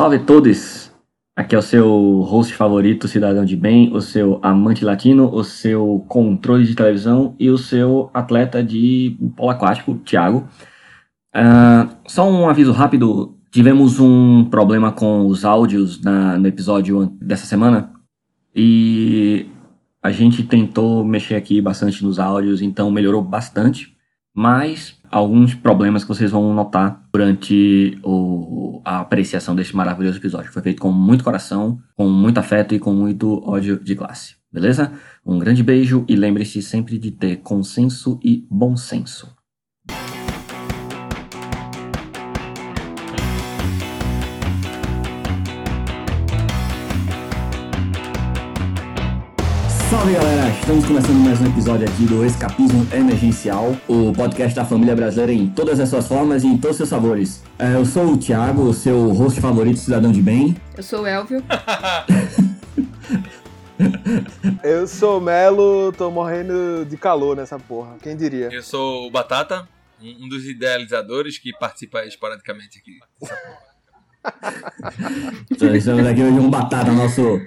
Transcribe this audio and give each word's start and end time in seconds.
Salve 0.00 0.18
todos! 0.20 0.90
Aqui 1.36 1.54
é 1.54 1.58
o 1.58 1.62
seu 1.62 2.20
host 2.22 2.54
favorito, 2.54 3.06
cidadão 3.06 3.44
de 3.44 3.54
bem, 3.54 3.94
o 3.94 4.00
seu 4.00 4.40
amante 4.42 4.82
latino, 4.82 5.30
o 5.30 5.44
seu 5.44 6.02
controle 6.08 6.64
de 6.64 6.74
televisão 6.74 7.36
e 7.38 7.50
o 7.50 7.58
seu 7.58 8.08
atleta 8.14 8.64
de 8.64 9.18
polo 9.36 9.50
aquático, 9.50 9.96
Thiago. 9.96 10.48
Uh, 11.36 11.94
só 12.08 12.26
um 12.26 12.48
aviso 12.48 12.72
rápido: 12.72 13.36
tivemos 13.50 14.00
um 14.00 14.46
problema 14.46 14.90
com 14.90 15.26
os 15.26 15.44
áudios 15.44 16.02
na, 16.02 16.38
no 16.38 16.48
episódio 16.48 17.14
dessa 17.20 17.44
semana 17.44 17.92
e 18.56 19.50
a 20.02 20.10
gente 20.10 20.44
tentou 20.44 21.04
mexer 21.04 21.34
aqui 21.34 21.60
bastante 21.60 22.02
nos 22.02 22.18
áudios, 22.18 22.62
então 22.62 22.90
melhorou 22.90 23.20
bastante, 23.20 23.94
mas 24.34 24.98
alguns 25.10 25.54
problemas 25.54 26.04
que 26.04 26.08
vocês 26.08 26.30
vão 26.30 26.54
notar 26.54 27.02
durante 27.12 27.98
o, 28.02 28.80
a 28.84 29.00
apreciação 29.00 29.54
deste 29.54 29.74
maravilhoso 29.74 30.18
episódio. 30.18 30.52
Foi 30.52 30.62
feito 30.62 30.80
com 30.80 30.92
muito 30.92 31.24
coração, 31.24 31.80
com 31.96 32.08
muito 32.08 32.38
afeto 32.38 32.74
e 32.74 32.78
com 32.78 32.92
muito 32.92 33.42
ódio 33.44 33.78
de 33.82 33.94
classe. 33.94 34.36
Beleza? 34.52 34.92
Um 35.24 35.38
grande 35.38 35.62
beijo 35.62 36.04
e 36.08 36.16
lembre-se 36.16 36.62
sempre 36.62 36.98
de 36.98 37.10
ter 37.10 37.36
consenso 37.36 38.18
e 38.22 38.46
bom 38.50 38.76
senso. 38.76 39.34
Salve 49.90 50.12
galera, 50.12 50.48
estamos 50.50 50.86
começando 50.86 51.16
mais 51.16 51.40
um 51.40 51.46
episódio 51.46 51.88
aqui 51.88 52.04
do 52.04 52.24
Escapismo 52.24 52.86
Emergencial, 52.94 53.74
o 53.88 54.12
podcast 54.12 54.54
da 54.54 54.64
família 54.64 54.94
brasileira 54.94 55.32
em 55.32 55.50
todas 55.50 55.80
as 55.80 55.88
suas 55.88 56.06
formas 56.06 56.44
e 56.44 56.46
em 56.46 56.56
todos 56.56 56.70
os 56.70 56.76
seus 56.76 56.88
sabores. 56.88 57.42
É, 57.58 57.74
eu 57.74 57.84
sou 57.84 58.12
o 58.12 58.16
Thiago, 58.16 58.62
o 58.62 58.72
seu 58.72 59.10
host 59.10 59.40
favorito, 59.40 59.80
cidadão 59.80 60.12
de 60.12 60.22
bem. 60.22 60.56
Eu 60.76 60.82
sou 60.84 61.02
o 61.02 61.06
Elvio. 61.08 61.42
eu 64.62 64.86
sou 64.86 65.18
o 65.18 65.20
Melo, 65.20 65.90
tô 65.90 66.08
morrendo 66.08 66.86
de 66.88 66.96
calor 66.96 67.36
nessa 67.36 67.58
porra, 67.58 67.96
quem 68.00 68.16
diria? 68.16 68.48
Eu 68.52 68.62
sou 68.62 69.08
o 69.08 69.10
Batata, 69.10 69.68
um 70.00 70.28
dos 70.28 70.46
idealizadores 70.46 71.36
que 71.36 71.50
participa 71.58 72.04
esporadicamente 72.04 72.78
aqui. 72.78 73.00
Então, 75.50 75.74
estamos 75.74 76.06
aqui 76.06 76.22
hoje 76.22 76.36
com 76.36 76.46
o 76.46 76.50
Batata, 76.50 76.92
nosso 76.92 77.40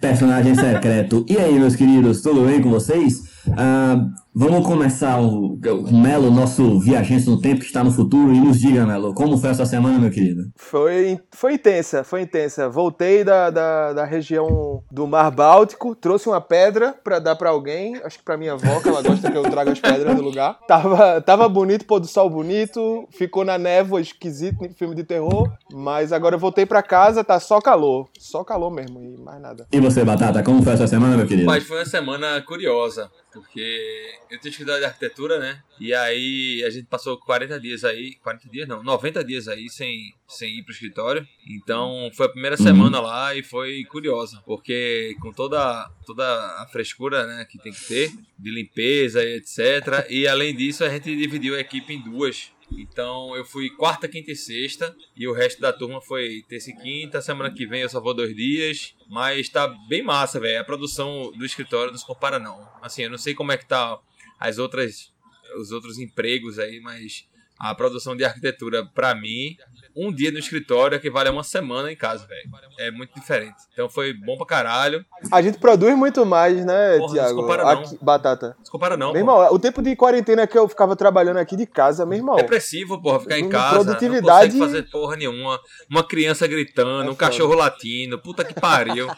personagem 0.00 0.54
secreto. 0.54 1.24
E 1.28 1.36
aí, 1.36 1.58
meus 1.58 1.74
queridos, 1.74 2.22
tudo 2.22 2.44
bem 2.44 2.60
com 2.60 2.70
vocês? 2.70 3.20
Uh, 3.46 4.10
vamos 4.38 4.64
começar 4.64 5.20
o, 5.20 5.54
o 5.54 6.00
Melo, 6.00 6.30
nosso 6.30 6.78
viajante 6.78 7.28
no 7.28 7.40
tempo 7.40 7.58
que 7.58 7.66
está 7.66 7.82
no 7.82 7.90
futuro, 7.90 8.32
e 8.32 8.38
nos 8.38 8.60
diga, 8.60 8.86
Melo, 8.86 9.12
como 9.12 9.36
foi 9.36 9.50
essa 9.50 9.66
semana, 9.66 9.98
meu 9.98 10.12
querido? 10.12 10.44
Foi, 10.54 11.18
foi 11.32 11.54
intensa, 11.54 12.04
foi 12.04 12.22
intensa. 12.22 12.68
Voltei 12.68 13.24
da, 13.24 13.50
da, 13.50 13.92
da 13.92 14.04
região 14.04 14.84
do 14.92 15.08
Mar 15.08 15.32
Báltico, 15.32 15.92
trouxe 15.96 16.28
uma 16.28 16.40
pedra 16.40 16.94
para 17.02 17.18
dar 17.18 17.34
para 17.34 17.50
alguém, 17.50 17.96
acho 18.04 18.18
que 18.18 18.24
para 18.24 18.36
minha 18.36 18.52
avó, 18.52 18.80
que 18.80 18.88
ela 18.88 19.02
gosta 19.02 19.28
que 19.28 19.36
eu 19.36 19.42
traga 19.42 19.72
as 19.72 19.80
pedras 19.80 20.14
do 20.14 20.22
lugar. 20.22 20.56
Tava, 20.68 21.20
tava 21.20 21.48
bonito, 21.48 21.84
pôr 21.84 21.98
do 21.98 22.06
sol 22.06 22.30
bonito, 22.30 23.08
ficou 23.10 23.44
na 23.44 23.58
névoa 23.58 24.00
esquisito, 24.00 24.68
filme 24.76 24.94
de 24.94 25.02
terror, 25.02 25.50
mas 25.72 26.12
agora 26.12 26.36
eu 26.36 26.38
voltei 26.38 26.64
para 26.64 26.80
casa, 26.80 27.24
tá 27.24 27.40
só 27.40 27.60
calor, 27.60 28.08
só 28.16 28.44
calor 28.44 28.70
mesmo 28.70 29.02
e 29.02 29.20
mais 29.20 29.40
nada. 29.40 29.66
E 29.72 29.80
você, 29.80 30.04
Batata, 30.04 30.44
como 30.44 30.62
foi 30.62 30.74
essa 30.74 30.86
semana, 30.86 31.16
meu 31.16 31.26
querido? 31.26 31.46
Mas 31.46 31.64
foi 31.64 31.78
uma 31.78 31.86
semana 31.86 32.40
curiosa 32.42 33.10
porque 33.32 34.18
eu 34.30 34.38
tenho 34.38 34.54
de 34.54 34.84
arquitetura, 34.84 35.38
né? 35.38 35.62
E 35.80 35.94
aí 35.94 36.62
a 36.64 36.70
gente 36.70 36.86
passou 36.86 37.18
40 37.18 37.58
dias 37.60 37.84
aí, 37.84 38.14
40 38.16 38.48
dias 38.48 38.68
não, 38.68 38.82
90 38.82 39.24
dias 39.24 39.48
aí 39.48 39.68
sem, 39.68 40.14
sem 40.26 40.58
ir 40.58 40.62
pro 40.62 40.72
escritório. 40.72 41.26
Então 41.48 42.10
foi 42.14 42.26
a 42.26 42.30
primeira 42.30 42.56
semana 42.56 43.00
lá 43.00 43.34
e 43.34 43.42
foi 43.42 43.84
curiosa, 43.84 44.42
porque 44.44 45.14
com 45.20 45.32
toda, 45.32 45.88
toda 46.04 46.24
a 46.24 46.66
frescura 46.70 47.26
né, 47.26 47.46
que 47.48 47.58
tem 47.58 47.72
que 47.72 47.84
ter, 47.86 48.12
de 48.38 48.50
limpeza 48.50 49.22
e 49.22 49.36
etc. 49.36 50.06
E 50.10 50.26
além 50.26 50.54
disso, 50.54 50.84
a 50.84 50.88
gente 50.88 51.14
dividiu 51.16 51.54
a 51.54 51.60
equipe 51.60 51.92
em 51.92 52.02
duas. 52.02 52.50
Então 52.76 53.34
eu 53.34 53.44
fui 53.44 53.70
quarta, 53.70 54.08
quinta 54.08 54.30
e 54.30 54.36
sexta. 54.36 54.94
E 55.16 55.26
o 55.26 55.32
resto 55.32 55.60
da 55.60 55.72
turma 55.72 56.00
foi 56.00 56.42
terça 56.48 56.70
e 56.70 56.76
quinta. 56.76 57.22
Semana 57.22 57.50
que 57.50 57.66
vem 57.66 57.82
eu 57.82 57.88
só 57.88 58.00
vou 58.00 58.14
dois 58.14 58.34
dias. 58.34 58.94
Mas 59.08 59.48
tá 59.48 59.66
bem 59.88 60.02
massa, 60.02 60.38
velho. 60.38 60.60
A 60.60 60.64
produção 60.64 61.32
do 61.32 61.44
escritório 61.44 61.90
não 61.90 61.98
se 61.98 62.06
compara, 62.06 62.38
não. 62.38 62.68
Assim, 62.82 63.04
eu 63.04 63.10
não 63.10 63.18
sei 63.18 63.34
como 63.34 63.52
é 63.52 63.56
que 63.56 63.66
tá 63.66 63.98
as 64.38 64.58
outras. 64.58 65.12
Os 65.58 65.72
outros 65.72 65.98
empregos 65.98 66.58
aí, 66.58 66.78
mas 66.78 67.24
a 67.58 67.74
produção 67.74 68.14
de 68.14 68.22
arquitetura, 68.22 68.84
para 68.84 69.14
mim, 69.14 69.56
um 69.96 70.12
dia 70.12 70.30
no 70.30 70.38
escritório 70.38 70.94
equivale 70.94 71.30
a 71.30 71.32
uma 71.32 71.42
semana 71.42 71.90
em 71.90 71.96
casa, 71.96 72.26
velho. 72.26 72.50
É 72.78 72.90
muito 72.90 73.14
diferente. 73.14 73.56
Então 73.72 73.88
foi 73.88 74.12
bom 74.12 74.36
pra 74.36 74.46
caralho. 74.46 75.04
A 75.32 75.40
gente 75.40 75.58
produz 75.58 75.96
muito 75.96 76.24
mais, 76.26 76.64
né, 76.64 76.98
Porra, 76.98 77.14
Tiago? 77.14 77.28
Não 77.30 77.36
se 77.36 77.42
compara 77.42 77.62
não. 77.64 77.82
Aqui, 77.82 77.98
batata. 78.00 78.54
Não 78.58 78.64
se 78.64 78.70
compara 78.70 78.96
não, 78.96 79.12
meu 79.12 79.20
irmão, 79.20 79.52
o 79.52 79.58
tempo 79.58 79.80
de 79.80 79.96
quarentena 79.96 80.46
que 80.46 80.56
eu 80.56 80.68
ficava 80.68 80.94
trabalhando 80.94 81.38
aqui 81.38 81.56
de 81.56 81.66
casa, 81.66 82.04
meu 82.04 82.18
irmão. 82.18 82.36
Depressivo, 82.36 83.00
porra, 83.00 83.20
ficar 83.20 83.38
em 83.38 83.48
casa. 83.48 83.82
Produtividade. 83.82 84.54
Não 84.54 84.66
consegue 84.66 84.82
fazer 84.82 84.90
porra 84.90 85.16
nenhuma. 85.16 85.58
Uma 85.90 86.04
criança 86.06 86.46
gritando, 86.46 87.08
é 87.08 87.10
um 87.10 87.16
cachorro 87.16 87.54
latindo. 87.54 88.18
Puta 88.20 88.44
que 88.44 88.52
pariu. 88.54 89.08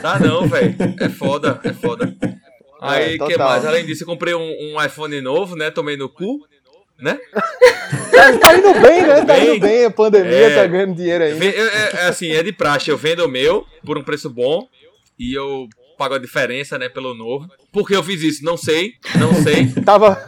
Dá 0.00 0.18
não, 0.20 0.48
velho. 0.48 0.76
É 1.00 1.08
foda, 1.08 1.60
é 1.64 1.72
foda. 1.72 2.16
Aí, 2.82 3.18
o 3.18 3.24
é, 3.24 3.28
que 3.28 3.38
mais? 3.38 3.64
Além 3.64 3.86
disso, 3.86 4.02
eu 4.02 4.06
comprei 4.06 4.34
um, 4.34 4.40
um 4.40 4.84
iPhone 4.84 5.20
novo, 5.20 5.56
né? 5.56 5.70
Tomei 5.70 5.96
no 5.96 6.08
cu 6.08 6.40
né? 7.02 7.18
tá, 8.12 8.38
tá, 8.38 8.56
indo 8.56 8.80
bem, 8.80 9.02
né? 9.02 9.24
Tá 9.24 9.38
indo 9.38 9.58
bem, 9.60 9.84
a 9.86 9.90
pandemia 9.90 10.32
é, 10.32 10.54
tá 10.54 10.66
ganhando 10.68 10.94
dinheiro 10.94 11.24
ainda. 11.24 11.44
É, 11.44 11.50
é, 11.50 12.06
assim, 12.06 12.30
é 12.30 12.42
de 12.44 12.52
praxe, 12.52 12.90
eu 12.90 12.96
vendo 12.96 13.24
o 13.24 13.28
meu 13.28 13.66
por 13.84 13.98
um 13.98 14.04
preço 14.04 14.30
bom 14.30 14.68
e 15.18 15.34
eu 15.34 15.68
pago 15.98 16.14
a 16.14 16.18
diferença, 16.18 16.78
né, 16.78 16.88
pelo 16.88 17.12
novo. 17.12 17.50
Por 17.72 17.88
que 17.88 17.96
eu 17.96 18.02
fiz 18.02 18.22
isso? 18.22 18.44
Não 18.44 18.56
sei, 18.56 18.94
não 19.18 19.34
sei. 19.34 19.72
Tava... 19.82 20.14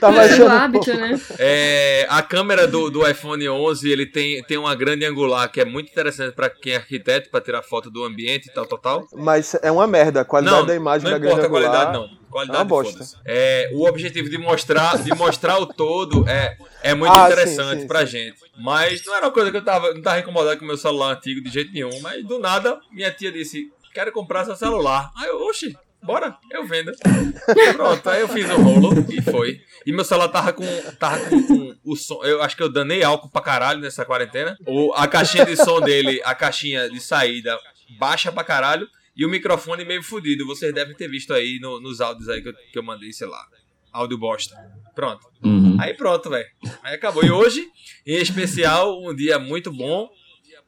Tava 0.00 0.20
achando... 0.20 0.50
hábito, 0.50 0.94
né? 0.94 1.20
É, 1.38 2.06
a 2.08 2.22
câmera 2.22 2.66
do, 2.66 2.90
do 2.90 3.08
iPhone 3.08 3.48
11, 3.48 3.90
ele 3.90 4.06
tem, 4.06 4.42
tem 4.44 4.56
uma 4.56 4.74
grande 4.74 5.04
angular 5.04 5.50
que 5.50 5.60
é 5.60 5.64
muito 5.64 5.90
interessante 5.90 6.34
para 6.34 6.50
quem 6.50 6.72
é 6.72 6.76
arquiteto, 6.76 7.30
para 7.30 7.40
tirar 7.40 7.62
foto 7.62 7.90
do 7.90 8.04
ambiente 8.04 8.48
e 8.48 8.52
tal, 8.52 8.66
tal, 8.66 8.78
tal. 8.78 9.08
Mas 9.12 9.56
é 9.62 9.70
uma 9.70 9.86
merda, 9.86 10.20
a 10.20 10.24
qualidade 10.24 10.58
não, 10.58 10.66
da 10.66 10.74
imagem 10.74 11.04
não 11.04 11.12
da 11.12 11.18
grande 11.18 11.40
angular... 11.40 11.62
Não 11.62 11.68
importa 11.68 11.78
a 11.78 11.86
qualidade, 11.86 12.12
não. 12.12 12.18
Qualidade 12.30 12.60
é 12.60 12.64
bosta. 12.64 13.20
É, 13.24 13.70
o 13.72 13.86
objetivo 13.88 14.28
de 14.28 14.38
mostrar, 14.38 14.98
de 15.02 15.14
mostrar 15.14 15.58
o 15.58 15.66
todo 15.66 16.28
é, 16.28 16.56
é 16.82 16.94
muito 16.94 17.16
ah, 17.16 17.26
interessante 17.26 17.74
sim, 17.74 17.80
sim, 17.80 17.86
pra 17.86 18.00
sim. 18.00 18.06
gente. 18.06 18.38
Mas 18.58 19.04
não 19.04 19.14
era 19.14 19.26
uma 19.26 19.32
coisa 19.32 19.50
que 19.50 19.56
eu 19.56 19.64
tava, 19.64 19.94
não 19.94 20.02
tava 20.02 20.20
incomodado 20.20 20.58
com 20.58 20.64
o 20.64 20.68
meu 20.68 20.76
celular 20.76 21.16
antigo 21.16 21.40
de 21.42 21.48
jeito 21.48 21.72
nenhum. 21.72 22.00
Mas 22.02 22.24
do 22.24 22.38
nada, 22.38 22.78
minha 22.92 23.10
tia 23.10 23.32
disse: 23.32 23.72
Quero 23.98 24.12
comprar 24.12 24.44
seu 24.44 24.54
celular. 24.54 25.10
Aí 25.16 25.26
eu, 25.26 25.42
oxi, 25.48 25.76
bora, 26.00 26.38
eu 26.52 26.64
vendo. 26.64 26.92
Pronto, 27.74 28.08
aí 28.08 28.20
eu 28.20 28.28
fiz 28.28 28.48
o 28.48 28.56
rolo 28.56 29.04
e 29.08 29.20
foi. 29.20 29.60
E 29.84 29.90
meu 29.90 30.04
celular 30.04 30.28
tava 30.28 30.52
com, 30.52 30.64
tava 31.00 31.18
com, 31.28 31.42
com, 31.42 31.74
o 31.82 31.96
som. 31.96 32.22
Eu 32.22 32.40
acho 32.40 32.56
que 32.56 32.62
eu 32.62 32.70
danei 32.70 33.02
álcool 33.02 33.28
pra 33.28 33.42
caralho 33.42 33.80
nessa 33.80 34.04
quarentena. 34.04 34.56
O, 34.64 34.92
a 34.94 35.08
caixinha 35.08 35.44
de 35.44 35.56
som 35.56 35.80
dele, 35.80 36.22
a 36.24 36.32
caixinha 36.32 36.88
de 36.88 37.00
saída, 37.00 37.58
baixa 37.98 38.30
pra 38.30 38.44
caralho. 38.44 38.86
E 39.16 39.26
o 39.26 39.28
microfone 39.28 39.84
meio 39.84 40.04
fodido. 40.04 40.46
Vocês 40.46 40.72
devem 40.72 40.94
ter 40.94 41.08
visto 41.08 41.34
aí 41.34 41.58
no, 41.60 41.80
nos 41.80 42.00
áudios 42.00 42.28
aí 42.28 42.40
que 42.40 42.50
eu, 42.50 42.54
que 42.54 42.78
eu 42.78 42.84
mandei, 42.84 43.12
sei 43.12 43.26
lá. 43.26 43.44
Áudio 43.92 44.16
bosta. 44.16 44.54
Pronto. 44.94 45.26
Uhum. 45.42 45.76
Aí 45.80 45.92
pronto, 45.92 46.30
velho. 46.30 46.46
Aí 46.84 46.94
acabou. 46.94 47.24
E 47.24 47.32
hoje, 47.32 47.66
em 48.06 48.18
especial, 48.18 49.02
um 49.02 49.12
dia 49.12 49.40
muito 49.40 49.72
bom, 49.72 50.08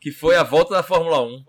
que 0.01 0.11
foi 0.11 0.35
a 0.35 0.43
volta 0.43 0.75
da 0.75 0.83
Fórmula 0.83 1.23
1. 1.23 1.45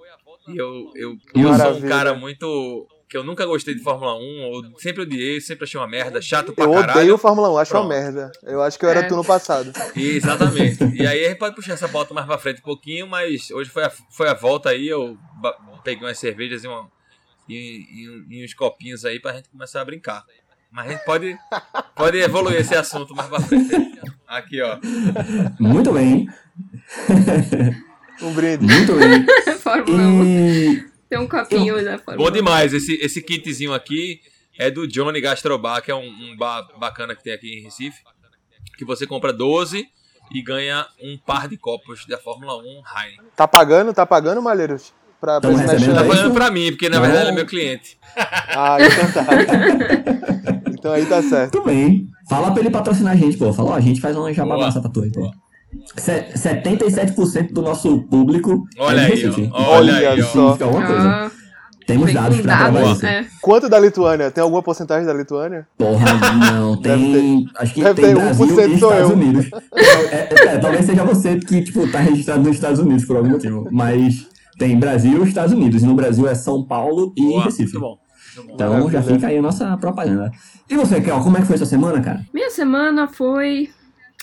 E 0.48 0.58
eu, 0.58 0.92
eu, 0.96 1.18
eu 1.36 1.54
sou 1.54 1.74
um 1.74 1.82
cara 1.82 2.14
muito 2.14 2.88
que 3.12 3.18
eu 3.18 3.26
nunca 3.26 3.46
gostei 3.46 3.76
de 3.76 3.84
Fórmula 3.84 4.16
1, 4.16 4.20
ou 4.46 4.80
sempre 4.80 5.02
odiei, 5.02 5.42
sempre 5.42 5.66
achei 5.66 5.78
uma 5.78 5.86
merda, 5.86 6.22
chato 6.22 6.54
pra 6.54 6.64
eu 6.64 6.72
caralho. 6.72 6.92
Eu 6.92 6.96
odeio 6.96 7.18
Fórmula 7.18 7.52
1, 7.52 7.58
acho 7.58 7.72
Pronto. 7.72 7.84
uma 7.84 7.94
merda. 7.94 8.32
Eu 8.42 8.62
acho 8.62 8.80
que 8.80 8.86
eu 8.86 8.90
era 8.90 9.02
é. 9.02 9.04
tu 9.04 9.18
no 9.18 9.26
passado. 9.26 9.70
Exatamente. 9.94 10.82
E 10.96 11.06
aí 11.06 11.26
a 11.26 11.30
gente 11.30 11.38
pode 11.38 11.54
puxar 11.54 11.74
essa 11.74 11.88
volta 11.88 12.14
mais 12.14 12.26
pra 12.26 12.38
frente 12.38 12.62
um 12.62 12.64
pouquinho, 12.64 13.06
mas 13.06 13.52
hoje 13.52 13.70
foi 13.70 13.84
a, 13.84 13.90
foi 13.90 14.30
a 14.30 14.34
volta 14.34 14.70
aí, 14.70 14.88
eu 14.88 15.18
peguei 15.84 16.08
umas 16.08 16.18
cervejas 16.18 16.64
e, 16.64 16.68
uma, 16.68 16.90
e, 17.50 17.56
e, 18.30 18.40
e 18.40 18.46
uns 18.46 18.54
copinhos 18.54 19.04
aí 19.04 19.20
pra 19.20 19.34
gente 19.34 19.50
começar 19.50 19.82
a 19.82 19.86
brincar. 19.86 20.24
Mas 20.72 20.86
a 20.88 20.92
gente 20.92 21.04
pode, 21.04 21.38
pode 21.98 22.18
evoluir 22.18 22.62
esse 22.62 22.76
assunto 22.76 23.14
mais 23.14 23.28
pra 23.28 23.42
frente. 23.42 23.76
Aqui, 24.26 24.62
ó. 24.62 24.80
Muito 25.60 25.92
bem. 25.92 26.30
Um 28.22 28.34
brinde. 28.34 28.66
Muito 28.66 28.94
bem. 28.96 29.26
Fórmula 29.60 30.04
1. 30.04 30.26
E... 30.26 30.86
Tem 31.10 31.20
um 31.20 31.28
copinho 31.28 31.84
da 31.84 31.98
Fórmula 31.98 32.30
Bom 32.30 32.32
demais. 32.32 32.74
Esse, 32.74 32.94
esse 32.96 33.22
kitzinho 33.22 33.74
aqui 33.74 34.22
é 34.58 34.70
do 34.70 34.88
Johnny 34.88 35.20
Gastrobar, 35.20 35.82
que 35.82 35.92
é 35.92 35.96
um, 35.96 36.08
um 36.08 36.38
bar 36.38 36.68
bacana 36.80 37.16
que 37.16 37.24
tem 37.24 37.34
aqui 37.34 37.60
em 37.60 37.64
Recife. 37.64 38.02
Que 38.78 38.86
você 38.86 39.06
compra 39.06 39.34
12 39.34 39.86
e 40.34 40.42
ganha 40.42 40.86
um 41.02 41.18
par 41.18 41.48
de 41.48 41.58
copos 41.58 42.06
da 42.06 42.18
Fórmula 42.18 42.58
1 42.58 42.62
Heineken. 42.64 43.26
Tá 43.36 43.48
pagando, 43.48 43.94
tá 43.94 44.06
pagando, 44.06 44.42
Malheiros? 44.42 44.94
Pra, 45.20 45.40
pra 45.40 45.52
tá 45.52 46.04
pagando 46.04 46.34
pra 46.34 46.50
mim, 46.50 46.72
porque 46.72 46.90
na 46.90 46.98
Não. 46.98 47.04
verdade 47.04 47.26
ele 47.26 47.32
é 47.32 47.36
meu 47.36 47.46
cliente. 47.46 47.98
Ah, 48.16 48.78
então 48.80 49.12
tá. 49.12 49.26
então 50.72 50.94
aí 50.94 51.06
tá 51.06 51.22
certo. 51.22 51.52
Tudo 51.52 51.66
bem. 51.66 52.08
Fala 52.28 52.52
pra 52.52 52.62
ele 52.62 52.72
patrocinar 52.72 53.14
a 53.14 53.16
gente, 53.16 53.38
pô. 53.38 53.54
Fala, 53.54 53.72
ó, 53.72 53.76
a 53.76 53.82
gente 53.82 54.02
faz 54.02 54.16
uma 54.16 54.34
jabá 54.34 54.58
massa 54.58 54.82
pra 54.82 54.90
tu 54.90 55.02
aí, 55.02 55.12
pô. 55.12 55.32
Se- 55.96 56.26
77% 56.36 57.52
do 57.54 57.62
nosso 57.62 58.02
público 58.04 58.64
Olha 58.78 59.02
é 59.02 59.06
aí. 59.06 59.50
Olha 59.54 59.96
aí, 59.96 60.06
Olha 60.08 60.24
ó. 60.24 60.28
só. 60.28 60.32
Significa 60.54 60.66
alguma 60.66 60.86
coisa. 60.86 61.10
Ah, 61.10 61.32
Temos 61.88 62.14
dados 62.14 62.40
provar 62.42 62.72
dados. 62.72 62.92
isso. 62.98 63.06
É. 63.06 63.26
Quanto 63.42 63.68
da 63.70 63.80
Lituânia? 63.80 64.32
Tem 64.32 64.42
alguma 64.44 64.62
porcentagem 64.62 65.06
da 65.06 65.14
Lituânia? 65.14 65.68
Porra, 65.78 66.06
não, 66.54 66.78
tem. 66.82 67.46
acho 67.58 67.74
que 67.74 67.84
deve 67.84 68.02
tem 68.02 68.14
ter 68.14 68.22
Brasil 68.22 68.46
1% 68.48 68.70
e 68.70 68.74
Estados 68.76 69.10
eu. 69.10 69.16
Unidos. 69.16 69.50
É, 69.76 70.16
é, 70.16 70.30
é, 70.56 70.58
talvez 70.60 70.86
seja 70.86 71.04
você 71.04 71.38
que, 71.40 71.62
tipo, 71.64 71.90
tá 71.92 72.00
registrado 72.00 72.42
nos 72.44 72.56
Estados 72.56 72.80
Unidos 72.80 73.06
por 73.06 73.18
algum 73.18 73.30
motivo. 73.30 73.68
Mas 73.72 74.28
tem 74.60 74.78
Brasil 74.78 75.26
e 75.26 75.28
Estados 75.28 75.54
Unidos. 75.54 75.82
E 75.84 75.86
no 75.86 75.96
Brasil 75.96 76.28
é 76.28 76.36
São 76.36 76.64
Paulo 76.64 77.14
e 77.18 77.24
Boa, 77.24 77.44
Recife. 77.46 77.74
muito 77.74 77.80
bom. 77.80 77.98
Então 78.54 78.90
já 78.90 79.02
fica 79.02 79.28
aí 79.28 79.38
a 79.38 79.42
nossa 79.42 79.76
propaganda. 79.78 80.32
E 80.70 80.76
você, 80.78 81.02
Kel, 81.02 81.20
como 81.20 81.38
é 81.38 81.42
que 81.42 81.48
foi 81.48 81.58
sua 81.58 81.66
semana, 81.66 82.00
cara? 82.00 82.22
Minha 82.34 82.50
semana 82.50 83.08
foi. 83.08 83.70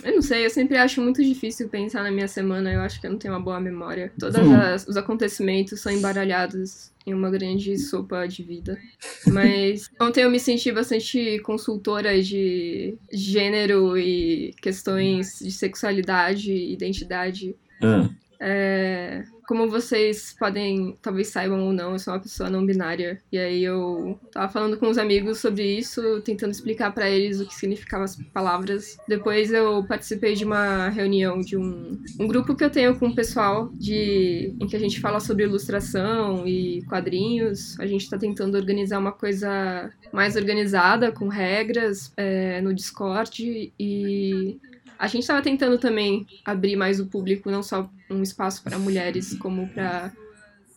Eu 0.04 0.14
não 0.14 0.22
sei, 0.22 0.46
eu 0.46 0.50
sempre 0.50 0.76
acho 0.76 1.00
muito 1.02 1.22
difícil 1.22 1.68
pensar 1.68 2.02
na 2.04 2.10
minha 2.10 2.28
semana, 2.28 2.72
eu 2.72 2.80
acho 2.80 3.00
que 3.00 3.06
eu 3.06 3.10
não 3.10 3.18
tenho 3.18 3.34
uma 3.34 3.40
boa 3.40 3.58
memória. 3.60 4.12
Todos 4.18 4.36
Hum. 4.38 4.52
os 4.88 4.96
acontecimentos 4.96 5.80
são 5.80 5.90
embaralhados 5.92 6.92
em 7.06 7.12
uma 7.14 7.30
grande 7.30 7.76
sopa 7.78 8.26
de 8.28 8.42
vida. 8.42 8.78
Mas 9.26 9.88
ontem 10.00 10.22
eu 10.22 10.30
me 10.30 10.38
senti 10.38 10.70
bastante 10.70 11.38
consultora 11.40 12.22
de 12.22 12.96
gênero 13.12 13.98
e 13.98 14.54
questões 14.62 15.38
de 15.40 15.50
sexualidade 15.50 16.52
e 16.52 16.72
identidade. 16.72 17.56
Ah, 17.82 18.08
É, 18.40 19.24
como 19.48 19.66
vocês 19.66 20.36
podem, 20.38 20.98
talvez 21.00 21.28
saibam 21.28 21.64
ou 21.64 21.72
não, 21.72 21.92
eu 21.92 21.98
sou 21.98 22.12
uma 22.12 22.20
pessoa 22.20 22.50
não 22.50 22.66
binária. 22.66 23.18
E 23.32 23.38
aí 23.38 23.64
eu 23.64 24.20
tava 24.30 24.52
falando 24.52 24.76
com 24.76 24.90
os 24.90 24.98
amigos 24.98 25.38
sobre 25.38 25.64
isso, 25.64 26.20
tentando 26.20 26.50
explicar 26.50 26.92
pra 26.92 27.08
eles 27.08 27.40
o 27.40 27.46
que 27.46 27.54
significavam 27.54 28.04
as 28.04 28.14
palavras. 28.16 28.98
Depois 29.08 29.50
eu 29.50 29.82
participei 29.88 30.34
de 30.34 30.44
uma 30.44 30.90
reunião 30.90 31.40
de 31.40 31.56
um, 31.56 31.98
um 32.20 32.28
grupo 32.28 32.54
que 32.54 32.62
eu 32.62 32.68
tenho 32.68 32.98
com 32.98 33.08
o 33.08 33.14
pessoal 33.14 33.70
de 33.72 34.54
em 34.60 34.66
que 34.66 34.76
a 34.76 34.78
gente 34.78 35.00
fala 35.00 35.18
sobre 35.18 35.44
ilustração 35.44 36.46
e 36.46 36.82
quadrinhos. 36.82 37.80
A 37.80 37.86
gente 37.86 38.10
tá 38.10 38.18
tentando 38.18 38.54
organizar 38.54 38.98
uma 38.98 39.12
coisa 39.12 39.90
mais 40.12 40.36
organizada, 40.36 41.10
com 41.10 41.26
regras, 41.28 42.12
é, 42.18 42.60
no 42.60 42.74
Discord 42.74 43.72
e 43.80 44.58
a 44.98 45.06
gente 45.06 45.22
estava 45.22 45.40
tentando 45.40 45.78
também 45.78 46.26
abrir 46.44 46.74
mais 46.76 46.98
o 46.98 47.06
público, 47.06 47.50
não 47.50 47.62
só 47.62 47.88
um 48.10 48.22
espaço 48.22 48.62
para 48.64 48.78
mulheres, 48.78 49.34
como 49.38 49.68
para 49.68 50.12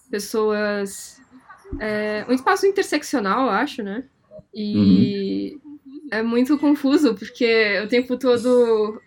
pessoas. 0.09 1.19
é, 1.79 2.25
um 2.29 2.33
espaço 2.33 2.67
interseccional, 2.67 3.45
eu 3.47 3.49
acho, 3.49 3.81
né? 3.81 4.03
E 4.53 5.57
é 6.11 6.21
muito 6.21 6.57
confuso, 6.59 7.15
porque 7.15 7.79
o 7.83 7.87
tempo 7.87 8.17
todo. 8.17 9.01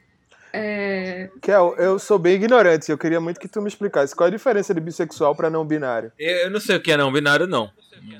é, 0.52 1.31
Kel, 1.40 1.76
eu 1.76 1.99
sou 1.99 2.19
bem 2.19 2.34
ignorante. 2.34 2.90
Eu 2.90 2.99
queria 2.99 3.20
muito 3.20 3.38
que 3.38 3.46
tu 3.46 3.60
me 3.60 3.69
explicasse 3.69 4.17
qual 4.17 4.26
é 4.26 4.32
a 4.32 4.37
diferença 4.37 4.75
de 4.75 4.81
bissexual 4.81 5.37
pra 5.37 5.50
não 5.50 5.64
binário. 5.64 6.10
Eu 6.19 6.37
eu 6.44 6.50
não 6.50 6.60
sei 6.60 6.76
o 6.76 6.82
que 6.82 6.90
é 6.90 6.96
não 6.96 7.12
binário, 7.12 7.46
não. 7.46 7.70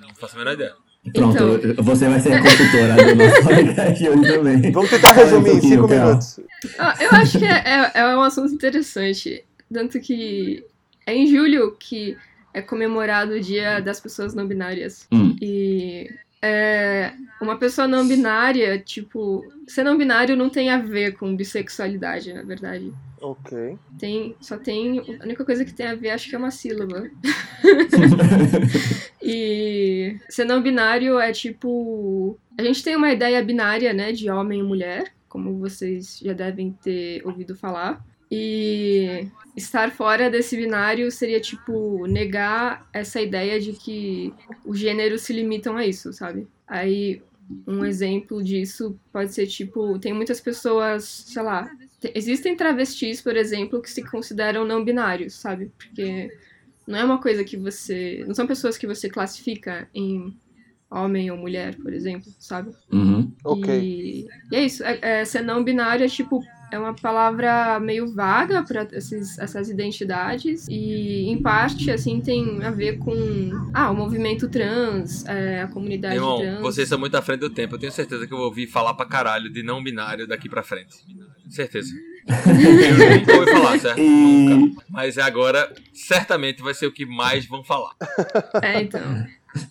Não 0.01 0.15
faço 0.15 0.37
a 0.37 0.39
menor 0.39 0.53
ideia. 0.53 0.84
Pronto, 1.13 1.61
Então. 1.65 1.85
você 1.85 2.09
vai 2.09 2.21
ser 2.21 2.33
a 2.35 2.43
consultora 2.43 2.95
do 2.97 3.15
nosso 3.15 3.43
podcast 3.45 4.09
hoje 4.09 4.23
também. 4.23 4.73
Vamos 4.73 4.91
tentar 4.91 5.11
um 5.11 5.15
resumir 5.15 5.49
em 5.49 5.53
pouquinho, 5.53 5.73
cinco 5.75 5.89
minutos. 5.89 6.41
Ah, 6.79 6.95
eu 7.01 7.11
acho 7.11 7.39
que 7.39 7.45
é, 7.45 7.63
é, 7.95 8.01
é 8.01 8.17
um 8.17 8.23
assunto 8.23 8.55
interessante. 8.55 9.45
Tanto 9.73 10.01
que 10.01 10.65
é 11.07 11.15
em 11.15 11.27
julho 11.27 11.77
que 11.79 12.17
é 12.53 12.63
comemorado 12.63 13.33
o 13.35 13.41
Dia 13.41 13.81
das 13.81 14.01
Pessoas 14.01 14.35
Não 14.35 14.47
Binárias. 14.47 15.07
Hum. 15.13 15.37
E 15.43 16.09
é, 16.47 17.15
uma 17.41 17.57
pessoa 17.57 17.89
não 17.89 18.07
binária, 18.07 18.79
tipo, 18.79 19.43
ser 19.67 19.83
não 19.83 19.97
binário 19.97 20.37
não 20.37 20.51
tem 20.51 20.69
a 20.69 20.77
ver 20.77 21.17
com 21.17 21.35
bissexualidade, 21.35 22.35
na 22.35 22.43
verdade. 22.43 22.93
Ok. 23.21 23.79
Tem, 23.99 24.37
só 24.41 24.59
tem. 24.59 24.99
A 25.21 25.25
única 25.25 25.43
coisa 25.43 25.65
que 25.65 25.73
tem 25.73 25.87
a 25.87 25.95
ver, 25.95 26.11
acho 26.11 26.29
que 26.29 26.35
é 26.35 26.39
uma 26.39 26.51
sílaba. 26.51 27.11
E 29.27 30.19
ser 30.29 30.45
não 30.45 30.63
binário 30.63 31.19
é 31.19 31.33
tipo. 31.33 32.39
A 32.59 32.63
gente 32.63 32.85
tem 32.85 32.95
uma 32.95 33.11
ideia 33.11 33.43
binária, 33.43 33.91
né, 33.95 34.13
de 34.13 34.29
homem 34.29 34.61
e 34.61 34.63
mulher, 34.63 35.15
como 35.31 35.59
vocês 35.59 36.21
já 36.23 36.35
devem 36.35 36.73
ter 36.73 37.27
ouvido 37.27 37.57
falar. 37.57 38.05
E 38.35 39.29
estar 39.57 39.91
fora 39.93 40.29
desse 40.29 40.57
binário 40.57 41.11
seria 41.11 41.41
tipo 41.41 42.07
negar 42.07 42.89
essa 42.93 43.21
ideia 43.21 43.61
de 43.61 43.73
que 43.73 44.33
os 44.65 44.79
gêneros 44.79 45.23
se 45.23 45.33
limitam 45.33 45.77
a 45.77 45.87
isso, 45.87 46.13
sabe? 46.13 46.47
Aí 46.67 47.23
um 47.67 47.85
exemplo 47.85 48.43
disso 48.43 48.99
pode 49.13 49.33
ser 49.35 49.47
tipo, 49.47 49.99
tem 49.99 50.13
muitas 50.15 50.41
pessoas, 50.41 51.05
sei 51.05 51.43
lá, 51.43 51.71
te- 52.01 52.11
existem 52.15 52.57
travestis, 52.57 53.21
por 53.21 53.37
exemplo, 53.37 53.83
que 53.83 53.91
se 53.91 54.03
consideram 54.03 54.65
não 54.65 54.83
binários, 54.85 55.35
sabe? 55.35 55.71
Porque 55.77 56.31
não 56.87 56.99
é 56.99 57.05
uma 57.05 57.21
coisa 57.21 57.45
que 57.45 57.57
você. 57.57 58.25
Não 58.27 58.35
são 58.35 58.47
pessoas 58.47 58.77
que 58.79 58.87
você 58.87 59.09
classifica 59.11 59.89
em 59.95 60.35
homem 60.91 61.31
ou 61.31 61.37
mulher, 61.37 61.77
por 61.77 61.93
exemplo, 61.93 62.33
sabe? 62.39 62.73
Uhum. 62.91 63.31
Ok. 63.45 63.79
E, 63.79 64.27
e 64.51 64.57
é 64.57 64.65
isso. 64.65 64.83
É, 64.85 64.99
é, 65.03 65.25
ser 65.25 65.43
não 65.43 65.63
binário 65.63 66.05
é 66.05 66.09
tipo. 66.09 66.43
É 66.75 66.79
uma 66.79 66.93
palavra 66.93 67.79
meio 67.79 68.13
vaga 68.13 68.65
para 68.65 68.89
essas 68.91 69.69
identidades 69.71 70.67
e, 70.69 71.31
em 71.31 71.41
parte, 71.41 71.89
assim, 71.89 72.21
tem 72.21 72.65
a 72.65 72.71
ver 72.73 72.99
com 72.99 73.15
ah, 73.73 73.93
o 73.93 73.95
movimento 73.95 74.49
trans, 74.49 75.25
é, 75.25 75.63
a 75.63 75.69
comunidade 75.69 76.17
Irmão, 76.17 76.39
trans. 76.41 76.61
vocês 76.61 76.89
são 76.89 76.99
muito 76.99 77.17
à 77.17 77.23
frente 77.23 77.39
do 77.39 77.51
tempo. 77.51 77.77
Eu 77.77 77.79
tenho 77.79 77.93
certeza 77.93 78.27
que 78.27 78.33
eu 78.35 78.39
vou 78.39 78.47
ouvir 78.49 78.67
falar 78.67 78.93
pra 78.95 79.07
caralho 79.07 79.53
de 79.53 79.63
não 79.63 79.85
binário 79.85 80.27
daqui 80.27 80.49
pra 80.49 80.65
frente. 80.65 80.97
Certeza. 81.49 81.91
Eu 82.27 83.21
nunca 83.21 83.35
ouvi 83.37 83.53
falar, 83.53 83.79
certo? 83.79 84.01
E- 84.01 84.49
Nunca. 84.49 84.83
Mas 84.91 85.17
agora, 85.17 85.73
certamente 85.93 86.61
vai 86.61 86.75
ser 86.75 86.87
o 86.89 86.93
que 86.93 87.07
mais 87.07 87.47
vão 87.47 87.63
falar. 87.63 87.93
É, 88.61 88.83
então. 88.83 89.01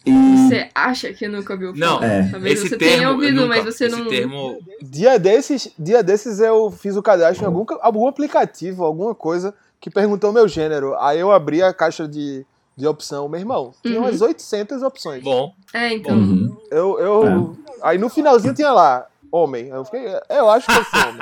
E 0.06 0.12
Você 0.12 0.70
acha 0.74 1.12
que 1.14 1.28
nunca 1.28 1.54
ouviu 1.54 1.74
Não, 1.76 2.00
falar? 2.00 2.08
É. 2.12 2.30
Talvez 2.32 2.60
esse 2.60 2.70
você 2.70 2.78
termo. 2.78 2.96
tenha 2.96 3.12
ouvido, 3.12 3.36
nunca- 3.42 3.48
mas 3.48 3.66
você 3.66 3.88
não. 3.88 4.08
termo. 4.08 4.60
Dia 4.82 5.18
desses, 5.20 5.70
dia 5.78 6.02
desses 6.04 6.40
eu 6.40 6.72
fiz 6.72 6.96
o 6.96 7.02
cadastro 7.02 7.44
em 7.44 7.48
algum, 7.48 7.66
algum 7.82 8.08
aplicativo, 8.08 8.84
alguma 8.86 9.14
coisa 9.16 9.54
que 9.82 9.90
perguntou 9.90 10.32
meu 10.32 10.48
gênero. 10.48 10.96
Aí 11.00 11.20
eu 11.20 11.32
abri 11.32 11.62
a 11.62 11.74
caixa 11.74 12.08
de, 12.08 12.46
de 12.78 12.88
opção. 12.88 13.28
Meu 13.28 13.40
irmão, 13.40 13.74
tinha 13.82 14.00
Uhum. 14.00 14.06
umas 14.06 14.22
800 14.22 14.82
opções. 14.84 15.22
Bom, 15.24 15.54
É, 15.74 15.94
então. 15.94 16.16
Uhum. 16.16 16.58
Eu, 16.72 17.00
eu, 17.00 17.58
Aí 17.82 17.98
no 17.98 18.08
finalzinho 18.10 18.54
tinha 18.54 18.72
lá, 18.72 19.06
homem. 19.30 19.68
Eu 19.68 19.84
fiquei, 19.84 20.06
eu 20.30 20.50
acho 20.50 20.66
que 20.68 20.72
eu 20.80 20.84
sou 20.86 21.10
homem. 21.10 21.20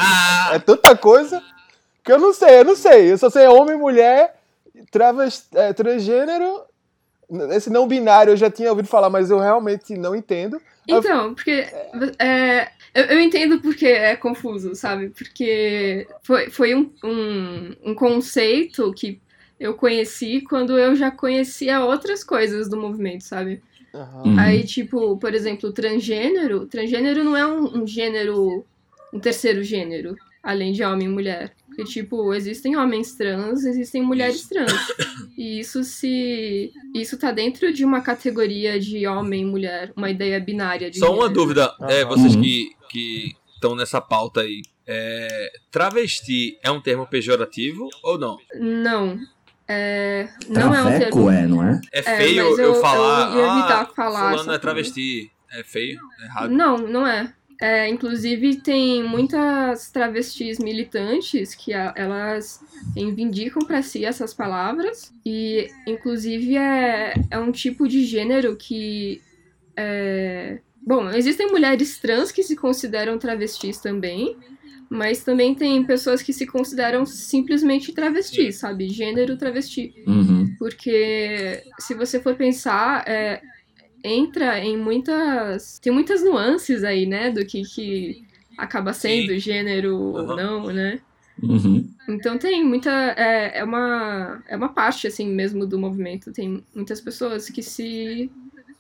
É 0.52 0.60
tanta 0.60 0.96
coisa 0.96 1.42
que 2.04 2.12
eu 2.12 2.20
não 2.20 2.34
sei, 2.34 2.60
eu 2.60 2.66
não 2.66 2.76
sei. 2.76 3.12
Eu 3.12 3.18
só 3.18 3.30
sei 3.32 3.48
homem, 3.48 3.76
mulher, 3.78 4.36
travest, 4.92 5.46
é, 5.56 5.74
transgênero. 5.74 6.62
Esse 7.52 7.70
não 7.70 7.88
binário 7.88 8.32
eu 8.32 8.38
já 8.38 8.50
tinha 8.50 8.70
ouvido 8.70 8.88
falar, 8.88 9.10
mas 9.10 9.32
eu 9.32 9.40
realmente 9.40 9.98
não 9.98 10.16
entendo. 10.16 10.62
Então, 10.88 11.34
porque 11.34 11.68
é, 12.20 12.70
eu, 12.94 13.06
eu 13.06 13.22
entendo 13.22 13.62
porque 13.62 13.86
é 13.86 14.16
confuso, 14.16 14.76
sabe? 14.76 15.10
Porque 15.10 16.08
foi, 16.24 16.50
foi 16.50 16.76
um, 16.76 16.92
um, 17.04 17.76
um 17.86 17.96
conceito 17.96 18.92
que 18.94 19.22
eu 19.60 19.76
conheci 19.76 20.42
quando 20.42 20.78
eu 20.78 20.96
já 20.96 21.12
conhecia 21.12 21.86
outras 21.86 22.24
coisas 22.24 22.68
do 22.68 22.78
movimento, 22.78 23.24
sabe? 23.24 23.62
Uhum. 23.94 24.40
Aí, 24.40 24.64
tipo, 24.64 25.18
por 25.18 25.34
exemplo, 25.34 25.72
transgênero. 25.72 26.66
Transgênero 26.66 27.24
não 27.24 27.38
é 27.38 27.46
um, 27.46 27.82
um 27.82 27.88
gênero, 27.88 28.66
um 29.14 29.20
terceiro 29.20 29.64
gênero, 29.64 30.16
além 30.42 30.72
de 30.72 30.84
homem 30.84 31.08
e 31.08 31.12
mulher. 31.12 31.54
Porque, 31.74 31.86
tipo, 31.86 32.34
existem 32.34 32.76
homens 32.76 33.14
trans, 33.16 33.64
existem 33.64 34.02
mulheres 34.04 34.46
trans. 34.48 34.74
E 35.38 35.60
isso 35.60 35.84
se. 35.86 36.72
Isso 36.94 37.18
tá 37.18 37.32
dentro 37.32 37.72
de 37.72 37.86
uma 37.86 38.02
categoria 38.02 38.78
de 38.78 39.08
homem 39.08 39.44
e 39.44 39.46
mulher, 39.46 39.94
uma 39.96 40.10
ideia 40.10 40.38
binária 40.40 40.92
de 40.92 41.00
só 41.00 41.16
uma 41.16 41.30
dúvida. 41.30 41.74
É, 41.90 42.04
vocês 42.04 42.36
Uhum. 42.36 42.42
que 42.42 42.70
que 42.90 43.32
estão 43.56 43.74
nessa 43.74 44.02
pauta 44.02 44.42
aí. 44.42 44.62
É, 44.86 45.52
travesti 45.72 46.58
é 46.62 46.70
um 46.70 46.82
termo 46.82 47.08
pejorativo 47.08 47.88
ou 48.04 48.18
não? 48.20 48.38
Não. 48.60 49.18
É, 49.66 50.28
não 50.50 50.76
é 50.76 50.82
um 50.82 50.86
Traveco 50.88 51.12
termo. 51.26 51.32
é, 51.32 51.48
não 51.48 51.64
é? 51.64 51.82
É 51.94 52.00
É, 52.00 52.18
feio 52.18 52.50
mas 52.50 52.60
eu, 52.60 52.66
eu- 52.74 52.82
falar. 52.82 53.32
eu 53.34 53.38
ia 53.46 53.52
evitar 53.60 53.82
ah, 53.84 53.86
falar 53.96 54.32
Fulano 54.32 54.52
é 54.52 54.58
travesti. 54.60 55.32
É 55.54 55.64
feio? 55.64 55.98
É 56.20 56.26
errado. 56.26 56.50
Não, 56.52 56.78
não 56.80 57.08
é. 57.08 57.34
É, 57.62 57.88
inclusive, 57.88 58.56
tem 58.56 59.04
muitas 59.04 59.92
travestis 59.92 60.58
militantes 60.58 61.54
que 61.54 61.74
a- 61.74 61.94
elas 61.96 62.60
reivindicam 62.96 63.64
para 63.64 63.84
si 63.84 64.04
essas 64.04 64.34
palavras. 64.34 65.14
E, 65.24 65.68
inclusive, 65.88 66.58
é, 66.58 67.14
é 67.30 67.38
um 67.40 67.52
tipo 67.52 67.88
de 67.88 68.04
gênero 68.04 68.56
que. 68.56 69.22
É... 69.78 70.60
Bom, 70.84 71.10
existem 71.12 71.52
mulheres 71.52 72.00
trans 72.00 72.32
que 72.32 72.42
se 72.42 72.56
consideram 72.56 73.20
travestis 73.20 73.78
também. 73.80 74.36
Mas 74.90 75.24
também 75.24 75.56
tem 75.56 75.82
pessoas 75.86 76.22
que 76.22 76.34
se 76.34 76.46
consideram 76.46 77.06
simplesmente 77.06 77.94
travestis, 77.94 78.58
sabe? 78.58 78.90
Gênero 78.90 79.38
travesti. 79.38 79.94
Uhum. 80.06 80.54
Porque 80.60 81.64
se 81.80 81.94
você 81.94 82.20
for 82.20 82.36
pensar, 82.36 83.08
é, 83.08 83.42
entra 84.04 84.60
em 84.60 84.78
muitas. 84.78 85.80
Tem 85.80 85.92
muitas 85.92 86.24
nuances 86.24 86.84
aí, 86.84 87.06
né? 87.06 87.32
Do 87.32 87.46
que, 87.46 87.62
que 87.64 88.26
acaba 88.58 88.94
sendo 88.94 89.38
gênero 89.38 89.96
ou 89.98 90.18
Uhum. 90.18 90.36
não, 90.36 90.66
né? 90.68 91.02
Uhum. 91.42 91.90
Então 92.10 92.38
tem 92.38 92.64
muita. 92.64 92.92
É, 93.18 93.60
é, 93.60 93.64
uma, 93.64 94.44
é 94.48 94.56
uma 94.56 94.70
parte, 94.74 95.08
assim, 95.08 95.28
mesmo 95.28 95.66
do 95.66 95.80
movimento. 95.80 96.32
Tem 96.32 96.64
muitas 96.76 97.02
pessoas 97.02 97.50
que 97.50 97.64
se 97.64 98.32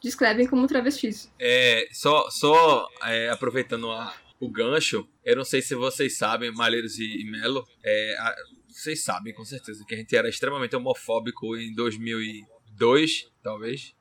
descrevem 0.01 0.47
como 0.47 0.67
travestis. 0.67 1.31
É, 1.39 1.87
só 1.91 2.29
só 2.29 2.87
é, 3.03 3.29
aproveitando 3.29 3.89
a, 3.91 4.13
o 4.39 4.49
gancho, 4.49 5.07
eu 5.23 5.35
não 5.35 5.43
sei 5.45 5.61
se 5.61 5.75
vocês 5.75 6.17
sabem, 6.17 6.51
Malheiros 6.51 6.97
e, 6.97 7.21
e 7.21 7.31
Melo, 7.31 7.63
é, 7.83 8.15
a, 8.19 8.35
vocês 8.67 9.03
sabem 9.03 9.33
com 9.33 9.45
certeza 9.45 9.85
que 9.87 9.93
a 9.93 9.97
gente 9.97 10.15
era 10.15 10.27
extremamente 10.29 10.75
homofóbico 10.75 11.55
em 11.55 11.73
2002, 11.75 13.29
talvez. 13.43 13.93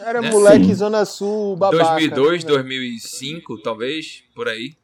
Era 0.00 0.20
né? 0.20 0.30
moleque 0.30 0.66
Sim. 0.66 0.74
Zona 0.74 1.04
Sul, 1.04 1.56
babaca. 1.56 1.84
2002, 1.84 2.44
né? 2.44 2.50
2005, 2.50 3.62
talvez, 3.62 4.24
por 4.34 4.48
aí. 4.48 4.74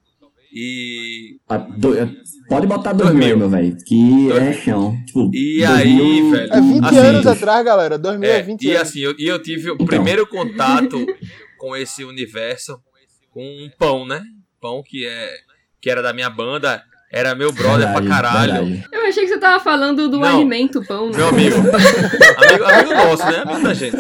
E. 0.54 1.38
do, 1.78 1.97
é, 1.97 2.09
pode 2.47 2.66
botar 2.66 2.92
2000, 2.92 3.38
meu 3.38 3.49
velho, 3.49 3.75
que 3.87 4.28
2000. 4.28 4.37
é 4.37 4.52
chão. 4.52 5.04
Tipo, 5.07 5.31
e 5.33 5.64
2000... 5.64 5.75
aí, 5.75 6.31
velho. 6.31 6.52
É 6.52 6.61
20 6.61 6.85
assim, 6.85 6.99
anos 6.99 7.26
atrás, 7.26 7.64
galera. 7.64 7.99
2000 7.99 8.31
é, 8.31 8.42
20 8.42 8.62
e 8.62 8.71
anos. 8.71 8.83
assim, 8.83 9.00
eu, 9.00 9.14
e 9.19 9.26
eu 9.26 9.42
tive 9.42 9.71
o 9.71 9.75
então. 9.75 9.87
primeiro 9.87 10.26
contato 10.26 11.07
com 11.59 11.75
esse 11.75 12.04
universo 12.04 12.78
com 13.31 13.42
um 13.42 13.71
pão, 13.78 14.07
né? 14.07 14.23
Pão 14.61 14.83
que, 14.83 15.07
é, 15.07 15.31
que 15.81 15.88
era 15.88 16.02
da 16.02 16.12
minha 16.12 16.28
banda. 16.28 16.85
Era 17.12 17.35
meu 17.35 17.52
brother 17.52 17.87
verdade, 17.87 18.07
pra 18.07 18.09
caralho. 18.09 18.64
Verdade. 18.64 18.88
Eu 18.90 19.07
achei 19.07 19.25
que 19.25 19.28
você 19.28 19.38
tava 19.38 19.62
falando 19.62 20.09
do 20.09 20.19
Não, 20.19 20.37
alimento 20.37 20.83
pão. 20.87 21.11
Né? 21.11 21.19
Meu 21.19 21.28
amigo. 21.28 21.57
amigo. 21.61 22.64
Amigo 22.64 22.95
nosso, 22.95 23.26
né? 23.26 23.42
Amigo 23.45 23.62
da 23.62 23.75
gente. 23.75 23.97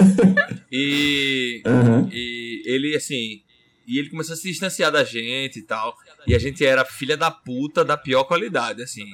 E, 0.72 1.62
uhum. 1.66 2.08
e 2.10 2.62
ele, 2.64 2.96
assim, 2.96 3.42
e 3.86 3.98
ele 3.98 4.08
começou 4.08 4.32
a 4.32 4.36
se 4.36 4.48
distanciar 4.48 4.90
da 4.90 5.04
gente 5.04 5.58
e 5.58 5.62
tal. 5.62 5.94
E 6.26 6.34
a 6.34 6.38
gente 6.38 6.64
era 6.64 6.86
filha 6.86 7.14
da 7.14 7.30
puta 7.30 7.84
da 7.84 7.98
pior 7.98 8.24
qualidade, 8.24 8.82
assim. 8.82 9.04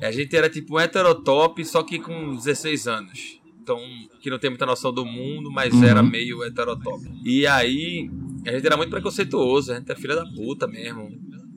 A 0.00 0.12
gente 0.12 0.36
era 0.36 0.48
tipo 0.48 0.76
um 0.76 0.80
heterotop, 0.80 1.64
só 1.64 1.82
que 1.82 1.98
com 1.98 2.36
16 2.36 2.86
anos. 2.86 3.40
Então, 3.60 3.80
que 4.20 4.30
não 4.30 4.38
tem 4.38 4.50
muita 4.50 4.66
noção 4.66 4.92
do 4.92 5.04
mundo, 5.04 5.50
mas 5.50 5.74
uhum. 5.74 5.84
era 5.84 6.02
meio 6.02 6.44
heterotop. 6.44 7.02
E 7.24 7.44
aí, 7.46 8.08
a 8.46 8.52
gente 8.52 8.66
era 8.66 8.76
muito 8.76 8.90
preconceituoso, 8.90 9.72
a 9.72 9.76
gente 9.76 9.90
é 9.90 9.94
filha 9.96 10.14
da 10.14 10.26
puta 10.26 10.68
mesmo. 10.68 11.10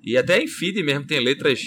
E 0.06 0.18
até 0.18 0.40
em 0.40 0.48
feed 0.48 0.84
mesmo 0.84 1.08
tem 1.08 1.20
letras. 1.20 1.62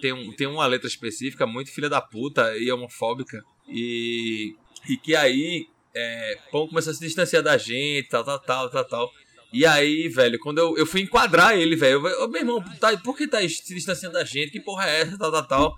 Tem, 0.00 0.12
um, 0.12 0.32
tem 0.32 0.46
uma 0.46 0.66
letra 0.66 0.88
específica 0.88 1.46
muito 1.46 1.72
filha 1.72 1.88
da 1.88 2.00
puta 2.00 2.56
e 2.58 2.70
homofóbica. 2.70 3.42
E, 3.68 4.54
e 4.88 4.96
que 4.96 5.14
aí, 5.14 5.66
é, 5.94 6.38
Pão 6.50 6.66
começou 6.66 6.90
a 6.90 6.94
se 6.94 7.00
distanciar 7.00 7.42
da 7.42 7.56
gente, 7.56 8.08
tal, 8.08 8.24
tal, 8.24 8.38
tal, 8.40 8.70
tal, 8.70 8.84
tal. 8.84 9.12
E 9.52 9.64
aí, 9.64 10.08
velho, 10.08 10.38
quando 10.40 10.58
eu, 10.58 10.76
eu 10.76 10.84
fui 10.84 11.00
enquadrar 11.00 11.56
ele, 11.56 11.76
velho, 11.76 12.06
eu, 12.06 12.28
meu 12.28 12.40
irmão, 12.40 12.62
tá, 12.80 12.96
por 12.98 13.16
que 13.16 13.28
tá 13.28 13.38
se 13.48 13.74
distanciando 13.74 14.14
da 14.14 14.24
gente? 14.24 14.50
Que 14.50 14.60
porra 14.60 14.86
é 14.88 15.00
essa? 15.02 15.16
Tal, 15.16 15.30
tal, 15.30 15.46
tal. 15.46 15.74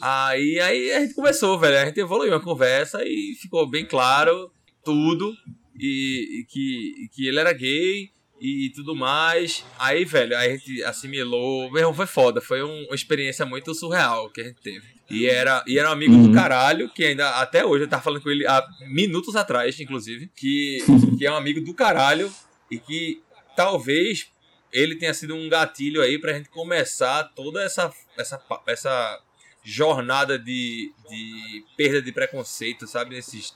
Aí, 0.00 0.58
aí 0.58 0.92
a 0.92 1.00
gente 1.00 1.14
começou, 1.14 1.58
velho. 1.58 1.78
A 1.78 1.84
gente 1.86 2.00
evoluiu 2.00 2.34
a 2.34 2.40
conversa 2.40 3.02
e 3.04 3.36
ficou 3.40 3.68
bem 3.68 3.84
claro 3.86 4.50
tudo. 4.82 5.32
E, 5.78 6.40
e 6.40 6.46
que, 6.46 7.04
e 7.04 7.08
que 7.12 7.28
ele 7.28 7.38
era 7.38 7.52
gay 7.52 8.10
e 8.44 8.70
tudo 8.70 8.94
mais. 8.94 9.64
Aí, 9.78 10.04
velho, 10.04 10.36
a 10.36 10.46
gente 10.46 10.84
assimilou. 10.84 11.70
Meu 11.70 11.80
irmão, 11.80 11.94
foi 11.94 12.06
foda. 12.06 12.42
Foi 12.42 12.62
um, 12.62 12.84
uma 12.84 12.94
experiência 12.94 13.46
muito 13.46 13.74
surreal 13.74 14.28
que 14.28 14.42
a 14.42 14.44
gente 14.44 14.60
teve. 14.60 14.86
E 15.08 15.26
era, 15.26 15.64
e 15.66 15.78
era 15.78 15.88
um 15.88 15.92
amigo 15.92 16.12
uhum. 16.12 16.28
do 16.28 16.34
caralho, 16.34 16.90
que 16.90 17.04
ainda 17.04 17.28
até 17.40 17.64
hoje 17.64 17.84
eu 17.84 17.88
tava 17.88 18.02
falando 18.02 18.22
com 18.22 18.30
ele 18.30 18.46
há 18.46 18.66
minutos 18.88 19.34
atrás, 19.34 19.78
inclusive, 19.80 20.30
que, 20.36 20.78
que 21.18 21.26
é 21.26 21.32
um 21.32 21.36
amigo 21.36 21.60
do 21.60 21.72
caralho 21.72 22.32
e 22.70 22.78
que 22.78 23.22
talvez 23.56 24.28
ele 24.72 24.96
tenha 24.96 25.14
sido 25.14 25.34
um 25.34 25.48
gatilho 25.48 26.02
aí 26.02 26.18
pra 26.18 26.32
gente 26.32 26.48
começar 26.48 27.24
toda 27.34 27.62
essa, 27.62 27.92
essa, 28.18 28.42
essa 28.66 29.20
jornada 29.62 30.38
de, 30.38 30.92
de 31.08 31.64
perda 31.76 32.02
de 32.02 32.12
preconceito, 32.12 32.86
sabe? 32.86 33.14
Nesses, 33.14 33.54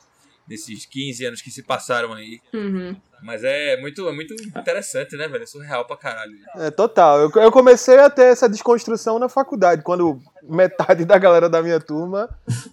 nesses 0.48 0.86
15 0.86 1.24
anos 1.26 1.42
que 1.42 1.50
se 1.50 1.62
passaram 1.62 2.12
aí. 2.12 2.40
Uhum. 2.52 2.96
Mas 3.22 3.42
é 3.42 3.80
muito, 3.80 4.08
é 4.08 4.12
muito 4.12 4.34
interessante, 4.34 5.16
né, 5.16 5.28
velho? 5.28 5.42
É 5.42 5.46
surreal 5.46 5.84
pra 5.84 5.96
caralho. 5.96 6.36
É, 6.56 6.70
total. 6.70 7.18
Eu, 7.20 7.30
eu 7.42 7.50
comecei 7.50 7.98
a 7.98 8.08
ter 8.08 8.26
essa 8.26 8.48
desconstrução 8.48 9.18
na 9.18 9.28
faculdade, 9.28 9.82
quando 9.82 10.20
metade 10.42 11.04
da 11.04 11.18
galera 11.18 11.48
da 11.48 11.62
minha 11.62 11.80
turma 11.80 12.28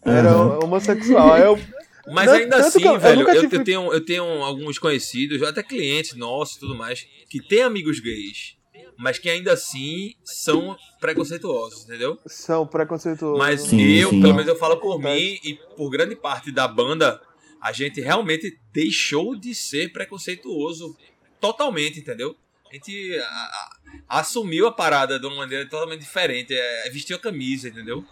era 0.05 0.37
uhum. 0.37 0.59
homossexual. 0.63 1.37
Eu 1.37 1.59
mas 2.07 2.27
não, 2.27 2.33
ainda 2.33 2.57
assim, 2.57 2.83
eu, 2.83 2.99
velho, 2.99 3.27
eu, 3.27 3.41
tive... 3.41 3.57
eu, 3.57 3.63
tenho, 3.63 3.93
eu 3.93 4.05
tenho 4.05 4.23
alguns 4.43 4.77
conhecidos, 4.77 5.41
até 5.41 5.63
clientes 5.63 6.15
nossos 6.15 6.57
e 6.57 6.59
tudo 6.59 6.75
mais, 6.75 7.07
que 7.27 7.41
têm 7.41 7.63
amigos 7.63 7.99
gays, 7.99 8.55
mas 8.97 9.17
que 9.17 9.29
ainda 9.29 9.53
assim 9.53 10.13
são 10.23 10.77
preconceituosos, 10.99 11.85
entendeu? 11.85 12.19
São 12.27 12.65
preconceituosos. 12.67 13.37
Mas 13.37 13.61
sim, 13.61 13.81
eu, 13.81 14.11
sim. 14.11 14.21
pelo 14.21 14.35
menos 14.35 14.47
eu 14.47 14.55
falo 14.55 14.77
por 14.77 14.99
mim 14.99 15.39
e 15.43 15.59
por 15.75 15.89
grande 15.89 16.15
parte 16.15 16.51
da 16.51 16.67
banda, 16.67 17.19
a 17.65 17.71
gente 17.71 17.99
realmente 17.99 18.59
deixou 18.71 19.35
de 19.35 19.55
ser 19.55 19.91
preconceituoso 19.91 20.95
totalmente, 21.41 21.99
entendeu? 21.99 22.37
A 22.69 22.75
gente 22.75 23.17
a, 23.17 23.74
assumiu 24.07 24.67
a 24.67 24.71
parada 24.71 25.19
de 25.19 25.25
uma 25.25 25.37
maneira 25.37 25.67
totalmente 25.67 26.01
diferente, 26.01 26.53
é, 26.53 26.87
é 26.87 26.89
vestir 26.89 27.15
a 27.15 27.19
camisa, 27.19 27.67
entendeu? 27.67 28.03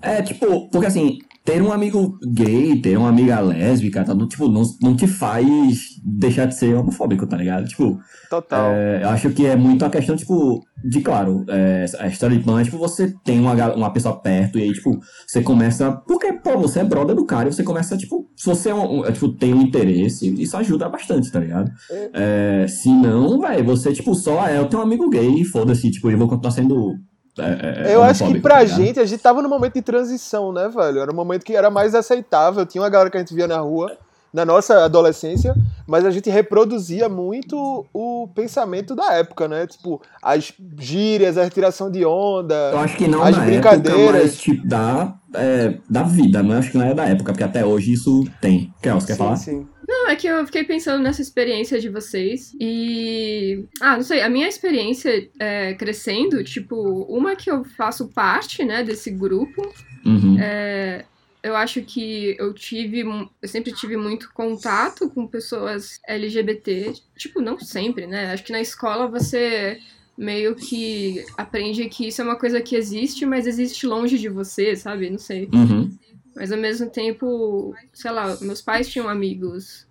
É, 0.00 0.22
tipo, 0.22 0.68
porque 0.70 0.86
assim, 0.86 1.18
ter 1.44 1.60
um 1.62 1.72
amigo 1.72 2.18
gay, 2.32 2.80
ter 2.80 2.96
uma 2.96 3.08
amiga 3.08 3.40
lésbica, 3.40 4.04
tá, 4.04 4.14
não, 4.14 4.28
tipo, 4.28 4.48
não, 4.48 4.62
não 4.80 4.96
te 4.96 5.06
faz 5.06 5.78
deixar 6.04 6.46
de 6.46 6.56
ser 6.56 6.74
homofóbico, 6.74 7.26
tá 7.26 7.36
ligado? 7.36 7.66
Tipo, 7.68 7.98
Total. 8.32 8.72
É, 8.72 9.02
eu 9.02 9.08
acho 9.10 9.28
que 9.30 9.44
é 9.44 9.54
muito 9.54 9.84
a 9.84 9.90
questão, 9.90 10.16
tipo, 10.16 10.64
de 10.82 11.02
claro, 11.02 11.44
é, 11.48 11.84
a 11.98 12.06
história 12.06 12.34
de 12.34 12.50
é, 12.50 12.64
tipo, 12.64 12.78
você 12.78 13.14
tem 13.22 13.38
uma, 13.38 13.74
uma 13.74 13.92
pessoa 13.92 14.18
perto 14.18 14.58
e 14.58 14.62
aí, 14.62 14.72
tipo, 14.72 14.98
você 15.26 15.42
começa. 15.42 15.92
Porque, 15.92 16.32
pô, 16.32 16.56
você 16.56 16.80
é 16.80 16.84
brother 16.84 17.14
do 17.14 17.26
cara 17.26 17.50
e 17.50 17.52
você 17.52 17.62
começa, 17.62 17.94
tipo, 17.94 18.26
se 18.34 18.46
você 18.46 18.70
é 18.70 18.74
um, 18.74 19.04
é, 19.04 19.12
tipo, 19.12 19.28
tem 19.28 19.52
um 19.52 19.60
interesse, 19.60 20.32
isso 20.40 20.56
ajuda 20.56 20.88
bastante, 20.88 21.30
tá 21.30 21.40
ligado? 21.40 21.70
É. 21.90 22.62
é 22.64 22.68
se 22.68 22.88
não, 22.88 23.38
velho, 23.38 23.64
você, 23.64 23.92
tipo, 23.92 24.14
só 24.14 24.48
é, 24.48 24.56
eu 24.58 24.66
tenho 24.66 24.80
um 24.80 24.86
amigo 24.86 25.10
gay, 25.10 25.21
foda-se, 25.44 25.90
tipo, 25.90 26.10
eu 26.10 26.18
vou 26.18 26.28
continuar 26.28 26.52
sendo 26.52 26.96
é, 27.38 27.90
é, 27.90 27.94
eu 27.94 28.02
acho 28.02 28.26
que 28.26 28.40
pra 28.40 28.56
tá 28.58 28.64
gente, 28.66 29.00
a 29.00 29.06
gente 29.06 29.22
tava 29.22 29.40
num 29.40 29.48
momento 29.48 29.74
de 29.74 29.82
transição, 29.82 30.52
né, 30.52 30.68
velho? 30.68 31.00
Era 31.00 31.10
um 31.10 31.14
momento 31.14 31.44
que 31.44 31.56
era 31.56 31.70
mais 31.70 31.94
aceitável. 31.94 32.66
Tinha 32.66 32.82
uma 32.82 32.90
galera 32.90 33.08
que 33.08 33.16
a 33.16 33.20
gente 33.20 33.34
via 33.34 33.46
na 33.46 33.58
rua, 33.58 33.96
na 34.32 34.44
nossa 34.44 34.84
adolescência, 34.84 35.54
mas 35.86 36.04
a 36.04 36.10
gente 36.10 36.28
reproduzia 36.28 37.08
muito 37.08 37.86
o 37.92 38.28
pensamento 38.34 38.94
da 38.94 39.14
época, 39.14 39.48
né? 39.48 39.66
Tipo, 39.66 40.02
as 40.22 40.52
gírias, 40.78 41.38
a 41.38 41.44
retiração 41.44 41.90
de 41.90 42.04
onda, 42.04 42.70
eu 42.72 42.78
acho 42.78 42.96
que 42.98 43.08
não 43.08 43.22
as 43.22 43.36
brincadeiras. 43.36 44.00
Época, 44.02 44.22
mas, 44.22 44.36
tipo, 44.36 44.66
da, 44.66 45.14
é, 45.34 45.78
da 45.88 46.02
vida, 46.02 46.42
não 46.42 46.56
acho 46.56 46.70
que 46.70 46.78
não 46.78 46.86
é 46.86 46.94
da 46.94 47.06
época, 47.06 47.32
porque 47.32 47.44
até 47.44 47.64
hoje 47.64 47.94
isso 47.94 48.26
tem. 48.42 48.72
Quer, 48.82 48.92
você 48.92 49.06
quer 49.06 49.12
sim, 49.14 49.18
falar? 49.18 49.36
Sim. 49.36 49.66
Não, 49.88 50.08
é 50.08 50.16
que 50.16 50.26
eu 50.26 50.44
fiquei 50.46 50.64
pensando 50.64 51.02
nessa 51.02 51.22
experiência 51.22 51.80
de 51.80 51.88
vocês 51.88 52.54
e. 52.60 53.64
Ah, 53.80 53.96
não 53.96 54.02
sei, 54.02 54.22
a 54.22 54.28
minha 54.28 54.48
experiência 54.48 55.28
é, 55.38 55.74
crescendo, 55.74 56.42
tipo, 56.44 56.76
uma 57.08 57.34
que 57.34 57.50
eu 57.50 57.64
faço 57.64 58.08
parte, 58.08 58.64
né, 58.64 58.82
desse 58.82 59.10
grupo. 59.10 59.62
Uhum. 60.04 60.38
É, 60.40 61.04
eu 61.42 61.56
acho 61.56 61.82
que 61.82 62.36
eu 62.38 62.52
tive. 62.54 63.00
Eu 63.00 63.48
sempre 63.48 63.72
tive 63.72 63.96
muito 63.96 64.32
contato 64.32 65.10
com 65.10 65.26
pessoas 65.26 66.00
LGBT. 66.06 66.94
Tipo, 67.16 67.40
não 67.40 67.58
sempre, 67.58 68.06
né? 68.06 68.32
Acho 68.32 68.44
que 68.44 68.52
na 68.52 68.60
escola 68.60 69.08
você 69.08 69.80
meio 70.16 70.54
que 70.54 71.24
aprende 71.36 71.88
que 71.88 72.08
isso 72.08 72.20
é 72.20 72.24
uma 72.24 72.36
coisa 72.36 72.60
que 72.60 72.76
existe, 72.76 73.26
mas 73.26 73.46
existe 73.46 73.86
longe 73.86 74.18
de 74.18 74.28
você, 74.28 74.76
sabe? 74.76 75.10
Não 75.10 75.18
sei. 75.18 75.48
Uhum. 75.52 75.90
Mas 76.34 76.50
ao 76.52 76.58
mesmo 76.58 76.90
tempo, 76.90 77.74
sei 77.92 78.10
lá, 78.10 78.36
meus 78.40 78.62
pais 78.62 78.88
tinham 78.88 79.08
amigos 79.08 79.86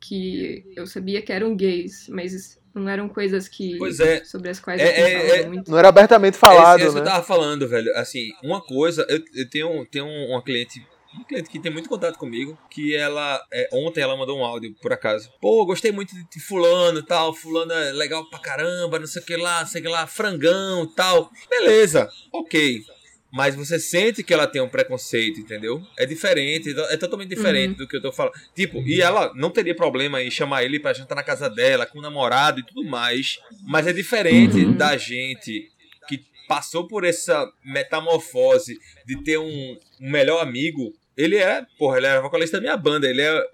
que 0.00 0.64
eu 0.76 0.86
sabia 0.86 1.22
que 1.22 1.32
eram 1.32 1.54
gays, 1.54 2.08
mas 2.08 2.58
não 2.74 2.88
eram 2.88 3.08
coisas 3.08 3.48
que 3.48 3.78
é. 4.02 4.24
sobre 4.24 4.50
as 4.50 4.60
quais 4.60 4.80
é, 4.80 4.84
eu 4.84 5.06
é, 5.06 5.40
é, 5.40 5.46
muito. 5.46 5.70
Não 5.70 5.78
era 5.78 5.88
abertamente 5.88 6.36
falado, 6.36 6.80
é, 6.80 6.84
é 6.84 6.90
né? 6.90 7.00
eu 7.00 7.04
tava 7.04 7.24
falando, 7.24 7.68
velho. 7.68 7.90
Assim, 7.96 8.30
uma 8.42 8.60
coisa, 8.60 9.06
eu, 9.08 9.22
eu 9.34 9.48
tenho, 9.48 9.86
tenho 9.86 10.06
uma 10.06 10.42
cliente 10.42 10.80
uma 11.14 11.24
cliente 11.24 11.50
que 11.50 11.58
tem 11.58 11.72
muito 11.72 11.88
contato 11.88 12.16
comigo, 12.16 12.56
que 12.70 12.94
ela, 12.94 13.44
é, 13.52 13.68
ontem 13.72 14.00
ela 14.00 14.16
mandou 14.16 14.38
um 14.38 14.44
áudio, 14.44 14.74
por 14.80 14.92
acaso. 14.92 15.28
Pô, 15.40 15.66
gostei 15.66 15.90
muito 15.90 16.14
de 16.14 16.40
fulano 16.40 17.00
e 17.00 17.04
tal, 17.04 17.34
fulano 17.34 17.72
é 17.72 17.92
legal 17.92 18.24
pra 18.30 18.38
caramba, 18.38 18.98
não 18.98 19.06
sei 19.06 19.20
o 19.20 19.24
que 19.24 19.36
lá, 19.36 19.60
não 19.60 19.66
sei 19.66 19.80
o 19.80 19.84
que 19.84 19.90
lá, 19.90 20.06
frangão 20.06 20.84
e 20.84 20.94
tal. 20.94 21.30
Beleza, 21.48 22.08
ok. 22.32 22.84
Mas 23.32 23.54
você 23.54 23.78
sente 23.78 24.22
que 24.22 24.34
ela 24.34 24.46
tem 24.46 24.60
um 24.60 24.68
preconceito, 24.68 25.40
entendeu? 25.40 25.80
É 25.96 26.04
diferente, 26.04 26.74
é 26.90 26.96
totalmente 26.96 27.28
diferente 27.28 27.70
uhum. 27.70 27.76
do 27.76 27.88
que 27.88 27.96
eu 27.96 28.02
tô 28.02 28.12
falando. 28.12 28.34
Tipo, 28.54 28.82
e 28.86 29.00
ela 29.00 29.32
não 29.34 29.50
teria 29.50 29.74
problema 29.74 30.20
em 30.22 30.30
chamar 30.30 30.64
ele 30.64 30.80
pra 30.80 30.92
jantar 30.92 31.14
na 31.14 31.22
casa 31.22 31.48
dela, 31.48 31.86
com 31.86 31.98
o 31.98 32.02
namorado 32.02 32.60
e 32.60 32.66
tudo 32.66 32.84
mais. 32.84 33.38
Mas 33.62 33.86
é 33.86 33.92
diferente 33.92 34.64
uhum. 34.64 34.76
da 34.76 34.96
gente 34.96 35.68
que 36.08 36.24
passou 36.48 36.88
por 36.88 37.04
essa 37.04 37.48
metamorfose 37.64 38.76
de 39.06 39.22
ter 39.22 39.38
um, 39.38 39.78
um 40.00 40.10
melhor 40.10 40.42
amigo. 40.42 40.92
Ele 41.16 41.36
é, 41.36 41.64
porra, 41.78 41.98
ele 41.98 42.06
é 42.06 42.20
vocalista 42.20 42.56
da 42.56 42.62
minha 42.62 42.76
banda, 42.76 43.08
ele 43.08 43.22
é 43.22 43.44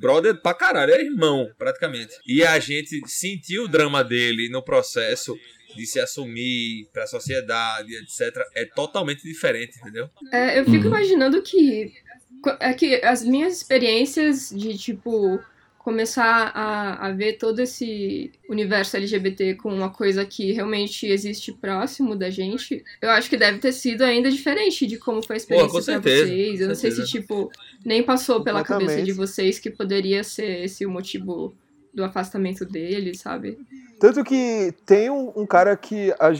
brother 0.00 0.34
pra 0.40 0.54
caralho, 0.54 0.92
é 0.92 1.00
irmão, 1.00 1.50
praticamente. 1.58 2.14
E 2.26 2.44
a 2.44 2.58
gente 2.58 3.00
sentiu 3.06 3.64
o 3.64 3.68
drama 3.68 4.02
dele 4.02 4.48
no 4.48 4.62
processo 4.62 5.38
de 5.76 5.86
se 5.86 6.00
assumir 6.00 6.88
para 6.92 7.04
a 7.04 7.06
sociedade, 7.06 7.94
etc., 7.96 8.36
é 8.54 8.64
totalmente 8.64 9.22
diferente, 9.22 9.78
entendeu? 9.78 10.08
É, 10.32 10.58
eu 10.58 10.64
fico 10.64 10.84
Uhum. 10.84 10.86
imaginando 10.86 11.42
que, 11.42 11.92
é 12.60 12.72
que 12.72 12.96
as 13.04 13.22
minhas 13.24 13.56
experiências 13.56 14.50
de, 14.50 14.76
tipo, 14.76 15.38
começar 15.78 16.52
a, 16.54 17.06
a 17.06 17.12
ver 17.12 17.38
todo 17.38 17.60
esse 17.60 18.30
universo 18.50 18.96
LGBT 18.96 19.54
com 19.54 19.72
uma 19.72 19.88
coisa 19.90 20.24
que 20.26 20.52
realmente 20.52 21.06
existe 21.06 21.50
próximo 21.50 22.14
da 22.14 22.28
gente, 22.28 22.84
eu 23.00 23.08
acho 23.10 23.30
que 23.30 23.38
deve 23.38 23.58
ter 23.58 23.72
sido 23.72 24.02
ainda 24.02 24.30
diferente 24.30 24.86
de 24.86 24.98
como 24.98 25.22
foi 25.22 25.36
a 25.36 25.38
experiência 25.38 25.68
com 25.68 25.74
pra 25.76 25.94
certeza, 25.94 26.26
vocês. 26.26 26.60
Eu 26.60 26.66
com 26.66 26.68
não 26.68 26.74
sei 26.74 26.90
se, 26.90 27.04
tipo, 27.06 27.50
nem 27.86 28.02
passou 28.02 28.42
pela 28.42 28.62
cabeça 28.62 29.02
de 29.02 29.12
vocês 29.12 29.58
que 29.58 29.70
poderia 29.70 30.22
ser 30.22 30.64
esse 30.64 30.84
o 30.84 30.90
motivo 30.90 31.56
do 31.98 32.04
afastamento 32.04 32.64
dele, 32.64 33.16
sabe? 33.16 33.58
Tanto 33.98 34.22
que 34.22 34.72
tem 34.86 35.10
um, 35.10 35.32
um 35.34 35.46
cara 35.46 35.76
que, 35.76 36.12
a, 36.12 36.32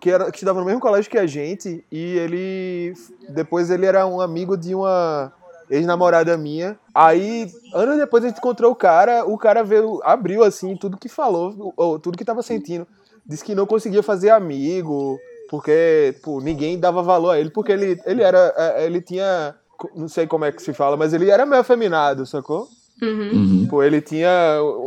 que, 0.00 0.10
era, 0.10 0.30
que 0.30 0.36
estudava 0.36 0.60
no 0.60 0.66
mesmo 0.66 0.80
colégio 0.80 1.10
que 1.10 1.18
a 1.18 1.26
gente, 1.26 1.84
e 1.90 2.16
ele. 2.16 2.94
Depois 3.28 3.70
ele 3.70 3.84
era 3.84 4.06
um 4.06 4.20
amigo 4.20 4.56
de 4.56 4.74
uma 4.74 5.32
ex-namorada 5.68 6.36
minha. 6.36 6.78
Aí, 6.94 7.50
anos 7.74 7.98
depois 7.98 8.24
a 8.24 8.28
gente 8.28 8.38
encontrou 8.38 8.70
o 8.70 8.76
cara, 8.76 9.24
o 9.24 9.36
cara 9.36 9.64
veio, 9.64 10.00
abriu 10.04 10.44
assim, 10.44 10.76
tudo 10.76 10.96
que 10.96 11.08
falou, 11.08 11.74
ou, 11.76 11.98
tudo 11.98 12.16
que 12.16 12.24
tava 12.24 12.42
sentindo. 12.42 12.86
Disse 13.26 13.44
que 13.44 13.54
não 13.54 13.66
conseguia 13.66 14.02
fazer 14.02 14.30
amigo, 14.30 15.18
porque 15.50 16.14
pô, 16.22 16.40
ninguém 16.40 16.78
dava 16.78 17.02
valor 17.02 17.30
a 17.30 17.40
ele, 17.40 17.50
porque 17.50 17.72
ele, 17.72 18.00
ele 18.06 18.22
era. 18.22 18.54
é, 18.56 18.86
Ele 18.86 19.00
tinha. 19.00 19.56
Não 19.96 20.06
sei 20.06 20.28
como 20.28 20.44
é 20.44 20.52
que 20.52 20.62
se 20.62 20.72
fala, 20.72 20.96
mas 20.96 21.12
ele 21.12 21.28
era 21.28 21.44
meio 21.44 21.60
afeminado, 21.60 22.24
sacou? 22.24 22.68
Uhum. 23.02 23.30
Uhum. 23.32 23.66
Pô, 23.68 23.82
ele 23.82 24.00
tinha 24.00 24.30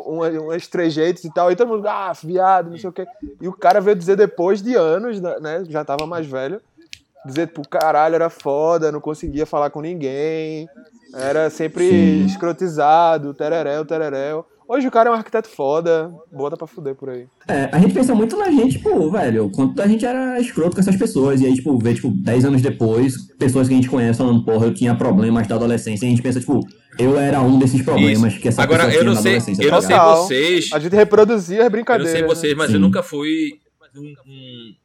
uma, 0.05 0.29
umas 0.29 0.67
trejeitos 0.67 1.25
e 1.25 1.34
tal, 1.34 1.51
e 1.51 1.55
todo 1.55 1.67
mundo, 1.67 1.86
ah, 1.88 2.13
viado, 2.24 2.72
não 2.72 2.77
sei 2.77 2.89
o 2.89 2.93
quê. 2.93 3.05
E 3.41 3.48
o 3.48 3.53
cara 3.53 3.81
veio 3.81 3.98
dizer 3.98 4.15
depois 4.15 4.62
de 4.62 4.74
anos, 4.74 5.19
né, 5.19 5.63
já 5.67 5.84
tava 5.84 6.07
mais 6.07 6.25
velho, 6.25 6.62
dizer, 7.25 7.48
pô, 7.48 7.62
caralho, 7.63 8.15
era 8.15 8.29
foda, 8.29 8.91
não 8.91 9.01
conseguia 9.01 9.45
falar 9.45 9.69
com 9.69 9.81
ninguém, 9.81 10.69
era 11.13 11.50
sempre 11.50 11.89
Sim. 11.89 12.25
escrotizado, 12.25 13.34
tereréu, 13.34 13.84
tereréu. 13.84 14.45
Hoje 14.67 14.88
o 14.88 14.91
cara 14.91 15.10
é 15.10 15.12
um 15.12 15.15
arquiteto 15.15 15.48
foda, 15.48 16.12
bota 16.31 16.57
pra 16.57 16.65
fuder 16.65 16.95
por 16.95 17.10
aí. 17.10 17.27
É, 17.48 17.69
a 17.72 17.77
gente 17.77 17.93
pensa 17.93 18.15
muito 18.15 18.36
na 18.36 18.50
gente, 18.50 18.77
tipo, 18.77 19.12
velho, 19.12 19.51
quanto 19.51 19.79
a 19.79 19.88
gente 19.88 20.03
era 20.03 20.39
escroto 20.39 20.74
com 20.74 20.81
essas 20.81 20.95
pessoas. 20.95 21.39
E 21.39 21.45
aí, 21.45 21.53
tipo, 21.53 21.77
vê, 21.77 21.93
tipo, 21.93 22.10
10 22.10 22.45
anos 22.45 22.62
depois, 22.63 23.15
pessoas 23.38 23.67
que 23.67 23.75
a 23.75 23.77
gente 23.77 23.89
conhece 23.89 24.17
falando, 24.17 24.43
porra, 24.43 24.65
eu 24.65 24.74
tinha 24.74 24.95
problemas 24.95 25.45
da 25.48 25.53
adolescência. 25.53 26.05
E 26.05 26.07
a 26.07 26.10
gente 26.10 26.24
pensa, 26.24 26.39
tipo, 26.39 26.62
eu 26.99 27.17
era 27.19 27.41
um 27.41 27.57
desses 27.59 27.81
problemas 27.81 28.37
que 28.37 28.47
essa 28.47 28.63
Agora, 28.63 28.85
pessoa 28.85 28.93
eu 28.95 28.99
tinha 29.01 29.09
não 29.09 29.15
na 29.15 29.21
sei, 29.21 29.31
adolescência. 29.35 29.63
eu 29.63 29.71
não 29.71 29.81
sei 29.81 29.97
vocês, 29.97 30.69
A 30.73 30.79
gente 30.79 30.95
reproduzia 30.95 31.57
as 31.57 31.59
eu 31.59 31.63
não 31.65 31.71
brincadeiras. 31.71 32.11
sei 32.11 32.23
vocês, 32.23 32.53
mas 32.55 32.67
Sim. 32.67 32.73
eu 32.75 32.79
nunca 32.79 33.01
fui 33.03 33.59
um- 33.95 34.13
um- 34.27 34.75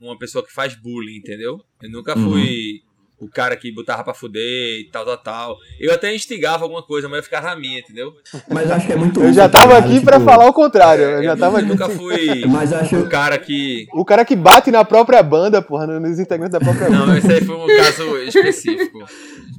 uma 0.00 0.18
pessoa 0.18 0.44
que 0.44 0.52
faz 0.52 0.74
bullying, 0.74 1.16
entendeu? 1.16 1.60
Eu 1.82 1.90
nunca 1.90 2.16
Uhum. 2.16 2.30
O 3.20 3.28
cara 3.28 3.56
que 3.56 3.72
botava 3.72 4.04
pra 4.04 4.14
fuder 4.14 4.80
e 4.80 4.84
tal, 4.92 5.04
tal, 5.04 5.16
tal. 5.18 5.56
Eu 5.80 5.92
até 5.92 6.14
instigava 6.14 6.62
alguma 6.64 6.82
coisa, 6.82 7.08
mas 7.08 7.18
eu 7.18 7.22
ficava 7.24 7.48
na 7.48 7.56
minha, 7.56 7.80
entendeu? 7.80 8.12
Mas 8.48 8.68
eu 8.70 8.76
acho 8.76 8.86
que 8.86 8.92
é 8.92 8.96
muito. 8.96 9.20
Eu 9.20 9.32
já 9.32 9.48
tava 9.48 9.76
aqui 9.76 10.00
pra 10.00 10.18
Tipo, 10.18 10.30
falar 10.30 10.46
o 10.46 10.52
contrário, 10.52 11.02
eu 11.04 11.22
já 11.24 11.36
tava 11.36 11.58
aqui. 11.58 11.68
nunca 11.68 11.86
assim, 11.86 11.96
fui 11.96 12.44
Mas 12.46 12.70
eu 12.72 12.78
acho. 12.78 12.96
o 12.96 13.08
cara 13.08 13.36
que. 13.38 13.86
O 13.92 14.04
cara 14.04 14.24
que 14.24 14.36
bate 14.36 14.70
na 14.70 14.84
própria 14.84 15.22
banda, 15.22 15.60
porra, 15.60 15.86
nos 15.98 16.18
integrantes 16.20 16.52
da 16.52 16.60
própria 16.60 16.88
banda. 16.90 17.06
Não, 17.06 17.16
esse 17.16 17.32
aí 17.32 17.44
foi 17.44 17.56
um 17.56 17.66
caso 17.66 18.16
específico. 18.18 19.04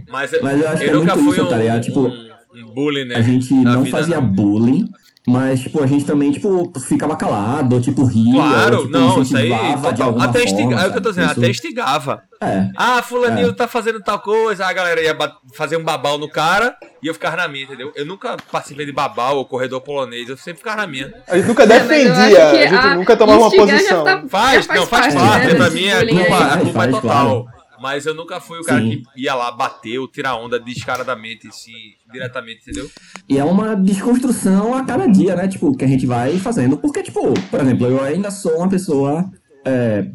Mas, 0.10 0.34
eu- 0.34 0.42
Mas 0.42 0.62
eu 0.62 0.68
acho 0.70 0.78
que 0.82 0.86
eu 0.86 0.90
é 0.90 0.94
nunca 0.94 1.16
muito 1.16 1.30
fui 1.30 1.38
isso, 1.38 1.46
um, 1.46 1.50
tá 1.50 1.58
ligado? 1.58 1.82
Tipo, 1.82 2.00
um, 2.08 2.30
um 2.56 2.66
bullying, 2.74 3.06
né? 3.06 3.16
A 3.16 3.22
gente 3.22 3.54
não 3.54 3.86
fazia 3.86 4.16
não. 4.22 4.26
bullying, 4.28 4.90
mas, 5.30 5.60
tipo, 5.62 5.82
a 5.84 5.88
gente 5.88 6.06
também, 6.06 6.32
tipo, 6.32 6.72
ficava 6.88 7.16
calado, 7.16 7.76
ou, 7.76 7.82
tipo, 7.82 8.04
ria. 8.06 8.34
Claro, 8.34 8.78
ou, 8.78 8.86
tipo, 8.86 8.98
não, 8.98 9.22
isso 9.22 9.38
aí. 9.38 9.50
total- 9.50 10.20
até 10.22 10.40
forma, 10.40 10.44
instigava, 10.44 10.82
é 10.84 10.88
o 10.88 10.92
que 10.92 10.98
eu 10.98 11.02
tô 11.02 11.10
dizendo, 11.10 11.32
Isso- 11.32 11.40
até 11.40 11.50
instigava. 11.50 12.22
É. 12.42 12.70
Ah, 12.78 13.02
fulaninho 13.02 13.50
É. 13.50 13.54
tá 13.54 13.68
fazendo 13.68 14.00
tal 14.02 14.20
coisa, 14.20 14.66
a 14.66 14.72
galera 14.74 15.02
ia 15.02 15.16
fazer 15.54 15.76
um 15.78 15.84
babau 15.84 16.18
no 16.18 16.30
cara 16.30 16.76
e 17.04 17.08
eu 17.08 17.14
ficava 17.14 17.36
na 17.38 17.48
minha, 17.50 17.66
entendeu? 17.66 17.92
Eu 17.96 18.06
nunca 18.06 18.38
participei 18.52 18.86
de 18.86 18.92
babau 18.94 19.38
ou 19.38 19.46
corredor 19.46 19.82
polonês, 19.82 20.30
eu 20.30 20.38
sempre 20.38 20.60
ficava 20.60 20.78
na 20.78 20.88
minha. 20.88 21.14
A 21.28 21.36
gente 21.38 21.48
nunca 21.48 21.64
É, 21.64 21.68
defendia, 21.68 22.48
a 22.50 22.56
gente 22.56 22.76
a 22.76 22.96
nunca 22.96 23.18
tomava 23.18 23.40
uma 23.40 23.52
posição. 23.52 24.04
tá- 24.06 24.24
Faz, 24.30 24.66
já 24.66 24.74
não, 24.74 24.86
faz 24.88 25.14
parte, 25.14 25.18
parte, 25.18 25.48
né, 25.48 25.56
pra 25.56 25.70
mim 25.70 25.90
a 25.90 26.00
bullying 26.00 26.16
culpa, 26.18 26.36
a 26.36 26.38
Faz, 26.40 26.62
culpa 26.64 26.70
é 26.70 26.74
faz, 26.74 26.92
total. 26.92 27.02
claro. 27.46 27.59
Mas 27.82 28.06
eu 28.06 28.14
nunca 28.14 28.40
fui 28.40 28.60
o 28.60 28.64
cara 28.64 28.82
Sim. 28.82 29.04
que 29.14 29.22
ia 29.22 29.34
lá 29.36 29.52
bater 29.52 30.00
ou 30.00 30.08
tirar 30.08 30.36
onda 30.36 30.60
descaradamente, 30.60 31.48
assim, 31.48 31.74
diretamente, 32.12 32.62
entendeu? 32.62 32.90
E 33.28 33.38
é 33.38 33.44
uma 33.44 33.76
desconstrução 33.76 34.74
a 34.74 34.84
cada 34.84 35.08
dia, 35.08 35.36
né? 35.36 35.48
Tipo, 35.48 35.76
que 35.76 35.86
a 35.86 35.88
gente 35.88 36.06
vai 36.06 36.38
fazendo. 36.38 36.78
Porque, 36.78 37.04
tipo, 37.04 37.34
por 37.50 37.60
exemplo, 37.60 37.88
eu 37.88 38.02
ainda 38.02 38.32
sou 38.32 38.58
uma 38.58 38.70
pessoa 38.70 39.30
é, 39.66 40.10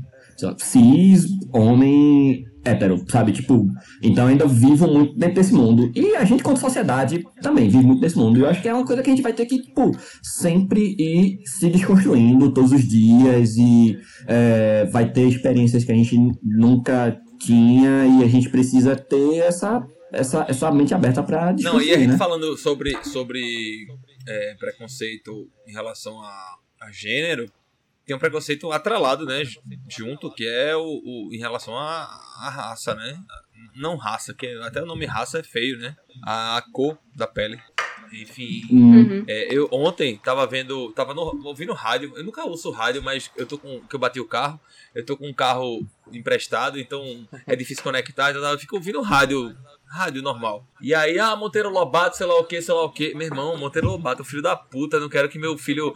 cis, 0.59 1.27
homem, 1.53 2.45
hétero, 2.65 3.05
sabe? 3.09 3.33
Tipo, 3.33 3.69
então 4.03 4.27
ainda 4.27 4.47
vivo 4.47 4.87
muito 4.87 5.17
dentro 5.17 5.37
desse 5.37 5.53
mundo. 5.53 5.93
E 5.95 6.17
a 6.17 6.25
gente, 6.25 6.43
como 6.43 6.57
sociedade, 6.57 7.25
também 7.43 7.69
vive 7.69 7.85
muito 7.85 8.01
desse 8.01 8.17
mundo. 8.17 8.39
E 8.39 8.43
eu 8.43 8.49
acho 8.49 8.63
que 8.63 8.69
é 8.69 8.75
uma 8.75 8.85
coisa 8.85 9.03
que 9.03 9.11
a 9.11 9.13
gente 9.13 9.23
vai 9.23 9.33
ter 9.33 9.47
que, 9.47 9.61
tipo, 9.61 9.93
sempre 10.23 10.97
ir 10.99 11.41
se 11.45 11.69
desconstruindo 11.69 12.53
todos 12.53 12.73
os 12.73 12.83
dias 12.89 13.57
e 13.57 13.99
é, 14.27 14.87
vai 14.91 15.11
ter 15.13 15.29
experiências 15.29 15.85
que 15.85 15.93
a 15.93 15.95
gente 15.95 16.17
nunca 16.43 17.21
tinha 17.45 18.07
e 18.07 18.25
a 18.25 18.29
gente 18.29 18.49
precisa 18.49 18.97
ter 18.97 19.39
essa. 19.39 19.87
Essa, 20.13 20.47
essa 20.49 20.71
mente 20.71 20.95
aberta 20.95 21.25
pra 21.25 21.47
Não, 21.47 21.55
desconstruir, 21.57 21.89
e 21.89 21.95
a 21.95 21.99
gente 21.99 22.11
né? 22.13 22.17
falando 22.17 22.57
sobre, 22.57 22.97
sobre 23.05 23.85
é, 24.29 24.55
preconceito 24.61 25.51
em 25.67 25.73
relação 25.73 26.23
a, 26.23 26.57
a 26.83 26.93
gênero, 26.93 27.51
tem 28.07 28.15
um 28.15 28.19
preconceito 28.21 28.71
atrelado, 28.71 29.25
né, 29.27 29.45
ju- 29.45 29.61
junto, 29.91 30.33
que 30.33 30.47
é 30.47 30.77
o, 30.77 30.85
o- 30.85 31.31
em 31.33 31.39
relação 31.39 31.77
à 31.77 32.05
à 32.39 32.49
raça, 32.49 32.95
né? 32.95 33.19
Não 33.75 33.97
raça, 33.97 34.33
que 34.33 34.47
até 34.63 34.81
o 34.81 34.87
nome 34.87 35.05
raça 35.05 35.39
é 35.41 35.43
feio, 35.43 35.79
né? 35.81 35.97
A, 36.23 36.63
cor 36.73 36.97
da 37.17 37.27
pele. 37.27 37.59
Enfim, 38.23 38.63
Hum, 38.71 38.97
Uhum. 38.99 39.25
é, 39.27 39.49
eu 39.55 39.69
ontem 39.73 40.17
tava 40.23 40.47
vendo, 40.47 40.91
tava 40.93 41.13
no- 41.15 41.41
ouvindo 41.45 41.73
rádio. 41.73 42.13
Eu 42.17 42.25
nunca 42.25 42.45
ouço 42.45 42.71
rádio, 42.71 43.03
mas 43.03 43.31
eu 43.37 43.47
tô 43.47 43.59
com 43.59 43.81
que 43.81 43.95
eu 43.97 43.99
bati 44.01 44.21
o 44.21 44.25
carro. 44.27 44.61
Eu 44.95 45.05
tô 45.05 45.17
com 45.17 45.27
um 45.29 45.33
carro 45.33 45.85
emprestado, 46.13 46.79
então 46.79 47.27
é 47.47 47.57
difícil 47.57 47.83
conectar. 47.83 48.31
Então 48.31 48.43
eu 48.45 48.59
fico 48.59 48.77
ouvindo 48.77 49.01
rádio, 49.03 49.55
rádio 49.89 50.23
normal. 50.23 50.65
E 50.81 50.95
aí, 50.95 51.19
ah, 51.19 51.35
Monteiro 51.35 51.69
Lobato, 51.71 52.17
sei 52.17 52.27
lá 52.27 52.39
o 52.39 52.45
que, 52.45 52.63
sei 52.63 52.73
lá 52.75 52.85
o 52.85 52.91
que. 52.91 53.13
Meu 53.15 53.27
irmão, 53.27 53.57
Monteiro 53.57 53.89
Lobato, 53.89 54.23
filho 54.25 54.43
da 54.43 54.55
puta. 54.55 55.01
Não 55.01 55.09
quero 55.09 55.29
que 55.29 55.39
meu 55.39 55.59
filho. 55.59 55.93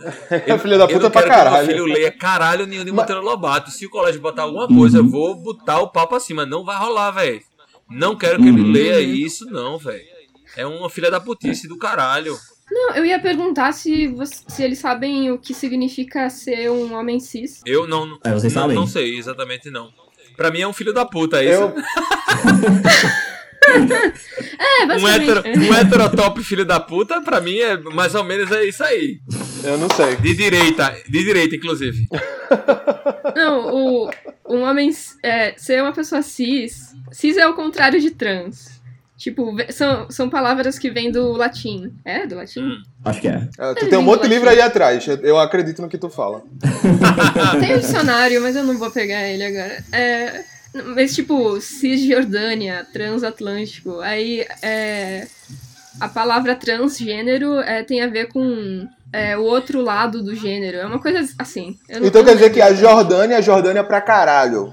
Eu, 0.46 0.59
Filho 0.59 0.76
da 0.78 0.85
eu 0.85 0.88
puta 0.88 1.02
não 1.04 1.11
pra 1.11 1.22
quero 1.22 1.33
que 1.35 1.38
caralho. 1.38 1.66
meu 1.66 1.76
filho 1.76 1.85
leia 1.85 2.11
caralho 2.11 2.66
nenhum 2.66 2.85
de 2.85 2.90
Monteiro 2.90 3.22
Lobato. 3.22 3.70
Se 3.70 3.87
o 3.87 3.90
colégio 3.90 4.20
botar 4.20 4.42
alguma 4.42 4.66
coisa, 4.66 4.98
eu 4.98 5.07
vou 5.09 5.37
botar 5.37 5.78
o 5.81 5.88
pau 5.88 6.09
pra 6.09 6.18
cima. 6.18 6.44
Não 6.44 6.64
vai 6.64 6.76
rolar, 6.76 7.12
velho. 7.12 7.40
Não 7.88 8.16
quero 8.16 8.42
que 8.42 8.48
ele 8.48 8.61
Uhum. 8.61 8.72
leia 8.72 9.00
isso, 9.00 9.46
não, 9.46 9.78
velho. 9.78 10.17
É 10.57 10.67
uma 10.67 10.89
filha 10.91 11.11
da 11.11 11.21
putice 11.21 11.67
do 11.69 11.77
caralho. 11.79 12.37
Não, 12.71 12.95
eu 12.95 13.05
ia 13.07 13.19
perguntar 13.19 13.73
se, 13.73 14.09
você- 14.09 14.43
se 14.47 14.63
eles 14.63 14.79
sabem 14.79 15.31
o 15.31 15.39
que 15.39 15.55
significa 15.55 16.29
ser 16.29 16.71
um 16.71 16.93
homem 16.95 17.19
cis. 17.19 17.61
Eu 17.65 17.87
não, 17.87 18.19
É, 18.25 18.33
vocês 18.33 18.53
não, 18.55 18.63
sabem? 18.63 18.77
não 18.77 18.87
sei 18.87 19.17
exatamente 19.17 19.71
não. 19.71 19.91
Pra 20.37 20.51
mim 20.51 20.61
é 20.61 20.69
um 20.69 20.73
filho 20.73 20.93
da 20.93 21.05
puta 21.07 21.43
isso. 21.43 21.53
Eu, 21.63 21.75
É, 23.71 24.87
Um, 24.87 25.07
hétero, 25.09 25.43
um 25.47 25.75
heterotop 25.75 26.43
filho 26.43 26.65
da 26.65 26.81
puta, 26.81 27.21
pra 27.21 27.41
mim 27.41 27.59
é 27.59 27.77
mais 27.77 28.15
ou 28.15 28.25
menos 28.25 28.51
é 28.51 28.65
isso 28.65 28.83
aí. 28.83 29.21
eu 29.65 29.77
não 29.77 29.89
sei. 29.91 30.17
De 30.17 30.35
direita, 30.35 30.97
de 31.09 31.25
direita 31.25 31.57
inclusive. 31.57 32.07
Não, 33.37 33.75
o, 33.75 34.11
um 34.49 34.63
homem. 34.63 34.91
É, 35.23 35.55
ser 35.59 35.83
uma 35.83 35.93
pessoa 35.93 36.23
cis. 36.23 36.95
Cis 37.13 37.37
é 37.37 37.47
o 37.47 37.55
contrário 37.55 38.01
de 38.01 38.11
trans. 38.11 38.78
Tipo, 39.18 39.54
são, 39.70 40.09
são 40.11 40.31
palavras 40.31 40.78
que 40.78 40.90
vêm 40.90 41.11
do 41.11 41.33
latim. 41.33 41.92
É, 42.04 42.24
do 42.24 42.37
latim? 42.37 42.61
Hum. 42.62 42.83
acho 43.04 43.20
que 43.20 43.26
é. 43.28 43.48
É, 43.59 43.74
tu 43.74 43.88
tem 43.88 43.98
um 43.98 44.02
monte 44.02 44.22
de 44.22 44.28
livro 44.28 44.48
aí 44.48 44.61
atrás, 44.61 45.04
eu- 45.09 45.16
eu 45.16 45.38
acredito 45.40 45.83
no 45.83 45.88
que 45.88 45.98
tu 45.98 46.09
fala. 46.09 46.42
Tem 47.61 47.74
um 47.74 47.78
dicionário, 47.81 48.40
mas 48.40 48.54
eu 48.54 48.62
não 48.62 48.78
vou 48.78 48.90
pegar 48.92 49.26
ele 49.28 49.44
agora. 49.44 49.85
É, 49.92 50.44
mas, 50.94 51.14
tipo, 51.16 51.61
Cisjordânia, 51.61 52.87
transatlântico. 52.92 54.00
Aí, 54.00 54.46
é, 54.62 55.26
a 56.00 56.09
palavra 56.09 56.54
transgênero 56.54 57.59
é, 57.61 57.83
tem 57.83 58.00
a 58.02 58.07
ver 58.07 58.28
com 58.28 58.87
é, 59.12 59.37
o 59.37 59.42
outro 59.42 59.81
lado 59.83 60.22
do 60.22 60.35
gênero. 60.35 60.78
É 60.78 60.87
uma 60.87 61.00
coisa 61.00 61.28
assim. 61.38 61.76
eu 61.88 62.00
não- 62.00 62.07
Então 62.07 62.24
quer 62.24 62.35
dizer 62.35 62.50
que 62.50 62.61
a. 62.61 62.72
Jordânia 62.72 63.35
é 63.35 63.38
a 63.38 63.42
Jordânia 63.42 63.83
pra 63.83 64.00
caralho. 64.00 64.72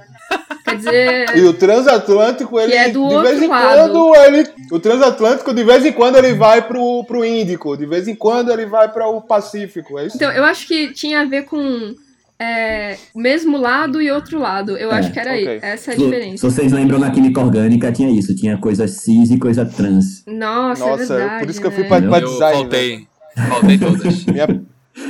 Quer 0.66 0.76
dizer. 0.78 1.38
E 1.38 1.42
o 1.42 1.54
transatlântico, 1.54 2.60
ele 2.60 2.74
é 2.74 2.86
do 2.90 3.08
de 3.08 3.16
outro 3.16 3.30
vez 3.30 3.42
em 3.44 3.48
lado. 3.48 3.92
quando 3.92 4.16
ele. 4.16 4.50
O 4.72 4.80
transatlântico, 4.80 5.54
de 5.54 5.64
vez 5.64 5.86
em 5.86 5.92
quando, 5.92 6.18
ele 6.18 6.34
vai 6.34 6.62
pro, 6.62 7.04
pro 7.06 7.24
Índico, 7.24 7.78
de 7.78 7.86
vez 7.86 8.08
em 8.08 8.16
quando 8.16 8.52
ele 8.52 8.66
vai 8.66 8.92
para 8.92 9.08
o 9.08 9.22
Pacífico. 9.22 10.00
É 10.00 10.08
isso? 10.08 10.16
Então, 10.16 10.32
eu 10.32 10.44
acho 10.44 10.68
que 10.68 10.92
tinha 10.92 11.22
a 11.22 11.26
ver 11.26 11.44
com 11.44 11.94
é, 12.40 12.98
o 13.14 13.20
mesmo 13.20 13.58
lado 13.58 14.02
e 14.02 14.10
outro 14.12 14.40
lado. 14.40 14.76
Eu 14.78 14.92
É, 14.92 14.96
acho 14.96 15.12
que 15.14 15.20
era 15.20 15.32
ok. 15.32 15.48
aí. 15.48 15.60
Essa 15.62 15.92
é 15.92 15.94
a 15.94 15.98
Se, 15.98 16.02
se 16.02 16.06
diferença. 16.06 16.50
vocês 16.50 16.72
lembram 16.72 16.98
na 17.00 17.12
química 17.12 17.40
orgânica, 17.40 17.92
tinha 17.92 18.10
isso. 18.10 18.36
Tinha 18.36 18.58
coisa 18.58 18.88
cis 18.88 19.30
e 19.32 19.38
coisa 19.38 19.66
trans. 19.66 20.24
Nossa, 20.26 20.84
é 20.84 20.88
Nossa, 20.90 21.18
verdade. 21.18 21.40
por 21.44 21.50
isso 21.52 21.62
que 21.62 21.68
eu 21.68 21.72
fui 21.72 21.84
né? 21.84 21.90
pra, 21.90 22.02
pra 22.02 22.20
Eu 22.20 22.28
design. 22.32 22.58
faltei, 22.60 23.08
faltei 23.50 23.78
todas. 23.78 24.26
Minha, 24.26 24.62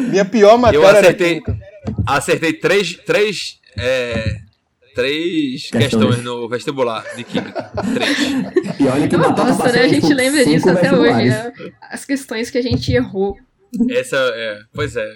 minha 0.10 0.26
pior 0.26 0.58
matéria 0.58 0.84
Eu 0.84 0.88
era 0.90 1.00
acertei, 1.00 1.42
acertei 2.08 2.54
três, 2.54 2.94
três, 3.06 3.60
é, 3.78 4.24
três 4.96 5.70
Questões. 5.70 5.84
questões 5.92 6.24
no 6.24 6.48
vestibular 6.50 7.04
de 7.16 7.24
química. 7.24 7.72
Três. 7.94 8.80
E 8.80 8.88
olha 8.88 9.08
que 9.08 9.14
É 9.16 9.18
uma 9.18 9.32
Batata 9.34 9.72
né? 9.72 9.82
A 9.82 9.88
gente 9.88 10.14
lembra 10.14 10.44
disso 10.46 10.70
até 10.70 10.92
hoje. 10.94 11.30
né? 11.30 11.54
As 11.92 12.06
questões 12.06 12.50
que 12.50 12.58
a 12.58 12.62
gente 12.62 12.92
errou. 12.94 13.38
Essa 13.92 14.16
é, 14.18 14.60
pois 14.74 14.96
é. 14.96 15.12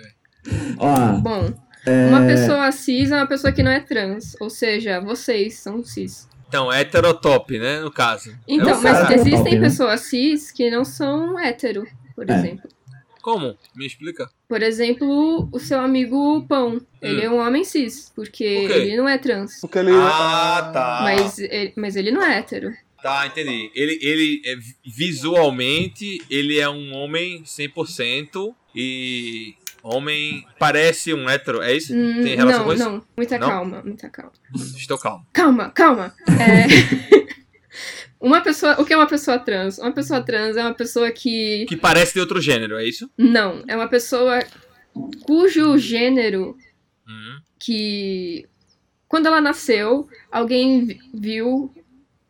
Ó, 0.77 1.13
Bom, 1.21 1.53
é, 1.85 2.07
uma 2.07 2.25
pessoa 2.25 2.71
cis 2.71 3.09
é 3.11 3.15
uma 3.15 3.27
pessoa 3.27 3.53
que 3.53 3.63
não 3.63 3.71
é 3.71 3.79
trans. 3.79 4.35
Ou 4.41 4.49
seja, 4.49 4.99
vocês 4.99 5.55
são 5.55 5.83
cis. 5.83 6.27
Então, 6.47 6.71
heterotop, 6.73 7.57
né, 7.59 7.79
no 7.81 7.91
caso. 7.91 8.35
Então, 8.47 8.79
É 8.79 8.81
mas 8.93 9.11
existem 9.11 9.55
né? 9.55 9.61
pessoas 9.61 10.01
cis 10.01 10.51
que 10.51 10.69
não 10.71 10.83
são 10.83 11.39
hétero, 11.39 11.85
por 12.15 12.29
É. 12.29 12.33
exemplo. 12.33 12.67
Como? 13.21 13.57
Me 13.75 13.85
explica. 13.85 14.29
Por 14.47 14.61
exemplo, 14.63 15.47
o 15.51 15.59
seu 15.59 15.79
amigo 15.79 16.45
Pão. 16.47 16.81
Ele 17.01 17.21
Hum. 17.21 17.23
é 17.23 17.29
um 17.29 17.39
homem 17.47 17.63
cis, 17.63 18.11
porque 18.15 18.65
Por 18.67 18.75
ele 18.75 18.97
não 18.97 19.07
é 19.07 19.17
trans. 19.17 19.59
Porque 19.61 19.79
ele. 19.79 19.91
Ah, 19.93 20.69
tá. 20.73 20.99
Mas, 21.03 21.39
ele, 21.39 21.73
mas 21.75 21.95
ele 21.95 22.11
não 22.11 22.23
é 22.23 22.39
hétero. 22.39 22.71
Tá, 23.01 23.25
entendi. 23.27 23.71
Ele, 23.73 23.97
ele 24.01 24.41
é, 24.45 24.55
visualmente, 24.85 26.21
ele 26.29 26.59
é 26.59 26.69
um 26.69 26.93
homem 26.95 27.43
100% 27.43 28.53
e 28.75 29.55
homem 29.81 30.45
parece 30.57 31.13
um 31.13 31.29
hétero, 31.29 31.61
é 31.61 31.73
isso? 31.75 31.93
Hum, 31.95 32.21
Tem 32.23 32.35
relação 32.35 32.59
não, 32.59 32.65
com 32.67 32.73
isso? 32.73 32.83
não. 32.83 33.03
Muita 33.15 33.39
Não? 33.39 33.47
calma, 33.47 33.81
muita 33.83 34.09
calma. 34.09 34.31
Estou 34.75 34.97
calmo. 34.97 35.25
Calma, 35.31 35.69
calma. 35.69 36.13
É... 36.27 37.19
uma 38.19 38.41
pessoa. 38.41 38.79
O 38.81 38.85
que 38.85 38.93
é 38.93 38.97
uma 38.97 39.07
pessoa 39.07 39.39
trans? 39.39 39.77
Uma 39.77 39.91
pessoa 39.91 40.21
trans 40.21 40.57
é 40.57 40.61
uma 40.61 40.73
pessoa 40.73 41.11
que. 41.11 41.65
Que 41.67 41.77
parece 41.77 42.13
de 42.13 42.19
outro 42.19 42.41
gênero, 42.41 42.77
é 42.77 42.85
isso? 42.85 43.09
Não, 43.17 43.63
é 43.67 43.75
uma 43.75 43.87
pessoa 43.87 44.39
cujo 45.23 45.77
gênero 45.77 46.57
Hum. 47.07 47.39
que. 47.59 48.45
Quando 49.07 49.25
ela 49.25 49.41
nasceu, 49.41 50.07
alguém 50.31 50.85
vi- 50.85 50.99
viu 51.13 51.73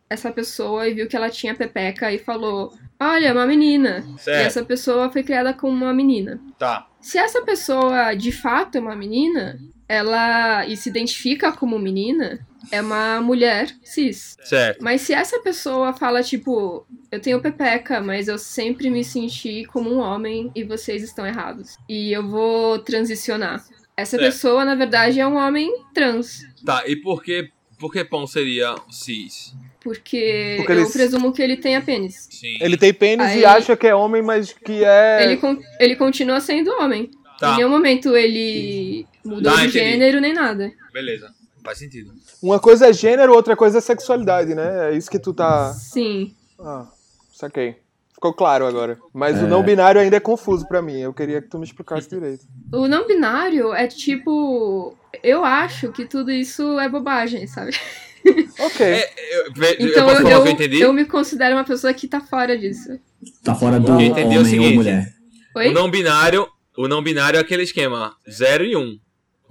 essa 0.08 0.32
pessoa 0.32 0.88
e 0.88 0.94
viu 0.94 1.06
que 1.08 1.16
ela 1.16 1.28
tinha 1.28 1.54
pepeca 1.54 2.12
e 2.12 2.18
falou: 2.18 2.72
Olha, 2.98 3.32
uma 3.32 3.46
menina. 3.46 4.04
E 4.16 4.20
Certo. 4.20 4.46
essa 4.46 4.64
pessoa 4.64 5.10
foi 5.10 5.22
criada 5.22 5.52
como 5.52 5.72
uma 5.72 5.92
menina. 5.92 6.40
Tá. 6.58 6.86
Se 7.00 7.18
essa 7.18 7.42
pessoa 7.42 8.14
de 8.14 8.30
fato 8.32 8.76
é 8.76 8.80
uma 8.80 8.94
menina, 8.96 9.58
ela 9.94 10.64
e 10.66 10.76
se 10.76 10.88
identifica 10.88 11.50
como 11.50 11.76
menina, 11.78 12.46
é 12.70 12.80
uma 12.80 13.20
mulher 13.20 13.74
cis. 13.82 14.36
Certo. 14.44 14.78
Mas 14.84 15.00
se 15.00 15.12
essa 15.12 15.40
pessoa 15.40 15.92
fala, 15.92 16.22
tipo, 16.22 16.86
eu 17.10 17.20
tenho 17.20 17.40
pepeca, 17.40 18.00
mas 18.00 18.28
eu 18.28 18.38
sempre 18.38 18.88
me 18.88 19.02
senti 19.02 19.64
como 19.64 19.90
um 19.92 19.98
homem 19.98 20.48
e 20.54 20.62
vocês 20.62 21.02
estão 21.02 21.26
errados. 21.26 21.76
E 21.88 22.12
eu 22.12 22.24
vou 22.24 22.78
transicionar. 22.78 23.64
Essa 23.96 24.16
Certo. 24.16 24.22
pessoa, 24.32 24.64
na 24.64 24.76
verdade, 24.76 25.18
é 25.18 25.26
um 25.26 25.36
homem 25.36 25.68
trans. 25.92 26.42
Tá, 26.64 26.84
e 26.86 26.94
por 26.94 27.20
que, 27.22 27.50
por 27.76 27.92
que 27.92 28.04
pão 28.04 28.28
seria 28.28 28.76
cis? 28.90 29.52
Porque, 29.80 30.54
Porque 30.58 30.72
eu 30.72 30.76
eles- 30.76 30.92
presumo 30.92 31.32
que 31.32 31.42
ele 31.42 31.56
tenha 31.56 31.80
pênis. 31.80 32.28
Sim. 32.30 32.58
Ele 32.60 32.76
tem 32.76 32.94
pênis 32.94 33.26
Aí- 33.26 33.40
e 33.40 33.44
acha 33.44 33.76
que 33.76 33.86
é 33.88 33.94
homem, 33.94 34.22
mas 34.22 34.52
que 34.52 34.84
é. 34.84 35.24
Ele, 35.24 35.36
con- 35.38 35.58
ele 35.80 35.96
continua 35.96 36.38
sendo 36.40 36.70
homem. 36.80 37.10
Tá, 37.40 37.54
Em 37.54 37.56
nenhum 37.56 37.70
momento 37.70 38.14
ele 38.14 39.06
mudou 39.24 39.56
de 39.56 39.68
gênero 39.70 40.20
nem 40.20 40.32
nada. 40.32 40.70
beleza. 40.92 41.30
Faz 41.62 41.78
sentido. 41.78 42.12
Uma 42.42 42.58
coisa 42.58 42.88
é 42.88 42.92
gênero, 42.92 43.34
outra 43.34 43.54
coisa 43.54 43.78
é 43.78 43.80
sexualidade, 43.82 44.54
né? 44.54 44.90
É 44.92 44.96
isso 44.96 45.10
que 45.10 45.18
tu 45.18 45.34
tá. 45.34 45.72
Sim. 45.74 46.34
Ah, 46.58 46.86
saquei. 47.34 47.76
Ficou 48.14 48.32
claro 48.32 48.66
agora. 48.66 48.98
Mas 49.12 49.38
É. 49.38 49.44
o 49.44 49.46
não 49.48 49.62
binário 49.62 50.00
ainda 50.00 50.16
é 50.16 50.20
confuso 50.20 50.66
pra 50.66 50.80
mim. 50.80 50.98
Eu 51.00 51.12
queria 51.12 51.40
que 51.42 51.48
tu 51.48 51.58
me 51.58 51.64
explicasse 51.64 52.08
direito. 52.08 52.44
O 52.72 52.88
não 52.88 53.06
binário 53.06 53.74
é 53.74 53.86
tipo. 53.86 54.96
Eu 55.22 55.44
acho 55.44 55.92
que 55.92 56.06
tudo 56.06 56.30
isso 56.30 56.78
é 56.78 56.88
bobagem, 56.88 57.46
sabe? 57.46 57.72
Ok. 58.58 58.84
É, 58.86 59.10
eu, 59.38 59.46
Então 59.50 59.62
eu 59.78 59.88
eu, 59.88 59.94
falar 59.94 60.22
o 60.24 60.28
eu, 60.30 60.42
que 60.42 60.48
eu 60.48 60.52
entendi? 60.52 60.80
eu 60.80 60.92
me 60.92 61.06
considero 61.06 61.54
uma 61.56 61.64
pessoa 61.64 61.92
que 61.94 62.06
tá 62.06 62.20
fora 62.20 62.56
disso. 62.56 62.98
tá 63.42 63.54
fora 63.54 63.80
do 63.80 63.86
Eu 63.88 63.94
homem 63.94 64.10
entendi 64.10 64.36
o 64.36 64.40
ou 64.40 64.44
seguinte. 64.44 64.74
mulher. 64.76 65.14
Oi? 65.56 65.68
O 65.70 65.72
não 65.72 65.90
binário, 65.90 66.46
o 66.76 66.86
não 66.86 67.02
binário 67.02 67.38
é 67.38 67.40
aquele 67.40 67.62
esquema 67.62 68.14
0 68.30 68.64
e 68.64 68.76
1. 68.76 68.80
Um. 68.80 68.98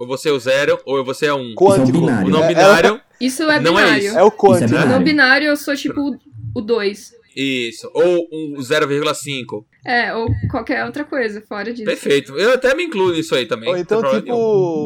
Ou 0.00 0.06
você 0.06 0.30
é 0.30 0.32
o 0.32 0.40
0 0.40 0.80
ou 0.86 1.04
você 1.04 1.26
é 1.26 1.34
1. 1.34 1.36
Um. 1.38 1.54
Quântico. 1.54 1.88
Isso 1.90 1.96
é 1.96 2.00
binário. 2.00 2.26
O 2.26 2.30
não 2.30 2.44
É- 2.44 2.48
binário, 2.48 3.00
Isso 3.20 3.42
é 3.42 3.46
Não 3.60 3.78
é 3.78 3.82
binário. 3.84 4.06
isso. 4.06 4.18
É 4.18 4.22
o 4.22 4.32
quântico. 4.32 4.64
Isso 4.64 4.74
é 4.74 4.78
No 4.78 4.84
binário. 4.84 5.04
binário 5.04 5.46
eu 5.48 5.56
sou 5.58 5.76
tipo 5.76 6.18
o 6.54 6.60
2. 6.62 7.12
isso. 7.36 7.88
Ou 7.94 8.26
um 8.32 8.60
0,5. 8.62 9.64
É, 9.86 10.14
ou 10.14 10.26
qualquer 10.50 10.84
outra 10.86 11.04
coisa 11.04 11.42
fora 11.46 11.70
disso. 11.72 11.84
Perfeito. 11.84 12.34
Eu 12.38 12.54
até 12.54 12.74
me 12.74 12.84
incluo 12.84 13.12
nisso 13.12 13.34
aí 13.34 13.46
também. 13.46 13.68
Ou 13.68 13.74
não 13.74 13.80
então, 13.80 14.02
tipo, 14.02 14.22
nenhum. 14.22 14.36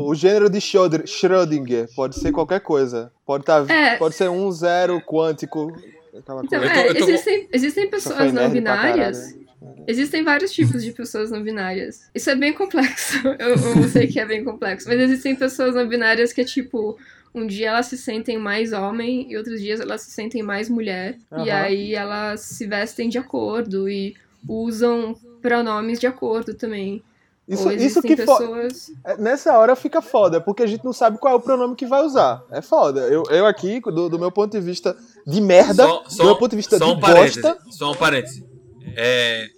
o 0.08 0.14
gênero 0.14 0.50
de 0.50 0.60
Schrödinger. 0.60 1.88
Pode 1.94 2.18
ser 2.18 2.32
qualquer 2.32 2.60
coisa. 2.60 3.10
Pode, 3.24 3.44
tá, 3.44 3.64
É. 3.68 3.96
pode 3.96 4.14
ser 4.16 4.28
um, 4.28 4.50
zero, 4.52 5.00
quântico. 5.00 5.72
Então, 6.12 6.38
coisa. 6.38 6.56
Eu 6.56 6.60
tô- 6.60 6.66
é, 6.66 6.88
eu 6.90 6.94
tô- 6.94 7.04
existem, 7.04 7.48
existem 7.52 7.88
pessoas 7.90 8.32
não 8.32 8.48
binárias. 8.50 9.34
Existem 9.86 10.22
vários 10.24 10.52
tipos 10.52 10.82
de 10.82 10.92
pessoas 10.92 11.30
não 11.30 11.42
binárias. 11.42 12.08
Isso 12.14 12.30
é 12.30 12.34
bem 12.34 12.52
complexo. 12.52 13.18
Eu, 13.38 13.50
eu 13.50 13.88
sei 13.88 14.06
que 14.06 14.18
é 14.20 14.24
bem 14.26 14.42
complexo. 14.44 14.88
Mas 14.88 14.98
existem 15.00 15.34
pessoas 15.36 15.74
não 15.74 15.86
binárias 15.88 16.32
que 16.32 16.40
é 16.40 16.44
tipo. 16.44 16.96
Um 17.34 17.46
dia 17.48 17.70
elas 17.70 17.86
se 17.86 17.98
sentem 17.98 18.38
mais 18.38 18.72
homem 18.72 19.26
e 19.30 19.36
outros 19.36 19.60
dias 19.60 19.80
elas 19.80 20.02
se 20.02 20.10
sentem 20.12 20.40
mais 20.42 20.68
mulher. 20.68 21.18
E 21.32 21.50
Aham. 21.50 21.62
aí 21.62 21.94
elas 21.94 22.40
se 22.42 22.64
vestem 22.66 23.08
de 23.08 23.18
acordo 23.18 23.88
e 23.88 24.14
usam 24.48 25.16
pronomes 25.42 25.98
de 25.98 26.06
acordo 26.06 26.54
também. 26.54 27.02
Isso, 27.46 27.64
Ou 27.64 27.72
isso 27.72 27.98
existem 27.98 28.16
que 28.16 28.24
fo- 28.24 28.38
pessoas. 28.38 28.90
é, 29.04 29.16
Nessa 29.18 29.58
hora 29.58 29.76
fica 29.76 30.00
foda, 30.00 30.40
porque 30.40 30.62
a 30.62 30.66
gente 30.66 30.82
não 30.84 30.92
sabe 30.94 31.18
qual 31.18 31.34
é 31.34 31.36
o 31.36 31.40
pronome 31.40 31.74
que 31.76 31.84
vai 31.84 32.02
usar. 32.02 32.42
É 32.50 32.62
foda. 32.62 33.00
Eu, 33.00 33.22
eu 33.28 33.44
aqui, 33.46 33.80
do, 33.80 34.08
do 34.08 34.18
meu 34.18 34.30
ponto 34.32 34.52
de 34.52 34.60
vista 34.64 34.96
de 35.26 35.40
merda, 35.42 35.84
Só, 35.86 36.02
do 36.16 36.24
meu 36.24 36.36
ponto 36.36 36.50
de 36.52 36.56
vista 36.56 36.78
só 36.78 36.86
de 36.86 36.90
um 36.92 37.00
parêntese. 37.00 37.42
bosta. 37.42 37.58
Só 37.70 37.92
um 37.92 37.94
parêntese. 37.96 38.46
É, 38.96 39.48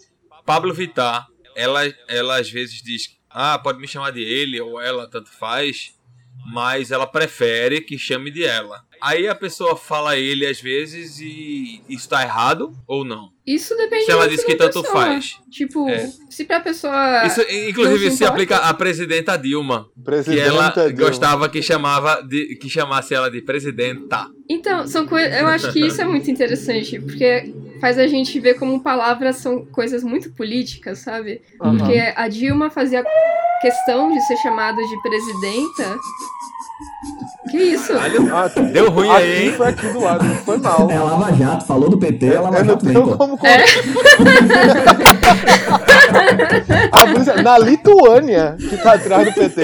Pablo 0.45 0.73
Vittar, 0.73 1.27
ela, 1.55 1.83
ela 2.09 2.39
às 2.41 2.51
vezes 2.51 2.83
diz: 2.83 3.11
Ah, 3.31 3.59
pode 3.59 3.79
me 3.81 3.89
chamar 3.89 4.13
de 4.13 4.21
ele 4.23 4.61
ou 4.61 4.81
ela, 4.81 5.09
tanto 5.09 5.31
faz. 5.31 5.95
Mas 6.53 6.93
ela 6.93 7.09
prefere 7.09 7.81
que 7.81 7.99
chame 7.99 8.31
de 8.31 8.45
ela. 8.45 8.81
Aí 9.03 9.27
a 9.27 9.35
pessoa 9.35 9.77
fala 9.77 10.17
ele 10.17 10.47
às 10.47 10.61
vezes 10.61 11.19
e 11.19 11.83
isso 11.89 12.09
tá 12.09 12.23
errado 12.23 12.73
ou 12.87 13.05
não? 13.05 13.31
Isso 13.45 13.77
depende 13.77 14.05
Se 14.05 14.13
ela 14.13 14.29
diz 14.29 14.45
que 14.45 14.55
tanto 14.55 14.81
pessoa. 14.81 15.03
faz. 15.07 15.35
Tipo, 15.51 15.89
É. 15.89 16.09
se 16.31 16.45
pra 16.45 16.61
pessoa. 16.61 17.27
Isso, 17.27 17.41
inclusive, 17.43 18.13
se 18.13 18.19
se 18.19 18.25
aplica 18.25 18.59
à 18.59 18.73
presidenta 18.73 19.37
Dilma. 19.37 19.89
Que 19.97 20.03
Presidenta 20.05 20.41
ela 20.47 20.71
Dilma. 20.71 20.93
gostava 20.93 21.49
que 21.49 21.61
chamava 21.61 22.23
de, 22.23 22.55
que 22.57 22.69
chamasse 22.71 23.13
ela 23.13 23.29
de 23.29 23.43
presidenta. 23.43 24.29
Então, 24.49 24.87
são 24.87 25.05
coisas. 25.07 25.37
Eu 25.41 25.49
acho 25.49 25.73
que 25.73 25.81
isso 25.85 26.01
é 26.01 26.05
muito 26.05 26.31
interessante, 26.31 27.01
porque 27.01 27.53
faz 27.81 27.99
a 27.99 28.07
gente 28.07 28.39
ver 28.41 28.55
como 28.55 28.81
palavras 28.81 29.37
são 29.37 29.65
coisas 29.65 30.03
muito 30.03 30.31
políticas, 30.31 30.99
sabe? 31.01 31.43
Aham. 31.61 31.77
Porque 31.77 32.13
a 32.15 32.29
Dilma 32.29 32.71
fazia 32.71 33.05
questão 33.61 34.13
de 34.13 34.21
ser 34.23 34.37
chamada 34.39 34.81
de 34.83 35.03
presidenta. 35.03 35.99
Que 37.51 37.59
isso? 37.59 37.93
Ah, 37.95 38.49
deu 38.61 38.91
ruim 38.91 39.09
aqui 39.09 39.23
aí, 39.23 39.47
hein? 39.47 39.53
foi 39.53 39.69
aqui 39.69 39.87
do 39.89 40.01
lado, 40.01 40.25
não 40.25 40.37
foi 40.37 40.59
mal. 40.59 40.91
É 40.91 40.99
Lava 40.99 41.33
Jato, 41.33 41.65
falou 41.65 41.89
do 41.89 41.97
PT, 41.97 42.27
é 42.27 42.41
Lava 42.41 42.59
Eu 42.59 42.65
não 42.65 42.75
Jato 42.75 42.87
tenho 42.87 43.09
pô. 43.09 43.17
como. 43.17 43.39
É. 43.47 43.65
A 46.93 47.43
na 47.43 47.59
Lituânia, 47.59 48.57
que 48.59 48.77
tá 48.77 48.95
atrás 48.95 49.27
do 49.29 49.35
PT. 49.35 49.63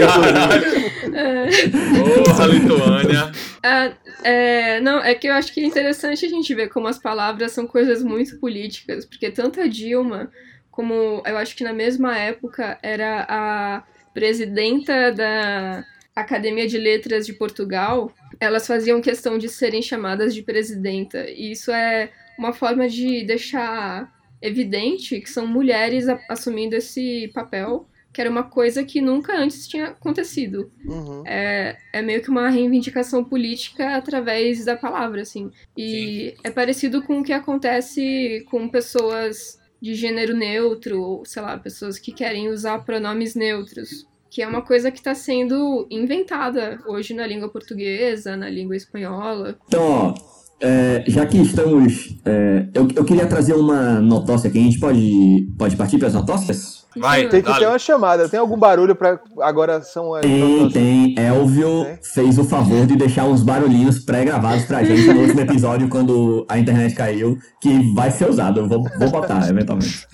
Porra, 2.25 2.47
Lituânia. 2.47 3.33
ah, 3.63 3.93
é, 4.23 4.81
não, 4.81 4.99
é 4.99 5.15
que 5.15 5.29
eu 5.29 5.35
acho 5.35 5.53
que 5.53 5.61
é 5.61 5.65
interessante 5.65 6.25
a 6.27 6.29
gente 6.29 6.55
ver 6.55 6.69
como 6.69 6.89
as 6.89 6.99
palavras 6.99 7.53
são 7.53 7.67
coisas 7.67 8.03
muito 8.03 8.39
políticas, 8.39 9.05
porque 9.05 9.31
tanto 9.31 9.61
a 9.61 9.67
Dilma 9.67 10.31
como 10.73 11.23
eu 11.27 11.37
acho 11.37 11.55
que 11.55 11.63
na 11.63 11.73
mesma 11.73 12.19
época 12.19 12.79
era 12.83 13.27
a 13.29 13.83
presidenta 14.15 15.13
da 15.13 15.85
Academia 16.17 16.67
de 16.67 16.79
Letras 16.79 17.27
de 17.27 17.35
Portugal, 17.35 18.11
elas 18.41 18.67
faziam 18.67 19.01
questão 19.01 19.39
de 19.39 19.49
serem 19.49 19.83
chamadas 19.83 20.35
de 20.35 20.43
presidenta. 20.43 21.31
E 21.31 21.53
isso 21.53 21.71
é 21.71 22.11
uma 22.39 22.53
forma 22.55 22.89
de 22.89 23.23
deixar 23.25 24.11
evidente 24.43 25.21
que 25.21 25.31
são 25.31 25.47
mulheres 25.47 26.09
a- 26.09 26.21
assumindo 26.29 26.75
esse 26.77 27.29
papel, 27.35 27.89
que 28.13 28.21
era 28.21 28.29
uma 28.29 28.43
coisa 28.43 28.85
que 28.85 29.01
nunca 29.01 29.35
antes 29.35 29.67
tinha 29.67 29.87
acontecido. 29.87 30.71
Uhum. 30.85 31.23
É, 31.27 31.79
é 31.95 32.03
meio 32.03 32.21
que 32.21 32.29
uma 32.29 32.51
reivindicação 32.51 33.25
política 33.25 33.97
através 33.97 34.65
da 34.67 34.77
palavra, 34.77 35.23
assim. 35.23 35.51
E 35.77 36.35
é 36.45 36.51
parecido 36.51 37.03
com 37.03 37.21
o 37.21 37.25
que 37.25 37.33
acontece 37.33 38.45
com 38.51 38.69
pessoas 38.69 39.59
de 39.81 39.95
gênero 39.95 40.37
neutro, 40.37 41.01
ou, 41.01 41.25
sei 41.25 41.41
lá, 41.43 41.57
pessoas 41.59 41.99
que 41.99 42.13
querem 42.13 42.49
usar 42.51 42.85
pronomes 42.85 43.35
neutros. 43.35 44.07
Que 44.31 44.41
é 44.43 44.47
uma 44.47 44.63
coisa 44.63 44.91
que 44.91 44.99
está 44.99 45.15
sendo 45.15 45.87
inventada 45.91 46.81
hoje 46.87 47.13
na 47.15 47.27
língua 47.27 47.49
portuguesa, 47.49 48.37
na 48.37 48.49
língua 48.49 48.77
espanhola. 48.77 49.59
Então, 49.67 49.83
ó, 49.83 50.15
é, 50.63 51.05
já 51.09 51.27
que 51.27 51.39
estamos. 51.39 52.17
é, 52.25 52.67
eu, 52.73 52.89
eu 52.95 53.05
queria 53.05 53.27
trazer 53.27 53.55
uma 53.55 54.01
notócia 54.01 54.49
aqui. 54.49 54.59
A 54.59 54.63
gente 54.63 54.79
pode, 54.79 55.49
pode 55.59 55.77
partir 55.77 55.99
para 55.99 56.09
as 56.09 56.15
notócias? 56.15 56.83
Vai, 56.95 57.27
Tem 57.29 57.41
que 57.41 57.49
dale. 57.49 57.59
ter 57.61 57.67
uma 57.69 57.79
chamada. 57.79 58.29
Tem 58.29 58.39
algum 58.39 58.57
barulho 58.59 58.95
pra. 58.95 59.19
Agora 59.41 59.81
são 59.83 60.15
as. 60.15 60.21
Tem, 60.21 60.69
tem. 60.71 61.15
Elvio 61.19 61.85
Tem? 61.85 61.99
fez 62.03 62.39
o 62.39 62.45
favor 62.45 62.87
de 62.87 62.97
deixar 62.97 63.25
uns 63.25 63.43
barulhinhos 63.43 63.99
pré-gravados 64.01 64.65
pra 64.67 64.85
gente 64.85 65.07
no 65.13 65.21
último 65.23 65.41
episódio, 65.41 65.89
quando 65.89 66.47
a 66.49 66.59
internet 66.59 66.95
caiu, 66.95 67.39
que 67.61 67.93
vai 67.95 68.11
ser 68.11 68.29
usado. 68.29 68.61
Eu 68.61 68.69
vou, 68.69 68.85
vou 68.99 69.11
botar, 69.11 69.49
eventualmente. 69.49 70.07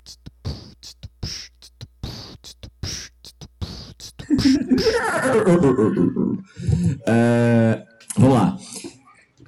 É, 7.06 7.82
vamos 8.16 8.34
lá. 8.34 8.56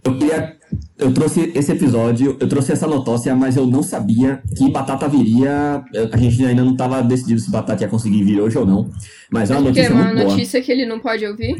Eu 0.04 0.18
queria. 0.18 0.59
Eu 1.00 1.12
trouxe 1.12 1.50
esse 1.54 1.72
episódio, 1.72 2.36
eu 2.38 2.48
trouxe 2.48 2.72
essa 2.72 2.86
notócia, 2.86 3.34
mas 3.34 3.56
eu 3.56 3.66
não 3.66 3.82
sabia 3.82 4.42
que 4.56 4.70
Batata 4.70 5.08
viria. 5.08 5.82
A 6.12 6.16
gente 6.16 6.44
ainda 6.44 6.62
não 6.64 6.72
estava 6.72 7.02
decidido 7.02 7.40
se 7.40 7.50
Batata 7.50 7.82
ia 7.82 7.88
conseguir 7.88 8.22
vir 8.24 8.40
hoje 8.40 8.56
ou 8.58 8.66
não. 8.66 8.90
Mas 9.30 9.50
é 9.50 9.54
uma 9.54 9.62
Porque 9.64 9.80
é 9.80 9.82
notícia 9.88 9.94
uma 9.96 10.04
muito 10.04 10.16
boa. 10.24 10.30
notícia 10.36 10.62
que 10.62 10.70
ele 10.72 10.86
não 10.86 10.98
pode 11.00 11.26
ouvir. 11.26 11.56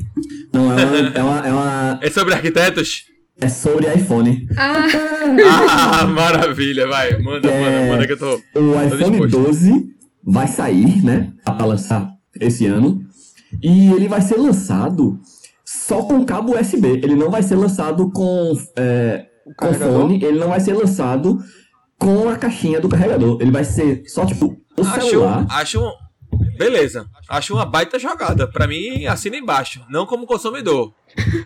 Não, 0.53 0.73
é 0.79 0.85
uma, 0.85 0.99
é 1.09 1.23
uma, 1.23 1.49
é 1.49 1.53
uma- 1.53 2.01
É 2.03 2.11
sobre 2.11 2.35
arquitetos? 2.35 3.05
É 3.41 3.49
sobre 3.49 3.87
iPhone. 3.95 4.47
Ah, 4.57 4.87
Ah, 6.03 6.07
maravilha, 6.13 6.87
vai. 6.87 7.17
Manda, 7.23 7.49
É. 7.49 7.61
manda, 7.81 7.93
manda 7.93 8.07
que 8.07 8.13
eu 8.13 8.19
tô. 8.19 8.35
O 8.61 8.85
iPhone 8.85 9.19
disposto. 9.21 9.29
12 9.47 9.87
vai 10.23 10.47
sair, 10.47 11.03
né? 11.05 11.33
Tá 11.45 11.53
pra 11.53 11.65
lançar 11.67 12.11
esse 12.39 12.67
ano. 12.67 13.01
E 13.63 13.91
ele 13.93 14.09
vai 14.09 14.21
ser 14.21 14.37
lançado 14.37 15.19
só 15.65 16.03
com 16.03 16.25
cabo 16.25 16.59
USB. 16.59 17.01
Ele 17.03 17.15
não 17.15 17.31
vai 17.31 17.43
ser 17.43 17.57
lançado 17.57 18.11
com, 18.11 18.53
é, 18.77 19.25
O 19.61 19.75
fone. 19.75 20.23
Ele 20.25 20.39
não 20.39 20.49
vai 20.49 20.61
ser 20.61 20.73
lançado 20.75 21.39
com 21.99 22.29
a 22.29 22.37
caixinha 22.37 22.81
do 22.81 22.89
carregador. 22.89 23.39
Ele 23.41 23.51
vai 23.51 23.65
ser 23.65 24.03
só, 24.07 24.25
tipo, 24.27 24.57
o 24.79 24.83
Acho, 24.83 25.09
celular. 25.09 25.47
acho 25.51 25.81
um... 25.81 25.91
Beleza. 26.57 27.07
Acho 27.29 27.55
uma 27.55 27.65
baita 27.67 27.99
jogada. 27.99 28.47
Pra 28.47 28.67
mim, 28.67 29.05
assina 29.07 29.37
embaixo. 29.37 29.81
Não 29.89 30.07
como 30.07 30.27
consumidor. 30.27 30.93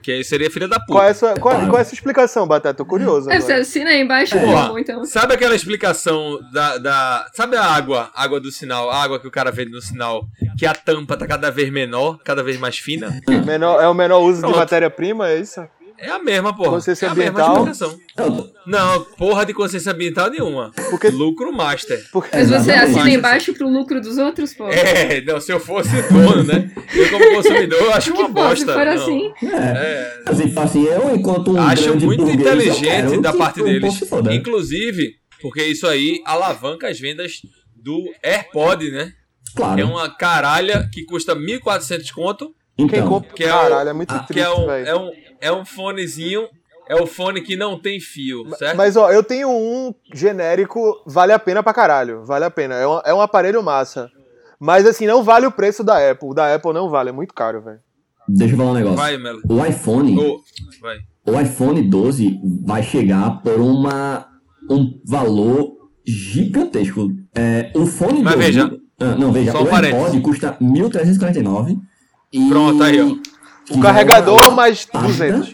Que 0.03 0.12
aí 0.12 0.25
seria 0.25 0.51
filha 0.51 0.69
da 0.69 0.79
puta. 0.79 0.93
Qual 0.93 1.05
é, 1.05 1.11
a 1.11 1.14
sua, 1.14 1.35
qual, 1.35 1.55
qual 1.67 1.79
é 1.79 1.81
a 1.81 1.85
sua 1.85 1.95
explicação, 1.95 2.47
Batata? 2.47 2.75
Tô 2.77 2.85
curioso. 2.85 3.31
é, 3.31 3.40
você 3.40 3.47
agora. 3.47 3.61
assina 3.62 3.90
aí 3.90 4.03
embaixo, 4.03 4.37
É. 4.37 4.45
bom, 4.45 4.79
então. 4.79 5.05
Sabe 5.07 5.33
aquela 5.35 5.55
explicação 5.55 6.38
da, 6.53 6.77
da. 6.79 7.27
Sabe 7.33 7.57
a 7.57 7.64
água? 7.64 8.11
Água 8.14 8.38
do 8.38 8.53
sinal, 8.53 8.90
a 8.90 9.03
água 9.03 9.19
que 9.19 9.27
o 9.27 9.31
cara 9.31 9.51
vende 9.51 9.71
no 9.71 9.81
sinal, 9.81 10.27
que 10.59 10.67
a 10.67 10.75
tampa 10.75 11.17
tá 11.17 11.27
cada 11.27 11.51
vez 11.51 11.71
menor, 11.73 12.19
cada 12.23 12.43
vez 12.43 12.59
mais 12.59 12.77
fina? 12.77 13.19
Menor- 13.47 13.81
é 13.83 13.88
o 13.88 13.95
menor 13.95 14.19
uso 14.21 14.40
Pronto. 14.40 14.53
de 14.53 14.59
matéria-prima, 14.59 15.29
é 15.31 15.38
isso? 15.40 15.61
É 16.05 16.11
a 16.11 16.19
mesma, 16.19 16.55
porra. 16.57 16.71
Consciência 16.73 17.07
é 17.07 17.09
a 17.09 17.14
mesma 17.14 17.40
ambiental. 17.45 17.99
Não, 18.17 18.51
Não, 18.67 19.05
porra 19.17 19.45
de 19.47 19.53
consciência 19.55 19.93
ambiental 19.93 20.31
nenhuma. 20.31 20.71
Porque- 20.90 21.09
Lucro 21.09 21.53
master. 21.53 22.03
Porque, 22.12 22.37
Mas 22.37 22.51
você 22.51 22.73
assina 22.73 23.11
embaixo 23.11 23.53
pro 23.55 23.69
lucro 23.69 24.01
dos 24.01 24.19
outros, 24.19 24.55
pô? 24.55 24.69
É, 24.69 25.21
não, 25.23 25.40
se 25.40 25.53
eu 25.53 25.59
fosse 25.61 25.90
dono, 26.11 26.43
né? 26.45 26.71
Eu 26.95 27.11
como 27.11 27.35
consumidor, 27.35 27.79
eu 27.81 27.93
acho 27.93 28.12
que 28.12 28.19
uma 28.19 28.29
pô, 28.33 28.35
bosta. 28.35 28.57
se 28.67 28.73
for 28.73 28.85
não. 28.87 28.93
assim. 28.93 29.33
é. 29.43 29.57
É, 29.57 30.23
Assim, 30.27 30.53
assim, 30.57 30.85
eu, 30.87 31.14
enquanto 31.14 31.53
um 31.53 31.61
acho 31.61 31.95
muito 31.97 32.29
inteligente 32.31 33.21
da 33.21 33.33
parte 33.33 33.62
deles. 33.62 34.01
Inclusive, 34.33 35.14
porque 35.40 35.62
isso 35.64 35.87
aí 35.87 36.21
alavanca 36.25 36.88
as 36.88 36.99
vendas 36.99 37.33
do 37.77 38.03
AirPod, 38.23 38.90
né? 38.90 39.12
Claro. 39.55 39.81
É 39.81 39.85
uma 39.85 40.09
caralha 40.09 40.88
que 40.93 41.05
custa 41.05 41.35
1.400 41.37 42.11
conto. 42.12 42.55
quem 42.77 42.87
Então, 42.87 43.09
compra. 43.09 43.33
que 43.35 43.45
é 43.45 43.49
Caralho, 43.49 43.88
é 43.90 43.93
muito 43.93 44.11
ah, 44.12 44.19
Que 44.27 44.40
é 44.40 44.45
triste, 44.45 44.61
um, 44.61 44.67
velho. 44.67 44.88
é, 44.88 44.97
um, 44.97 45.11
é 45.45 45.53
um 45.53 45.65
fonezinho. 45.65 46.49
É 46.87 46.95
o 47.01 47.07
fone 47.07 47.41
que 47.41 47.57
não 47.57 47.79
tem 47.81 47.99
fio, 47.99 48.45
certo? 48.59 48.77
Mas 48.77 48.95
ó, 48.95 49.11
eu 49.11 49.23
tenho 49.23 49.49
um 49.49 49.95
genérico, 50.13 51.03
vale 51.07 51.33
a 51.33 51.39
pena 51.39 51.63
pra 51.63 51.73
caralho. 51.73 52.23
Vale 52.25 52.45
a 52.45 52.51
pena. 52.51 52.75
É 52.75 52.87
um, 52.87 53.01
é 53.07 53.15
um 53.15 53.21
aparelho 53.23 53.63
massa. 53.63 54.11
Mas 54.61 54.87
assim, 54.87 55.07
não 55.07 55.23
vale 55.23 55.47
o 55.47 55.51
preço 55.53 55.83
da 55.83 56.11
Apple. 56.11 56.29
O 56.29 56.35
da 56.35 56.55
Apple 56.55 56.75
não 56.75 56.91
vale, 56.91 57.09
é 57.09 57.13
muito 57.13 57.33
caro, 57.33 57.63
velho. 57.63 57.79
deixa 58.29 58.53
eu 58.53 58.59
falar 58.59 58.71
um 58.73 58.75
negócio. 58.75 58.97
Vai, 58.99 59.17
Melo. 59.17 59.41
O 59.49 59.65
iPhone, 59.65 60.15
vai. 60.83 60.99
o 61.27 61.41
iPhone 61.41 61.83
12 61.83 62.39
vai 62.67 62.83
chegar 62.83 63.41
por 63.43 63.59
uma, 63.61 64.27
um 64.71 65.01
valor 65.07 65.73
gigantesco. 66.07 67.09
É, 67.35 67.73
o 67.75 67.87
fone 67.87 68.23
Mas 68.23 68.35
de 68.35 68.39
veja, 68.41 68.63
ouvido- 68.65 68.83
Ah, 69.01 69.15
não, 69.17 69.33
veja, 69.33 69.53
só 69.53 69.59
um 69.59 69.63
o 69.63 69.75
AirPod 69.75 69.91
parênteses. 69.91 70.23
custa 70.23 70.57
1.349. 70.61 71.79
E 72.33 72.49
Pronto, 72.49 72.83
aí, 72.83 73.01
ó. 73.01 73.17
Que 73.66 73.72
O 73.79 73.81
carregador, 73.81 74.38
é 74.40 74.46
uma 74.48 74.55
mais 74.57 74.85
parda. 74.85 75.09
200. 75.09 75.53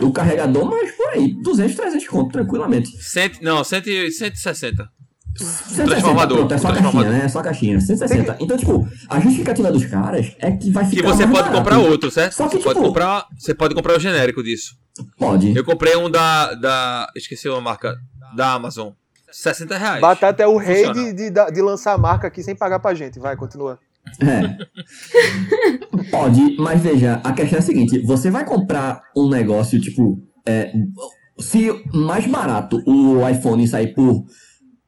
O 0.00 0.12
carregador, 0.12 0.70
mais 0.70 0.90
por 0.92 1.08
aí, 1.10 1.34
200, 1.42 1.76
300 1.76 2.08
conto, 2.08 2.32
tranquilamente. 2.32 2.90
Cento, 3.02 3.38
não, 3.42 3.62
100, 3.64 4.10
160. 4.10 4.88
160, 5.36 5.84
transformador, 5.86 6.38
pronto, 6.38 6.54
é 6.54 6.58
só 6.58 6.72
caixinha, 6.72 7.08
né? 7.10 7.24
É 7.24 7.28
só 7.28 7.38
a 7.38 7.42
caixinha, 7.42 7.80
160. 7.80 8.36
Então, 8.40 8.56
tipo, 8.56 8.88
a 9.08 9.20
justificativa 9.20 9.70
dos 9.70 9.84
caras 9.86 10.34
é 10.38 10.50
que 10.52 10.70
vai 10.70 10.84
Que 10.84 10.96
ficar 10.96 11.08
você 11.08 11.24
mais 11.24 11.30
pode 11.38 11.48
barato. 11.50 11.56
comprar 11.56 11.78
outro, 11.78 12.10
certo? 12.10 12.32
Só 12.34 12.48
que, 12.48 12.56
você, 12.56 12.62
pode 12.64 12.74
tipo- 12.76 12.86
comprar, 12.88 13.26
você 13.38 13.54
pode 13.54 13.74
comprar 13.74 13.96
o 13.96 14.00
genérico 14.00 14.42
disso. 14.42 14.74
Pode. 15.18 15.54
Eu 15.56 15.64
comprei 15.64 15.96
um 15.96 16.10
da. 16.10 16.54
da 16.54 17.06
esqueci 17.16 17.48
a 17.48 17.60
marca. 17.60 17.96
Da 18.34 18.52
Amazon. 18.54 18.90
60 19.30 19.76
reais. 19.78 20.00
Batata 20.00 20.42
é 20.42 20.46
o 20.46 20.56
rei 20.56 20.90
de, 20.92 21.12
de, 21.12 21.30
de 21.30 21.62
lançar 21.62 21.92
a 21.94 21.98
marca 21.98 22.26
aqui 22.26 22.42
sem 22.42 22.54
pagar 22.56 22.80
pra 22.80 22.92
gente. 22.94 23.18
Vai, 23.20 23.36
continua. 23.36 23.78
É. 24.20 24.56
Pode, 26.10 26.56
mas 26.58 26.80
veja, 26.80 27.20
a 27.24 27.32
questão 27.32 27.56
é 27.58 27.60
a 27.60 27.64
seguinte: 27.64 27.98
você 28.02 28.30
vai 28.30 28.44
comprar 28.44 29.02
um 29.16 29.28
negócio, 29.28 29.80
tipo, 29.80 30.18
é, 30.46 30.72
se 31.38 31.68
mais 31.94 32.26
barato 32.26 32.82
o 32.86 33.26
iPhone 33.28 33.66
sair 33.66 33.94
por 33.94 34.24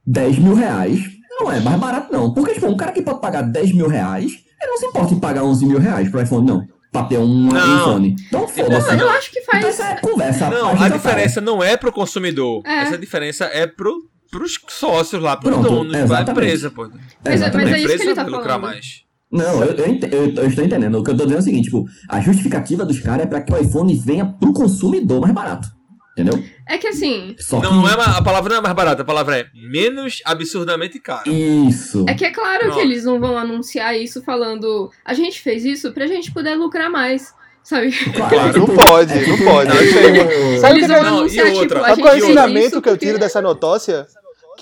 10 0.06 0.38
mil 0.38 0.54
reais, 0.54 1.00
não 1.40 1.50
é 1.50 1.60
mais 1.60 1.78
barato, 1.80 2.12
não. 2.12 2.32
Porque, 2.32 2.54
tipo, 2.54 2.66
um 2.66 2.76
cara 2.76 2.92
que 2.92 3.02
pode 3.02 3.20
pagar 3.20 3.42
10 3.42 3.72
mil 3.74 3.88
reais, 3.88 4.32
ele 4.60 4.70
não 4.70 4.78
se 4.78 4.86
importa 4.86 5.14
em 5.14 5.20
pagar 5.20 5.44
11 5.44 5.66
mil 5.66 5.78
reais 5.78 6.08
pro 6.08 6.20
iPhone, 6.22 6.46
não. 6.46 6.66
Pra 6.90 7.04
ter 7.04 7.18
um 7.18 7.46
Não. 7.50 7.76
iPhone. 7.80 8.14
Então, 8.28 8.46
foda-se. 8.46 8.94
Eu 9.00 9.08
acho 9.08 9.30
que 9.32 9.38
Então, 9.38 9.52
faz. 9.62 9.64
essa 9.64 9.84
é 9.92 9.96
conversa. 9.96 10.50
Não, 10.50 10.68
a 10.68 10.72
otária. 10.74 10.90
diferença 10.98 11.40
não 11.40 11.62
é 11.62 11.74
pro 11.74 11.90
consumidor. 11.90 12.60
É. 12.66 12.80
Essa 12.82 12.98
diferença 12.98 13.46
é 13.46 13.66
pro, 13.66 13.94
pros 14.32 14.58
sócios 14.68 15.22
lá, 15.22 15.36
pros 15.36 15.52
Pronto, 15.54 15.68
donos 15.68 15.92
da 15.92 16.00
exatamente. 16.00 16.30
empresa, 16.30 16.70
pô. 16.70 16.82
Mas, 16.88 16.90
é- 16.92 16.98
mas 17.24 17.34
Exatamente. 17.34 17.70
é 17.70 17.74
a 17.74 17.78
isso 17.78 17.86
que 17.86 17.92
empresa 17.94 18.04
ele 18.10 18.14
tá 18.16 18.22
vai 18.24 18.30
lucrar 18.32 18.58
falando. 18.60 18.72
mais. 18.74 19.02
Não, 19.30 19.62
eu, 19.64 19.72
eu, 19.72 19.86
eu- 20.10 20.34
eu 20.34 20.46
estou 20.48 20.64
entendendo. 20.64 20.98
O 20.98 21.04
que 21.04 21.10
eu 21.10 21.16
tô 21.16 21.22
dizendo 21.24 21.38
é 21.38 21.40
o 21.40 21.44
seguinte, 21.44 21.64
tipo, 21.66 21.86
a 22.08 22.20
justificativa 22.20 22.84
dos 22.84 22.98
caras 23.00 23.24
é 23.24 23.28
pra 23.28 23.40
que 23.42 23.52
o 23.52 23.56
iPhone 23.56 23.94
venha 23.94 24.26
pro 24.26 24.52
consumidor 24.52 25.20
mais 25.20 25.32
barato. 25.32 25.68
Entendeu? 26.12 26.44
É 26.68 26.76
que 26.76 26.88
assim, 26.88 27.34
Só 27.38 27.58
Não, 27.62 27.70
que... 27.70 27.76
não 27.76 27.88
é 27.88 27.96
ma- 27.96 28.18
a 28.18 28.22
palavra 28.22 28.50
não 28.50 28.58
é 28.58 28.60
mais 28.60 28.74
barata, 28.74 29.00
a 29.00 29.04
palavra 29.04 29.38
é 29.38 29.46
menos 29.54 30.20
absurdamente 30.26 30.98
cara. 30.98 31.22
Isso. 31.26 32.04
é 32.06 32.12
que 32.12 32.24
é 32.26 32.30
claro 32.30 32.64
Pronto. 32.64 32.74
que 32.74 32.80
eles 32.82 33.04
não 33.04 33.18
vão 33.18 33.38
anunciar 33.38 33.96
isso 33.98 34.22
falando 34.22 34.90
a 35.06 35.14
gente 35.14 35.40
fez 35.40 35.64
isso 35.64 35.90
pra 35.92 36.06
gente 36.06 36.30
poder 36.30 36.54
lucrar 36.54 36.90
mais, 36.90 37.32
sabe? 37.64 37.90
Claro, 38.14 38.58
Não 38.58 38.66
pode, 38.66 39.12
é 39.14 39.26
não 39.26 39.38
pode. 39.38 39.70
é 39.70 39.74
Não 39.74 39.80
sei, 39.90 40.58
Sabe 40.58 40.74
o 40.74 40.78
que 40.80 40.84
é- 40.84 40.88
Não, 40.88 40.96
e 40.96 41.06
anunciar, 41.06 41.46
tipo, 41.46 41.58
outra? 41.60 41.78
a 41.78 41.82
Sabe 41.82 41.94
gente 41.94 42.02
qual 42.04 42.12
é 42.12 42.16
o 42.16 42.18
ensinamento 42.24 42.82
que 42.82 42.88
eu 42.90 42.98
tiro 42.98 43.18
dessa 43.18 43.40
notócia? 43.40 44.06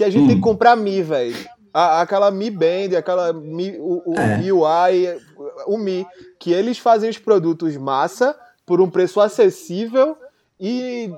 Que 0.01 0.05
a 0.05 0.09
gente 0.09 0.25
Hum. 0.25 0.29
tem 0.29 0.37
que 0.37 0.43
comprar 0.43 0.75
Mi, 0.77 1.03
velho. 1.03 1.37
Aquela 1.75 2.31
Mi 2.31 2.51
Band, 2.51 2.97
aquela 2.97 3.35
Mi, 3.35 3.77
o, 3.79 4.03
o 4.07 4.19
É. 4.19 4.39
MIUI, 4.39 5.19
o 5.67 5.77
Mi. 5.77 6.07
Que 6.39 6.55
eles 6.55 6.79
fazem 6.79 7.11
os 7.11 7.19
produtos 7.19 7.77
massa 7.77 8.35
por 8.65 8.81
um 8.81 8.89
preço 8.89 9.21
acessível 9.21 10.17
e. 10.59 11.11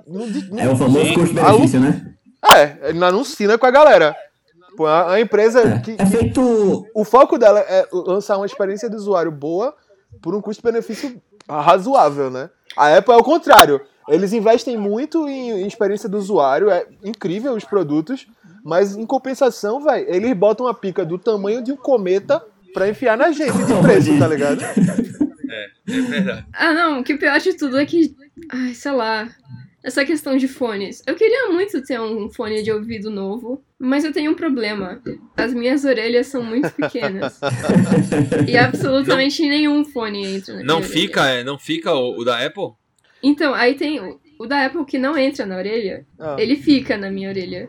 É 0.59 0.68
o 0.68 0.75
famoso 0.75 1.14
custo-benefício, 1.14 1.79
né? 1.79 2.12
É, 2.57 2.88
ele 2.88 2.99
não 2.99 3.07
anuncia 3.07 3.57
com 3.57 3.66
a 3.66 3.71
galera. 3.71 4.16
Pô, 4.77 4.85
a 4.88 5.21
empresa 5.21 5.61
É, 5.61 5.79
que, 5.79 5.95
é 5.97 6.05
feito. 6.07 6.85
O 6.92 7.05
foco 7.05 7.38
dela 7.38 7.61
é 7.61 7.87
lançar 7.92 8.37
uma 8.37 8.47
experiência 8.47 8.90
de 8.90 8.97
usuário 8.97 9.31
boa 9.31 9.73
por 10.21 10.35
um 10.35 10.40
custo-benefício 10.40 11.23
razoável, 11.49 12.33
né? 12.33 12.51
A 12.77 12.97
Apple 12.97 13.14
é 13.14 13.16
o 13.16 13.23
contrário. 13.23 13.81
Eles 14.09 14.33
investem 14.33 14.77
muito 14.77 15.29
em, 15.29 15.62
em 15.62 15.66
experiência 15.68 16.09
do 16.09 16.18
usuário, 16.18 16.68
é 16.68 16.85
incrível 17.05 17.53
os 17.55 17.62
produtos, 17.64 18.27
mas 18.64 18.94
em 18.96 19.07
compensação, 19.07 19.81
velho, 19.83 20.07
eles 20.09 20.33
botam 20.35 20.66
a 20.66 20.75
pica 20.75 21.05
do 21.05 21.18
tamanho 21.18 21.62
de 21.62 21.72
um 21.72 21.77
cometa 21.77 22.42
pra 22.75 22.88
enfiar 22.88 23.16
na 23.16 23.33
gente 23.33 23.53
de 23.53 23.83
preço, 23.83 24.18
tá 24.18 24.27
ligado? 24.29 24.62
É 24.64 26.01
verdade. 26.01 26.46
Ah, 26.53 26.72
não, 26.72 27.01
o 27.01 27.05
que 27.05 27.16
pior 27.16 27.38
de 27.38 27.55
tudo 27.55 27.79
é 27.79 27.85
que, 27.85 28.14
ai, 28.51 28.72
sei 28.75 28.92
lá, 28.92 29.29
essa 29.85 30.05
questão 30.05 30.37
de 30.37 30.48
fones. 30.48 31.03
Eu 31.07 31.14
queria 31.14 31.51
muito 31.51 31.83
ter 31.83 32.01
um 32.01 32.31
fone 32.31 32.62
de 32.62 32.72
ouvido 32.72 33.11
novo, 33.11 33.62
mas 33.79 34.05
eu 34.05 34.12
tenho 34.12 34.31
um 34.31 34.35
problema. 34.35 35.03
As 35.37 35.53
minhas 35.53 35.85
orelhas 35.85 36.29
são 36.29 36.42
muito 36.42 36.70
pequenas. 36.70 37.38
e 38.48 38.57
absolutamente 38.57 39.42
nenhum 39.46 39.85
fone 39.85 40.25
entra 40.37 40.55
na 40.55 40.61
minha 40.61 40.66
Não 40.68 40.77
orelha. 40.77 40.92
fica, 40.92 41.27
é, 41.27 41.44
não 41.44 41.59
fica 41.59 41.92
o, 41.92 42.20
o 42.20 42.25
da 42.25 42.44
Apple? 42.44 42.70
Então, 43.22 43.53
aí 43.55 43.75
tem 43.75 44.01
o, 44.01 44.18
o 44.38 44.46
da 44.46 44.64
Apple 44.64 44.85
que 44.85 44.98
não 44.98 45.18
entra 45.18 45.44
na 45.44 45.57
orelha, 45.57 46.07
Ah. 46.18 46.37
ele 46.38 46.57
fica 46.57 46.96
na 46.96 47.11
minha 47.11 47.29
orelha. 47.29 47.68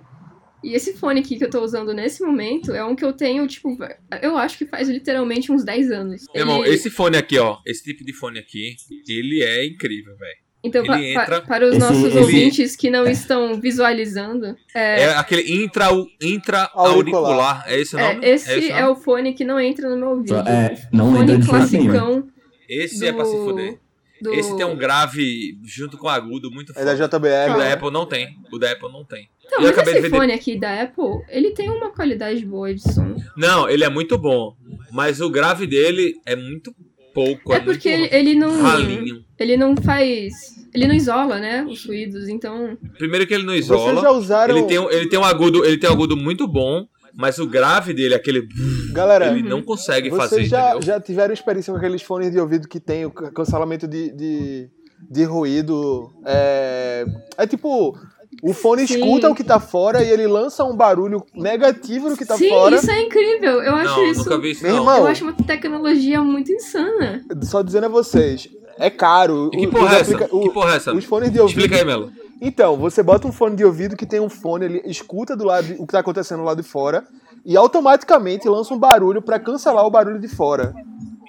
E 0.64 0.74
esse 0.74 0.94
fone 0.94 1.20
aqui 1.20 1.38
que 1.38 1.44
eu 1.44 1.50
tô 1.50 1.62
usando 1.62 1.94
nesse 1.94 2.24
momento 2.24 2.72
é 2.72 2.84
um 2.84 2.96
que 2.96 3.04
eu 3.04 3.12
tenho, 3.14 3.46
tipo, 3.48 3.78
eu 4.22 4.38
acho 4.38 4.58
que 4.58 4.66
faz 4.66 4.88
literalmente 4.88 5.52
uns 5.52 5.64
10 5.64 5.92
anos. 5.92 6.22
Meu 6.34 6.42
irmão, 6.44 6.64
Ele- 6.66 6.74
esse 6.76 6.90
fone 6.90 7.18
aqui, 7.18 7.38
ó, 7.38 7.58
esse 7.66 7.84
tipo 7.84 8.04
de 8.06 8.14
fone 8.14 8.40
aqui, 8.40 8.76
ele 9.08 9.44
é 9.44 9.66
incrível, 9.66 10.16
velho. 10.18 10.44
Então, 10.66 10.86
pa- 10.86 10.98
entra- 11.02 11.42
para 11.42 11.66
os 11.66 11.72
Esse- 11.76 11.80
nossos 11.80 12.06
ele- 12.06 12.20
ouvintes 12.20 12.76
que 12.78 12.90
não 12.90 13.06
estão 13.06 13.60
visualizando, 13.60 14.56
é, 14.74 15.02
É 15.02 15.10
aquele 15.16 15.62
intra, 15.62 15.90
intra-auricular. 16.22 17.64
É 17.68 17.80
esse 17.80 17.96
o 17.96 18.00
é, 18.00 18.14
nome? 18.14 18.26
esse 18.26 18.52
esse 18.52 18.72
é 18.72 18.82
nome? 18.82 18.94
o 18.94 18.96
fone 18.96 19.34
que 19.34 19.44
não 19.44 19.60
entra 19.60 19.90
no 19.90 19.98
meu 19.98 20.10
ouvido. 20.10 20.36
É, 20.48 20.88
não 20.92 21.14
fone 21.16 21.34
entra 21.34 21.46
classicão 21.50 22.28
Esse 22.70 23.06
é 23.06 23.12
pra 23.14 23.26
se 23.26 23.36
do- 23.36 23.44
fuder. 23.44 23.80
do... 24.22 24.34
Esse 24.34 24.56
tem 24.56 24.66
um 24.66 24.76
grave 24.78 25.58
junto 25.66 25.98
com 25.98 26.08
agudo 26.08 26.50
muito 26.50 26.72
É 26.72 26.86
da 26.86 26.96
forte. 26.96 27.12
JBL. 27.12 27.54
O 27.54 27.58
né? 27.58 27.66
da 27.68 27.74
Apple 27.74 27.92
não 27.92 28.06
tem. 28.06 28.38
O 28.52 28.58
da 28.58 28.72
Apple 28.72 28.90
não 28.92 29.04
tem. 29.04 29.28
Então, 29.46 29.62
Eu 29.62 29.76
mas 29.76 29.88
esse 29.88 30.10
fone 30.10 30.34
aqui 30.34 30.58
da 30.58 30.82
Apple, 30.82 31.22
ele 31.30 31.52
tem 31.52 31.70
uma 31.70 31.92
qualidade 31.92 32.46
boa 32.46 32.74
de 32.74 32.82
som. 32.82 33.16
Não, 33.38 33.70
ele 33.70 33.84
é 33.84 33.90
muito 33.90 34.18
bom. 34.18 34.56
Mas 34.92 35.20
o 35.22 35.30
grave 35.30 35.68
dele 35.68 36.16
é 36.26 36.36
muito 36.36 36.74
pouco. 37.14 37.54
É 37.54 37.60
porque 37.60 37.90
ele, 37.90 38.00
muito 38.02 38.14
ele 38.16 38.36
não. 38.36 38.62
ralinho. 38.62 39.24
Ele 39.40 39.58
não 39.58 39.76
faz. 39.76 40.34
Ele 40.74 40.88
não 40.88 40.96
isola, 40.96 41.40
né? 41.40 41.64
Os 41.70 41.86
ruídos, 41.86 42.28
então. 42.28 42.78
Primeiro 42.98 43.28
que 43.28 43.34
ele 43.34 43.44
não 43.44 43.54
Vocês 43.54 43.66
isola. 43.66 44.02
já 44.02 44.12
usaram. 44.12 44.58
Ele 44.58 44.66
tem, 44.66 44.80
um- 44.80 44.90
ele 44.90 45.08
tem 45.10 45.20
um 45.20 45.24
agudo, 45.24 45.64
ele 45.66 45.78
tem 45.78 45.90
um 45.90 45.94
agudo 45.94 46.18
muito 46.18 46.48
bom, 46.48 46.88
mas 47.16 47.38
o 47.38 47.46
grave 47.46 47.94
dele, 47.94 48.16
aquele 48.16 48.48
Galera, 48.92 49.28
ele 49.38 49.48
não 49.48 49.62
consegue 49.62 50.10
fazer, 50.10 50.36
vocês 50.38 50.50
já, 50.50 50.70
entendeu? 50.72 50.82
já 50.88 51.00
tiveram 51.00 51.34
experiência 51.34 51.72
com 51.72 51.78
aqueles 51.78 52.02
fones 52.02 52.32
de 52.32 52.40
ouvido 52.40 52.68
que 52.68 52.80
tem 52.80 53.06
o 53.06 53.12
ca- 53.12 53.32
cancelamento 53.32 53.88
de, 53.88 54.12
de, 54.16 54.70
de 55.12 55.24
ruído? 55.26 56.12
É, 56.26 57.06
é 57.38 57.46
tipo. 57.48 57.96
O 58.44 58.54
fone 58.54 58.86
Sim. 58.86 58.96
escuta 58.96 59.30
o 59.30 59.34
que 59.36 59.44
tá 59.44 59.58
fora 59.60 60.04
e 60.04 60.10
ele 60.10 60.28
lança 60.28 60.66
um 60.66 60.76
barulho 60.76 61.24
negativo 61.34 62.10
no 62.10 62.18
que 62.18 62.26
tá 62.26 62.36
Sim, 62.38 62.50
fora. 62.50 62.76
isso 62.76 62.92
é 62.92 63.02
incrível. 63.02 63.62
Eu 63.64 63.74
acho 63.76 63.96
Não, 63.96 64.04
isso. 64.06 64.24
nunca 64.26 64.38
vi 64.40 64.52
isso 64.52 64.64
Meu 64.64 64.74
não. 64.74 64.80
irmão, 64.82 64.98
Eu 64.98 65.08
acho 65.08 65.24
uma 65.24 65.34
tecnologia 65.34 66.22
muito 66.22 66.52
insana. 66.52 67.24
Só 67.44 67.62
dizendo 67.62 67.86
a 67.86 67.90
vocês, 67.90 68.50
é 68.78 68.90
caro. 68.90 69.50
E 69.54 69.58
que 69.58 69.68
O- 69.68 69.72
porra 69.72 69.96
é 69.96 70.00
essa? 70.02 70.16
o- 70.30 70.42
Que 70.42 70.50
porra 70.50 70.74
é 70.74 70.76
essa? 70.76 70.94
Os 70.94 71.06
fones 71.06 71.32
de 71.32 71.40
ouvido. 71.40 71.58
Explica 71.60 71.78
aí, 71.80 71.86
Melo. 71.86 72.12
Então, 72.42 72.76
você 72.76 73.02
bota 73.02 73.26
um 73.26 73.32
fone 73.32 73.56
de 73.56 73.64
ouvido 73.64 73.96
que 73.96 74.06
tem 74.06 74.20
um 74.20 74.28
fone, 74.30 74.66
ele 74.66 74.82
escuta 74.86 75.38
do 75.38 75.46
lado 75.46 75.66
de- 75.68 75.74
o 75.82 75.88
que 75.88 75.94
tá 75.94 76.00
acontecendo 76.00 76.44
lá 76.44 76.54
de 76.54 76.64
fora 76.64 77.06
e 77.46 77.56
automaticamente 77.56 78.50
lança 78.50 78.74
um 78.74 78.78
barulho 78.78 79.22
pra 79.22 79.40
cancelar 79.40 79.86
o 79.86 79.90
barulho 79.90 80.20
de 80.20 80.28
fora. 80.28 80.74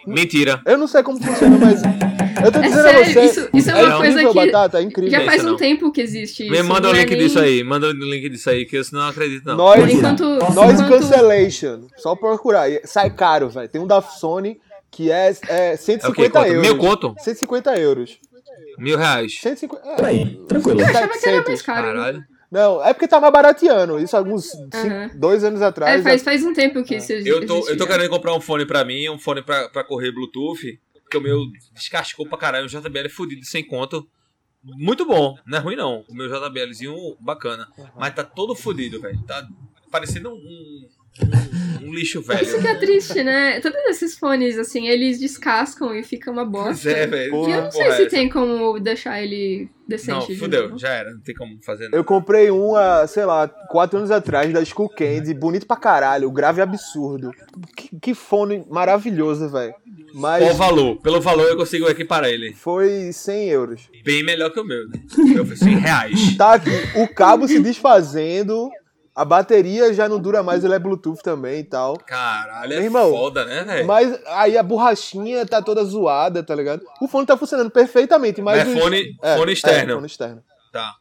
Mentira. 0.07 0.61
Eu 0.67 0.77
não 0.79 0.87
sei 0.87 1.03
como 1.03 1.23
funciona, 1.23 1.57
mas 1.59 1.83
eu 2.45 2.53
tô 2.53 2.59
É 2.59 2.63
dizendo 2.63 2.83
sério, 2.83 3.01
a 3.01 3.05
você. 3.05 3.21
isso- 3.25 3.49
isso 3.55 3.71
é 3.71 3.73
é 3.81 3.85
uma 3.85 3.97
coisa 3.97 4.13
incrível, 4.23 4.33
que 4.33 4.51
batata, 4.53 4.79
é 4.79 4.83
incrível. 4.83 5.11
Já 5.11 5.25
faz 5.25 5.43
um 5.45 5.49
não. 5.51 5.57
tempo 5.57 5.91
que 5.93 6.01
existe 6.01 6.43
isso. 6.45 6.53
Me 6.53 6.63
manda 6.63 6.89
o 6.89 6.93
não 6.93 6.99
é 6.99 7.03
link 7.03 7.11
nem- 7.11 7.19
disso 7.19 7.39
aí. 7.39 7.65
Manda 7.65 7.87
o 7.89 7.93
link 7.93 8.29
disso 8.29 8.51
aí, 8.51 8.65
que 8.67 8.77
eu 8.77 8.83
não 8.93 9.09
acredito, 9.09 9.45
não. 9.47 9.57
Noise, 9.57 9.97
Enquanto, 9.97 10.25
noise 10.55 10.83
enquanto- 10.83 10.89
cancellation. 10.89 11.81
Só 11.97 12.15
procurar. 12.15 12.69
Sai 12.85 13.11
caro, 13.11 13.49
velho. 13.49 13.69
Tem 13.69 13.81
um 13.81 13.87
da 13.87 14.01
Sony 14.03 14.59
que 14.91 15.11
é, 15.11 15.29
é 15.49 15.71
É 15.71 15.75
o 15.75 15.77
quê? 15.77 15.77
150 15.79 16.31
Quanto? 16.41 16.47
euros. 16.49 16.63
Mil 16.63 16.77
conto? 16.79 17.15
150 17.19 17.77
euros. 17.79 18.19
Mil 18.79 18.97
reais. 18.99 19.39
150, 19.41 19.87
é, 19.89 19.97
Peraí, 19.97 20.41
tranquilo. 20.49 20.81
Eu 20.81 20.87
achava 20.87 20.93
que 20.93 20.99
era 20.99 21.07
mais 21.09 21.21
700. 21.21 21.63
caro. 21.63 21.87
Caralho. 21.87 22.25
Não, 22.55 22.85
é 22.85 22.95
porque 22.95 23.09
tá 23.09 23.19
mais 23.19 23.33
barateando. 23.33 23.99
Isso 23.99 24.17
alguns 24.17 24.45
cinco- 24.53 24.77
Aham. 24.77 25.11
dois 25.17 25.43
anos 25.43 25.61
atrás. 25.61 25.99
É, 25.99 26.03
faz, 26.05 26.23
faz 26.23 26.45
um 26.45 26.53
tempo 26.55 26.85
que 26.85 26.95
isso 26.95 27.11
Eu 27.13 27.45
tô, 27.45 27.69
eu 27.69 27.77
tô 27.77 27.85
querendo 27.85 28.09
comprar 28.09 28.33
um 28.33 28.41
fone 28.41 28.65
pra 28.65 28.85
mim, 28.85 29.09
um 29.09 29.19
fone 29.19 29.43
pra, 29.43 29.69
pra 29.69 29.83
correr 29.83 30.13
Bluetooth, 30.13 30.79
porque 31.03 31.17
o 31.17 31.21
meu 31.21 31.41
descascou 31.73 32.25
pra 32.29 32.39
caralho, 32.39 32.65
um 32.65 32.69
JBL 32.69 33.09
fudido, 33.11 33.45
sem 33.45 33.65
conto. 33.67 34.07
Muito 34.63 35.05
bom, 35.05 35.37
não 35.45 35.59
é 35.59 35.61
ruim 35.61 35.75
não. 35.75 36.05
O 36.09 36.15
meu 36.15 36.29
JBLzinho 36.29 36.95
bacana. 37.19 37.67
Mas 37.99 38.15
tá 38.15 38.23
todo 38.23 38.55
fudido, 38.55 39.01
velho. 39.01 39.21
Tá 39.27 39.45
parecendo 39.91 40.33
um, 40.33 40.89
um, 41.23 41.89
um 41.89 41.95
lixo 41.95 42.19
Isso 42.21 42.23
velho. 42.29 42.61
que 42.61 42.67
é 42.67 42.75
triste, 42.75 43.23
né? 43.23 43.61
Todos 43.61 43.79
esses 43.89 44.19
fones, 44.19 44.59
assim, 44.59 44.89
eles 44.89 45.19
descascam 45.21 45.95
e 45.95 46.03
fica 46.03 46.31
uma 46.31 46.49
Pois 46.51 46.65
bosta. 46.67 46.91
é, 46.91 47.07
velho. 47.07 47.49
E 47.49 47.53
eu 47.53 47.63
não 47.63 47.71
sei 47.71 47.85
se 47.93 48.03
essa. 48.03 48.07
tem 48.11 48.29
como 48.29 48.81
deixar 48.81 49.23
ele 49.23 49.69
decente. 49.87 50.19
Não, 50.19 50.27
de 50.27 50.37
fudeu, 50.37 50.79
já 50.79 50.89
era, 50.89 51.13
não 51.13 51.21
tem 51.21 51.35
como 51.35 51.59
fazer 51.63 51.85
nada. 51.85 51.97
Eu 51.97 52.03
comprei 52.05 52.51
um 52.51 52.75
há, 52.75 53.07
sei 53.07 53.25
lá, 53.25 53.47
quatro 53.47 53.99
anos 53.99 54.11
atrás, 54.11 54.53
da 54.53 54.61
Skull 54.63 54.89
Candy, 54.89 55.33
bonito 55.35 55.67
pra 55.67 55.77
caralho, 55.77 56.27
o 56.29 56.33
grave 56.33 56.61
é 56.61 56.65
absurdo. 56.65 57.31
Que, 57.77 57.91
que 58.01 58.15
fone 58.15 58.65
maravilhoso, 58.69 59.49
velho. 59.51 59.75
Mas 60.17 60.49
o 60.49 60.55
valor? 60.57 60.97
Pelo 61.01 61.21
valor 61.21 61.49
eu 61.49 61.57
consigo 61.57 61.89
equiparar 61.89 62.31
ele. 62.31 62.53
foi 62.55 63.13
100 63.13 63.49
euros. 63.49 63.91
Bem 64.05 64.23
melhor 64.25 64.51
que 64.51 64.61
o 64.61 64.65
meu, 64.65 64.89
né? 64.89 65.01
Meu 65.19 65.45
foi 65.45 65.57
100 65.57 65.75
reais. 65.79 66.37
Tá 66.37 66.55
aqui, 66.55 66.71
o 66.97 67.09
cabo 67.09 67.49
se 67.49 67.59
desfazendo, 67.59 68.71
a 69.15 69.25
bateria 69.25 69.93
já 69.95 70.09
não 70.09 70.19
dura 70.19 70.43
mais, 70.43 70.65
ele 70.65 70.75
é 70.75 70.79
Bluetooth 70.79 71.23
também 71.23 71.61
e 71.61 71.65
tal. 71.65 71.97
Caralho, 71.99 72.73
é 72.73 72.77
Meu 72.77 72.85
irmão, 72.85 73.11
foda, 73.11 73.45
né, 73.45 73.63
velho? 73.63 73.87
Mas 73.87 74.19
aí 74.27 74.59
a 74.59 74.63
borrachinha 74.63 75.47
tá 75.47 75.63
toda 75.63 75.85
zoada, 75.85 76.43
tá 76.43 76.55
ligado? 76.55 76.83
O 77.01 77.07
fone 77.07 77.27
tá 77.27 77.37
funcionando 77.37 77.71
perfeitamente, 77.71 78.43
mas. 78.43 78.59
É 78.61 78.71
os- 78.73 78.81
fone- 78.81 79.17
fone 79.37 79.53
externo. 79.53 79.93
É, 79.93 79.95
fone 79.95 80.07
externo. 80.07 80.43
Tá. 80.73 80.95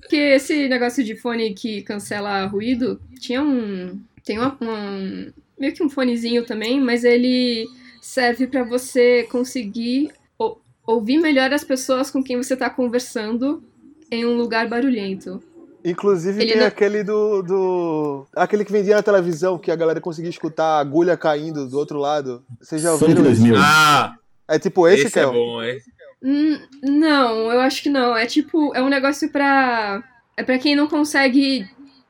Porque 0.00 0.16
esse 0.16 0.68
negócio 0.68 1.02
de 1.04 1.16
fone 1.16 1.54
que 1.54 1.82
cancela 1.82 2.44
ruído, 2.46 3.00
tinha 3.20 3.42
um. 3.42 4.00
Tem 4.24 4.38
uma, 4.38 4.56
um. 4.60 5.32
Meio 5.58 5.72
que 5.74 5.82
um 5.82 5.88
fonezinho 5.90 6.44
também, 6.44 6.80
mas 6.80 7.04
ele 7.04 7.66
serve 8.00 8.46
pra 8.48 8.64
você 8.64 9.24
conseguir 9.30 10.10
ou- 10.38 10.60
ouvir 10.86 11.18
melhor 11.18 11.52
as 11.52 11.62
pessoas 11.62 12.10
com 12.10 12.22
quem 12.22 12.36
você 12.36 12.56
tá 12.56 12.68
conversando 12.68 13.62
em 14.10 14.24
um 14.26 14.36
lugar 14.36 14.68
barulhento. 14.68 15.40
Inclusive 15.84 16.40
Ele 16.42 16.52
tem 16.52 16.60
não- 16.60 16.66
aquele 16.68 17.02
do, 17.02 17.42
do. 17.42 18.26
Aquele 18.36 18.64
que 18.64 18.70
vendia 18.72 18.94
na 18.96 19.02
televisão, 19.02 19.58
que 19.58 19.70
a 19.70 19.76
galera 19.76 20.00
conseguia 20.00 20.30
escutar 20.30 20.64
a 20.64 20.78
agulha 20.78 21.16
caindo 21.16 21.68
do 21.68 21.76
outro 21.76 21.98
lado. 21.98 22.44
Vocês 22.60 22.80
já 22.82 22.92
ouviram 22.92 23.22
isso? 23.22 23.42
2000. 23.42 23.56
Ah, 23.58 24.14
É 24.46 24.58
tipo 24.58 24.86
esse, 24.86 25.02
esse 25.04 25.12
que 25.12 25.18
é 25.18 25.22
é 25.22 25.26
bom, 25.26 25.62
hein? 25.62 25.80
Hum, 26.22 26.58
não, 26.82 27.50
eu 27.52 27.60
acho 27.60 27.82
que 27.82 27.88
não. 27.90 28.16
É 28.16 28.26
tipo, 28.26 28.72
é 28.76 28.82
um 28.82 28.88
negócio 28.88 29.28
pra. 29.30 30.02
É 30.36 30.42
pra 30.44 30.58
quem 30.58 30.76
não 30.76 30.86
consegue 30.86 31.68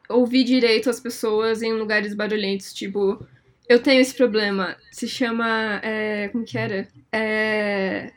ouvir 0.08 0.44
direito 0.44 0.90
as 0.90 1.00
pessoas 1.00 1.62
em 1.62 1.72
lugares 1.72 2.14
barulhentos. 2.14 2.74
Tipo, 2.74 3.24
eu 3.66 3.82
tenho 3.82 4.02
esse 4.02 4.14
problema. 4.14 4.76
Se 4.90 5.08
chama. 5.08 5.80
é, 5.82 6.28
como 6.28 6.44
que 6.44 6.58
era? 6.58 6.86
É, 7.10 8.12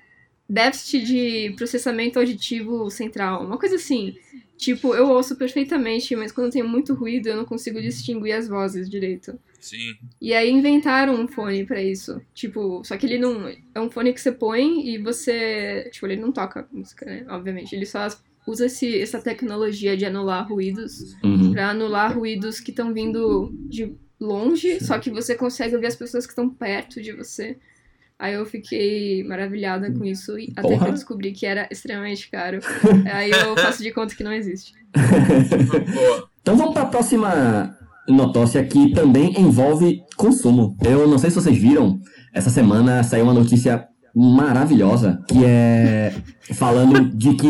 déficit 0.50 1.06
de 1.06 1.54
processamento 1.56 2.20
auditivo 2.20 2.90
central. 2.92 3.44
Uma 3.46 3.58
coisa 3.58 3.76
assim. 3.78 4.16
Tipo, 4.58 4.96
eu 4.96 5.10
ouço 5.10 5.36
perfeitamente, 5.36 6.16
mas 6.16 6.32
quando 6.32 6.52
tem 6.52 6.64
muito 6.64 6.94
ruído 6.94 7.28
eu 7.28 7.36
não 7.36 7.46
consigo 7.46 7.82
distinguir 7.82 8.34
as 8.34 8.48
vozes 8.48 8.90
direito. 8.90 9.38
Sim. 9.60 9.96
E 10.22 10.34
aí 10.34 10.50
inventaram 10.50 11.14
um 11.16 11.28
fone 11.28 11.66
pra 11.66 11.82
isso. 11.82 12.22
Tipo, 12.34 12.84
só 12.84 12.96
que 12.98 13.06
ele 13.06 13.18
não. 13.18 13.48
É 13.74 13.80
um 13.82 13.90
fone 13.90 14.14
que 14.14 14.22
você 14.22 14.32
põe 14.32 14.88
e 14.88 14.98
você. 14.98 15.90
Tipo, 15.92 16.06
ele 16.08 16.22
não 16.22 16.32
toca 16.32 16.68
música, 16.72 17.06
né? 17.06 17.26
Obviamente. 17.30 17.76
Ele 17.76 17.86
só 17.86 18.08
usa 18.48 18.68
esse, 18.68 19.02
essa 19.02 19.20
tecnologia 19.20 19.98
de 19.98 20.06
anular 20.06 20.48
ruídos 20.48 21.16
Uhum. 21.24 21.52
pra 21.52 21.72
anular 21.72 22.16
ruídos 22.18 22.60
que 22.60 22.70
estão 22.70 22.94
vindo 22.94 23.52
de 23.68 23.94
longe, 24.20 24.80
só 24.86 24.98
que 25.00 25.10
você 25.10 25.36
consegue 25.36 25.74
ouvir 25.76 25.88
as 25.88 25.96
pessoas 25.96 26.26
que 26.26 26.32
estão 26.32 26.48
perto 26.50 27.02
de 27.02 27.12
você. 27.12 27.58
Aí 28.18 28.34
eu 28.34 28.46
fiquei 28.46 29.24
maravilhada 29.24 29.92
com 29.92 30.06
isso, 30.06 30.40
e 30.40 30.54
até 30.56 30.78
que 30.78 30.84
eu 30.86 30.92
descobri 30.92 31.32
que 31.34 31.46
era 31.46 31.68
extremamente 31.70 32.30
caro. 32.30 32.60
Aí 33.12 33.30
eu 33.30 33.56
faço 33.58 33.84
de 33.84 33.92
conta 33.92 34.16
que 34.16 34.24
não 34.24 34.34
existe. 34.34 34.74
Boa. 34.94 36.30
Então 36.46 36.56
vamos 36.56 36.76
para 36.76 36.84
a 36.84 36.86
próxima 36.86 37.76
notócia 38.08 38.64
que 38.64 38.94
também 38.94 39.34
envolve 39.36 40.04
consumo. 40.16 40.78
Eu 40.84 41.08
não 41.08 41.18
sei 41.18 41.32
se 41.32 41.36
vocês 41.38 41.58
viram, 41.58 42.00
essa 42.32 42.52
semana 42.52 43.02
saiu 43.02 43.24
uma 43.24 43.34
notícia 43.34 43.88
maravilhosa 44.16 45.24
que 45.28 45.44
é 45.44 46.14
falando 46.54 47.10
de 47.18 47.34
que 47.34 47.50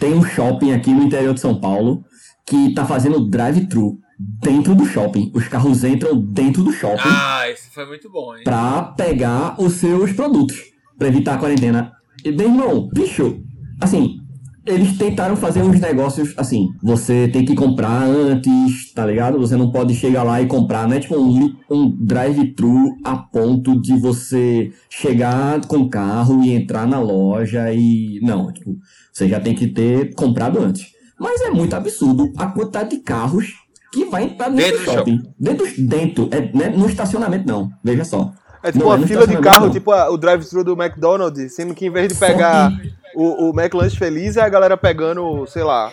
tem 0.00 0.12
um 0.12 0.24
shopping 0.24 0.72
aqui 0.72 0.92
no 0.92 1.04
interior 1.04 1.32
de 1.32 1.40
São 1.40 1.54
Paulo 1.54 2.04
que 2.44 2.74
tá 2.74 2.84
fazendo 2.84 3.30
drive-thru 3.30 4.01
dentro 4.40 4.74
do 4.74 4.84
shopping. 4.84 5.30
Os 5.34 5.48
carros 5.48 5.84
entram 5.84 6.18
dentro 6.20 6.62
do 6.62 6.72
shopping 6.72 7.02
Ah, 7.04 7.48
esse 7.50 7.70
foi 7.70 7.86
muito 7.86 8.10
bom, 8.10 8.36
hein? 8.36 8.44
pra 8.44 8.82
pegar 8.96 9.60
os 9.60 9.74
seus 9.74 10.12
produtos, 10.12 10.56
pra 10.98 11.08
evitar 11.08 11.34
a 11.34 11.38
quarentena. 11.38 11.92
E, 12.24 12.30
bem, 12.30 12.46
irmão, 12.46 12.88
bicho, 12.92 13.40
assim, 13.80 14.20
eles 14.64 14.96
tentaram 14.96 15.34
fazer 15.34 15.60
uns 15.62 15.80
negócios 15.80 16.34
assim, 16.36 16.68
você 16.80 17.26
tem 17.26 17.44
que 17.44 17.54
comprar 17.54 18.04
antes, 18.04 18.92
tá 18.92 19.04
ligado? 19.04 19.38
Você 19.40 19.56
não 19.56 19.72
pode 19.72 19.94
chegar 19.94 20.22
lá 20.22 20.40
e 20.40 20.46
comprar, 20.46 20.86
não 20.86 20.96
é 20.96 21.00
tipo 21.00 21.16
um, 21.16 21.52
um 21.68 21.90
drive-thru 21.90 22.96
a 23.02 23.16
ponto 23.16 23.80
de 23.80 23.96
você 23.98 24.72
chegar 24.88 25.60
com 25.66 25.78
o 25.78 25.90
carro 25.90 26.44
e 26.44 26.52
entrar 26.52 26.86
na 26.86 27.00
loja 27.00 27.72
e... 27.72 28.20
Não, 28.22 28.52
tipo, 28.52 28.76
você 29.12 29.28
já 29.28 29.40
tem 29.40 29.54
que 29.54 29.66
ter 29.66 30.14
comprado 30.14 30.60
antes. 30.60 30.92
Mas 31.18 31.40
é 31.40 31.50
muito 31.50 31.74
absurdo 31.74 32.32
a 32.36 32.46
quantidade 32.46 32.90
de 32.90 32.98
carros 32.98 33.61
que 33.92 34.04
vai 34.06 34.24
entrar 34.24 34.48
dentro 34.50 34.78
Dentro 34.78 34.78
do 34.78 34.84
do 34.84 34.92
shopping. 34.92 35.22
Dentro, 35.38 35.66
dentro, 35.86 36.28
é, 36.32 36.40
né, 36.56 36.68
no 36.76 36.88
estacionamento 36.88 37.46
não, 37.46 37.68
veja 37.84 38.04
só. 38.04 38.32
É 38.64 38.70
tipo 38.70 38.84
Não, 38.84 38.92
é 38.92 38.94
uma 38.94 39.00
no 39.00 39.06
fila 39.08 39.26
de 39.26 39.36
carro, 39.38 39.66
não. 39.66 39.72
tipo 39.72 39.90
a- 39.90 40.08
o 40.10 40.16
drive-thru 40.16 40.62
do 40.64 40.80
McDonald's, 40.80 41.54
sendo 41.54 41.74
que 41.74 41.86
em 41.86 41.90
vez 41.90 42.08
de 42.08 42.14
pegar 42.14 42.70
o, 43.14 43.48
o 43.50 43.60
McLanche 43.60 43.96
Feliz, 43.96 44.36
é 44.36 44.40
a 44.42 44.48
galera 44.48 44.76
pegando, 44.76 45.44
sei 45.48 45.64
lá, 45.64 45.90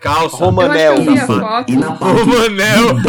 calça. 0.00 0.36
Romanel. 0.36 0.94
Eu 0.98 1.12
acho 1.14 1.26
foto. 1.26 1.72
E 1.72 1.74
Romanel. 1.74 3.00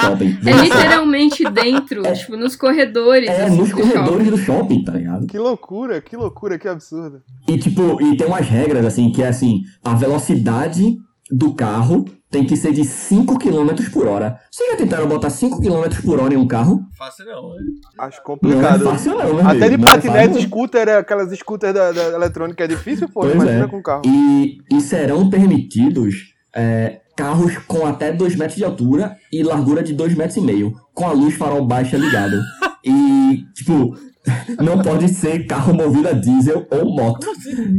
shopping. 0.00 0.38
É 0.46 0.52
literalmente 0.52 1.44
dentro, 1.50 2.02
tipo, 2.14 2.36
nos 2.36 2.56
corredores. 2.56 3.28
É, 3.28 3.44
assim, 3.44 3.56
nos 3.58 3.68
do 3.68 3.76
corredores 3.76 4.08
shopping. 4.26 4.30
do 4.30 4.38
shopping, 4.38 4.84
tá 4.84 4.92
ligado? 4.92 5.26
Que 5.26 5.38
loucura, 5.38 6.00
que 6.00 6.16
loucura, 6.16 6.58
que 6.58 6.66
absurdo. 6.66 7.20
E 7.46 7.58
tipo, 7.58 8.00
e 8.02 8.16
tem 8.16 8.26
umas 8.26 8.46
regras 8.48 8.84
assim, 8.86 9.12
que 9.12 9.22
é 9.22 9.28
assim, 9.28 9.60
a 9.84 9.94
velocidade 9.94 10.96
do 11.32 11.54
carro 11.54 12.04
tem 12.30 12.44
que 12.46 12.56
ser 12.56 12.72
de 12.72 12.84
5 12.84 13.38
km 13.38 13.90
por 13.92 14.06
hora. 14.06 14.38
Vocês 14.50 14.70
já 14.70 14.76
tentaram 14.76 15.06
botar 15.06 15.30
5 15.30 15.60
km 15.60 16.00
por 16.04 16.18
hora 16.20 16.32
em 16.32 16.36
um 16.36 16.46
carro? 16.46 16.80
Fácil 16.96 17.26
não. 17.26 17.50
né? 17.50 17.56
Acho 17.98 18.16
Não 18.16 18.22
é 18.22 18.26
complicado. 18.26 18.84
fácil 18.84 19.14
não, 19.18 19.38
Até 19.48 19.68
de 19.68 19.76
não 19.76 19.84
é 19.86 19.90
patinete, 19.90 20.28
fácil. 20.34 20.48
scooter, 20.48 20.88
aquelas 20.88 21.38
scooters 21.38 21.74
da, 21.74 21.92
da 21.92 22.02
eletrônica 22.14 22.64
é 22.64 22.66
difícil, 22.68 23.08
pô. 23.08 23.20
Pois 23.20 23.34
Imagina 23.34 23.64
é. 23.64 23.68
com 23.68 23.82
carro. 23.82 24.02
E, 24.06 24.58
e 24.72 24.80
serão 24.80 25.28
permitidos 25.28 26.14
é, 26.54 27.00
carros 27.16 27.58
com 27.66 27.86
até 27.86 28.12
2 28.12 28.36
metros 28.36 28.56
de 28.56 28.64
altura 28.64 29.16
e 29.30 29.42
largura 29.42 29.82
de 29.82 29.92
2 29.92 30.14
metros 30.14 30.36
e 30.36 30.40
meio, 30.40 30.72
com 30.94 31.06
a 31.06 31.12
luz 31.12 31.34
farol 31.34 31.66
baixa 31.66 31.96
ligada. 31.96 32.40
E, 32.84 33.44
tipo, 33.54 33.96
não 34.60 34.82
pode 34.82 35.08
ser 35.08 35.46
carro 35.46 35.72
movido 35.72 36.08
a 36.08 36.12
diesel 36.12 36.66
ou 36.68 36.84
moto. 36.92 37.24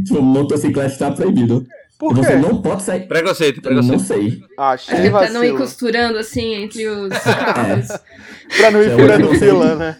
Tipo, 0.02 0.22
motocicleta 0.22 0.90
está 0.90 1.10
proibido. 1.10 1.62
Por 1.98 2.12
Você 2.14 2.34
não 2.36 2.60
pode 2.60 2.82
sair. 2.82 3.06
Preconceito, 3.06 3.56
Não 3.56 3.62
preconceito. 3.82 4.00
sei. 4.04 4.40
Achei 4.58 4.94
Acho 4.94 5.02
que 5.04 5.10
pra 5.10 5.30
não 5.30 5.44
ir 5.44 5.56
costurando 5.56 6.18
assim 6.18 6.54
entre 6.54 6.88
os 6.88 7.08
carros. 7.22 7.86
Pra 8.56 8.70
não 8.72 8.82
ir 8.82 8.90
É, 8.90 8.96
furando 8.96 9.26
eu- 9.26 9.34
fila, 9.34 9.74
né? 9.76 9.96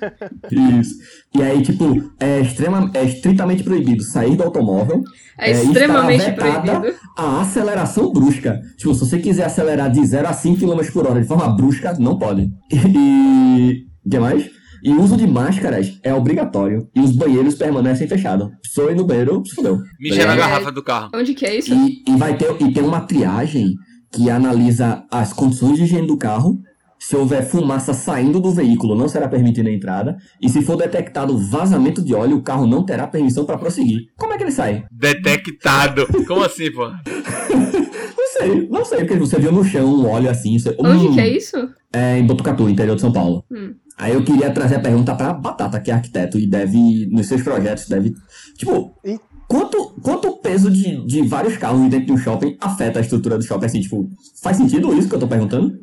Isso. 0.81 0.95
E 1.37 1.43
aí, 1.43 1.63
tipo, 1.63 2.11
é, 2.21 2.41
extrema, 2.41 2.91
é 2.95 3.05
estritamente 3.05 3.63
proibido 3.63 4.03
sair 4.03 4.37
do 4.37 4.43
automóvel. 4.43 5.03
É 5.39 5.51
É, 5.51 5.63
extremamente 5.63 6.33
proibido. 6.33 6.95
A 7.17 7.41
aceleração 7.43 8.13
brusca. 8.13 8.61
Tipo, 8.77 8.93
se 8.95 9.01
você 9.01 9.19
quiser 9.19 9.45
acelerar 9.45 9.91
de 9.91 10.05
0 10.05 10.29
a 10.29 10.33
5 10.33 10.59
km 10.61 10.93
por 10.93 11.07
hora 11.09 11.21
de 11.21 11.27
forma 11.29 11.49
brusca, 11.57 11.95
não 11.99 12.19
pode. 12.19 12.49
E. 12.73 13.85
O 14.05 14.11
que 14.11 14.19
mais? 14.19 14.45
E 14.85 14.93
o 14.93 15.01
uso 15.01 15.17
de 15.17 15.27
máscaras 15.27 15.99
é 16.03 16.13
obrigatório. 16.13 16.87
E 16.95 17.01
os 17.01 17.11
banheiros 17.11 17.55
permanecem 17.55 18.07
fechados. 18.07 18.51
Sou 18.67 18.91
ir 18.91 18.95
no 18.95 19.07
banheiro, 19.07 19.43
se 19.47 19.55
fudeu. 19.55 19.81
Mijar 19.99 20.27
na 20.27 20.37
garrafa 20.37 20.71
do 20.71 20.83
carro. 20.83 21.11
Onde 21.15 21.33
que 21.33 21.47
é 21.47 21.57
isso? 21.57 21.73
E, 21.73 22.05
e 22.07 22.17
vai 22.19 22.37
ter, 22.37 22.55
e 22.61 22.71
tem 22.71 22.83
uma 22.83 23.01
triagem 23.01 23.73
que 24.13 24.29
analisa 24.29 25.03
as 25.11 25.33
condições 25.33 25.79
de 25.79 25.85
higiene 25.85 26.07
do 26.07 26.19
carro. 26.19 26.59
Se 26.99 27.17
houver 27.17 27.49
fumaça 27.49 27.95
saindo 27.95 28.39
do 28.39 28.51
veículo, 28.51 28.95
não 28.95 29.09
será 29.09 29.27
permitida 29.27 29.71
a 29.71 29.73
entrada. 29.73 30.19
E 30.41 30.51
se 30.51 30.61
for 30.61 30.77
detectado 30.77 31.39
vazamento 31.39 32.03
de 32.03 32.15
óleo, 32.15 32.37
o 32.37 32.43
carro 32.43 32.67
não 32.67 32.85
terá 32.85 33.07
permissão 33.07 33.47
para 33.47 33.57
prosseguir. 33.57 34.03
Como 34.19 34.35
é 34.35 34.37
que 34.37 34.45
ele 34.45 34.53
sai? 34.53 34.85
Detectado. 34.91 36.07
Como 36.27 36.45
assim, 36.45 36.71
pô? 36.71 36.91
Não 38.41 38.47
sei, 38.47 38.69
não 38.69 38.85
sei, 38.85 38.99
porque 39.01 39.17
você 39.19 39.39
viu 39.39 39.53
no 39.53 39.65
chão 39.65 39.87
um 39.87 40.09
óleo 40.09 40.31
assim. 40.31 40.59
Você, 40.59 40.75
Onde 40.79 41.07
hum, 41.07 41.15
que 41.15 41.21
é 41.21 41.29
isso? 41.29 41.57
É 41.93 42.19
em 42.19 42.27
Botucatu, 42.27 42.69
interior 42.69 42.95
de 42.95 43.01
São 43.01 43.13
Paulo. 43.13 43.45
Hum. 43.51 43.75
Aí 43.97 44.13
eu 44.13 44.25
queria 44.25 44.51
trazer 44.51 44.77
a 44.77 44.81
pergunta 44.81 45.15
pra 45.15 45.33
Batata, 45.33 45.81
que 45.81 45.91
é 45.91 45.95
arquiteto 45.95 46.39
e 46.39 46.47
deve, 46.47 47.07
nos 47.13 47.27
seus 47.29 47.43
projetos, 47.43 47.87
deve. 47.89 48.13
Tipo, 48.57 48.93
E- 49.05 49.19
quanto, 49.47 49.95
quanto 50.03 50.29
o 50.29 50.39
peso 50.39 50.69
de, 50.71 51.07
de 51.07 51.23
vários 51.23 51.57
carros 51.57 51.81
dentro 51.89 52.07
de 52.07 52.13
um 52.13 52.17
shopping 52.19 52.57
afeta 52.61 52.99
a 52.99 53.03
estrutura 53.03 53.39
do 53.39 53.45
shopping? 53.45 53.67
Assim, 53.67 53.81
tipo, 53.81 54.09
faz 54.43 54.57
sentido 54.57 54.93
isso 54.99 55.09
que 55.09 55.15
eu 55.15 55.21
tô 55.21 55.29
perguntando? 55.29 55.79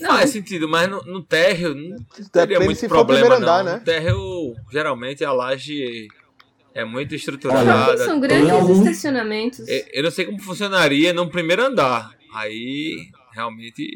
Faz 0.00 0.30
sentido, 0.30 0.68
mas 0.68 0.88
no, 0.88 1.02
no 1.04 1.22
térreo 1.24 1.74
não 1.74 1.96
teria 2.30 2.58
Depende 2.60 2.64
muito 2.66 2.86
problema, 2.88 3.34
andar, 3.34 3.64
não. 3.64 3.72
né? 3.72 3.78
No 3.78 3.84
térreo, 3.84 4.54
geralmente, 4.70 5.24
a 5.24 5.32
laje 5.32 6.06
é 6.74 6.84
muito 6.84 7.14
estruturada. 7.14 7.96
são 7.98 8.20
tem 8.20 8.28
grandes 8.28 8.50
alguns- 8.50 8.78
estacionamentos. 8.86 9.60
Eu 9.92 10.02
não 10.02 10.10
sei 10.10 10.24
como 10.26 10.40
funcionaria 10.40 11.12
no 11.12 11.28
primeiro 11.30 11.64
andar. 11.64 12.10
Aí, 12.34 13.08
realmente, 13.34 13.86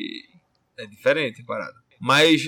é 0.78 0.86
diferente 0.86 1.42
a 1.42 1.44
parada. 1.44 1.74
Mas, 2.00 2.42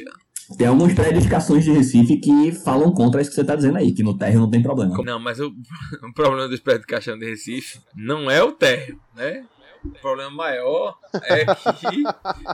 Tem 0.59 0.67
algumas 0.67 0.93
pré-edificações 0.95 1.65
de 1.65 1.71
Recife 1.73 2.17
que 2.19 2.53
falam 2.53 2.93
contra 2.93 3.21
isso 3.21 3.31
que 3.31 3.37
você 3.37 3.45
tá 3.45 3.55
dizendo 3.57 3.79
aí, 3.79 3.93
que 3.93 4.03
no 4.03 4.17
térreo 4.19 4.41
não 4.41 4.51
tem 4.51 4.63
problema. 4.63 4.97
não, 5.05 5.19
mas 5.19 5.39
o, 5.41 5.49
o 6.03 6.13
problema 6.13 6.49
dos 6.49 6.61
prédios 6.61 6.83
de 6.83 6.89
caixão 6.89 7.19
de 7.19 7.25
Recife 7.27 7.79
não 7.97 8.31
é 8.31 8.43
o 8.43 8.53
térreo, 8.53 8.99
né? 9.15 9.45
O 9.85 9.91
problema 10.01 10.31
maior 10.31 10.99
é 11.25 11.45
que 11.45 12.03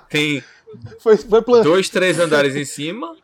tem 0.09 0.43
Foi, 1.01 1.17
foi 1.17 1.43
dois, 1.63 1.89
três 1.89 2.19
andares 2.19 2.55
em 2.57 2.65
cima 2.65 3.17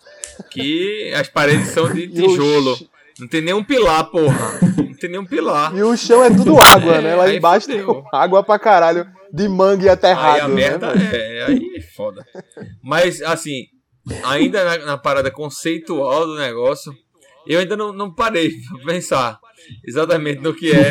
que 0.50 1.12
as 1.14 1.28
paredes 1.28 1.68
são 1.68 1.92
de 1.92 2.06
tijolo. 2.14 2.78
Não 3.18 3.26
tem 3.28 3.40
nenhum 3.40 3.64
pilar, 3.64 4.04
porra. 4.10 4.58
Não 4.76 4.94
tem 4.94 5.10
nenhum 5.10 5.24
pilar. 5.24 5.74
E 5.74 5.82
o 5.82 5.96
chão 5.96 6.22
é 6.24 6.30
tudo 6.30 6.58
água, 6.58 6.96
É, 6.96 7.00
né? 7.02 7.14
Lá 7.14 7.32
embaixo 7.32 7.66
fudeu. 7.66 7.94
tem 7.94 8.04
água 8.12 8.42
pra 8.44 8.58
caralho 8.58 9.06
de 9.32 9.48
mangue 9.48 9.84
Aí 9.84 9.90
a 9.90 9.92
aterrado. 9.94 10.52
merda 10.54 10.94
né? 10.94 11.10
é, 11.12 11.44
aí 11.48 11.76
é 11.76 11.80
foda. 11.94 12.24
Mas, 12.82 13.22
assim, 13.22 13.64
ainda 14.24 14.64
na, 14.64 14.78
na 14.86 14.98
parada 14.98 15.30
conceitual 15.30 16.26
do 16.26 16.36
negócio, 16.36 16.92
eu 17.46 17.58
ainda 17.60 17.76
não, 17.76 17.92
não 17.92 18.12
parei 18.14 18.50
pra 18.68 18.84
pensar 18.92 19.38
exatamente 19.86 20.40
no 20.42 20.54
que 20.54 20.70
é 20.70 20.90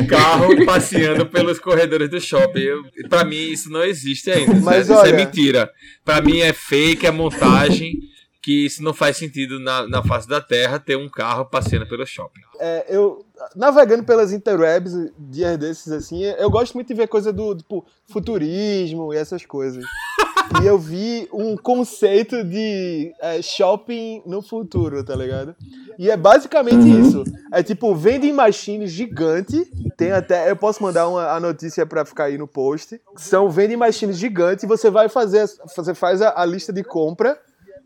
um 0.00 0.06
carro 0.06 0.54
passeando 0.64 1.26
pelos 1.26 1.58
corredores 1.58 2.08
do 2.08 2.20
shopping. 2.20 2.60
Eu, 2.60 2.82
pra 3.08 3.24
mim, 3.24 3.50
isso 3.50 3.70
não 3.70 3.82
existe 3.84 4.30
ainda. 4.30 4.54
Mas 4.60 4.82
isso, 4.88 4.92
é- 4.92 4.94
isso 4.94 5.02
olha- 5.02 5.10
é 5.10 5.16
mentira. 5.16 5.70
Pra 6.04 6.20
mim, 6.20 6.38
é 6.40 6.52
fake, 6.52 7.06
é 7.06 7.10
montagem. 7.10 7.94
Que 8.42 8.64
isso 8.66 8.82
não 8.82 8.94
faz 8.94 9.16
sentido 9.18 9.60
na, 9.60 9.86
na 9.86 10.02
face 10.02 10.26
da 10.26 10.40
Terra 10.40 10.78
ter 10.78 10.96
um 10.96 11.08
carro 11.10 11.44
passeando 11.44 11.86
pelo 11.86 12.06
shopping. 12.06 12.40
É, 12.58 12.86
eu 12.88 13.24
navegando 13.54 14.02
pelas 14.04 14.32
interwebs 14.32 14.92
dias 15.18 15.58
desses 15.58 15.92
assim, 15.92 16.22
eu 16.24 16.50
gosto 16.50 16.72
muito 16.74 16.88
de 16.88 16.94
ver 16.94 17.06
coisa 17.06 17.32
do 17.32 17.54
tipo 17.54 17.84
futurismo 18.08 19.12
e 19.12 19.16
essas 19.16 19.44
coisas. 19.44 19.84
e 20.62 20.66
eu 20.66 20.78
vi 20.78 21.28
um 21.32 21.56
conceito 21.56 22.42
de 22.42 23.12
é, 23.20 23.42
shopping 23.42 24.22
no 24.26 24.40
futuro, 24.42 25.04
tá 25.04 25.14
ligado? 25.14 25.54
E 25.98 26.10
é 26.10 26.16
basicamente 26.16 26.76
Uhum. 26.76 27.00
isso. 27.00 27.24
É 27.52 27.62
tipo 27.62 27.94
vending 27.94 28.32
machine 28.32 28.86
gigante. 28.86 29.66
Tem 29.98 30.12
até, 30.12 30.50
eu 30.50 30.56
posso 30.56 30.82
mandar 30.82 31.08
uma, 31.08 31.30
a 31.32 31.38
notícia 31.38 31.84
pra 31.84 32.06
ficar 32.06 32.24
aí 32.24 32.38
no 32.38 32.48
post. 32.48 32.98
São 33.16 33.50
vending 33.50 33.76
machines 33.76 34.16
gigantes. 34.16 34.66
Você 34.66 34.88
vai 34.88 35.10
fazer, 35.10 35.46
você 35.76 35.94
faz 35.94 36.22
a, 36.22 36.40
a 36.40 36.44
lista 36.46 36.72
de 36.72 36.82
compra 36.82 37.38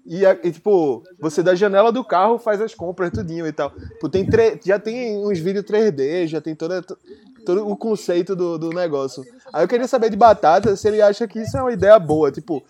e, 0.06 0.24
e, 0.24 0.52
tipo, 0.52 1.02
você 1.18 1.42
da 1.42 1.54
janela 1.54 1.90
do 1.92 2.04
carro 2.04 2.38
faz 2.38 2.60
as 2.60 2.74
compras 2.74 3.10
tudinho 3.10 3.46
e 3.46 3.52
tal. 3.52 3.70
Tipo, 3.70 4.08
tem 4.08 4.26
tre- 4.26 4.58
já 4.64 4.78
tem 4.78 5.16
uns 5.18 5.38
vídeos 5.38 5.64
3D, 5.64 6.26
já 6.26 6.40
tem 6.40 6.54
toda, 6.54 6.82
to- 6.82 6.98
todo 7.46 7.66
o 7.68 7.76
conceito 7.76 8.34
do, 8.36 8.58
do 8.58 8.70
negócio. 8.70 9.24
Aí 9.52 9.64
eu 9.64 9.68
queria 9.68 9.86
saber 9.88 10.10
de 10.10 10.16
Batata 10.16 10.76
se 10.76 10.86
ele 10.88 11.00
acha 11.02 11.26
que 11.28 11.40
isso 11.40 11.56
é 11.56 11.60
uma 11.62 11.72
ideia 11.72 11.98
boa. 11.98 12.30
Tipo, 12.32 12.62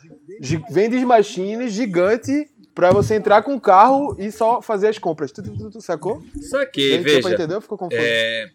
vende 0.71 1.05
machines 1.05 1.73
gigante 1.73 2.49
pra 2.75 2.91
você 2.91 3.15
entrar 3.15 3.43
com 3.43 3.55
o 3.55 3.61
carro 3.61 4.17
e 4.19 4.31
só 4.33 4.61
fazer 4.61 4.89
as 4.89 4.99
compras. 4.99 5.31
Tu, 5.33 5.43
tu, 5.43 5.57
tu, 5.57 5.71
tu 5.71 5.81
sacou? 5.81 6.23
Só 6.51 6.65
que, 6.67 6.91
Deu 6.99 7.03
pra 7.03 7.13
veja, 7.13 7.35
entender? 7.35 7.61
Ficou 7.61 7.79
confuso. 7.79 8.01
É, 8.03 8.49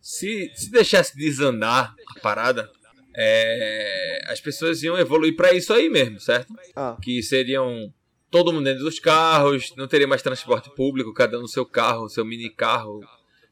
se, 0.00 0.50
se 0.56 0.70
deixasse 0.70 1.16
desandar 1.16 1.94
a 2.16 2.20
parada, 2.20 2.68
é, 3.16 4.20
as 4.28 4.40
pessoas 4.40 4.82
iam 4.82 4.98
evoluir 4.98 5.36
pra 5.36 5.52
isso 5.52 5.72
aí 5.72 5.88
mesmo, 5.88 6.18
certo? 6.20 6.52
Ah, 6.74 6.96
Que 7.02 7.22
seriam 7.22 7.92
todo 8.30 8.52
mundo 8.52 8.64
dentro 8.64 8.84
dos 8.84 8.98
carros, 8.98 9.74
não 9.76 9.88
teria 9.88 10.06
mais 10.06 10.22
transporte 10.22 10.70
público, 10.74 11.12
cada 11.12 11.38
um 11.38 11.42
no 11.42 11.48
seu 11.48 11.66
carro, 11.66 12.08
seu 12.08 12.24
mini 12.24 12.48
carro. 12.48 13.00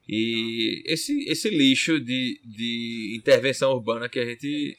E 0.08 0.82
esse, 0.86 1.28
esse 1.28 1.50
lixo 1.50 2.00
de, 2.00 2.40
de 2.44 3.14
intervenção 3.16 3.72
urbana 3.72 4.08
que 4.08 4.18
a 4.18 4.24
gente 4.24 4.78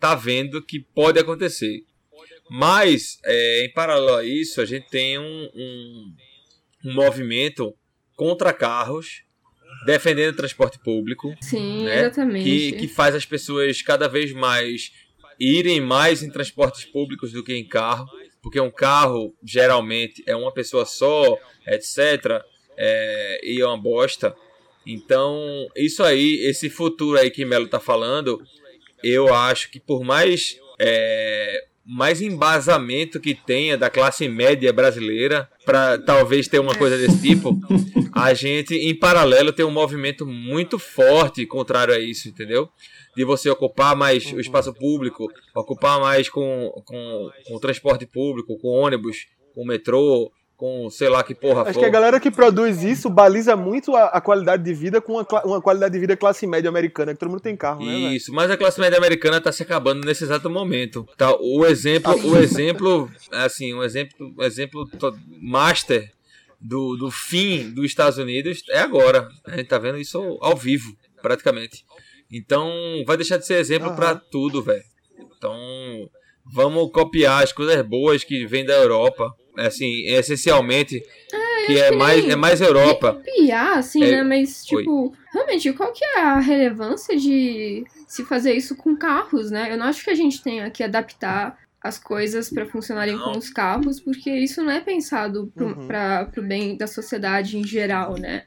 tá 0.00 0.14
vendo 0.14 0.62
que 0.62 0.80
pode 0.80 1.18
acontecer. 1.18 1.84
Mas, 2.50 3.18
é, 3.24 3.64
em 3.64 3.72
paralelo 3.72 4.16
a 4.16 4.24
isso, 4.24 4.60
a 4.60 4.64
gente 4.64 4.88
tem 4.88 5.18
um, 5.18 5.50
um, 5.54 6.14
um 6.86 6.92
movimento 6.92 7.74
contra 8.16 8.52
carros, 8.52 9.22
defendendo 9.86 10.32
o 10.32 10.36
transporte 10.36 10.78
público, 10.78 11.34
Sim, 11.40 11.84
né? 11.84 12.00
exatamente. 12.00 12.44
que, 12.44 12.72
que 12.72 12.88
faz 12.88 13.14
as 13.14 13.24
pessoas 13.24 13.80
cada 13.82 14.08
vez 14.08 14.32
mais 14.32 14.92
irem 15.38 15.80
mais 15.80 16.22
em 16.22 16.30
transportes 16.30 16.84
públicos 16.84 17.32
do 17.32 17.42
que 17.42 17.54
em 17.54 17.66
carro, 17.66 18.06
porque 18.44 18.60
um 18.60 18.70
carro 18.70 19.34
geralmente 19.42 20.22
é 20.26 20.36
uma 20.36 20.52
pessoa 20.52 20.84
só, 20.84 21.38
etc. 21.66 22.44
é, 22.76 23.40
e 23.42 23.58
é 23.58 23.66
uma 23.66 23.80
bosta. 23.80 24.36
Então, 24.86 25.66
isso 25.74 26.02
aí, 26.02 26.40
esse 26.46 26.68
futuro 26.68 27.18
aí 27.18 27.30
que 27.30 27.42
Melo 27.46 27.66
tá 27.66 27.80
falando, 27.80 28.38
eu 29.02 29.32
acho 29.32 29.70
que 29.70 29.80
por 29.80 30.04
mais 30.04 30.58
é, 30.78 31.64
mais 31.86 32.20
embasamento 32.20 33.18
que 33.18 33.34
tenha 33.34 33.78
da 33.78 33.88
classe 33.88 34.28
média 34.28 34.70
brasileira 34.74 35.48
para 35.64 35.96
talvez 35.96 36.46
ter 36.46 36.58
uma 36.58 36.74
coisa 36.74 36.98
desse 36.98 37.22
tipo, 37.22 37.58
a 38.12 38.34
gente 38.34 38.74
em 38.74 38.94
paralelo 38.94 39.54
tem 39.54 39.64
um 39.64 39.70
movimento 39.70 40.26
muito 40.26 40.78
forte 40.78 41.46
contrário 41.46 41.94
a 41.94 41.98
isso, 41.98 42.28
entendeu? 42.28 42.68
De 43.16 43.24
você 43.24 43.48
ocupar 43.48 43.94
mais 43.96 44.32
o 44.32 44.40
espaço 44.40 44.72
público, 44.74 45.28
ocupar 45.54 46.00
mais 46.00 46.28
com, 46.28 46.70
com, 46.84 47.30
com 47.46 47.54
o 47.54 47.60
transporte 47.60 48.06
público, 48.06 48.58
com 48.58 48.68
ônibus, 48.68 49.26
com 49.54 49.62
o 49.62 49.66
metrô, 49.66 50.32
com 50.56 50.88
sei 50.88 51.08
lá 51.08 51.22
que 51.22 51.34
porra 51.34 51.62
Acho 51.62 51.74
for. 51.74 51.80
que 51.80 51.86
a 51.86 51.90
galera 51.90 52.20
que 52.20 52.30
produz 52.30 52.82
isso 52.82 53.10
baliza 53.10 53.56
muito 53.56 53.94
a, 53.94 54.06
a 54.06 54.20
qualidade 54.20 54.62
de 54.62 54.72
vida 54.72 55.00
com 55.00 55.14
uma, 55.14 55.26
uma 55.44 55.60
qualidade 55.60 55.92
de 55.94 56.00
vida 56.00 56.16
classe 56.16 56.46
média 56.46 56.68
americana, 56.68 57.12
que 57.12 57.20
todo 57.20 57.30
mundo 57.30 57.40
tem 57.40 57.56
carro, 57.56 57.84
né? 57.84 57.92
Isso, 58.14 58.32
mas 58.32 58.50
a 58.50 58.56
classe 58.56 58.80
média 58.80 58.96
americana 58.96 59.40
tá 59.40 59.50
se 59.50 59.62
acabando 59.62 60.04
nesse 60.06 60.24
exato 60.24 60.48
momento. 60.48 61.06
Tá, 61.16 61.34
o 61.36 61.66
exemplo, 61.66 62.14
o 62.30 62.36
exemplo, 62.36 63.10
assim, 63.32 63.74
um 63.74 63.82
exemplo, 63.82 64.34
um 64.38 64.42
exemplo 64.42 64.88
master 65.40 66.10
do, 66.60 66.96
do 66.96 67.10
fim 67.10 67.70
dos 67.70 67.84
Estados 67.84 68.18
Unidos 68.18 68.62
é 68.70 68.80
agora. 68.80 69.28
A 69.44 69.56
gente 69.56 69.66
tá 69.66 69.78
vendo 69.78 69.98
isso 69.98 70.38
ao 70.40 70.56
vivo, 70.56 70.96
praticamente. 71.20 71.84
Então, 72.36 72.72
vai 73.06 73.16
deixar 73.16 73.36
de 73.38 73.46
ser 73.46 73.54
exemplo 73.58 73.88
Aham. 73.88 73.96
pra 73.96 74.14
tudo, 74.16 74.62
velho. 74.62 74.82
Então, 75.36 75.56
vamos 76.52 76.90
copiar 76.92 77.42
as 77.44 77.52
coisas 77.52 77.80
boas 77.86 78.24
que 78.24 78.46
vêm 78.46 78.64
da 78.64 78.74
Europa, 78.74 79.32
assim, 79.56 80.04
essencialmente, 80.06 81.00
que 81.66 81.78
é 81.78 81.90
que 81.90 81.96
mais 81.96 82.22
nem- 82.22 82.32
é 82.32 82.36
mais 82.36 82.60
Europa. 82.60 83.14
Copiar, 83.14 83.78
assim, 83.78 84.02
É, 84.02 84.10
né? 84.10 84.22
Mas, 84.22 84.64
oi. 84.72 84.78
tipo, 84.78 85.14
realmente, 85.32 85.72
qual 85.72 85.92
que 85.92 86.04
é 86.04 86.20
a 86.20 86.38
relevância 86.40 87.16
de 87.16 87.84
se 88.08 88.24
fazer 88.24 88.52
isso 88.54 88.76
com 88.76 88.96
carros, 88.96 89.50
né? 89.50 89.72
Eu 89.72 89.76
não 89.78 89.86
acho 89.86 90.02
que 90.04 90.10
a 90.10 90.14
gente 90.14 90.42
tenha 90.42 90.68
que 90.70 90.82
adaptar 90.82 91.58
as 91.82 91.98
coisas 91.98 92.48
pra 92.50 92.64
funcionarem 92.66 93.16
Não. 93.16 93.24
com 93.32 93.38
os 93.38 93.50
carros, 93.50 94.00
porque 94.00 94.30
isso 94.30 94.62
não 94.62 94.70
é 94.72 94.80
pensado 94.80 95.52
pro, 95.54 95.66
Uhum. 95.66 95.88
pro 96.32 96.42
bem 96.42 96.76
da 96.76 96.86
sociedade 96.86 97.58
em 97.58 97.66
geral, 97.66 98.14
né? 98.18 98.44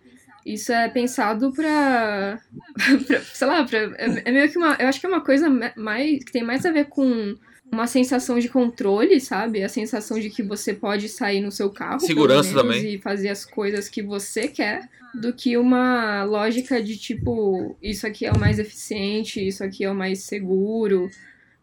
Isso 0.54 0.72
é 0.72 0.88
pensado 0.88 1.52
pra, 1.52 2.40
pra- 3.08 3.22
sei 3.22 3.48
lá, 3.48 3.64
pra, 3.66 3.78
é, 3.80 4.22
é 4.26 4.32
meio 4.32 4.50
que 4.50 4.58
uma, 4.58 4.76
eu 4.80 4.88
acho 4.88 5.00
que 5.00 5.06
é 5.06 5.10
uma 5.10 5.22
coisa 5.24 5.50
mais, 5.76 6.24
que 6.24 6.32
tem 6.32 6.44
mais 6.44 6.66
a 6.66 6.72
ver 6.72 6.86
com 6.86 7.36
uma 7.72 7.86
sensação 7.86 8.40
de 8.40 8.48
controle, 8.48 9.20
sabe? 9.20 9.62
A 9.62 9.68
sensação 9.70 10.18
de 10.20 10.30
que 10.30 10.42
você 10.42 10.74
pode 10.74 11.10
sair 11.10 11.42
no 11.42 11.52
seu 11.52 11.70
carro, 11.70 12.00
Segurança 12.00 12.50
menos, 12.54 12.62
também. 12.78 12.94
e 12.96 13.02
fazer 13.02 13.28
as 13.30 13.44
coisas 13.46 13.90
que 13.90 14.02
você 14.02 14.48
quer, 14.48 14.88
do 15.14 15.34
que 15.34 15.58
uma 15.58 16.24
lógica 16.24 16.82
de 16.82 16.96
tipo, 16.98 17.76
isso 17.82 18.08
aqui 18.08 18.26
é 18.26 18.32
o 18.32 18.40
mais 18.40 18.58
eficiente, 18.58 19.46
isso 19.46 19.64
aqui 19.66 19.84
é 19.84 19.92
o 19.92 19.96
mais 19.96 20.20
seguro. 20.24 21.10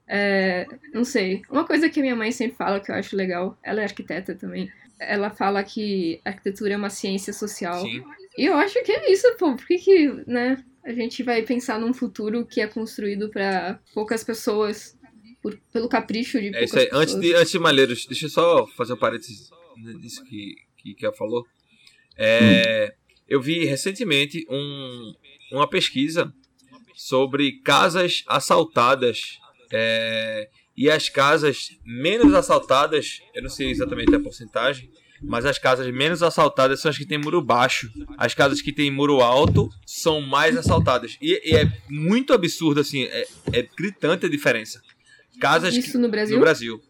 É, 0.06 0.66
não 0.92 1.04
sei. 1.04 1.40
Uma 1.50 1.64
coisa 1.64 1.88
que 1.88 2.00
a 2.00 2.02
minha 2.02 2.16
mãe 2.16 2.30
sempre 2.32 2.56
fala 2.56 2.80
que 2.80 2.90
eu 2.90 2.94
acho 2.94 3.16
legal, 3.16 3.56
ela 3.62 3.80
é 3.80 3.84
arquiteta 3.84 4.34
também. 4.34 4.70
Ela 5.00 5.30
fala 5.30 5.62
que 5.64 6.20
arquitetura 6.24 6.74
é 6.74 6.76
uma 6.76 6.90
ciência 6.90 7.32
social. 7.32 7.80
Sim. 7.80 8.02
E 8.36 8.44
eu 8.46 8.54
acho 8.54 8.82
que 8.82 8.92
é 8.92 9.12
isso, 9.12 9.26
pô. 9.38 9.54
Por 9.56 9.66
que, 9.66 9.78
que 9.78 10.08
né, 10.26 10.62
a 10.84 10.92
gente 10.92 11.22
vai 11.22 11.42
pensar 11.42 11.78
num 11.78 11.92
futuro 11.94 12.44
que 12.46 12.60
é 12.60 12.66
construído 12.66 13.28
pra 13.30 13.78
poucas 13.92 14.24
pessoas, 14.24 14.98
por- 15.42 15.58
pelo 15.72 15.88
capricho 15.88 16.40
de 16.40 16.54
É 16.54 16.64
isso 16.64 16.78
aí. 16.78 16.86
pessoas? 16.86 17.02
Antes 17.02 17.20
de, 17.20 17.34
antes 17.34 17.52
de 17.52 17.58
Malheiros, 17.58 18.06
deixa 18.06 18.26
eu 18.26 18.30
só 18.30 18.66
fazer 18.76 18.92
um 18.94 18.96
parênteses 18.98 19.50
nisso 20.00 20.22
que, 20.24 20.54
que, 20.76 20.94
que 20.94 21.04
ela 21.06 21.14
falou. 21.14 21.44
É, 22.16 22.94
Eu 23.28 23.40
vi 23.40 23.64
recentemente 23.64 24.44
um, 24.50 25.14
uma 25.52 25.68
pesquisa 25.68 26.32
sobre 26.94 27.60
casas 27.62 28.22
assaltadas. 28.26 29.38
é, 29.72 30.48
e 30.76 30.90
as 30.90 31.08
casas 31.08 31.68
menos 31.84 32.34
assaltadas, 32.34 33.20
eu 33.32 33.42
não 33.44 33.48
sei 33.48 33.70
exatamente 33.70 34.12
a 34.12 34.18
porcentagem, 34.18 34.90
mas 35.26 35.44
as 35.44 35.58
casas 35.58 35.92
menos 35.92 36.22
assaltadas 36.22 36.80
são 36.80 36.90
as 36.90 36.96
que 36.98 37.06
têm 37.06 37.18
muro 37.18 37.40
baixo. 37.42 37.90
As 38.16 38.34
casas 38.34 38.60
que 38.62 38.72
têm 38.72 38.90
muro 38.90 39.20
alto 39.20 39.70
são 39.86 40.20
mais 40.20 40.56
assaltadas. 40.56 41.16
E, 41.20 41.40
e 41.52 41.56
é 41.56 41.70
muito 41.88 42.32
absurdo, 42.32 42.80
assim, 42.80 43.04
é, 43.04 43.26
é 43.52 43.62
gritante 43.76 44.26
a 44.26 44.28
diferença. 44.28 44.80
Casas 45.40 45.74
que- 45.74 45.80
Isso 45.80 45.98
no 45.98 46.08
Brasil? 46.08 46.36
no 46.36 46.42
Brasil. 46.42 46.82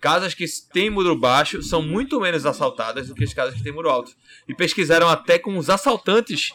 Casas 0.00 0.32
que 0.32 0.46
têm 0.72 0.88
muro 0.88 1.14
baixo 1.14 1.62
são 1.62 1.82
muito 1.82 2.18
menos 2.20 2.46
assaltadas 2.46 3.08
do 3.08 3.14
que 3.14 3.24
as 3.24 3.34
casas 3.34 3.54
que 3.54 3.62
têm 3.62 3.72
muro 3.72 3.90
alto. 3.90 4.12
E 4.48 4.54
pesquisaram 4.54 5.08
até 5.08 5.38
com 5.38 5.58
os 5.58 5.68
assaltantes. 5.68 6.52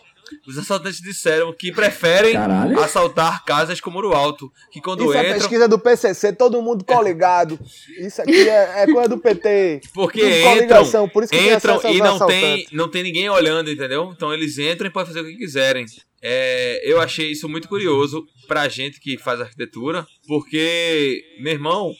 Os 0.47 0.57
assaltantes 0.57 0.99
disseram 0.99 1.53
que 1.53 1.71
preferem 1.71 2.33
Caralho. 2.33 2.79
assaltar 2.79 3.43
casas 3.45 3.79
com 3.79 3.91
muro 3.91 4.13
alto. 4.13 4.51
Que 4.71 4.81
quando 4.81 5.03
Isso 5.03 5.13
é 5.13 5.21
entram. 5.21 5.33
pesquisa 5.33 5.67
do 5.67 5.79
PCC, 5.79 6.33
todo 6.33 6.61
mundo 6.61 6.83
coligado. 6.83 7.59
Isso 7.99 8.21
aqui 8.21 8.49
é, 8.49 8.83
é 8.83 8.85
coisa 8.91 9.09
do 9.09 9.17
PT. 9.17 9.81
Porque 9.93 10.19
Tudo 10.19 10.63
entram, 10.63 11.09
por 11.09 11.23
isso 11.23 11.35
entram 11.35 11.81
e 11.91 11.97
não 11.99 12.25
tem, 12.25 12.67
não 12.71 12.89
tem 12.89 13.03
ninguém 13.03 13.29
olhando, 13.29 13.69
entendeu? 13.69 14.11
Então 14.15 14.33
eles 14.33 14.57
entram 14.57 14.87
e 14.87 14.91
podem 14.91 15.07
fazer 15.07 15.21
o 15.21 15.25
que 15.25 15.37
quiserem. 15.37 15.85
É, 16.21 16.81
eu 16.83 16.99
achei 16.99 17.31
isso 17.31 17.47
muito 17.47 17.67
curioso 17.67 18.25
pra 18.47 18.67
gente 18.67 18.99
que 18.99 19.17
faz 19.17 19.39
arquitetura, 19.39 20.07
porque, 20.27 21.23
meu 21.39 21.53
irmão, 21.53 21.93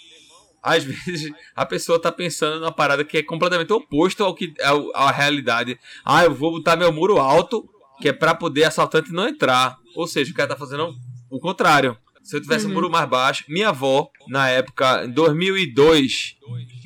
às 0.64 0.84
vezes 0.84 1.32
a 1.56 1.64
pessoa 1.64 2.02
tá 2.02 2.12
pensando 2.12 2.60
numa 2.60 2.72
parada 2.72 3.06
que 3.06 3.20
é 3.20 3.24
completamente 3.24 3.72
oposto 3.72 4.24
ao 4.24 4.34
que 4.34 4.52
ao, 4.64 4.90
à 4.96 5.12
realidade. 5.12 5.78
Ah, 6.04 6.24
eu 6.24 6.34
vou 6.34 6.54
botar 6.54 6.76
meu 6.76 6.92
muro 6.92 7.20
alto, 7.20 7.70
que 8.02 8.10
é 8.10 8.14
pra 8.14 8.34
poder 8.36 8.64
assaltante 8.66 9.12
não 9.12 9.28
entrar. 9.28 9.78
Ou 9.96 10.08
seja, 10.08 10.32
o 10.32 10.36
cara 10.36 10.50
tá 10.50 10.56
fazendo 10.58 10.94
o 11.30 11.40
contrário. 11.40 11.98
Se 12.24 12.36
eu 12.36 12.42
tivesse 12.42 12.66
um 12.66 12.70
Uhum. 12.70 12.74
muro 12.76 12.90
mais 12.90 13.08
baixo, 13.08 13.44
minha 13.48 13.70
avó, 13.70 14.10
na 14.28 14.50
época, 14.50 15.06
em 15.06 15.12
2002, 15.12 16.36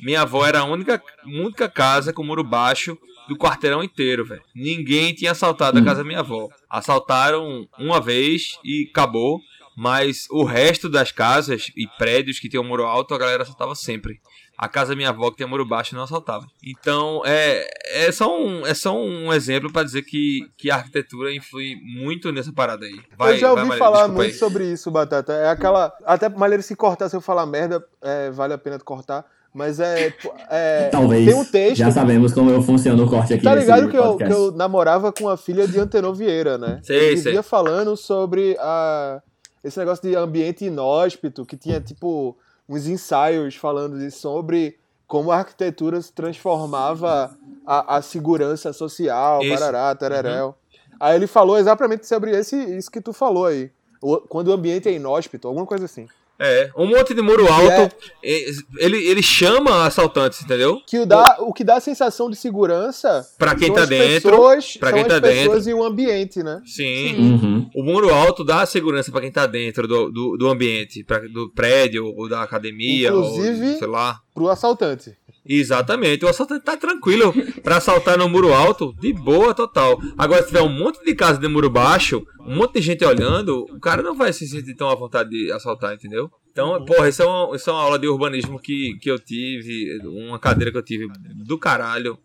minha 0.02 0.22
avó 0.22 0.46
era 0.46 0.60
a 0.60 0.64
única, 0.64 1.02
única 1.24 1.68
casa 1.68 2.12
com 2.12 2.22
muro 2.22 2.44
baixo 2.44 2.96
do 3.28 3.36
quarteirão 3.36 3.82
inteiro, 3.82 4.24
velho. 4.24 4.42
Ninguém 4.54 5.14
tinha 5.14 5.30
assaltado 5.32 5.78
a 5.78 5.80
Hum. 5.80 5.84
casa 5.84 6.02
da 6.02 6.06
minha 6.06 6.20
avó. 6.20 6.48
Assaltaram 6.68 7.66
uma 7.78 8.00
vez 8.00 8.58
e 8.64 8.88
acabou. 8.90 9.40
Mas 9.76 10.26
o 10.30 10.44
resto 10.44 10.90
das 10.90 11.10
casas 11.10 11.70
e 11.74 11.86
prédios 11.96 12.38
que 12.38 12.50
tinham 12.50 12.64
muro 12.64 12.84
alto, 12.84 13.14
a 13.14 13.18
galera 13.18 13.44
assaltava 13.44 13.74
sempre. 13.74 14.20
A 14.60 14.68
casa 14.68 14.90
da 14.90 14.96
minha 14.96 15.08
avó, 15.08 15.30
que 15.30 15.38
tem 15.38 15.46
muro 15.46 15.64
baixo, 15.64 15.94
não 15.94 16.02
assaltava. 16.02 16.46
Então, 16.62 17.22
é, 17.24 17.66
é, 17.94 18.12
só, 18.12 18.38
um, 18.38 18.66
é 18.66 18.74
só 18.74 18.94
um 18.94 19.32
exemplo 19.32 19.72
pra 19.72 19.82
dizer 19.82 20.02
que, 20.02 20.50
que 20.58 20.70
a 20.70 20.74
arquitetura 20.74 21.34
influi 21.34 21.76
muito 21.82 22.30
nessa 22.30 22.52
parada 22.52 22.84
aí. 22.84 23.00
Vai, 23.16 23.32
eu 23.32 23.38
já 23.38 23.52
ouvi 23.52 23.68
vai, 23.68 23.78
falar 23.78 24.06
muito 24.06 24.20
aí. 24.20 24.34
sobre 24.34 24.70
isso, 24.70 24.90
Batata. 24.90 25.32
É 25.32 25.48
aquela. 25.48 25.90
Até 26.04 26.28
maneira 26.28 26.62
se 26.62 26.76
cortar, 26.76 27.08
se 27.08 27.16
eu 27.16 27.22
falar 27.22 27.46
merda, 27.46 27.82
é, 28.02 28.30
vale 28.30 28.52
a 28.52 28.58
pena 28.58 28.78
cortar. 28.80 29.24
Mas 29.54 29.80
é. 29.80 30.14
é 30.50 30.90
Talvez. 30.92 31.24
Tem 31.24 31.34
um 31.34 31.44
texto. 31.46 31.76
Já 31.76 31.90
sabemos 31.90 32.34
como 32.34 32.60
funciona 32.60 33.02
o 33.02 33.08
corte 33.08 33.32
aqui 33.32 33.42
Tá 33.42 33.54
ligado 33.54 33.88
que 33.88 33.96
eu, 33.96 34.16
que 34.18 34.30
eu 34.30 34.52
namorava 34.52 35.10
com 35.10 35.26
a 35.26 35.38
filha 35.38 35.66
de 35.66 35.80
Antenor 35.80 36.14
Vieira, 36.14 36.58
né? 36.58 36.80
Sei, 36.82 37.16
sei. 37.16 37.32
vivia 37.32 37.42
falando 37.42 37.96
sobre 37.96 38.58
a, 38.60 39.22
esse 39.64 39.78
negócio 39.78 40.06
de 40.06 40.14
ambiente 40.14 40.66
inóspito, 40.66 41.46
que 41.46 41.56
tinha, 41.56 41.80
tipo, 41.80 42.36
uns 42.70 42.86
ensaios 42.86 43.56
falando 43.56 44.10
sobre 44.10 44.78
como 45.06 45.32
a 45.32 45.36
arquitetura 45.38 46.00
se 46.00 46.12
transformava 46.12 47.36
a, 47.66 47.96
a 47.96 48.02
segurança 48.02 48.72
social, 48.72 49.40
Isso. 49.42 49.50
Uhum. 49.52 49.58
parará, 49.58 49.94
tereréu. 49.94 50.54
Aí 50.98 51.16
ele 51.16 51.26
falou 51.26 51.58
exatamente 51.58 52.06
sobre 52.06 52.30
esse, 52.30 52.56
isso 52.76 52.90
que 52.90 53.00
tu 53.00 53.12
falou 53.12 53.46
aí. 53.46 53.70
O- 54.00 54.18
Quando 54.20 54.48
o 54.48 54.52
ambiente 54.52 54.88
é 54.88 54.92
inóspito, 54.92 55.48
alguma 55.48 55.66
coisa 55.66 55.84
assim. 55.86 56.06
É, 56.42 56.70
um 56.74 56.86
monte 56.86 57.12
de 57.12 57.20
muro 57.20 57.46
alto, 57.52 57.94
eh, 58.24 58.46
ele, 58.78 58.96
ele 59.06 59.22
chama 59.22 59.84
assaltantes, 59.86 60.42
entendeu? 60.42 60.80
Que 60.86 61.00
o, 61.00 61.04
dá, 61.06 61.36
o 61.40 61.52
que 61.52 61.62
dá 61.62 61.76
a 61.76 61.80
sensação 61.80 62.30
de 62.30 62.36
segurança 62.36 63.26
Pra 63.38 63.54
quem 63.54 63.70
tá 63.72 63.82
as 63.82 63.88
dentro. 63.90 64.30
pessoas, 64.30 64.76
pra 64.78 64.92
quem 64.92 65.04
tá 65.04 65.20
pessoas 65.20 65.66
e 65.66 65.74
o 65.74 65.84
ambiente, 65.84 66.42
né? 66.42 66.62
Sim. 66.64 67.14
Uhum. 67.16 67.70
O 67.74 67.82
muro 67.82 68.12
alto 68.12 68.42
dá 68.42 68.64
segurança 68.64 69.12
pra 69.12 69.20
quem 69.20 69.30
tá 69.30 69.46
dentro 69.46 69.86
do, 69.86 70.10
do, 70.10 70.36
do 70.38 70.48
ambiente, 70.48 71.04
pra, 71.04 71.18
do 71.20 71.50
prédio 71.50 72.06
ou 72.06 72.26
da 72.28 72.42
academia, 72.42 73.08
Inclusive- 73.08 73.72
ou 73.72 73.78
sei 73.78 73.88
lá. 73.88 74.18
Pro 74.32 74.48
assaltante. 74.48 75.14
Exatamente, 75.52 76.24
o 76.24 76.28
assaltante 76.28 76.64
tá 76.64 76.76
tranquilo 76.76 77.34
pra 77.60 77.78
assaltar 77.78 78.16
no 78.16 78.28
muro 78.28 78.54
alto, 78.54 78.94
de 79.00 79.12
boa 79.12 79.52
total. 79.52 79.98
Agora, 80.16 80.42
se 80.42 80.46
tiver 80.46 80.62
um 80.62 80.68
monte 80.68 81.04
de 81.04 81.12
casa 81.12 81.40
de 81.40 81.48
muro 81.48 81.68
baixo, 81.68 82.24
um 82.46 82.54
monte 82.54 82.74
de 82.74 82.82
gente 82.82 83.04
olhando, 83.04 83.66
o 83.68 83.80
cara 83.80 84.00
não 84.00 84.14
vai 84.14 84.32
se 84.32 84.46
sentir 84.46 84.76
tão 84.76 84.88
à 84.88 84.94
vontade 84.94 85.30
de 85.30 85.50
assaltar, 85.50 85.92
entendeu? 85.92 86.30
Então, 86.52 86.84
porra, 86.84 87.08
isso 87.08 87.22
é 87.22 87.26
uma, 87.26 87.56
isso 87.56 87.68
é 87.68 87.72
uma 87.72 87.82
aula 87.82 87.98
de 87.98 88.06
urbanismo 88.06 88.60
que, 88.60 88.96
que 89.00 89.10
eu 89.10 89.18
tive, 89.18 89.98
uma 90.04 90.38
cadeira 90.38 90.70
que 90.70 90.78
eu 90.78 90.84
tive 90.84 91.08
do 91.34 91.58
caralho. 91.58 92.16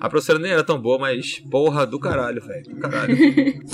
A 0.00 0.08
professora 0.08 0.38
nem 0.38 0.52
era 0.52 0.62
tão 0.62 0.80
boa, 0.80 0.98
mas 0.98 1.40
porra, 1.50 1.84
do 1.86 1.98
caralho, 1.98 2.40
velho, 2.40 2.62
do 2.68 2.76
caralho. 2.76 3.16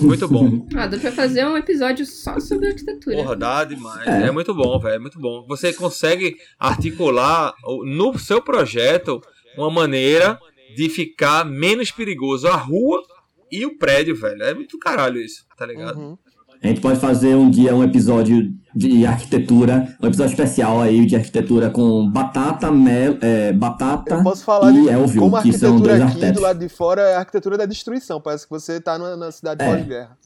Muito 0.00 0.26
bom. 0.28 0.66
Ah, 0.74 0.86
dá 0.86 0.96
pra 0.98 1.12
fazer 1.12 1.44
um 1.46 1.56
episódio 1.56 2.04
só 2.06 2.40
sobre 2.40 2.68
arquitetura. 2.68 3.16
Porra, 3.16 3.36
dá 3.36 3.64
demais. 3.64 4.06
É. 4.06 4.28
É, 4.28 4.30
muito 4.30 4.54
bom, 4.54 4.78
velho. 4.78 4.94
É 4.94 4.98
muito 4.98 5.18
bom. 5.20 5.44
Você 5.48 5.72
consegue 5.72 6.36
articular 6.58 7.54
o- 7.64 7.84
no 7.84 8.18
seu 8.18 8.40
projeto 8.42 9.20
uma 9.56 9.70
maneira 9.70 10.38
de 10.74 10.88
ficar 10.88 11.44
menos 11.44 11.90
perigoso 11.90 12.48
a 12.48 12.56
rua 12.56 13.02
e 13.50 13.64
o 13.64 13.78
prédio, 13.78 14.16
velho. 14.16 14.42
É 14.42 14.54
muito 14.54 14.78
caralho 14.78 15.20
isso, 15.20 15.44
tá 15.56 15.64
ligado? 15.66 15.98
Uhum. 15.98 16.18
A 16.64 16.68
gente 16.68 16.80
pode 16.80 16.98
fazer 16.98 17.34
um 17.36 17.50
dia 17.50 17.76
um 17.76 17.84
episódio 17.84 18.50
de 18.74 19.04
arquitetura, 19.06 19.94
um 20.02 20.06
episódio 20.06 20.30
especial 20.32 20.80
aí 20.80 21.04
de 21.04 21.14
arquitetura 21.14 21.68
com 21.70 22.10
Batata, 22.10 22.72
Mel, 22.72 23.18
é, 23.20 23.52
Batata 23.52 24.14
Eu 24.16 24.22
posso 24.22 24.42
falar 24.44 24.72
e 24.72 24.82
de 24.82 24.88
Elvio, 24.88 25.20
como 25.20 25.36
a 25.36 25.42
que 25.42 25.52
são 25.52 25.74
arquitetura 25.74 25.98
dois 25.98 26.00
aqui 26.00 26.10
arquitetos. 26.10 26.40
do 26.40 26.42
lado 26.42 26.58
de 26.58 26.68
fora 26.70 27.02
é 27.02 27.14
a 27.16 27.18
arquitetura 27.18 27.58
da 27.58 27.66
destruição. 27.66 28.20
Parece 28.20 28.44
que 28.44 28.50
você 28.50 28.80
tá 28.80 28.98
numa, 28.98 29.14
na 29.16 29.30
cidade 29.30 29.62
É. 29.62 29.76
pós-guerra. 29.76 30.16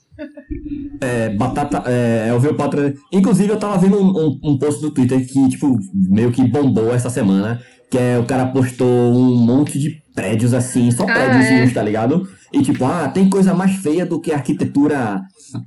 É, 1.01 1.29
Batata, 1.31 1.83
é, 1.87 2.29
Elvio 2.29 2.55
Patra. 2.55 2.95
Inclusive, 3.13 3.51
eu 3.51 3.59
tava 3.59 3.77
vendo 3.79 4.01
um, 4.01 4.09
um, 4.09 4.41
um 4.53 4.59
post 4.59 4.81
do 4.81 4.91
Twitter 4.91 5.25
que, 5.27 5.49
tipo, 5.49 5.77
meio 5.95 6.31
que 6.33 6.43
bombou 6.49 6.93
essa 6.95 7.11
semana. 7.11 7.61
Que 7.91 7.97
é 7.97 8.19
o 8.19 8.25
cara 8.27 8.47
postou 8.47 8.87
um 8.87 9.35
monte 9.37 9.79
de 9.79 10.03
prédios 10.15 10.53
assim, 10.53 10.91
só 10.91 11.05
Ah, 11.05 11.07
prédiozinhos, 11.07 11.71
é. 11.71 11.75
tá 11.75 11.83
ligado? 11.83 12.29
E 12.53 12.61
tipo, 12.63 12.85
ah, 12.85 13.09
tem 13.09 13.31
coisa 13.31 13.55
mais 13.55 13.77
feia 13.77 14.05
do 14.05 14.21
que 14.21 14.31
a 14.31 14.37
arquitetura, 14.37 15.23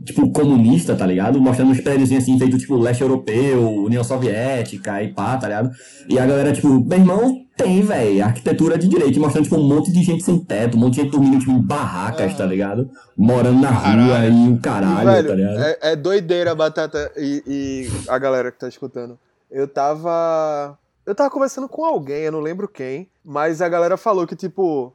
tipo, 0.06 0.32
comunista, 0.32 0.96
tá 0.96 1.06
ligado? 1.06 1.40
Mostrando 1.40 1.72
uns 1.72 1.82
prédiozinhos 1.82 2.24
assim, 2.24 2.38
feito 2.38 2.58
tipo 2.58 2.76
leste 2.76 3.02
europeu, 3.02 3.70
União 3.84 4.04
Soviética 4.04 5.02
e 5.02 5.14
pá, 5.14 5.38
tá 5.38 5.48
ligado? 5.48 5.72
E 6.08 6.18
a 6.20 6.26
galera, 6.26 6.52
tipo, 6.52 6.68
meu 6.68 6.98
irmão, 6.98 7.46
tem, 7.56 7.82
velho, 7.82 8.24
arquitetura 8.24 8.78
de 8.78 8.88
direito, 8.88 9.20
mostrando 9.20 9.44
tipo 9.44 9.58
um 9.58 9.68
monte 9.68 9.92
de 9.92 10.04
gente 10.04 10.24
sem 10.24 10.40
teto, 10.40 10.78
um 10.78 10.80
monte 10.80 10.96
de 10.96 11.02
gente 11.02 11.12
dormindo 11.12 11.40
tipo, 11.40 11.52
em 11.52 11.62
barracas, 11.62 12.36
tá 12.36 12.46
ligado? 12.46 12.90
Morando 13.16 13.62
na 13.62 13.70
rua 13.70 13.82
Caralho. 13.82 14.34
e 14.34 14.50
o 14.50 14.60
caralho, 14.60 15.12
Velho, 15.12 15.28
tá 15.28 15.36
ligado? 15.36 15.60
é, 15.60 15.78
é 15.82 15.96
doideira, 15.96 16.56
Batata 16.56 17.12
e, 17.16 17.44
e 17.46 18.10
a 18.10 18.18
galera 18.18 18.52
que 18.52 18.60
tá 18.60 18.68
escutando. 18.68 19.18
Eu 19.50 19.68
tava. 19.68 20.78
Eu 21.06 21.14
tava 21.14 21.30
conversando 21.30 21.68
com 21.68 21.84
alguém, 21.84 22.24
eu 22.24 22.32
não 22.32 22.40
lembro 22.40 22.68
quem, 22.68 23.08
mas 23.24 23.62
a 23.62 23.70
galera 23.70 23.98
falou 23.98 24.26
que, 24.26 24.36
tipo. 24.36 24.94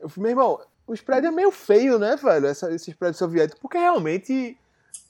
Eu 0.00 0.08
falei, 0.08 0.34
meu 0.34 0.42
irmão, 0.42 0.60
os 0.86 1.00
prédios 1.00 1.32
é 1.32 1.36
meio 1.36 1.50
feio, 1.50 1.98
né, 1.98 2.16
velho? 2.16 2.46
Essa- 2.46 2.70
esses 2.72 2.94
prédios 2.94 3.18
soviéticos, 3.18 3.60
porque 3.60 3.78
realmente. 3.78 4.56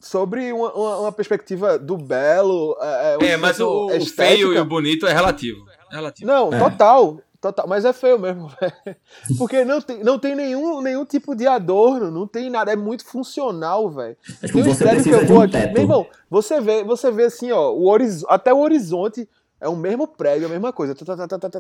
Sobre 0.01 0.53
uma, 0.53 0.71
uma- 0.75 0.99
uma 1.01 1.13
perspectiva 1.13 1.79
do 1.79 1.97
belo. 1.97 2.77
É, 2.81 3.17
uma 3.19 3.27
É, 3.27 3.37
mas 3.39 3.59
o, 3.59 3.87
o 3.87 4.07
feio 4.07 4.53
e 4.53 4.59
o 4.59 4.65
bonito 4.65 5.07
é 5.07 5.13
relativo. 5.15 5.65
É 5.91 5.95
relativo. 5.95 6.27
Não, 6.31 6.53
É. 6.53 6.59
total. 6.59 7.19
Total, 7.41 7.67
mas 7.69 7.85
é 7.85 7.93
feio 7.93 8.19
mesmo, 8.19 8.49
velho. 8.61 8.97
Porque 9.39 9.65
não 9.67 9.81
tem, 9.81 10.03
não 10.03 10.19
tem 10.19 10.35
nenhum, 10.35 10.81
nenhum 10.81 11.05
tipo 11.05 11.35
de 11.35 11.47
adorno, 11.47 12.11
não 12.11 12.27
tem 12.27 12.49
nada, 12.51 12.73
é 12.73 12.77
muito 12.77 13.05
funcional, 13.05 13.91
velho. 13.91 14.17
É, 14.43 14.49
Tem 14.49 14.63
você 14.63 14.83
prédios 14.85 15.05
que 15.05 15.11
eu 15.11 15.27
vou 15.27 15.39
um 15.39 15.43
aqui. 15.43 15.57
Meu 15.73 15.83
irmão, 15.83 16.07
você 16.31 16.59
vê, 16.61 16.83
você 16.85 17.11
vê 17.11 17.25
assim, 17.25 17.53
ó, 17.53 17.71
o 17.71 17.87
horiz... 17.87 18.25
até 18.29 18.53
o 18.53 18.61
horizonte 18.61 19.29
é 19.65 19.69
o 19.69 19.75
mesmo 19.75 20.07
prédio, 20.07 20.47
a 20.47 20.51
mesma 20.51 20.75
coisa. 20.75 20.95
Tá, 20.95 21.27
tá, 21.27 21.39
tá, 21.39 21.51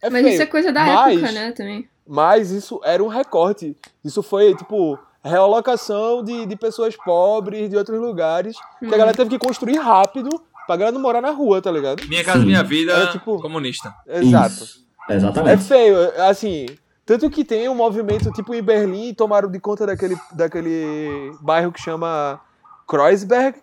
é 0.00 0.08
mas 0.08 0.22
feio. 0.22 0.32
isso 0.32 0.42
é 0.42 0.46
coisa 0.46 0.72
da 0.72 0.86
mas, 0.86 1.16
época, 1.18 1.32
né, 1.32 1.50
também. 1.50 1.88
Mas 2.06 2.52
isso 2.52 2.80
era 2.84 3.02
um 3.02 3.08
recorte. 3.08 3.76
Isso 4.04 4.22
foi, 4.22 4.54
tipo, 4.54 4.96
realocação 5.24 6.22
de, 6.22 6.46
de 6.46 6.54
pessoas 6.54 6.94
pobres 6.94 7.68
de 7.68 7.76
outros 7.76 8.00
lugares. 8.00 8.54
Hum. 8.80 8.88
Que 8.88 8.94
a 8.94 8.98
galera 8.98 9.16
teve 9.16 9.30
que 9.30 9.40
construir 9.40 9.76
rápido 9.78 10.40
pra 10.68 10.76
galera 10.76 10.92
não 10.92 11.00
morar 11.00 11.20
na 11.20 11.32
rua, 11.32 11.60
tá 11.60 11.68
ligado? 11.68 12.06
Minha 12.06 12.22
casa, 12.22 12.38
Sim. 12.38 12.46
minha 12.46 12.62
vida, 12.62 12.92
era, 12.92 13.10
tipo, 13.10 13.42
comunista. 13.42 13.92
Exato. 14.06 14.64
Exatamente. 15.10 15.54
É 15.54 15.56
feio, 15.56 15.96
assim. 16.22 16.66
Tanto 17.04 17.28
que 17.28 17.44
tem 17.44 17.68
um 17.68 17.74
movimento, 17.74 18.30
tipo, 18.30 18.54
em 18.54 18.62
Berlim, 18.62 19.12
tomaram 19.14 19.50
de 19.50 19.58
conta 19.58 19.84
daquele, 19.84 20.16
daquele 20.30 21.32
bairro 21.40 21.72
que 21.72 21.80
chama 21.80 22.40
Kreuzberg, 22.86 23.58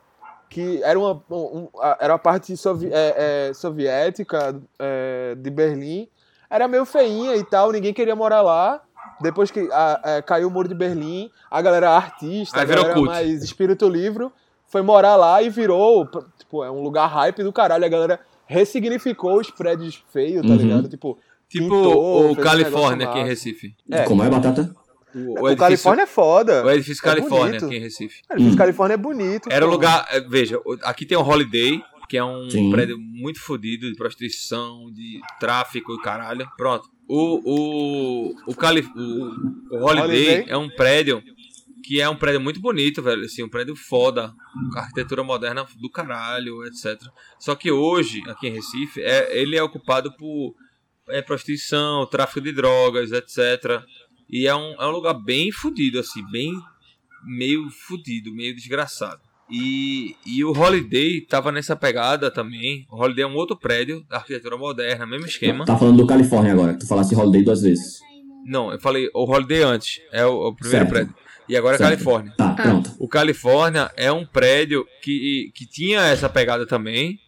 que 0.54 0.84
era 0.84 0.98
uma, 1.00 1.22
um- 1.32 1.68
a- 1.80 1.98
era 2.00 2.14
uma 2.14 2.20
parte 2.20 2.56
sovi- 2.56 2.92
é, 2.94 3.50
é, 3.50 3.54
soviética 3.54 4.56
é, 4.80 5.36
de 5.36 5.50
Berlim. 5.50 6.08
Era 6.50 6.68
meio 6.68 6.86
feinha 6.86 7.36
e 7.36 7.44
tal, 7.44 7.72
ninguém 7.72 7.94
queria 7.94 8.16
morar 8.16 8.42
lá. 8.42 8.82
Depois 9.20 9.50
que 9.50 9.68
a- 9.72 10.02
é, 10.04 10.22
caiu 10.22 10.48
o 10.48 10.52
muro 10.52 10.68
de 10.68 10.76
Berlim, 10.76 11.30
a 11.50 11.62
galera 11.62 11.90
artista, 11.90 12.58
Aí 12.60 12.64
a 12.64 12.66
galera 12.68 12.94
cult. 12.94 13.08
mais 13.08 13.44
espírito 13.44 13.90
livre, 13.90 14.28
foi 14.68 14.82
morar 14.82 15.16
lá 15.16 15.42
e 15.42 15.50
virou, 15.50 16.08
tipo, 16.38 16.64
é 16.64 16.70
um 16.70 16.82
lugar 16.82 17.08
hype 17.08 17.44
do 17.44 17.52
caralho. 17.52 17.86
A 17.86 17.90
galera 17.90 18.20
ressignificou 18.46 19.40
os 19.40 19.50
prédios 19.50 20.04
feios, 20.12 20.42
tá 20.44 20.50
Uhum. 20.50 20.56
ligado? 20.58 20.88
Tipo, 20.88 21.18
Tipo 21.50 21.66
Pintou, 21.66 22.28
o 22.30 22.32
um 22.32 22.36
Califórnia 22.36 22.96
negócio 22.98 23.10
aqui 23.12 23.20
em. 23.20 23.26
Recife. 23.30 23.76
É. 23.92 24.04
Como 24.06 24.24
é, 24.24 24.30
Batata? 24.30 24.74
O, 25.16 25.20
O, 25.20 25.48
edifício, 25.48 25.58
Califórnia 25.58 26.04
é 26.04 26.08
foda. 26.08 26.66
o 26.66 26.72
edifício 26.72 27.02
É 27.02 27.06
Califórnia 27.06 27.46
bonito. 27.60 27.66
aqui 27.66 27.76
em 27.76 27.80
Recife. 27.80 28.22
O 28.30 28.34
edifício 28.34 28.54
Hum. 28.54 28.58
Califórnia 28.58 28.94
é 28.94 28.98
bonito. 28.98 29.50
Era 29.52 29.66
o 29.66 29.70
lugar. 29.70 30.08
é, 30.10 30.20
Veja, 30.22 30.58
o- 30.66 30.78
aqui 30.84 31.06
tem 31.06 31.18
o 31.18 31.22
Holiday, 31.22 31.82
que 32.10 32.18
é 32.18 32.24
um 32.24 32.50
Sim. 32.50 32.70
prédio 32.72 32.98
muito 33.00 33.40
fodido 33.40 33.90
de 33.90 33.96
prostituição, 33.96 34.92
de 34.92 35.20
tráfico 35.40 35.94
e 35.94 36.02
caralho. 36.02 36.48
Pronto. 36.58 36.90
O, 37.08 37.42
o, 37.46 38.36
o, 38.48 38.56
Calif 38.56 38.88
o, 38.96 39.76
o 39.76 39.84
Holiday, 39.84 40.04
Holiday. 40.04 40.46
é 40.48 40.58
um 40.58 40.70
prédio 40.70 41.22
que 41.86 42.00
é 42.00 42.08
um 42.08 42.16
prédio 42.16 42.40
muito 42.40 42.62
bonito, 42.62 43.02
velho. 43.04 43.26
Assim, 43.26 43.44
um 43.44 43.50
prédio 43.50 43.76
foda. 43.76 44.34
com 44.72 44.80
Arquitetura 44.80 45.22
moderna 45.24 45.66
do 45.82 45.90
caralho, 45.90 46.64
etc. 46.66 46.98
Só 47.38 47.56
que 47.56 47.72
hoje, 47.72 48.24
aqui 48.28 48.48
em 48.48 48.52
Recife, 48.54 49.02
é, 49.02 49.38
ele 49.38 49.58
é 49.58 49.62
ocupado 49.64 50.16
por 50.16 50.56
é, 51.10 51.22
prostituição, 51.22 52.06
tráfico 52.06 52.40
de 52.40 52.54
drogas, 52.54 53.12
etc. 53.12 53.84
E 54.34 54.48
é 54.48 54.56
um, 54.56 54.74
é 54.82 54.88
um 54.88 54.90
lugar 54.90 55.14
bem 55.14 55.52
fodido, 55.52 56.00
assim, 56.00 56.24
bem 56.32 56.52
meio 57.24 57.70
fudido, 57.70 58.34
meio 58.34 58.56
desgraçado. 58.56 59.22
E, 59.48 60.16
e 60.26 60.44
o 60.44 60.52
Holiday 60.52 61.22
tava 61.22 61.52
nessa 61.52 61.76
pegada 61.76 62.32
também. 62.32 62.88
O 62.92 62.96
Holiday 63.00 63.26
é 63.26 63.28
um 63.28 63.36
outro 63.36 63.56
prédio 63.56 64.04
da 64.10 64.18
arquitetura 64.18 64.58
moderna, 64.58 65.06
mesmo 65.06 65.28
esquema. 65.28 65.66
Tá 65.66 65.78
falando 65.78 65.98
do 65.98 66.08
Califórnia 66.08 66.52
agora, 66.52 66.74
que 66.74 66.80
tu 66.80 66.88
falasse 66.88 67.14
Holiday 67.14 67.44
duas 67.44 67.62
vezes. 67.62 68.00
Não, 68.44 68.72
eu 68.72 68.80
falei 68.80 69.08
o 69.14 69.24
Holiday 69.24 69.62
antes, 69.62 70.02
é 70.12 70.26
o, 70.26 70.48
o 70.48 70.56
primeiro 70.56 70.86
Certo. 70.88 70.90
prédio. 70.90 71.16
E 71.48 71.56
agora 71.56 71.76
é 71.76 71.78
Certo. 71.78 71.92
Califórnia. 71.92 72.34
Tá, 72.36 72.54
pronto. 72.56 72.92
O 72.98 73.08
Califórnia 73.08 73.92
é 73.96 74.12
um 74.12 74.26
prédio 74.26 74.84
que, 75.04 75.52
que 75.54 75.68
tinha 75.68 76.02
essa 76.02 76.28
pegada 76.28 76.66
também, 76.66 77.20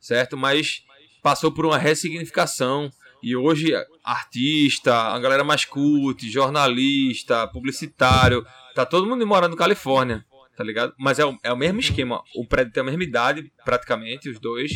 certo? 0.00 0.34
Mas 0.34 0.82
passou 1.22 1.52
por 1.52 1.66
uma 1.66 1.76
ressignificação. 1.76 2.90
E 3.24 3.34
hoje, 3.34 3.72
artista, 4.04 4.94
a 4.94 5.18
galera 5.18 5.42
mais 5.42 5.64
cult, 5.64 6.28
jornalista, 6.30 7.48
publicitário, 7.48 8.44
tá 8.74 8.84
todo 8.84 9.06
mundo 9.06 9.26
morando 9.26 9.52
no 9.52 9.56
Califórnia, 9.56 10.24
tá 10.56 10.62
ligado? 10.62 10.92
Mas 10.98 11.18
é 11.18 11.24
o, 11.24 11.36
é 11.42 11.52
o 11.52 11.56
mesmo 11.56 11.80
esquema. 11.80 12.22
O 12.36 12.46
prédio 12.46 12.72
tem 12.72 12.82
a 12.82 12.84
mesma 12.86 13.02
idade, 13.02 13.50
praticamente, 13.64 14.28
os 14.28 14.38
dois. 14.38 14.72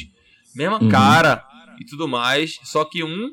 Mesma 0.55 0.80
Uhum. 0.82 0.88
cara 0.88 1.44
e 1.78 1.84
tudo 1.84 2.09
mais. 2.09 2.59
Só 2.64 2.84
que 2.84 3.05
um 3.05 3.30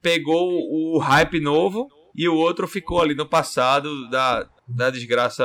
pegou 0.00 0.52
o 0.70 0.98
hype 0.98 1.40
novo 1.40 1.88
e 2.14 2.28
o 2.28 2.34
outro 2.36 2.68
ficou 2.68 3.02
ali 3.02 3.14
no 3.14 3.26
passado 3.26 4.08
da, 4.08 4.48
da 4.68 4.88
desgraça 4.90 5.44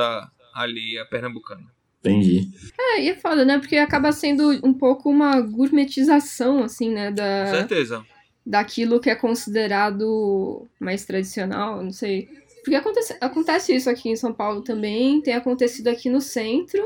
ali, 0.54 1.00
a 1.00 1.06
pernambucana. 1.06 1.66
Entendi. 2.02 2.48
É, 2.80 3.04
e 3.04 3.10
é 3.10 3.16
foda, 3.16 3.44
né? 3.44 3.58
Porque 3.60 3.76
acaba 3.76 4.12
sendo 4.12 4.50
um 4.64 4.74
pouco 4.74 5.10
uma 5.10 5.42
gourmetização, 5.42 6.64
assim, 6.64 6.90
né? 6.94 7.10
Com 7.10 7.16
Da, 7.16 7.48
certeza. 7.48 8.06
Daquilo 8.50 9.00
que 9.00 9.12
é 9.12 9.16
considerado 9.16 10.68
mais 10.80 11.06
tradicional, 11.06 11.84
não 11.84 11.92
sei. 11.92 12.28
Porque 12.64 12.74
acontece, 12.74 13.16
acontece 13.22 13.76
isso 13.76 13.88
aqui 13.88 14.10
em 14.10 14.16
São 14.16 14.34
Paulo 14.34 14.64
também, 14.64 15.22
tem 15.22 15.36
acontecido 15.36 15.88
aqui 15.88 16.10
no 16.10 16.20
centro. 16.20 16.82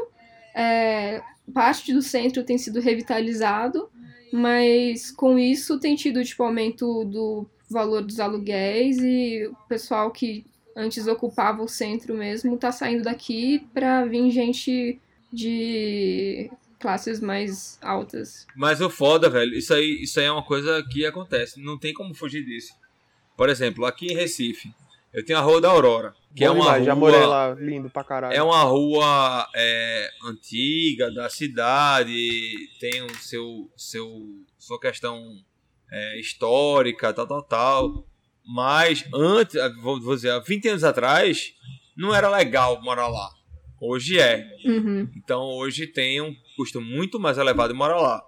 É, 0.54 1.22
parte 1.54 1.94
do 1.94 2.02
centro 2.02 2.44
tem 2.44 2.58
sido 2.58 2.82
revitalizado, 2.82 3.90
mas 4.34 5.10
com 5.10 5.40
isso 5.40 5.80
tem 5.80 5.96
tido 5.96 6.22
tipo 6.26 6.44
aumento 6.44 7.06
do 7.06 7.48
valor 7.70 8.02
dos 8.02 8.20
aluguéis 8.20 8.98
e 8.98 9.48
o 9.48 9.56
pessoal 9.70 10.12
que 10.12 10.46
antes 10.76 11.08
ocupava 11.08 11.64
o 11.64 11.68
centro 11.68 12.14
mesmo 12.14 12.58
tá 12.58 12.74
saindo 12.74 13.04
daqui 13.04 13.66
pra 13.74 14.04
vir 14.04 14.30
gente 14.32 15.00
de 15.32 16.52
classes 16.84 17.22
mais 17.22 17.80
altas. 17.82 18.46
Mas 18.58 18.82
o 18.82 18.90
foda, 18.90 19.30
velho, 19.30 19.58
isso 19.58 19.74
aí, 19.74 20.04
isso 20.04 20.20
aí 20.20 20.26
é 20.26 20.32
uma 20.32 20.44
coisa 20.44 20.86
que 20.92 21.06
acontece. 21.06 21.64
Não 21.64 21.80
tem 21.80 21.94
como 21.94 22.14
fugir 22.14 22.44
disso. 22.44 22.74
Por 23.38 23.48
exemplo, 23.48 23.86
aqui 23.86 24.08
em 24.08 24.16
Recife, 24.16 24.70
eu 25.14 25.24
tenho 25.24 25.40
a 25.40 25.42
Rua 25.42 25.62
da 25.62 25.70
Aurora, 25.70 26.14
que 26.36 26.44
é 26.44 26.50
Bom 26.50 26.56
uma 26.56 26.64
demais, 26.64 26.80
rua, 26.80 26.86
Já 26.86 26.96
morei 26.96 27.26
lá, 27.26 27.56
lindo 27.58 27.90
pra 27.90 28.04
caralho. 28.04 28.36
É 28.36 28.44
uma 28.44 28.62
rua 28.64 29.48
é, 29.56 30.10
antiga 30.26 31.10
da 31.10 31.30
cidade, 31.30 32.14
tem 32.82 33.02
o 33.02 33.16
seu, 33.16 33.72
seu 33.78 34.10
sua 34.60 34.78
questão 34.78 35.24
é, 35.90 36.20
histórica, 36.20 37.14
tal, 37.14 37.26
tal, 37.26 37.44
tal. 37.44 38.08
Mas 38.46 39.06
antes, 39.14 39.56
vou, 39.82 40.02
vou 40.02 40.16
dizer, 40.16 40.32
há 40.32 40.40
20 40.40 40.68
anos 40.68 40.84
atrás, 40.84 41.54
não 41.96 42.14
era 42.14 42.30
legal 42.30 42.82
morar 42.82 43.08
lá. 43.08 43.32
Hoje 43.80 44.20
é. 44.20 44.48
Uhum. 44.66 45.10
Então 45.16 45.42
hoje 45.42 45.88
tem 45.88 46.22
um 46.22 46.34
custo 46.56 46.80
muito 46.82 47.20
mais 47.20 47.38
elevado 47.38 47.76
morar 47.76 48.00
lá. 48.00 48.22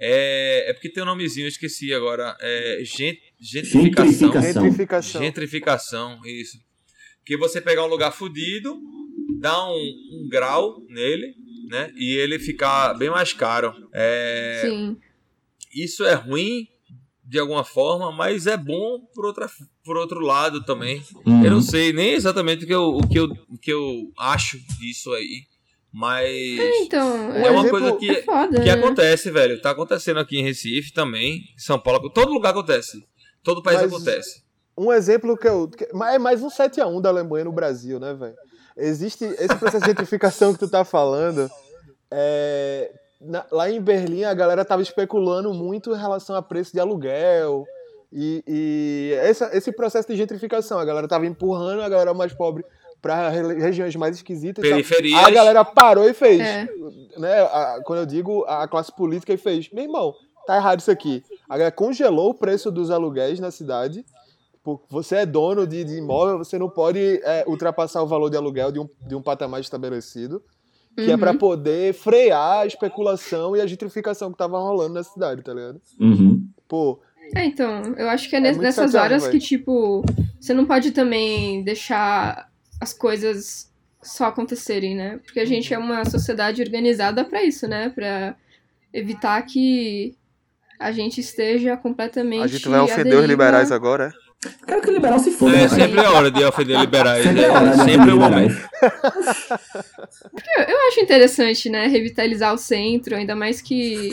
É, 0.00 0.70
é 0.70 0.72
porque 0.72 0.88
tem 0.88 1.02
um 1.02 1.06
nomezinho, 1.06 1.44
eu 1.44 1.48
esqueci 1.48 1.92
agora. 1.92 2.36
É 2.40 2.82
gent, 2.84 3.18
gentrificação. 3.40 4.32
Gentrificação. 4.32 5.22
Gentrificação. 5.22 6.20
Isso. 6.24 6.58
Que 7.24 7.36
você 7.36 7.60
pegar 7.60 7.84
um 7.84 7.88
lugar 7.88 8.12
fudido, 8.12 8.80
dá 9.40 9.68
um, 9.68 9.74
um 9.74 10.28
grau 10.28 10.82
nele, 10.88 11.34
né? 11.68 11.92
E 11.96 12.14
ele 12.16 12.38
ficar 12.38 12.94
bem 12.94 13.10
mais 13.10 13.32
caro. 13.32 13.74
É, 13.92 14.62
Sim. 14.64 14.96
isso 15.74 16.04
é 16.04 16.14
ruim 16.14 16.66
de 17.28 17.38
alguma 17.38 17.62
forma, 17.62 18.10
mas 18.10 18.46
é 18.46 18.56
bom 18.56 19.00
por, 19.14 19.26
outra, 19.26 19.50
por 19.88 19.96
outro 19.96 20.20
lado 20.20 20.62
também. 20.64 21.02
Uhum. 21.26 21.44
Eu 21.44 21.50
não 21.50 21.62
sei 21.62 21.92
nem 21.92 22.12
exatamente 22.12 22.64
o 22.64 22.66
que 22.66 22.74
eu, 22.74 22.88
o 22.90 23.08
que 23.08 23.18
eu, 23.18 23.24
o 23.48 23.58
que 23.58 23.72
eu 23.72 24.12
acho 24.18 24.58
disso 24.78 25.10
aí, 25.14 25.42
mas 25.92 26.28
Então, 26.82 27.32
é 27.32 27.50
uma 27.50 27.60
exemplo- 27.62 27.70
coisa 27.70 27.96
que, 27.96 28.10
é 28.10 28.22
foda, 28.22 28.60
que 28.60 28.66
né? 28.66 28.70
acontece, 28.72 29.30
velho. 29.30 29.60
Tá 29.60 29.70
acontecendo 29.70 30.20
aqui 30.20 30.38
em 30.38 30.42
Recife 30.44 30.92
também, 30.92 31.36
em 31.56 31.58
São 31.58 31.78
Paulo, 31.78 32.10
todo 32.10 32.30
lugar 32.32 32.50
acontece. 32.50 33.02
Todo 33.42 33.62
país 33.62 33.80
Mas- 33.80 33.92
acontece. 33.92 34.42
Um 34.76 34.92
exemplo 34.92 35.36
que 35.36 35.48
eu. 35.48 35.68
que- 35.68 35.88
mas 35.92 36.14
é 36.14 36.18
mais 36.18 36.42
um 36.42 36.48
7x1 36.50 37.00
da 37.00 37.08
Alemanha 37.08 37.46
no 37.46 37.52
Brasil, 37.52 37.98
né, 37.98 38.14
velho? 38.14 38.34
Existe 38.76 39.24
esse 39.24 39.56
processo 39.56 39.80
de 39.80 39.86
gentrificação 39.88 40.52
que 40.52 40.58
tu 40.60 40.68
tá 40.68 40.84
falando. 40.84 41.48
é, 42.10 42.90
na- 43.20 43.44
lá 43.52 43.68
em 43.70 43.80
Berlim 43.82 44.24
a 44.24 44.32
galera 44.32 44.64
tava 44.64 44.80
especulando 44.80 45.52
muito 45.52 45.92
em 45.92 45.98
relação 45.98 46.34
a 46.36 46.40
preço 46.42 46.72
de 46.72 46.80
aluguel 46.80 47.66
E, 48.12 48.42
e 48.46 49.12
essa- 49.20 49.50
esse 49.56 49.70
processo 49.72 50.08
de 50.08 50.16
gentrificação, 50.16 50.78
a 50.78 50.84
galera 50.84 51.06
tava 51.06 51.26
empurrando 51.26 51.82
a 51.82 51.88
galera 51.88 52.14
mais 52.14 52.32
pobre 52.32 52.64
para 53.02 53.28
regiões 53.28 53.94
mais 53.96 54.16
esquisitas. 54.16 54.62
Periferias. 54.66 55.22
A 55.24 55.30
galera 55.30 55.64
parou 55.64 56.08
e 56.08 56.14
fez. 56.14 56.40
É. 56.40 56.68
Né, 57.18 57.40
a- 57.42 57.80
quando 57.84 58.00
eu 58.00 58.06
digo 58.06 58.44
a 58.46 58.66
classe 58.66 58.94
política, 58.94 59.32
e 59.32 59.36
fez: 59.36 59.70
meu 59.72 59.84
irmão, 59.84 60.14
tá 60.46 60.56
errado 60.56 60.80
isso 60.80 60.90
aqui. 60.90 61.22
A 61.48 61.56
galera 61.58 61.70
congelou 61.74 62.30
o 62.30 62.34
preço 62.34 62.70
dos 62.70 62.90
aluguéis 62.90 63.38
na 63.40 63.50
cidade. 63.50 64.04
Você 64.90 65.16
é 65.16 65.26
dono 65.26 65.66
de, 65.66 65.82
de 65.82 65.94
imóvel, 65.96 66.38
você 66.38 66.58
não 66.58 66.68
pode 66.68 66.98
é, 67.24 67.42
ultrapassar 67.46 68.02
o 68.02 68.06
valor 68.06 68.28
de 68.28 68.36
aluguel 68.36 68.70
de 68.70 68.78
um, 68.78 68.88
de 69.06 69.14
um 69.14 69.22
patamar 69.22 69.60
estabelecido. 69.60 70.42
Que 70.94 71.10
é 71.10 71.14
Uhum. 71.14 71.18
pra 71.20 71.32
poder 71.32 71.94
frear 71.94 72.60
a 72.62 72.66
especulação 72.66 73.56
e 73.56 73.60
a 73.60 73.66
gentrificação 73.66 74.32
que 74.32 74.36
tava 74.36 74.58
rolando 74.58 74.94
na 74.94 75.02
cidade, 75.04 75.42
tá 75.42 75.54
ligado? 75.54 75.80
Uhum. 76.00 76.44
Pô, 76.66 76.98
É, 77.34 77.44
então, 77.44 77.94
eu 77.96 78.08
acho 78.08 78.28
que 78.28 78.36
é, 78.36 78.38
É 78.38 78.52
nessas 78.52 78.94
horas 78.94 79.26
que, 79.28 79.38
tipo, 79.38 80.04
você 80.40 80.54
não 80.54 80.64
pode 80.64 80.92
também 80.92 81.62
deixar 81.62 82.50
as 82.80 82.92
coisas 82.92 83.70
só 84.02 84.26
acontecerem, 84.26 84.94
né? 84.94 85.18
Porque 85.24 85.40
a 85.40 85.44
gente 85.44 85.72
é 85.72 85.78
uma 85.78 86.04
sociedade 86.04 86.62
organizada 86.62 87.24
pra 87.24 87.42
isso, 87.42 87.66
né? 87.66 87.90
Pra 87.90 88.34
evitar 88.92 89.40
que 89.42 90.16
a 90.78 90.92
gente 90.92 91.20
esteja 91.20 91.76
completamente. 91.76 92.44
a 92.44 92.46
gente 92.46 92.68
vai 92.68 92.80
ofender 92.80 93.18
os 93.18 93.26
liberais 93.26 93.72
agora, 93.72 94.14
é? 94.14 94.27
Quero 94.64 94.80
que 94.80 94.90
o 94.90 94.92
liberal 94.92 95.18
se 95.18 95.32
foda. 95.32 95.56
É 95.56 95.62
né? 95.62 95.68
sempre 95.68 96.00
a 96.00 96.12
hora 96.12 96.30
de 96.30 96.44
ofender 96.44 96.78
liberais. 96.78 97.24
Sempre 97.24 97.42
É 97.42 97.46
é 97.46 97.50
hora 97.50 97.70
de 97.70 97.82
sempre 97.82 98.10
o 98.12 98.16
momento. 98.18 98.68
Eu, 100.56 100.64
eu 100.64 100.88
acho 100.88 101.00
interessante, 101.00 101.68
né? 101.68 101.88
Revitalizar 101.88 102.54
o 102.54 102.58
centro, 102.58 103.16
ainda 103.16 103.34
mais 103.34 103.60
que 103.60 104.10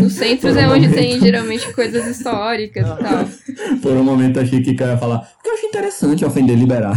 nos 0.00 0.12
centros 0.12 0.56
é 0.56 0.68
onde 0.68 0.92
tem 0.92 1.18
geralmente 1.18 1.72
coisas 1.72 2.06
históricas 2.06 2.86
e 2.86 3.02
tal. 3.02 3.78
Por 3.82 3.92
um 3.92 4.04
momento 4.04 4.38
achei 4.38 4.62
que 4.62 4.70
o 4.70 4.76
cara 4.76 4.92
ia 4.92 4.98
falar. 4.98 5.18
Porque 5.18 5.48
eu 5.48 5.54
acho 5.54 5.66
interessante 5.66 6.24
ofender 6.24 6.56
liberais. 6.56 6.96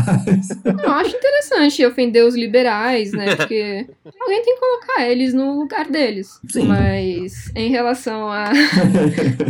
Eu 0.83 0.91
acho 0.91 1.15
interessante 1.15 1.85
ofender 1.85 2.25
os 2.25 2.35
liberais, 2.35 3.11
né? 3.11 3.33
Porque 3.35 3.87
alguém 4.21 4.43
tem 4.43 4.53
que 4.53 4.59
colocar 4.59 5.09
eles 5.09 5.33
no 5.33 5.59
lugar 5.59 5.89
deles. 5.89 6.39
Sim. 6.49 6.67
Mas 6.67 7.51
em 7.55 7.69
relação 7.69 8.29
a, 8.29 8.51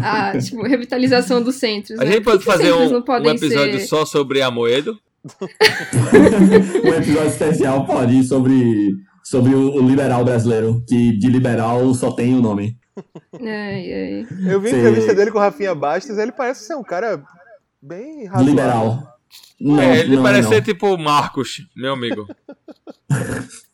a 0.01 0.38
tipo, 0.39 0.63
revitalização 0.63 1.41
dos 1.41 1.55
centros. 1.55 1.99
A 1.99 2.05
né? 2.05 2.13
gente 2.13 2.23
pode 2.23 2.43
fazer 2.43 2.71
centros 2.71 2.91
um, 2.91 2.93
não 2.95 3.01
podem 3.18 3.32
um 3.32 3.36
episódio 3.36 3.80
ser... 3.80 3.86
só 3.88 4.05
sobre 4.05 4.41
Amoedo. 4.41 4.97
um 6.84 6.93
episódio 6.93 7.28
especial 7.30 7.86
pode 7.86 8.15
ir 8.15 8.24
sobre, 8.24 8.95
sobre 9.24 9.53
o, 9.53 9.76
o 9.76 9.88
liberal 9.88 10.24
brasileiro. 10.24 10.84
Que 10.88 11.18
de 11.18 11.28
liberal 11.28 11.93
só 11.93 12.11
tem 12.11 12.34
o 12.36 12.41
nome. 12.41 12.78
Ai, 13.39 13.93
ai. 13.93 14.28
Eu 14.47 14.59
vi 14.59 14.70
a 14.70 14.78
entrevista 14.78 15.13
dele 15.13 15.32
com 15.32 15.38
o 15.38 15.41
Rafinha 15.41 15.76
Bastos, 15.76 16.18
ele 16.18 16.32
parece 16.32 16.65
ser 16.65 16.76
um 16.76 16.84
cara 16.84 17.24
bem 17.82 18.26
razoável. 18.26 18.49
Liberal. 18.49 19.18
Não, 19.59 19.82
é, 19.82 19.99
ele 19.99 20.15
não, 20.15 20.24
parece 20.24 20.43
não. 20.43 20.49
ser 20.49 20.61
tipo 20.63 20.88
o 20.88 20.97
Marcos, 20.97 21.68
meu 21.76 21.93
amigo. 21.93 22.28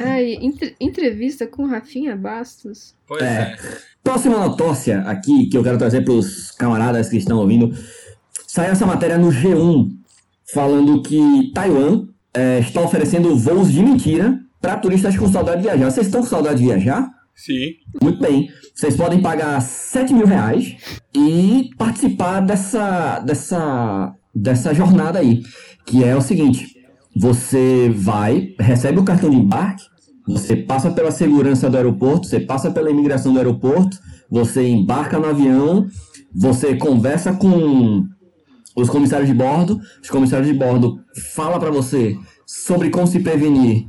Ai, 0.00 0.38
entre- 0.40 0.74
entrevista 0.80 1.46
com 1.46 1.66
Rafinha 1.66 2.16
Bastos. 2.16 2.94
Pois 3.06 3.22
É. 3.22 3.26
é. 3.26 3.56
Próxima 4.02 4.38
notócia 4.38 5.00
aqui 5.02 5.46
que 5.46 5.56
eu 5.56 5.62
quero 5.62 5.78
trazer 5.78 6.02
para 6.02 6.14
os 6.14 6.50
camaradas 6.52 7.08
que 7.08 7.16
estão 7.16 7.38
ouvindo. 7.38 7.70
Saiu 8.52 8.72
essa 8.72 8.84
matéria 8.84 9.16
no 9.16 9.28
G1 9.28 9.88
falando 10.52 11.00
que 11.00 11.50
Taiwan 11.54 12.06
é, 12.34 12.58
está 12.58 12.82
oferecendo 12.82 13.34
voos 13.34 13.72
de 13.72 13.82
mentira 13.82 14.38
para 14.60 14.76
turistas 14.76 15.16
com 15.16 15.26
saudade 15.26 15.62
de 15.62 15.68
viajar. 15.68 15.90
Vocês 15.90 16.06
estão 16.06 16.20
com 16.20 16.26
saudade 16.26 16.58
de 16.58 16.66
viajar? 16.66 17.08
Sim. 17.34 17.70
Muito 18.02 18.20
bem. 18.20 18.50
Vocês 18.74 18.94
podem 18.94 19.22
pagar 19.22 19.58
7 19.62 20.12
mil 20.12 20.26
reais 20.26 20.76
e 21.16 21.70
participar 21.78 22.40
dessa, 22.40 23.20
dessa, 23.20 24.14
dessa 24.34 24.74
jornada 24.74 25.18
aí. 25.18 25.40
Que 25.86 26.04
é 26.04 26.14
o 26.14 26.20
seguinte: 26.20 26.76
você 27.16 27.90
vai, 27.96 28.54
recebe 28.60 28.98
o 28.98 29.04
cartão 29.04 29.30
de 29.30 29.36
embarque, 29.36 29.84
você 30.28 30.56
passa 30.56 30.90
pela 30.90 31.10
segurança 31.10 31.70
do 31.70 31.76
aeroporto, 31.78 32.26
você 32.26 32.38
passa 32.38 32.70
pela 32.70 32.90
imigração 32.90 33.32
do 33.32 33.38
aeroporto, 33.38 33.98
você 34.30 34.68
embarca 34.68 35.18
no 35.18 35.24
avião, 35.24 35.86
você 36.34 36.76
conversa 36.76 37.32
com 37.32 38.06
os 38.76 38.88
comissários 38.88 39.28
de 39.28 39.34
bordo, 39.34 39.78
os 40.02 40.10
comissários 40.10 40.48
de 40.48 40.54
bordo 40.54 40.98
falam 41.34 41.58
para 41.60 41.70
você 41.70 42.16
sobre 42.46 42.90
como 42.90 43.06
se 43.06 43.20
prevenir 43.20 43.86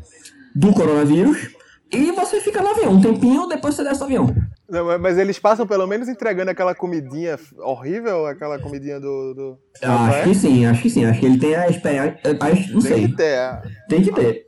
do 0.56 0.74
coronavírus 0.74 1.50
e 1.92 2.12
você 2.12 2.40
fica 2.42 2.62
no 2.62 2.70
avião 2.70 2.94
um 2.94 3.02
tempinho, 3.02 3.48
depois 3.48 3.76
você 3.76 3.84
desce 3.84 4.00
do 4.00 4.06
avião. 4.06 4.34
Não, 4.70 4.86
mas- 4.86 5.00
mas 5.02 5.18
eles 5.18 5.38
passam 5.38 5.68
pelo 5.68 5.86
menos 5.86 6.08
entregando 6.10 6.50
aquela 6.50 6.74
comidinha 6.74 7.38
horrível, 7.60 8.26
aquela 8.26 8.58
comidinha 8.58 9.00
do. 9.00 9.34
do... 9.36 9.58
acho 9.82 10.18
é? 10.18 10.24
que 10.24 10.34
sim, 10.36 10.66
acho 10.66 10.82
que 10.82 10.90
sim. 10.90 11.06
Acho 11.06 11.20
que 11.20 11.26
ele 11.28 11.38
tem 11.38 11.54
a 11.56 11.68
experiência. 11.70 12.20
Não 12.74 12.82
Tem 12.82 12.82
sei. 12.82 13.08
que 13.08 13.16
ter. 13.16 13.38
A, 13.38 13.62
Tem 13.88 14.02
que 14.02 14.12
ter. 14.12 14.46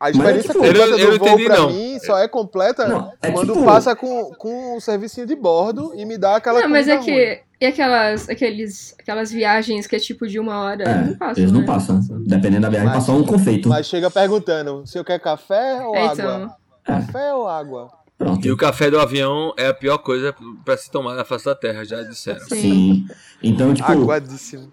A 0.00 0.10
experiência 0.10 0.52
tipo, 0.52 0.64
completa 0.64 0.84
eu- 0.90 0.98
eu 0.98 1.10
do 1.12 1.18
voo 1.18 1.28
entendi, 1.28 1.44
pra 1.46 1.56
não. 1.56 1.70
mim 1.70 1.98
só 2.00 2.18
é 2.18 2.28
completa 2.28 2.86
Não, 2.88 3.12
é 3.22 3.30
quando 3.30 3.52
tipo- 3.54 3.64
passa 3.64 3.94
com, 3.96 4.32
com 4.38 4.76
o 4.76 4.80
servicinho 4.80 5.26
de 5.26 5.34
bordo 5.36 5.92
e 5.96 6.04
me 6.04 6.16
dá 6.18 6.36
aquela 6.36 6.60
Não, 6.60 6.68
mas 6.68 6.86
é 6.88 6.96
ruim. 6.96 7.04
que. 7.04 7.40
E 7.58 7.64
aquelas, 7.66 8.28
aqueles, 8.28 8.94
aquelas 9.00 9.32
viagens 9.32 9.86
que 9.86 9.96
é 9.96 9.98
tipo 9.98 10.26
de 10.28 10.38
uma 10.38 10.60
hora. 10.62 10.82
É, 10.84 10.94
não 11.06 11.14
passam. 11.16 11.42
eles 11.42 11.52
não 11.52 11.60
né? 11.60 11.66
passam. 11.66 12.00
Dependendo 12.26 12.60
da 12.62 12.68
viagem, 12.68 12.88
Mas- 12.88 12.96
passa 12.98 13.12
um 13.12 13.24
confeito. 13.24 13.68
Mas 13.68 13.86
chega 13.86 14.10
perguntando 14.10 14.86
se 14.86 14.98
eu 14.98 15.04
quero 15.04 15.22
café 15.22 15.80
ou 15.82 15.94
É, 15.94 16.02
água. 16.06 16.12
então. 16.14 16.50
Café 16.84 17.32
ou 17.32 17.48
água? 17.48 17.88
Pronto. 18.18 18.46
E 18.46 18.50
o 18.50 18.56
café 18.56 18.90
do 18.90 18.98
avião 19.00 19.52
é 19.58 19.68
a 19.68 19.74
pior 19.74 19.98
coisa 19.98 20.34
pra 20.64 20.76
se 20.76 20.90
tomar 20.90 21.14
na 21.14 21.24
face 21.24 21.44
da 21.46 21.54
terra, 21.54 21.84
já 21.84 22.02
disseram. 22.02 22.40
Sim. 22.46 22.56
Sim. 22.60 23.06
Então, 23.42 23.72
tipo, 23.74 23.90
Aguadíssimo. 23.90 24.72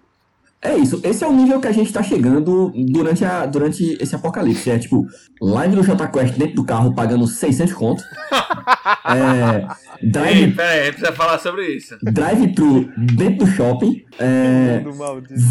É 0.64 0.76
isso. 0.76 1.00
Esse 1.04 1.22
é 1.22 1.26
o 1.28 1.32
nível 1.32 1.60
que 1.60 1.68
a 1.68 1.72
gente 1.72 1.92
tá 1.92 2.02
chegando 2.02 2.72
durante, 2.90 3.24
a, 3.24 3.46
durante 3.46 3.96
esse 4.00 4.14
apocalipse. 4.16 4.70
É 4.70 4.78
tipo, 4.78 5.06
live 5.40 5.76
do 5.76 5.82
Jota 5.82 6.08
Quest 6.08 6.36
dentro 6.38 6.56
do 6.56 6.64
carro 6.64 6.94
pagando 6.94 7.26
600 7.26 7.72
conto. 7.74 8.02
é, 9.04 9.66
Ei, 10.04 10.10
drive, 10.10 10.52
pera 10.54 10.68
aí, 10.70 10.80
a 10.80 10.84
gente 10.84 10.94
precisa 10.96 11.12
falar 11.16 11.38
sobre 11.38 11.66
isso. 11.76 11.96
drive-thru 12.02 12.90
dentro 13.14 13.44
do 13.44 13.46
shopping. 13.46 14.02
É, 14.18 14.82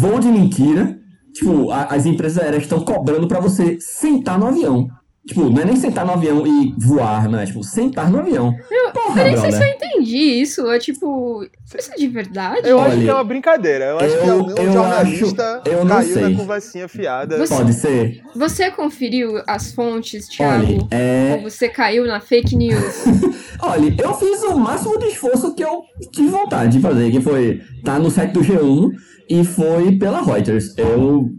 voo 0.00 0.18
de 0.18 0.28
mentira. 0.28 0.98
Tipo, 1.32 1.70
a- 1.70 1.84
as 1.90 2.06
empresas 2.06 2.42
aéreas 2.42 2.62
estão 2.62 2.80
cobrando 2.80 3.26
pra 3.26 3.40
você 3.40 3.78
sentar 3.80 4.38
no 4.38 4.46
avião. 4.46 4.86
Tipo, 5.26 5.48
não 5.48 5.62
é 5.62 5.64
nem 5.64 5.76
sentar 5.76 6.04
no 6.04 6.12
avião 6.12 6.46
e 6.46 6.74
voar, 6.78 7.30
não. 7.30 7.38
É 7.38 7.46
tipo, 7.46 7.62
sentar 7.64 8.10
no 8.10 8.18
avião. 8.18 8.54
Porra, 8.92 9.22
Eu 9.22 9.24
nem 9.24 9.36
sei 9.38 9.52
se 9.52 9.62
eu 9.62 9.68
entendi 9.68 10.16
isso. 10.18 10.70
É 10.70 10.78
tipo. 10.78 11.42
Isso 11.78 11.90
é 11.92 11.96
de 11.96 12.06
verdade? 12.08 12.68
Eu 12.68 12.78
acho 12.78 12.90
Olha, 12.92 13.02
que 13.02 13.08
é 13.08 13.14
uma 13.14 13.24
brincadeira. 13.24 13.84
Eu 13.86 13.98
acho 14.00 14.18
que 14.20 14.28
eu- 14.28 14.44
um 14.44 14.50
eu 14.50 14.72
jornalista 14.72 15.62
acho- 15.64 15.70
eu 15.74 15.84
não 15.84 15.96
caiu 15.96 16.12
sei. 16.14 16.22
na 16.28 16.36
conversinha 16.36 16.88
fiada. 16.88 17.38
Você- 17.38 17.54
Pode 17.54 17.72
ser. 17.72 18.20
Você 18.36 18.70
conferiu 18.70 19.42
as 19.46 19.72
fontes, 19.72 20.28
Thiago? 20.28 20.64
Olha, 20.66 20.88
é. 20.90 21.32
Ou 21.36 21.50
você 21.50 21.70
caiu 21.70 22.06
na 22.06 22.20
fake 22.20 22.54
news? 22.54 23.04
Olha, 23.62 23.94
eu 23.98 24.14
fiz 24.14 24.42
o 24.42 24.58
máximo 24.58 24.98
de 24.98 25.06
esforço 25.06 25.54
que 25.54 25.64
eu 25.64 25.80
tive 26.12 26.28
vontade 26.28 26.72
de 26.76 26.80
fazer, 26.82 27.10
que 27.10 27.20
foi 27.22 27.62
tá 27.82 27.98
no 27.98 28.10
site 28.10 28.32
do 28.32 28.40
G1 28.42 28.90
e 29.30 29.42
foi 29.42 29.92
pela 29.96 30.20
Reuters. 30.22 30.76
Eu 30.76 31.30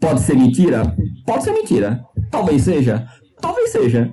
pode 0.00 0.20
ser 0.22 0.36
mentira? 0.36 0.96
Pode 1.26 1.44
ser 1.44 1.52
mentira. 1.52 2.00
Talvez 2.30 2.62
seja. 2.62 3.06
Talvez 3.46 3.70
seja. 3.70 4.10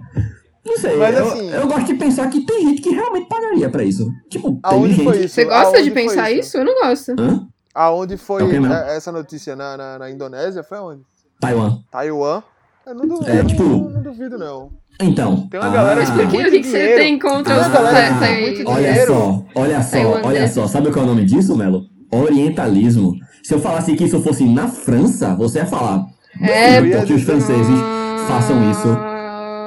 Não 0.65 0.77
sei. 0.77 0.95
Mas, 0.95 1.17
eu, 1.17 1.27
assim- 1.27 1.49
eu 1.51 1.67
gosto 1.67 1.85
de 1.87 1.93
pensar 1.95 2.29
que 2.29 2.45
tem 2.45 2.67
gente 2.67 2.81
que 2.81 2.89
realmente 2.91 3.27
pagaria 3.27 3.69
pra 3.69 3.83
isso. 3.83 4.09
Tipo, 4.29 4.51
tem 4.51 4.59
Aonde 4.63 4.93
gente. 4.93 5.03
foi 5.03 5.17
isso? 5.25 5.35
Você 5.35 5.45
gosta 5.45 5.67
Aonde 5.77 5.83
de 5.83 5.91
pensar 5.91 6.31
isso? 6.31 6.57
Eu 6.57 6.65
não 6.65 6.75
gosto. 6.81 7.13
Hã? 7.19 7.47
Aonde 7.75 8.17
foi 8.17 8.43
Tá 8.61 8.87
é, 8.91 8.95
essa 8.97 9.11
notícia? 9.11 9.55
Na, 9.55 9.75
na, 9.75 9.99
na 9.99 10.09
Indonésia? 10.11 10.63
Foi 10.63 10.77
onde? 10.77 11.01
Taiwan. 11.41 11.79
Taiwan? 11.91 12.43
Eu 12.85 12.95
não 12.95 13.07
duvido, 13.07 13.29
É, 13.31 13.39
eu 13.39 13.47
tipo- 13.47 13.63
não, 13.63 13.89
não 13.89 14.01
duvido, 14.03 14.37
não. 14.37 14.69
Então. 15.01 15.47
Tem 15.49 15.59
uma 15.59 15.69
galera 15.69 16.01
que 16.01 16.07
Mas 16.11 16.17
tem 16.17 16.25
por 16.27 16.31
que, 16.37 16.49
muito 16.51 16.67
você 16.67 16.95
tem 16.95 17.17
contra 17.19 17.55
Ah, 17.55 17.61
os 17.61 17.67
ta- 17.73 18.31
muito 18.39 18.69
Olha 18.69 19.05
só, 19.07 19.43
olha 19.55 19.81
só, 19.83 19.91
Taiwanês. 19.91 20.25
olha 20.25 20.47
só. 20.47 20.67
Sabe 20.67 20.91
qual 20.91 21.03
é 21.03 21.07
o 21.07 21.11
nome 21.11 21.25
disso, 21.25 21.57
Melo? 21.57 21.81
Orientalismo. 22.11 23.13
Se 23.43 23.53
eu 23.53 23.59
falasse 23.59 23.95
que 23.95 24.03
isso 24.05 24.21
fosse 24.21 24.43
na 24.45 24.67
França, 24.67 25.33
você 25.35 25.59
ia 25.59 25.65
falar. 25.65 26.05
É, 26.41 26.79
"Duvido 26.81 27.05
que 27.05 27.13
os 27.13 27.23
franceses 27.23 27.79
façam 28.27 28.69
isso. 28.71 28.87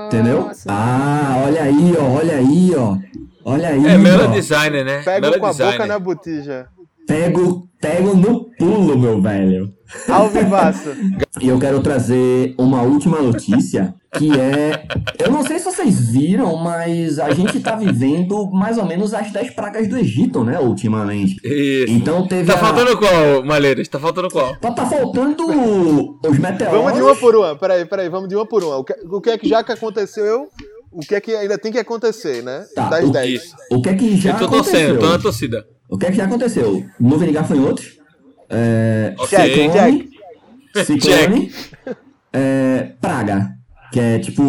Entendeu? 0.06 0.42
Nossa. 0.46 0.64
Ah, 0.68 1.42
olha 1.46 1.62
aí, 1.62 1.94
ó, 1.98 2.04
olha 2.04 2.36
aí, 2.36 2.72
ó. 2.76 2.96
Olha 3.44 3.68
aí, 3.68 3.86
É 3.86 3.96
Melo 3.98 4.24
ó. 4.24 4.26
Designer, 4.28 4.84
né? 4.84 5.02
Pega 5.04 5.20
Melo 5.20 5.38
com 5.40 5.46
a 5.46 5.50
Designer. 5.50 5.72
boca 5.72 5.86
na 5.86 5.98
botija. 5.98 6.66
Pego, 7.06 7.68
pego 7.80 8.14
no 8.16 8.50
pulo, 8.58 8.98
meu 8.98 9.20
velho. 9.22 9.72
Ao 10.08 10.28
vivaço. 10.28 10.90
E 11.40 11.46
eu 11.48 11.58
quero 11.58 11.80
trazer 11.80 12.54
uma 12.58 12.82
última 12.82 13.20
notícia, 13.22 13.94
que 14.18 14.30
é... 14.38 14.86
Eu 15.18 15.30
não 15.30 15.42
sei 15.44 15.58
se 15.58 15.64
vocês 15.64 16.10
viram, 16.10 16.56
mas 16.56 17.18
a 17.18 17.30
gente 17.32 17.58
tá 17.60 17.74
vivendo 17.76 18.46
mais 18.50 18.78
ou 18.78 18.84
menos 18.84 19.12
as 19.14 19.30
10 19.32 19.50
pragas 19.50 19.88
do 19.88 19.96
Egito, 19.96 20.44
né, 20.44 20.58
ultimamente. 20.60 21.36
Isso. 21.44 21.92
Então 21.92 22.26
teve 22.26 22.44
Tá 22.46 22.54
a... 22.54 22.58
faltando 22.58 22.96
qual, 22.98 23.44
Malheiros? 23.44 23.88
Tá 23.88 23.98
faltando 23.98 24.28
qual? 24.30 24.56
Tá, 24.56 24.70
tá 24.72 24.86
faltando 24.86 25.44
os 25.46 26.38
meteoros. 26.38 26.78
Vamos 26.80 26.94
de 26.94 27.02
uma 27.02 27.16
por 27.16 27.36
uma. 27.36 27.56
Peraí, 27.56 27.84
peraí, 27.84 28.08
vamos 28.08 28.28
de 28.28 28.36
uma 28.36 28.46
por 28.46 28.62
uma. 28.62 28.76
O 28.76 28.84
que, 28.84 28.94
o 29.10 29.20
que 29.20 29.30
é 29.30 29.38
que 29.38 29.48
já 29.48 29.62
que 29.64 29.72
aconteceu, 29.72 30.48
o 30.92 31.00
que 31.00 31.14
é 31.14 31.20
que 31.20 31.34
ainda 31.34 31.58
tem 31.58 31.72
que 31.72 31.78
acontecer, 31.78 32.42
né? 32.42 32.64
Tá, 32.74 32.88
das 32.88 33.04
o- 33.04 33.12
10. 33.12 33.30
Isso. 33.42 33.56
O 33.70 33.80
que 33.82 33.88
é 33.88 33.94
que 33.94 34.16
já 34.16 34.32
eu 34.32 34.38
tô 34.38 34.44
aconteceu? 34.46 34.72
torcendo, 34.80 34.98
tô 35.00 35.08
na 35.08 35.18
torcida. 35.18 35.66
O 35.88 35.96
que 35.98 36.06
é 36.06 36.10
que 36.10 36.16
já 36.16 36.24
aconteceu? 36.24 36.84
Nuvem 36.98 37.28
de 37.28 37.34
gafanhotos. 37.34 37.96
É, 38.48 39.14
Ok. 39.18 39.38
ciclone, 39.38 40.08
ciclone, 40.84 41.50
Check. 41.50 41.96
é, 42.32 42.92
praga, 43.00 43.55
que 43.96 44.00
é 44.00 44.18
tipo 44.18 44.42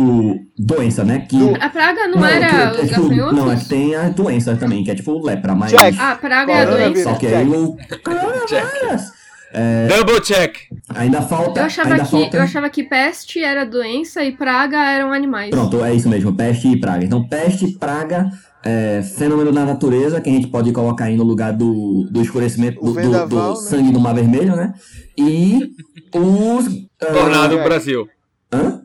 doença, 0.60 1.06
né? 1.06 1.20
Que, 1.30 1.38
A 1.62 1.70
praga 1.70 2.06
não, 2.10 2.26
era 2.26 2.50
que- 2.50 2.56
é 2.56 2.84
os 2.84 2.90
tipo- 2.90 3.02
gafanhotos? 3.04 3.38
Não, 3.38 3.50
é 3.52 3.56
que 3.56 3.66
tem 3.66 3.96
a 3.96 4.10
doença 4.10 4.56
também, 4.58 4.84
que 4.84 4.92
é 4.92 4.96
tipo 4.96 5.26
lepra, 5.26 5.56
mas. 5.56 5.72
Check. 5.72 5.96
Ah, 5.98 6.12
a 6.12 6.16
praga 6.18 6.52
é 6.52 6.56
a 6.62 6.66
Coronavírus. 6.66 6.94
doença. 7.04 7.10
Só 7.12 7.16
que 7.16 7.28
aí 7.28 7.48
o. 7.48 7.78
Coronavírus. 8.04 9.18
Double 9.88 10.20
check. 10.22 10.58
Ainda 10.96 11.22
falta. 11.22 11.62
Eu 11.62 11.66
achava, 11.66 11.92
ainda 11.92 12.04
que, 12.04 12.12
falta... 12.12 12.38
eu 12.38 12.42
achava 12.44 12.70
que 12.70 12.84
peste 12.84 13.42
era 13.42 13.66
doença 13.66 14.22
e 14.22 14.34
praga 14.34 14.78
eram 14.92 15.14
animais. 15.14 15.50
Pronto, 15.50 15.82
é 15.84 15.94
isso 15.96 16.10
mesmo, 16.10 16.34
peste 16.36 16.68
e 16.68 16.78
praga. 16.78 17.06
Então, 17.06 17.26
peste, 17.26 17.68
praga, 17.80 18.30
é, 18.66 19.02
fenômeno 19.02 19.54
da 19.54 19.64
natureza, 19.64 20.20
que 20.20 20.30
a 20.30 20.34
gente 20.34 20.48
pode 20.48 20.74
colocar 20.74 21.06
aí 21.06 21.16
no 21.16 21.24
lugar 21.24 21.54
do, 21.54 22.06
do 22.12 22.22
escurecimento 22.22 22.82
do, 22.82 22.88
do- 22.88 22.94
vendaval, 22.94 23.54
do 23.54 23.62
né? 23.62 23.70
sangue 23.70 23.92
do 23.94 24.00
mar 24.02 24.14
vermelho, 24.14 24.56
né? 24.58 24.74
E 25.18 25.72
os. 26.14 26.68
ah, 27.02 27.06
Tornado 27.14 27.58
é. 27.58 27.64
Brasil. 27.64 28.06
Hã? 28.52 28.82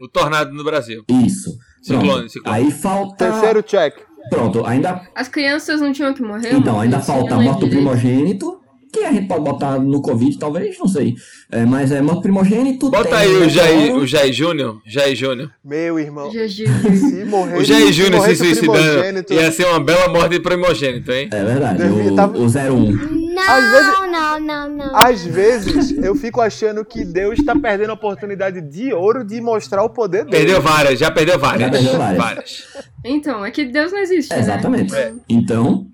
O 0.00 0.08
tornado 0.08 0.52
no 0.52 0.62
Brasil. 0.64 1.04
Isso. 1.08 1.56
Ciclone, 1.82 2.28
ciclone. 2.28 2.56
Aí 2.58 2.70
falta. 2.70 3.30
Terceiro 3.30 3.62
check. 3.62 3.94
Pronto, 4.30 4.64
ainda. 4.66 5.02
As 5.14 5.28
crianças 5.28 5.80
não 5.80 5.92
tinham 5.92 6.12
que 6.12 6.22
morrer? 6.22 6.52
Então, 6.52 6.80
ainda 6.80 6.98
falta 7.00 7.36
morto 7.36 7.68
primogênito, 7.68 8.58
que 8.92 9.04
a 9.04 9.12
gente 9.12 9.28
pode 9.28 9.44
botar 9.44 9.78
no 9.78 10.02
Covid, 10.02 10.36
talvez, 10.38 10.76
não 10.78 10.88
sei. 10.88 11.14
É, 11.50 11.64
mas 11.64 11.92
é 11.92 12.02
morto 12.02 12.22
primogênito. 12.22 12.90
Bota 12.90 13.08
tem 13.10 13.18
aí 13.18 13.36
o 13.36 13.48
Jair, 13.48 13.78
meteoro. 13.82 14.02
o 14.02 14.06
Jair 14.06 14.32
Júnior. 14.32 14.80
Jair 14.84 15.14
Júnior. 15.14 15.50
Meu 15.64 15.98
irmão. 16.00 16.28
Se 16.32 17.24
morrer, 17.24 17.58
O 17.58 17.64
Jair 17.64 17.92
Júnior 17.92 18.24
se 18.24 18.32
o 18.32 18.36
suicidando 18.36 19.32
ia 19.32 19.52
ser 19.52 19.66
uma 19.66 19.78
bela 19.78 20.08
morte 20.08 20.30
de 20.30 20.40
primogênito, 20.40 21.12
hein? 21.12 21.28
É 21.30 21.44
verdade, 21.44 21.82
Devia- 21.84 22.12
o, 22.12 22.16
tava- 22.16 22.36
o 22.38 22.46
01. 22.46 23.25
Às 23.42 23.70
vezes- 23.72 23.86
Não, 23.86 24.10
não, 24.10 24.40
não, 24.40 24.68
não. 24.76 24.96
Às 24.96 25.24
vezes 25.24 25.90
eu 25.98 26.14
fico 26.14 26.40
achando 26.40 26.84
que 26.84 27.04
Deus 27.04 27.42
tá 27.44 27.54
perdendo 27.54 27.90
a 27.90 27.94
oportunidade 27.94 28.60
de 28.60 28.92
ouro 28.92 29.24
de 29.24 29.40
mostrar 29.40 29.82
o 29.82 29.90
poder 29.90 30.24
dele. 30.24 30.30
Perdeu 30.36 30.60
várias, 30.60 30.98
já 30.98 31.10
perdeu 31.10 31.38
várias. 31.38 31.62
Já 31.62 31.70
perdeu 31.70 31.96
várias. 31.96 32.64
Então, 33.04 33.44
é 33.44 33.50
que 33.50 33.64
Deus 33.64 33.92
não 33.92 33.98
existe, 34.00 34.30
né? 34.32 34.40
Exatamente. 34.40 34.94
É. 34.94 35.12
Então, 35.28 35.86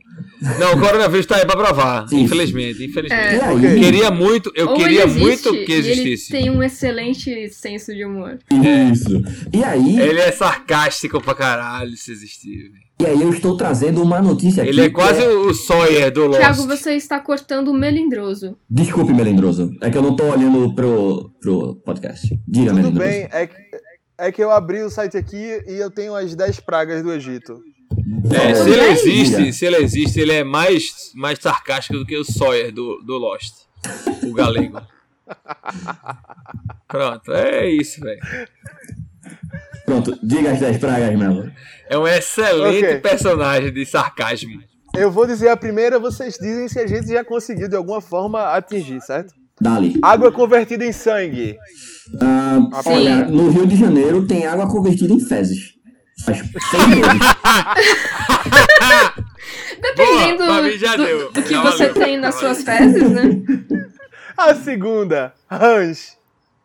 Não, 0.58 0.72
o 0.74 0.80
coronavírus 0.80 1.24
tá 1.24 1.36
aí 1.36 1.46
pra 1.46 1.56
provar. 1.56 2.04
Isso. 2.06 2.16
Infelizmente, 2.16 2.84
infelizmente. 2.84 3.12
É. 3.12 3.36
e 3.36 3.40
aí? 3.40 3.56
Ok. 3.56 3.78
Queria 3.80 4.10
muito, 4.10 4.50
eu 4.56 4.68
Ou 4.70 4.76
queria 4.76 5.04
existe, 5.04 5.20
muito 5.20 5.52
que 5.52 5.70
e 5.72 5.74
ele 5.74 5.90
existisse. 5.92 6.30
tem 6.32 6.50
um 6.50 6.60
excelente 6.62 7.48
senso 7.50 7.94
de 7.94 8.04
humor. 8.04 8.38
Isso. 8.90 9.22
E 9.52 9.62
aí, 9.62 10.00
Ele 10.00 10.18
é 10.20 10.32
sarcástico 10.32 11.20
pra 11.20 11.34
caralho 11.34 11.96
se 11.96 12.10
existir. 12.10 12.72
E 13.02 13.06
aí 13.06 13.20
eu 13.20 13.30
estou 13.30 13.56
trazendo 13.56 14.00
uma 14.00 14.22
notícia 14.22 14.62
aqui. 14.62 14.70
Ele 14.70 14.82
é 14.82 14.90
quase 14.90 15.20
o 15.26 15.52
Sawyer 15.52 16.12
do 16.12 16.26
Lost. 16.26 16.38
Tiago, 16.38 16.66
você 16.68 16.94
está 16.94 17.18
cortando 17.18 17.68
o 17.68 17.74
melindroso. 17.74 18.56
Desculpe, 18.70 19.12
Melindroso. 19.12 19.72
É 19.80 19.90
que 19.90 19.98
eu 19.98 20.02
não 20.02 20.14
tô 20.14 20.24
olhando 20.24 20.72
pro, 20.72 21.32
pro 21.40 21.74
podcast. 21.84 22.28
Diga, 22.46 22.70
Tudo 22.70 22.76
Melindroso. 22.76 23.10
bem, 23.10 23.28
é 23.32 23.46
que, 23.48 23.56
é 24.18 24.30
que 24.30 24.42
eu 24.42 24.52
abri 24.52 24.82
o 24.82 24.88
site 24.90 25.16
aqui 25.16 25.36
e 25.66 25.74
eu 25.80 25.90
tenho 25.90 26.14
as 26.14 26.36
10 26.36 26.60
pragas 26.60 27.02
do 27.02 27.12
Egito. 27.12 27.60
É, 28.30 28.54
se 28.54 28.70
ele 28.70 28.84
existe, 28.84 29.52
se 29.52 29.66
ele 29.66 29.76
existe, 29.78 30.20
ele 30.20 30.32
é 30.32 30.44
mais, 30.44 31.10
mais 31.16 31.40
sarcástico 31.40 31.98
do 31.98 32.06
que 32.06 32.16
o 32.16 32.24
Sawyer 32.24 32.72
do, 32.72 33.02
do 33.04 33.18
Lost. 33.18 33.52
O 34.22 34.32
galego. 34.32 34.80
Pronto, 36.86 37.32
é 37.32 37.68
isso, 37.68 38.00
velho. 38.00 38.20
Pronto, 39.84 40.16
diga 40.22 40.52
as 40.52 40.60
10 40.60 40.78
pragas, 40.78 41.18
Melo. 41.18 41.50
É 41.88 41.98
um 41.98 42.06
excelente 42.06 42.84
Ok. 42.84 42.98
personagem 42.98 43.72
de 43.72 43.84
sarcasmo. 43.84 44.62
Eu 44.94 45.10
vou 45.10 45.26
dizer 45.26 45.48
a 45.48 45.56
primeira, 45.56 45.98
vocês 45.98 46.36
dizem 46.40 46.68
se 46.68 46.78
a 46.78 46.86
gente 46.86 47.08
já 47.08 47.24
conseguiu 47.24 47.68
de 47.68 47.74
alguma 47.76 48.00
forma 48.00 48.40
atingir, 48.54 49.00
certo? 49.00 49.34
Dali. 49.60 49.98
Água 50.02 50.30
convertida 50.32 50.84
em 50.84 50.92
sangue. 50.92 51.56
Ah, 52.20 52.58
Sim. 52.82 52.90
olha, 52.90 53.24
no 53.26 53.50
Rio 53.50 53.66
de 53.66 53.76
Janeiro 53.76 54.26
tem 54.26 54.46
água 54.46 54.68
convertida 54.68 55.12
em 55.14 55.20
fezes. 55.20 55.74
Faz 56.24 56.38
seis 56.38 56.86
meses. 56.88 57.04
Dependendo 59.80 60.44
Boa, 60.46 60.62
do, 60.62 61.04
deu. 61.04 61.32
do 61.32 61.42
que 61.42 61.50
Já 61.50 61.62
você 61.62 61.88
valeu, 61.88 61.94
tem 61.94 62.16
nas 62.16 62.34
suas 62.36 62.62
fezes, 62.62 63.10
né? 63.10 63.22
A 64.36 64.54
segunda, 64.54 65.34
rãs. 65.50 66.16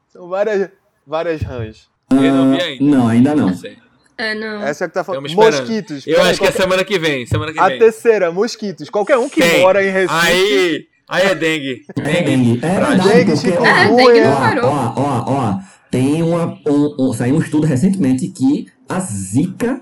São 0.09 0.29
várias, 0.29 0.69
várias 1.05 1.41
rãs. 1.41 1.87
Eu 2.11 2.33
não 2.33 2.51
vi 2.51 2.61
ainda. 2.61 2.83
Não, 2.85 3.07
ainda 3.07 3.35
não. 3.35 3.47
Não 3.47 3.55
sei. 3.55 3.77
É, 4.17 4.33
não. 4.33 4.63
Essa 4.63 4.85
é 4.85 4.87
que 4.87 4.93
tá 4.93 5.03
falando. 5.03 5.29
Mosquitos. 5.29 6.07
Eu 6.07 6.21
acho 6.21 6.39
que 6.39 6.45
é 6.45 6.47
qualquer- 6.47 6.61
semana 6.63 6.83
que 6.83 6.97
vem. 6.97 7.25
Semana 7.25 7.53
que 7.53 7.59
A 7.59 7.67
vem. 7.67 7.79
terceira, 7.79 8.31
mosquitos. 8.31 8.89
Qualquer 8.89 9.17
um 9.17 9.29
que 9.29 9.41
Tem. 9.41 9.61
mora 9.61 9.83
em 9.85 9.91
Recife. 9.91 10.13
Aí, 10.13 10.85
aí 11.07 11.27
é 11.27 11.35
dengue. 11.35 11.85
É 11.97 12.01
Dengue. 12.01 12.23
dengue. 12.25 12.65
É 12.65 12.69
verdade, 12.79 13.09
Dengue, 13.09 13.31
porque. 13.33 13.49
É, 13.49 13.59
ó, 13.59 13.95
dengue 13.95 14.21
não 14.21 14.31
ó, 14.31 14.35
parou. 14.39 14.65
ó, 14.65 14.93
ó, 14.95 15.23
ó, 15.27 15.59
tem 15.91 16.23
uma, 16.23 16.57
um, 16.67 16.95
um- 17.09 17.13
saiu 17.13 17.35
um 17.35 17.39
estudo 17.41 17.67
recentemente 17.67 18.27
que 18.29 18.65
a 18.89 18.99
zika, 18.99 19.81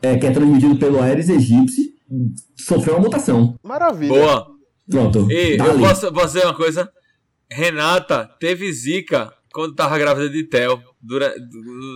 é, 0.00 0.16
que 0.18 0.26
é 0.26 0.30
transmitido 0.30 0.76
pelo 0.76 1.02
Aedes 1.02 1.28
aegypti, 1.30 1.94
sofreu 2.56 2.94
uma 2.94 3.02
mutação. 3.04 3.58
Maravilha. 3.62 4.12
Boa. 4.12 4.46
Pronto, 4.88 5.26
E 5.32 5.52
eu 5.52 5.56
dali. 5.56 5.78
posso, 5.80 6.12
posso 6.12 6.26
dizer 6.34 6.44
uma 6.44 6.54
coisa? 6.54 6.88
Renata 7.50 8.28
teve 8.38 8.70
zika 8.72 9.32
quando 9.54 9.74
tava 9.74 9.96
grávida 9.98 10.28
de 10.28 10.42
Theo. 10.44 10.82
Durante, 11.00 11.38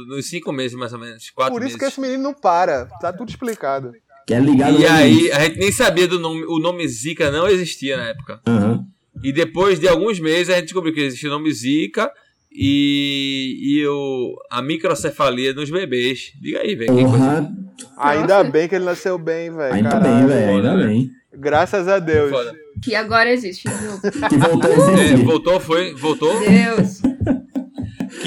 nos 0.07 0.27
cinco 0.29 0.53
meses, 0.53 0.77
mais 0.79 0.93
ou 0.93 0.99
menos. 0.99 1.29
Quatro 1.31 1.53
Por 1.53 1.63
isso 1.63 1.73
meses. 1.77 1.79
que 1.81 1.85
esse 1.87 2.01
menino 2.01 2.23
não 2.23 2.33
para. 2.35 2.87
Tá 3.01 3.13
tudo 3.13 3.29
explicado. 3.29 3.93
Que 4.27 4.35
é 4.35 4.41
ligado 4.41 4.79
E 4.79 4.87
aí, 4.87 5.33
a 5.33 5.41
gente 5.45 5.59
nem 5.59 5.73
sabia 5.73 6.07
do 6.07 6.19
nome. 6.19 6.45
O 6.47 6.59
nome 6.59 6.87
Zika 6.87 7.31
não 7.31 7.49
existia 7.49 7.97
na 7.97 8.05
época. 8.09 8.41
Aham. 8.47 8.85
E 9.25 9.33
depois 9.33 9.81
de 9.81 9.89
alguns 9.89 10.21
meses 10.21 10.51
a 10.51 10.55
gente 10.55 10.65
descobriu 10.67 10.95
que 10.95 11.01
existia 11.01 11.29
o 11.29 11.33
nome 11.33 11.51
Zika 11.53 12.09
e, 12.53 13.57
e 13.61 13.87
o, 13.87 14.37
a 14.51 14.61
microcefalia 14.63 15.53
nos 15.55 15.71
bebês. 15.71 16.33
Diga 16.41 16.61
aí, 16.61 16.75
velho. 16.77 16.93
Porra, 16.95 17.51
Ainda 17.97 18.45
bem 18.45 18.69
que 18.69 18.75
ele 18.75 18.85
nasceu 18.85 19.19
bem, 19.19 19.51
velho. 19.51 19.75
ainda 19.75 19.91
Caralho. 19.91 20.19
bem, 20.19 20.27
velho, 20.27 20.51
ainda 20.57 20.77
bem. 20.87 21.11
Graças 21.35 21.89
a 21.89 21.99
Deus. 21.99 22.31
Foda. 22.31 22.55
Que 22.83 22.95
agora 22.95 23.31
existe. 23.33 23.69
viu? 23.69 24.29
Que 24.29 24.37
voltou 24.37 24.71
É, 24.99 25.17
voltou, 25.17 25.61
foi, 25.61 25.95
voltou. 25.95 26.39
Deus. 26.41 27.01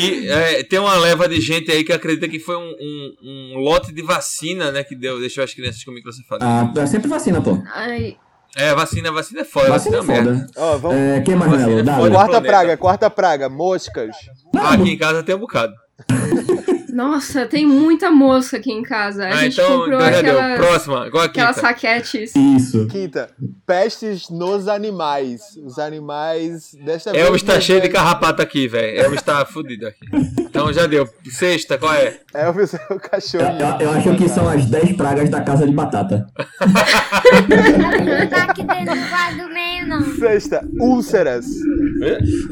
Que 0.01 0.29
é, 0.29 0.63
tem 0.63 0.79
uma 0.79 0.95
leva 0.97 1.27
de 1.27 1.39
gente 1.39 1.71
aí 1.71 1.83
que 1.83 1.93
acredita 1.93 2.27
que 2.27 2.39
foi 2.39 2.55
um, 2.57 2.75
um, 2.79 3.15
um 3.55 3.59
lote 3.59 3.93
de 3.93 4.01
vacina, 4.01 4.71
né? 4.71 4.83
Que 4.83 4.95
deu, 4.95 5.19
deixou 5.19 5.43
as 5.43 5.53
crianças 5.53 5.83
com 5.83 5.91
microcefalia. 5.91 6.45
Ah, 6.47 6.71
é 6.81 6.85
sempre 6.85 7.07
vacina, 7.07 7.41
pô. 7.41 7.61
Ai, 7.73 8.17
É, 8.55 8.73
vacina, 8.75 9.11
vacina 9.11 9.41
é 9.41 9.45
foda, 9.45 9.69
vacina, 9.69 10.01
Vacina 10.01 10.13
é 10.13 10.19
é 10.19 10.23
foda. 10.23 10.47
Ó, 10.57 10.77
vamos. 10.77 10.97
É, 10.97 11.21
quem 11.21 11.35
mais, 11.35 11.51
Melo? 11.51 11.79
é. 11.79 11.83
Quarta 11.83 12.09
planeta. 12.09 12.41
praga, 12.41 12.77
quarta 12.77 13.09
praga. 13.09 13.49
Moscas. 13.49 14.15
Não, 14.53 14.61
Ah, 14.63 14.73
aqui 14.73 14.89
em 14.91 14.97
casa 14.97 15.23
tem 15.23 15.35
um 15.35 15.39
bocado. 15.39 15.73
nossa, 16.93 17.45
tem 17.45 17.65
muita 17.65 18.11
mosca 18.11 18.57
aqui 18.57 18.71
em 18.71 18.83
casa. 18.83 19.25
A 19.25 19.29
Ah, 19.29 19.37
gente 19.43 19.53
então, 19.53 19.79
comprou 19.79 19.99
então 19.99 20.13
já 20.13 20.21
deu. 20.21 20.39
aquelas, 20.39 20.57
Próxima, 20.59 21.07
igual 21.07 21.23
aqui. 21.25 21.39
aquelas 21.39 21.57
raquetes. 21.61 22.35
Isso. 22.35 22.87
Quinta, 22.87 23.29
pestes 23.65 24.29
nos 24.29 24.67
animais. 24.67 25.41
Os 25.65 25.79
animais 25.79 26.71
desta 26.85 27.09
Elvis 27.11 27.41
vez. 27.41 27.43
tá 27.43 27.53
não 27.55 27.61
cheio 27.61 27.81
de 27.81 27.87
é- 27.87 27.91
carrapato 27.91 28.41
aqui, 28.41 28.67
velho. 28.67 28.99
Elvis 29.01 29.21
tá 29.21 29.45
fudido 29.45 29.87
aqui. 29.87 29.99
Então 30.39 30.71
já 30.73 30.85
deu. 30.85 31.07
Sexta, 31.29 31.77
qual 31.77 31.93
é? 31.93 32.19
Elvis 32.33 32.73
é 32.73 32.77
o 32.89 32.93
Eu, 32.93 32.99
cachorro. 32.99 33.43
eu- 33.79 33.87
eu 33.87 33.91
acho 33.91 34.15
que 34.15 34.29
são 34.29 34.47
as 34.49 34.65
10 34.65 34.93
pragas 34.95 35.29
da 35.29 35.41
casa 35.41 35.65
de 35.65 35.73
batata. 35.73 36.27
Não 36.61 38.27
tá 38.29 38.43
aqui 38.43 38.63
dentro 38.63 38.95
do 38.95 39.09
quadro 39.09 39.53
meio, 39.53 39.87
não. 39.87 40.01
Sexta, 40.15 40.67
úlceras. 40.79 41.45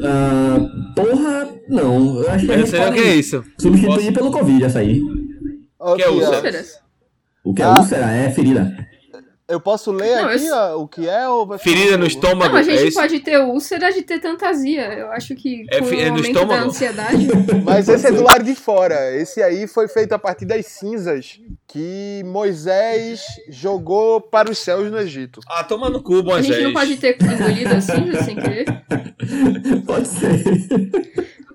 Ah, 0.02 0.58
porra, 0.94 1.48
não. 1.68 2.22
Eu 2.22 2.30
acho 2.30 2.46
que 2.46 2.52
a 2.52 2.56
Eu 2.58 2.66
sei 2.66 2.78
o 2.80 2.82
pode 2.84 2.94
que 2.96 3.02
é 3.08 3.14
isso. 3.14 3.44
substituir 3.58 3.96
Posso- 3.96 4.12
pelo 4.12 4.29
Covid 4.30 4.64
essa 4.64 4.78
aí. 4.80 5.00
Ó, 5.78 5.96
Que 5.96 6.02
é? 6.02 6.08
Úlceras. 6.10 6.78
O 7.44 7.54
que 7.54 7.62
é 7.62 7.64
Ah. 7.64 7.78
úlcera 7.78 8.10
é 8.12 8.30
ferida. 8.30 8.88
Eu 9.48 9.58
posso 9.60 9.90
ler 9.90 10.14
Não, 10.14 10.28
aqui 10.28 10.46
eu- 10.46 10.54
ó, 10.54 10.76
o 10.76 10.86
que 10.86 11.08
é 11.08 11.28
ou 11.28 11.58
Ferida 11.58 11.96
no 11.96 12.06
estômago. 12.06 12.50
Não, 12.52 12.58
a 12.58 12.60
é 12.60 12.62
gente 12.62 12.86
isso? 12.90 12.96
pode 13.00 13.18
ter 13.18 13.36
úlcera 13.40 13.90
de 13.92 14.02
ter 14.02 14.20
tantazia. 14.20 14.92
Eu 14.92 15.10
acho 15.10 15.34
que 15.34 15.66
É 15.72 15.80
com 15.80 15.86
fi- 15.86 15.96
é 16.02 16.04
o 16.04 16.10
no 16.10 16.16
aumento 16.18 16.22
da 16.34 16.40
estômago? 16.40 16.68
ansiedade. 16.68 17.26
Mas 17.66 17.88
esse 17.88 18.06
é 18.06 18.12
do 18.12 18.22
lado 18.22 18.44
de 18.44 18.54
fora. 18.54 19.12
Esse 19.16 19.42
aí 19.42 19.66
foi 19.66 19.88
feito 19.88 20.12
a 20.12 20.20
partir 20.20 20.44
das 20.44 20.66
cinzas 20.66 21.40
que 21.66 22.22
Moisés 22.26 23.22
jogou 23.48 24.20
para 24.20 24.48
os 24.48 24.58
céus 24.58 24.88
no 24.88 24.98
Egito. 25.00 25.40
Ah, 25.48 25.64
toma 25.64 25.90
no 25.90 26.00
cu, 26.00 26.20
A 26.20 26.22
Moisés. 26.22 26.46
gente 26.46 26.62
não 26.62 26.72
pode 26.72 26.96
ter 26.96 27.16
engolido 27.20 27.74
assim, 27.74 28.22
sem 28.24 28.36
querer. 28.36 28.66
Pode 29.84 30.06
ser. 30.06 30.30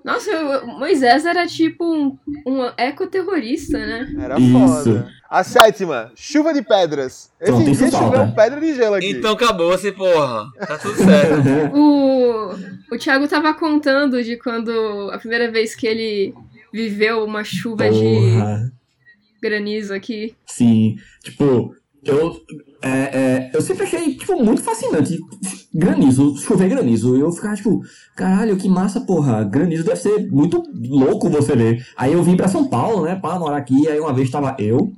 Nossa, 0.06 0.30
eu- 0.30 0.66
Moisés 0.68 1.26
era 1.26 1.46
tipo 1.46 1.84
um, 1.84 2.16
um 2.46 2.64
ecoterrorista, 2.78 3.76
né? 3.76 4.14
Era 4.20 4.38
Isso. 4.38 4.52
foda. 4.52 5.12
A 5.28 5.42
sétima, 5.42 6.12
chuva 6.14 6.54
de 6.54 6.62
pedras. 6.62 7.32
Esse 7.40 7.50
Pronto, 7.50 7.68
isso 7.70 7.82
dia 7.82 7.90
falta. 7.90 8.16
choveu 8.18 8.34
pedra 8.36 8.60
de 8.60 8.74
gelo 8.76 8.94
aqui. 8.94 9.10
Então 9.10 9.32
acabou-se, 9.32 9.90
porra. 9.90 10.46
Tá 10.66 10.78
tudo 10.78 10.94
certo. 10.94 11.42
O, 11.76 12.94
o 12.94 12.98
Thiago 12.98 13.26
tava 13.26 13.52
contando 13.52 14.22
de 14.22 14.36
quando 14.36 15.10
a 15.12 15.18
primeira 15.18 15.50
vez 15.50 15.74
que 15.74 15.86
ele 15.88 16.32
viveu 16.72 17.24
uma 17.24 17.42
chuva 17.42 17.90
de 17.90 17.98
Porra. 18.00 18.72
granizo 19.42 19.92
aqui. 19.92 20.36
Sim. 20.46 20.96
Tipo, 21.24 21.74
Eu, 22.06 22.40
é, 22.82 22.88
é, 22.90 23.50
eu 23.52 23.60
sempre 23.60 23.84
achei, 23.84 24.14
tipo, 24.14 24.42
muito 24.42 24.62
fascinante. 24.62 25.18
Granizo, 25.74 26.36
chover 26.38 26.68
granizo. 26.68 27.16
Eu 27.16 27.30
ficava, 27.32 27.54
tipo, 27.54 27.80
caralho, 28.16 28.56
que 28.56 28.68
massa, 28.68 29.00
porra. 29.00 29.44
Granizo 29.44 29.84
deve 29.84 29.96
ser 30.00 30.30
muito 30.30 30.62
louco 30.88 31.28
você 31.28 31.54
ver. 31.56 31.84
Aí 31.96 32.12
eu 32.12 32.22
vim 32.22 32.36
pra 32.36 32.48
São 32.48 32.66
Paulo, 32.68 33.04
né, 33.04 33.16
pra 33.16 33.38
morar 33.38 33.56
aqui. 33.58 33.88
Aí 33.88 33.98
uma 34.00 34.12
vez 34.12 34.30
tava 34.30 34.56
eu, 34.58 34.92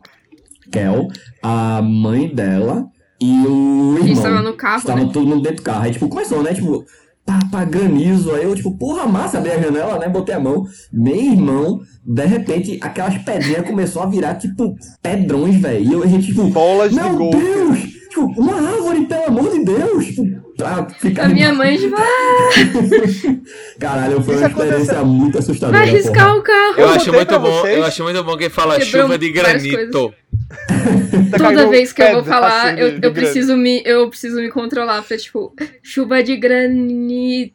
Kel, 0.70 1.08
a 1.42 1.80
mãe 1.82 2.28
dela 2.34 2.86
e 3.20 3.46
o 3.46 3.94
A 3.96 4.00
gente 4.00 4.10
irmão. 4.10 4.22
tava 4.22 4.42
no 4.42 4.52
carro, 4.54 4.78
Estava 4.78 5.04
né? 5.04 5.10
todo 5.12 5.26
mundo 5.26 5.42
dentro 5.42 5.56
do 5.58 5.62
carro. 5.62 5.84
Aí, 5.84 5.92
tipo, 5.92 6.08
começou, 6.08 6.42
né, 6.42 6.54
tipo... 6.54 6.84
Granizo, 7.64 8.34
aí 8.34 8.44
eu, 8.44 8.54
tipo, 8.54 8.76
porra, 8.76 9.06
massa, 9.06 9.38
abri 9.38 9.50
a 9.50 9.60
janela, 9.60 9.98
né, 9.98 10.08
botei 10.08 10.34
a 10.34 10.40
mão, 10.40 10.66
meu 10.92 11.14
irmão, 11.14 11.80
de 12.04 12.24
repente, 12.24 12.78
aquelas 12.80 13.18
pedrinhas 13.18 13.66
começou 13.66 14.02
a 14.02 14.06
virar, 14.06 14.36
tipo, 14.36 14.74
pedrões, 15.02 15.56
velho, 15.56 15.84
e 15.84 15.92
eu, 15.92 16.02
a 16.02 16.06
gente, 16.06 16.28
tipo, 16.28 16.48
Bolas 16.48 16.90
de 16.90 16.96
meu 16.96 17.16
golfe. 17.16 17.38
Deus! 17.38 17.78
Tipo, 18.08 18.40
uma 18.40 18.54
árvore, 18.54 19.06
pelo 19.06 19.26
amor 19.26 19.50
de 19.50 19.64
Deus! 19.64 20.06
Tipo, 20.06 20.47
pra 20.58 20.86
ficar. 20.90 21.24
A 21.24 21.28
minha 21.28 21.54
mãe 21.54 21.76
tipo, 21.78 21.96
ah, 21.96 22.50
Caralho, 23.80 24.22
foi 24.22 24.34
Isso 24.34 24.42
uma 24.44 24.48
experiência 24.50 24.76
aconteceu- 24.92 25.06
muito 25.06 25.38
assustadora. 25.38 25.78
vai 25.78 25.88
riscar 25.88 26.26
porra. 26.26 26.38
o 26.38 26.42
carro. 26.42 26.74
Eu 26.76 26.78
Eu 26.86 26.88
acho 26.90 27.12
muito 27.12 27.38
bom, 27.40 27.60
vocês. 27.60 27.78
eu 27.78 27.84
acho 27.84 28.02
muito 28.02 28.24
bom 28.24 28.36
quem 28.36 28.48
fala 28.50 28.78
Quebrou 28.78 29.02
chuva 29.02 29.18
de 29.18 29.30
granito. 29.32 30.14
Tá 31.30 31.38
Toda 31.38 31.68
vez 31.68 31.92
que 31.92 32.02
eu 32.02 32.12
vou 32.14 32.24
falar, 32.24 32.74
de- 32.74 32.80
eu, 32.82 32.98
eu 33.02 33.12
preciso 33.12 33.56
me, 33.56 33.82
eu 33.84 34.08
preciso 34.08 34.36
me 34.36 34.50
controlar 34.50 35.02
pra, 35.02 35.16
tipo, 35.16 35.54
chuva 35.82 36.22
de 36.22 36.36
granizo. 36.36 37.52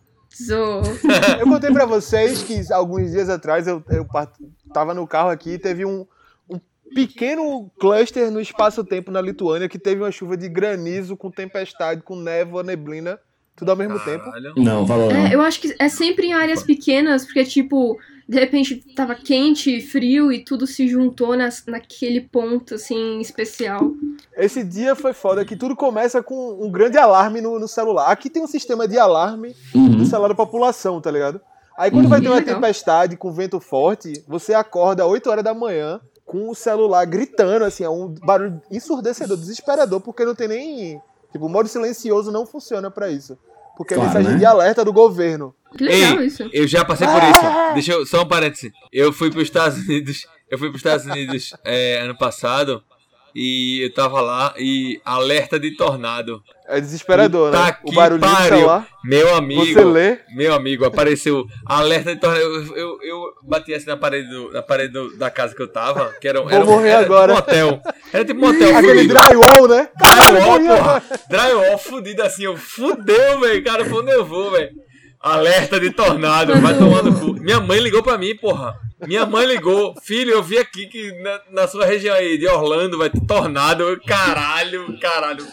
Eu 1.39 1.45
contei 1.47 1.72
pra 1.72 1.86
vocês 1.86 2.41
que 2.43 2.62
alguns 2.72 3.12
dias 3.12 3.30
atrás 3.30 3.68
eu, 3.68 3.84
eu 3.89 4.06
tava 4.74 4.93
no 4.93 5.06
carro 5.08 5.30
aqui 5.30 5.51
e 5.51 5.58
teve 5.60 5.86
um 5.86 6.06
pequeno 6.93 7.69
cluster 7.79 8.29
no 8.31 8.39
espaço-tempo 8.41 9.11
na 9.11 9.21
Lituânia 9.21 9.69
que 9.69 9.79
teve 9.79 10.01
uma 10.01 10.11
chuva 10.11 10.35
de 10.37 10.47
granizo 10.49 11.15
com 11.17 11.29
tempestade, 11.31 12.01
com 12.01 12.15
névoa, 12.15 12.63
neblina, 12.63 13.19
tudo 13.55 13.69
ao 13.71 13.77
mesmo 13.77 13.99
tempo. 13.99 14.25
Caralho. 14.25 14.53
Não, 14.57 14.85
falou 14.87 15.11
não. 15.11 15.27
É, 15.27 15.35
eu 15.35 15.41
acho 15.41 15.59
que 15.61 15.75
é 15.79 15.89
sempre 15.89 16.27
em 16.27 16.33
áreas 16.33 16.63
pequenas, 16.63 17.23
porque, 17.25 17.43
tipo, 17.45 17.97
de 18.27 18.39
repente 18.39 18.83
tava 18.95 19.13
quente, 19.15 19.79
frio 19.81 20.31
e 20.31 20.43
tudo 20.43 20.65
se 20.65 20.87
juntou 20.87 21.35
nas, 21.37 21.63
naquele 21.67 22.21
ponto, 22.21 22.75
assim, 22.75 23.19
especial. 23.19 23.91
Esse 24.35 24.63
dia 24.63 24.95
foi 24.95 25.13
foda 25.13 25.45
que 25.45 25.55
tudo 25.55 25.75
começa 25.75 26.23
com 26.23 26.57
um 26.65 26.71
grande 26.71 26.97
alarme 26.97 27.41
no, 27.41 27.59
no 27.59 27.67
celular. 27.67 28.07
Aqui 28.11 28.29
tem 28.29 28.41
um 28.41 28.47
sistema 28.47 28.87
de 28.87 28.97
alarme 28.97 29.55
no 29.75 29.81
Uhum. 29.99 30.05
celular 30.05 30.29
da 30.29 30.35
população, 30.35 30.99
tá 30.99 31.11
ligado? 31.11 31.39
Aí 31.77 31.89
quando 31.91 32.05
Uhum. 32.05 32.09
vai 32.09 32.21
ter 32.21 32.29
uma 32.29 32.41
tempestade 32.41 33.17
com 33.17 33.31
vento 33.31 33.59
forte, 33.59 34.23
você 34.27 34.53
acorda 34.53 35.03
às 35.03 35.09
8 35.09 35.29
horas 35.29 35.43
da 35.43 35.53
manhã 35.53 35.99
com 36.34 36.49
o 36.49 36.55
celular 36.55 37.05
gritando, 37.05 37.63
assim, 37.63 37.84
é 37.84 37.89
um 37.89 38.07
barulho 38.07 38.59
ensurdecedor, 38.71 39.38
desesperador, 39.38 40.01
porque 40.01 40.25
não 40.25 40.34
tem 40.34 40.47
nem. 40.47 41.01
Tipo, 41.31 41.45
o 41.45 41.49
modo 41.49 41.69
silencioso 41.69 42.31
não 42.31 42.43
funciona 42.43 42.89
pra 42.89 43.07
isso. 43.07 43.38
Porque 43.77 43.93
é 43.93 43.97
Claro, 43.97 44.09
mensagem 44.09 44.31
né? 44.34 44.39
de 44.39 44.45
alerta 44.45 44.84
do 44.84 44.91
governo. 44.91 45.53
Que 45.77 45.84
legal 45.84 46.19
Ei, 46.19 46.25
isso. 46.25 46.49
Eu 46.51 46.67
já 46.67 46.84
passei 46.84 47.05
por 47.07 47.21
isso. 47.21 47.73
Deixa 47.75 47.91
eu, 47.91 48.05
só 48.07 48.23
um 48.23 48.27
parêntese. 48.27 48.73
Eu 48.91 49.13
fui 49.13 49.29
para 49.29 49.41
os 49.41 49.43
Estados 49.43 49.77
Unidos. 49.77 50.25
Eu 50.49 50.57
fui 50.57 50.69
para 50.69 50.75
os 50.75 50.79
Estados 50.79 51.05
Unidos 51.05 51.55
é, 51.63 51.99
ano 51.99 52.17
passado 52.17 52.84
e 53.36 53.81
eu 53.84 53.93
tava 53.93 54.21
lá 54.21 54.53
e 54.57 54.99
alerta 55.03 55.59
de 55.59 55.75
tornado. 55.75 56.41
É 56.67 56.79
desesperador, 56.79 57.51
Puta 57.51 57.63
né? 57.65 57.75
O 57.84 57.91
do 58.17 58.19
pariu. 58.21 58.47
celular. 58.57 58.88
Meu 59.03 59.36
amigo. 59.36 59.65
Você 59.65 59.84
lê. 59.84 60.19
Meu 60.34 60.53
amigo, 60.53 60.86
apareceu 60.86 61.45
alerta 61.65 62.15
de 62.15 62.21
tornado. 62.21 62.41
Eu, 62.41 62.75
eu, 62.77 62.97
eu 63.01 63.21
bati 63.43 63.73
assim 63.73 63.88
na 63.88 63.97
parede, 63.97 64.29
do- 64.29 64.51
na 64.51 64.61
parede 64.61 64.93
do- 64.93 65.17
da 65.17 65.29
casa 65.29 65.53
que 65.53 65.61
eu 65.61 65.67
tava, 65.67 66.13
que 66.21 66.27
era, 66.27 66.41
Vou 66.41 66.49
era, 66.51 66.63
morrer 66.63 66.89
era 66.89 66.99
agora. 67.05 67.36
tipo 67.36 67.45
um 67.51 67.51
hotel. 67.51 67.81
Era 68.13 68.25
tipo 68.25 68.45
um 68.45 68.49
hotel 68.49 68.77
Aquele 68.77 69.07
drywall, 69.07 69.67
né? 69.67 69.89
Caralho, 69.99 70.36
Drywall, 70.38 70.55
agora. 70.55 70.77
porra. 71.01 71.03
Drywall 71.29 71.77
fudido 71.77 72.23
assim, 72.23 72.43
eu 72.45 72.55
fudeu, 72.55 73.39
velho. 73.41 73.63
Cara, 73.63 73.84
pra 73.84 73.97
onde 73.97 74.11
eu 74.11 74.25
vou, 74.25 74.51
velho? 74.51 74.69
Alerta 75.24 75.80
de 75.80 75.89
tornado, 75.89 76.53
vai 76.59 76.78
tomar 76.78 77.01
no 77.01 77.17
cu. 77.17 77.34
Minha 77.41 77.61
mãe 77.61 77.80
ligou 77.80 78.03
pra 78.03 78.17
mim, 78.17 78.36
porra. 78.36 78.76
Minha 79.07 79.26
mãe 79.26 79.45
ligou, 79.45 79.95
filho, 80.01 80.32
eu 80.32 80.43
vi 80.43 80.57
aqui 80.57 80.86
que 80.86 81.13
na, 81.21 81.39
na 81.51 81.67
sua 81.67 81.86
região 81.86 82.13
aí 82.13 82.38
de 82.38 82.45
Orlando 82.45 82.97
vai 82.97 83.09
ter 83.09 83.21
tornado. 83.21 83.84
Eu, 83.84 84.01
caralho, 84.01 84.99
caralho. 84.99 85.47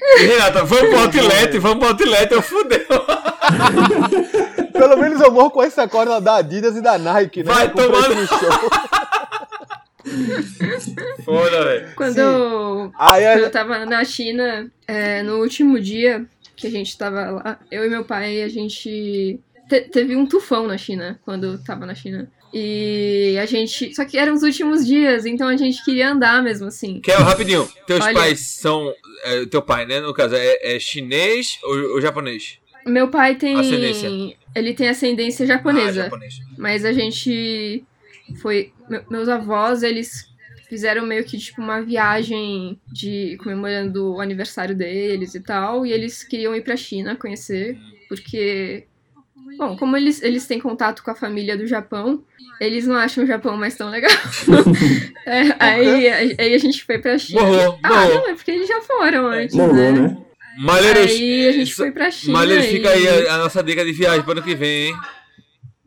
E, 0.00 0.26
Renata, 0.26 0.64
vamos 0.64 0.88
pro 0.90 1.00
outlet, 1.00 1.58
vamos 1.58 1.78
pro 1.78 1.88
outlet, 1.88 2.32
eu 2.32 2.40
fudeu. 2.40 2.86
Pelo 4.72 4.96
menos 4.96 5.20
eu 5.20 5.32
morro 5.32 5.50
com 5.50 5.62
essa 5.62 5.88
corda 5.88 6.20
da 6.20 6.36
Adidas 6.36 6.76
e 6.76 6.80
da 6.80 6.96
Nike, 6.96 7.42
né? 7.42 7.52
Vai 7.52 7.68
show. 8.28 8.70
Foda, 11.24 11.64
velho. 11.64 11.88
Quando, 11.96 12.14
Sim. 12.14 12.20
eu, 12.20 12.92
Aí 12.96 13.24
quando 13.24 13.44
eu 13.44 13.50
tava 13.50 13.84
na 13.84 14.04
China, 14.04 14.70
é, 14.86 15.22
no 15.24 15.38
último 15.38 15.80
dia 15.80 16.24
que 16.58 16.66
a 16.66 16.70
gente 16.70 16.96
tava 16.98 17.30
lá, 17.30 17.60
eu 17.70 17.84
e 17.86 17.88
meu 17.88 18.04
pai, 18.04 18.42
a 18.42 18.48
gente. 18.48 19.38
te- 19.68 19.82
teve 19.82 20.16
um 20.16 20.26
tufão 20.26 20.66
na 20.66 20.76
China, 20.76 21.18
quando 21.24 21.44
eu 21.44 21.64
tava 21.64 21.86
na 21.86 21.94
China. 21.94 22.30
E 22.52 23.36
a 23.40 23.44
gente. 23.46 23.94
Só 23.94 24.04
que 24.04 24.16
eram 24.18 24.34
os 24.34 24.42
últimos 24.42 24.86
dias, 24.86 25.26
então 25.26 25.46
a 25.48 25.56
gente 25.56 25.84
queria 25.84 26.10
andar 26.10 26.42
mesmo 26.42 26.66
assim. 26.68 27.00
Kel, 27.00 27.18
rapidinho. 27.20 27.68
Teus 27.86 28.04
Olha. 28.04 28.14
pais 28.14 28.40
são. 28.40 28.92
é, 29.24 29.44
teu 29.46 29.60
pai, 29.62 29.84
né? 29.86 30.00
No 30.00 30.14
caso, 30.14 30.34
é, 30.34 30.76
é 30.76 30.80
chinês 30.80 31.58
ou, 31.62 31.94
ou 31.94 32.00
japonês? 32.00 32.58
Meu 32.86 33.08
pai 33.08 33.34
tem. 33.34 33.58
Ascendência. 33.58 34.08
Ele 34.54 34.72
tem 34.72 34.88
ascendência 34.88 35.44
Ah, 35.44 35.46
japonesa. 35.48 36.04
japonês. 36.04 36.34
Mas 36.56 36.84
a 36.86 36.92
gente 36.92 37.84
foi. 38.40 38.72
me- 38.88 39.02
Meus 39.10 39.28
avós, 39.28 39.82
eles 39.82 40.26
fizeram 40.68 41.06
meio 41.06 41.24
que 41.24 41.38
tipo 41.38 41.60
uma 41.60 41.80
viagem 41.82 42.80
de 42.92 43.36
comemorando 43.42 44.14
o 44.14 44.20
aniversário 44.20 44.74
deles 44.76 45.34
e 45.34 45.40
tal. 45.40 45.84
E 45.86 45.92
eles 45.92 46.22
queriam 46.22 46.54
ir 46.54 46.62
pra 46.62 46.76
China 46.76 47.16
conhecer, 47.16 47.76
porque. 48.08 48.86
Bom, 49.56 49.76
como 49.76 49.96
eles, 49.96 50.22
eles 50.22 50.46
têm 50.46 50.60
contato 50.60 51.02
com 51.02 51.10
a 51.10 51.14
família 51.14 51.56
do 51.56 51.66
Japão, 51.66 52.22
eles 52.60 52.86
não 52.86 52.96
acham 52.96 53.24
o 53.24 53.26
Japão 53.26 53.56
mais 53.56 53.74
tão 53.76 53.88
legal. 53.88 54.10
É, 55.26 55.42
aí, 55.58 56.34
aí 56.38 56.54
a 56.54 56.58
gente 56.58 56.82
foi 56.86 56.98
pra 56.98 57.18
China. 57.18 57.42
Morrou, 57.42 57.78
ah, 57.82 57.88
morrou. 57.88 58.14
não, 58.14 58.30
é 58.30 58.34
porque 58.34 58.50
eles 58.50 58.66
já 58.66 58.80
foram 58.80 59.26
antes, 59.26 59.54
Morou, 59.54 59.74
né? 59.74 59.92
né? 59.92 60.16
Malheiros. 60.58 61.10
Aí 61.10 61.48
a 61.48 61.52
gente 61.52 61.74
foi 61.74 61.90
pra 61.92 62.10
China. 62.10 62.32
Malheiros, 62.32 62.64
e- 62.64 62.70
fica 62.70 62.88
aí 62.88 63.06
a, 63.28 63.34
a 63.34 63.38
nossa 63.38 63.62
dica 63.62 63.84
de 63.84 63.92
viagem 63.92 64.22
para 64.22 64.32
ano 64.32 64.42
que 64.42 64.54
vem, 64.54 64.86
hein? 64.86 64.96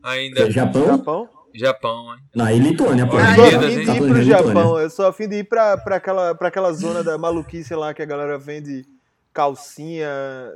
Ainda. 0.00 0.48
Japão? 0.48 0.86
Japão? 0.86 1.28
Japão, 1.54 2.14
hein? 2.14 2.20
Não, 2.34 2.50
e 2.50 2.58
Lituânia, 2.58 3.06
pô. 3.06 3.18
Eu 3.18 3.24
sou 3.34 3.44
afim 3.46 3.68
de 3.78 3.90
ir 3.90 3.98
pro. 4.08 4.22
Japão. 4.22 4.78
Eu 4.78 4.90
sou 4.90 5.06
afim 5.06 5.28
de 5.28 5.36
ir 5.36 5.44
pra, 5.44 5.76
pra, 5.76 5.96
aquela, 5.96 6.34
pra 6.34 6.48
aquela 6.48 6.72
zona 6.72 7.02
da 7.04 7.16
maluquice 7.18 7.74
lá 7.74 7.92
que 7.94 8.02
a 8.02 8.06
galera 8.06 8.38
vende 8.38 8.84
calcinha 9.32 10.08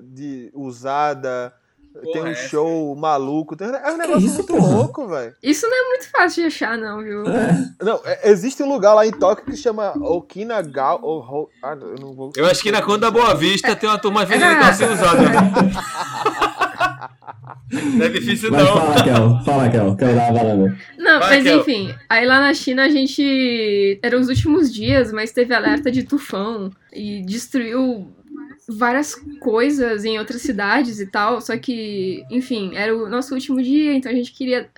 de 0.02 0.50
usada. 0.54 1.52
tem 1.94 2.02
Porra, 2.12 2.20
um 2.24 2.26
é 2.26 2.32
essa? 2.32 2.48
show 2.48 2.94
maluco. 2.96 3.56
Tem, 3.56 3.68
é 3.68 3.90
um 3.92 3.96
negócio 3.96 4.26
isso, 4.26 4.34
muito 4.36 4.46
porra? 4.54 4.68
louco, 4.74 5.06
velho. 5.08 5.34
Isso 5.42 5.66
não 5.66 5.76
é 5.76 5.88
muito 5.88 6.10
fácil 6.10 6.42
de 6.42 6.46
achar, 6.48 6.76
não, 6.78 7.02
viu? 7.02 7.24
Não, 7.82 8.00
é- 8.04 8.30
existe 8.30 8.62
um 8.62 8.68
lugar 8.68 8.92
lá 8.94 9.06
em 9.06 9.10
Tóquio 9.12 9.46
que 9.46 9.56
chama 9.56 9.92
Okinagal. 9.98 11.00
Ou, 11.02 11.20
Ho- 11.20 11.48
ah, 11.62 11.76
eu 11.80 11.94
não 12.00 12.12
vou. 12.14 12.32
Eu 12.36 12.46
acho 12.46 12.62
que 12.62 12.70
na 12.70 12.82
conta 12.82 12.98
da 13.00 13.10
Boa 13.10 13.34
Vista 13.34 13.74
tem 13.74 13.88
uma 13.88 13.98
turma 13.98 14.24
vendendo 14.26 14.52
Ah. 14.52 14.60
calcinha 14.60 14.92
usada. 14.92 15.22
Não 17.70 18.06
é 18.06 18.08
difícil 18.08 18.50
Mas 18.50 18.64
não. 18.64 18.72
fala, 18.76 19.04
Kel. 19.04 19.40
Fala, 19.44 19.68
Kel. 19.70 19.96
Kel 19.96 20.14
tava 20.14 20.38
falando. 20.38 20.78
Não, 20.98 21.20
Vai, 21.20 21.36
mas 21.36 21.44
Kel. 21.44 21.60
enfim, 21.60 21.94
aí 22.08 22.26
lá 22.26 22.40
na 22.40 22.54
China 22.54 22.84
a 22.84 22.88
gente. 22.88 23.98
Eram 24.02 24.20
os 24.20 24.28
últimos 24.28 24.72
dias, 24.72 25.12
mas 25.12 25.32
teve 25.32 25.54
alerta 25.54 25.90
de 25.90 26.02
tufão 26.02 26.70
e 26.92 27.22
destruiu 27.22 28.12
várias 28.68 29.14
coisas 29.40 30.04
em 30.04 30.18
outras 30.18 30.42
cidades 30.42 30.98
e 31.00 31.06
tal. 31.06 31.40
Só 31.40 31.56
que, 31.56 32.24
enfim, 32.30 32.72
era 32.74 32.96
o 32.96 33.08
nosso 33.08 33.34
último 33.34 33.62
dia, 33.62 33.94
então 33.94 34.10
a 34.10 34.14
gente 34.14 34.32
queria 34.32 34.68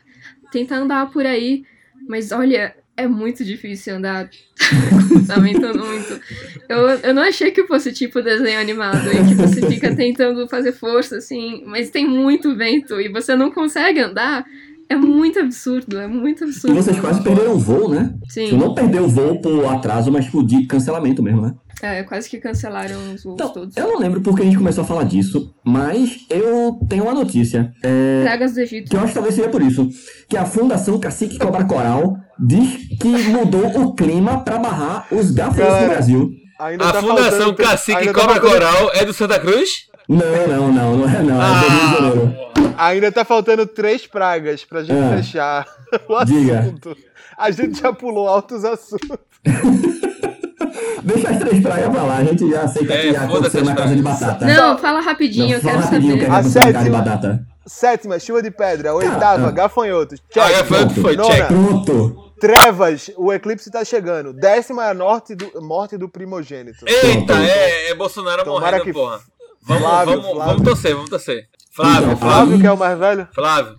tentar 0.53 0.77
andar 0.77 1.11
por 1.11 1.25
aí. 1.27 1.65
Mas 2.09 2.33
olha, 2.33 2.75
é 2.99 3.07
muito 3.07 3.45
difícil 3.45 3.97
andar. 3.97 4.29
tá 5.27 5.39
ventando 5.39 5.85
muito. 5.85 6.21
Eu, 6.69 6.89
eu 6.89 7.15
não 7.15 7.23
achei 7.23 7.51
que 7.53 7.65
fosse 7.67 7.93
tipo 7.93 8.21
desenho 8.21 8.61
animado, 8.61 9.09
em 9.11 9.27
que 9.29 9.35
você 9.35 9.65
fica 9.67 9.95
tentando 9.95 10.47
fazer 10.49 10.73
força, 10.73 11.17
assim, 11.17 11.63
mas 11.65 11.91
tem 11.91 12.07
muito 12.07 12.57
vento 12.57 13.01
e 13.01 13.09
você 13.09 13.35
não 13.37 13.51
consegue 13.51 14.01
andar. 14.01 14.45
É 14.91 14.97
muito 14.97 15.39
absurdo, 15.39 15.99
é 15.99 16.07
muito 16.09 16.45
E 16.45 16.49
absurdo. 16.49 16.75
vocês 16.75 16.99
quase 16.99 17.23
perderam 17.23 17.53
o 17.53 17.59
voo, 17.59 17.91
né? 17.91 18.15
Tipo, 18.27 18.33
Sim, 18.33 18.53
não 18.57 18.75
perdeu 18.75 19.05
o 19.05 19.09
voo 19.09 19.39
por 19.41 19.67
atraso, 19.67 20.11
mas 20.11 20.25
tipo, 20.25 20.43
de 20.43 20.67
cancelamento 20.67 21.23
mesmo, 21.23 21.43
né? 21.43 21.55
É, 21.83 22.03
quase 22.03 22.29
que 22.29 22.39
cancelaram 22.39 22.97
os 23.15 23.23
voos 23.23 23.35
Então, 23.35 23.49
todos. 23.53 23.77
eu 23.77 23.87
não 23.87 23.99
lembro 23.99 24.21
porque 24.21 24.43
a 24.43 24.45
gente 24.45 24.57
começou 24.59 24.83
a 24.83 24.87
falar 24.87 25.05
disso, 25.05 25.55
mas 25.65 26.19
eu 26.29 26.79
tenho 26.89 27.05
uma 27.05 27.15
notícia. 27.15 27.73
É, 27.83 28.23
Pragas 28.25 28.55
do 28.55 28.61
Egito. 28.61 28.91
que 28.91 28.97
eu 28.97 29.01
acho 29.01 29.09
que 29.09 29.15
talvez 29.15 29.35
seja 29.35 29.49
por 29.49 29.63
isso. 29.63 29.89
Que 30.29 30.37
a 30.37 30.45
Fundação 30.45 30.99
Cacique 30.99 31.39
Cobra 31.39 31.65
Coral 31.65 32.17
diz 32.39 32.89
que 33.01 33.09
mudou 33.09 33.67
o 33.83 33.95
clima 33.95 34.43
pra 34.45 34.59
barrar 34.59 35.07
os 35.13 35.31
gafanhotos 35.31 35.81
do 35.83 35.87
Brasil. 35.89 36.31
Ainda 36.61 36.89
A 36.89 36.93
tá 36.93 37.01
Fundação 37.01 37.31
faltando- 37.39 37.57
Cacique 37.57 37.99
ainda 37.99 38.13
tá 38.13 38.21
Cobra 38.21 38.35
faltando- 38.41 38.53
Coral 38.55 38.91
é 38.95 39.05
do 39.05 39.13
Santa 39.13 39.39
Cruz? 39.39 39.71
Não, 40.09 40.49
não, 40.49 40.73
não, 40.73 40.97
não 40.97 41.09
é 41.09 41.23
não. 41.23 41.41
É 41.43 41.61
do 41.61 41.69
Rio 41.69 41.87
de 41.89 41.95
Janeiro. 41.95 42.35
Ainda 42.77 43.13
tá 43.13 43.25
faltando 43.25 43.67
três 43.67 44.07
pragas 44.07 44.65
pra 44.65 44.83
gente 44.83 44.93
Ah. 44.99 45.17
fechar 45.17 45.67
o 46.09 46.25
Diga. 46.25 46.61
assunto. 46.61 46.97
A 47.37 47.51
gente 47.53 47.81
já 47.81 47.93
pulou 47.93 48.27
altos 48.29 48.65
assuntos. 48.65 49.19
Deixa 51.03 51.31
as 51.31 51.39
três 51.39 51.61
pragas 51.63 51.91
pra 51.91 52.03
lá, 52.03 52.17
a 52.19 52.25
gente 52.25 52.51
já 52.51 52.63
aceita 52.63 52.93
É, 52.93 53.01
que 53.03 53.13
já 53.13 53.25
aconteceu 53.25 53.65
na 53.65 53.75
casa 53.75 53.97
de 53.97 54.03
batata. 54.03 54.47
Não, 54.47 54.79
fala 54.79 55.01
rapidinho, 55.01 55.57
eu 55.57 55.61
fala 55.61 55.73
quero 55.75 55.85
rapidinho 55.85 56.15
o 56.15 56.19
que 56.19 56.25
saber. 56.25 56.35
aconteceu 56.37 56.61
A 56.63 56.65
casa 56.65 56.73
de 56.73 56.85
sétima. 56.85 56.99
batata. 57.03 57.47
Sétima, 57.67 58.19
chuva 58.19 58.43
de 58.43 58.51
pedra. 58.51 58.95
Oitava, 58.95 59.49
ah. 59.49 59.51
gafanhotos. 59.51 60.21
Ah, 60.21 60.33
Check. 60.33 60.57
gafanhoto 60.59 61.01
foi, 61.03 61.17
Nona. 61.17 61.35
check. 61.35 61.47
Pronto. 61.49 62.25
Trevas, 62.41 63.11
o 63.17 63.33
eclipse 63.33 63.71
tá 63.71 63.85
chegando. 63.85 64.33
Décima 64.33 64.87
é 64.87 64.91
a 64.91 64.95
morte 64.95 65.35
do, 65.35 65.61
morte 65.61 65.97
do 65.99 66.09
primogênito. 66.09 66.85
Eita, 66.87 67.35
é, 67.35 67.91
é 67.91 67.95
Bolsonaro 67.95 68.45
Tomara 68.45 68.79
morrendo, 68.79 68.85
que- 68.85 68.93
porra. 68.93 69.21
Vamos, 69.63 69.83
Flávio, 69.83 70.13
vamos, 70.23 70.31
Flávio. 70.31 70.45
vamos 70.55 70.63
torcer, 70.69 70.95
vamos 70.95 71.11
torcer. 71.11 71.45
Flávio, 71.73 71.97
Então, 72.07 72.17
Flávio, 72.17 72.37
Flávio, 72.47 72.61
que 72.61 72.67
é 72.67 72.73
o 72.73 72.77
mais 72.79 72.99
velho? 72.99 73.29
Flávio. 73.35 73.75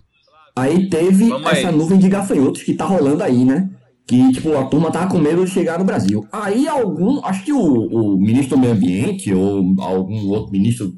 Aí 0.54 0.88
teve 0.90 1.28
Vamos 1.30 1.46
aí. 1.46 1.58
essa 1.58 1.72
nuvem 1.72 1.98
de 1.98 2.08
gafanhotos 2.08 2.62
que 2.62 2.74
tá 2.74 2.84
rolando 2.84 3.24
aí, 3.24 3.44
né? 3.44 3.68
Que, 4.10 4.32
tipo, 4.32 4.58
a 4.58 4.64
turma 4.64 4.90
tava 4.90 5.08
com 5.08 5.18
medo 5.20 5.44
de 5.44 5.52
chegar 5.52 5.78
no 5.78 5.84
Brasil. 5.84 6.26
Aí 6.32 6.66
algum, 6.66 7.24
acho 7.24 7.44
que 7.44 7.52
o, 7.52 7.60
o 7.60 8.18
ministro 8.18 8.56
do 8.56 8.60
meio 8.60 8.72
ambiente 8.72 9.32
ou 9.32 9.64
algum 9.78 10.28
outro 10.30 10.50
ministro... 10.50 10.92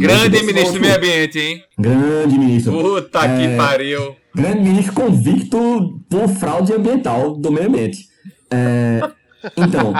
Grande 0.00 0.42
ministro 0.42 0.72
do 0.72 0.80
meio 0.80 0.96
ambiente, 0.96 1.38
hein? 1.38 1.62
Grande 1.78 2.38
ministro. 2.38 2.72
Puta 2.72 3.22
É. 3.26 3.36
que 3.50 3.56
pariu. 3.58 4.16
Grande 4.34 4.60
ministro 4.62 4.94
convicto 4.94 6.00
por 6.08 6.26
fraude 6.26 6.72
ambiental 6.72 7.36
do 7.36 7.52
meio 7.52 7.68
ambiente. 7.68 7.98
É, 8.50 9.10
então, 9.56 9.92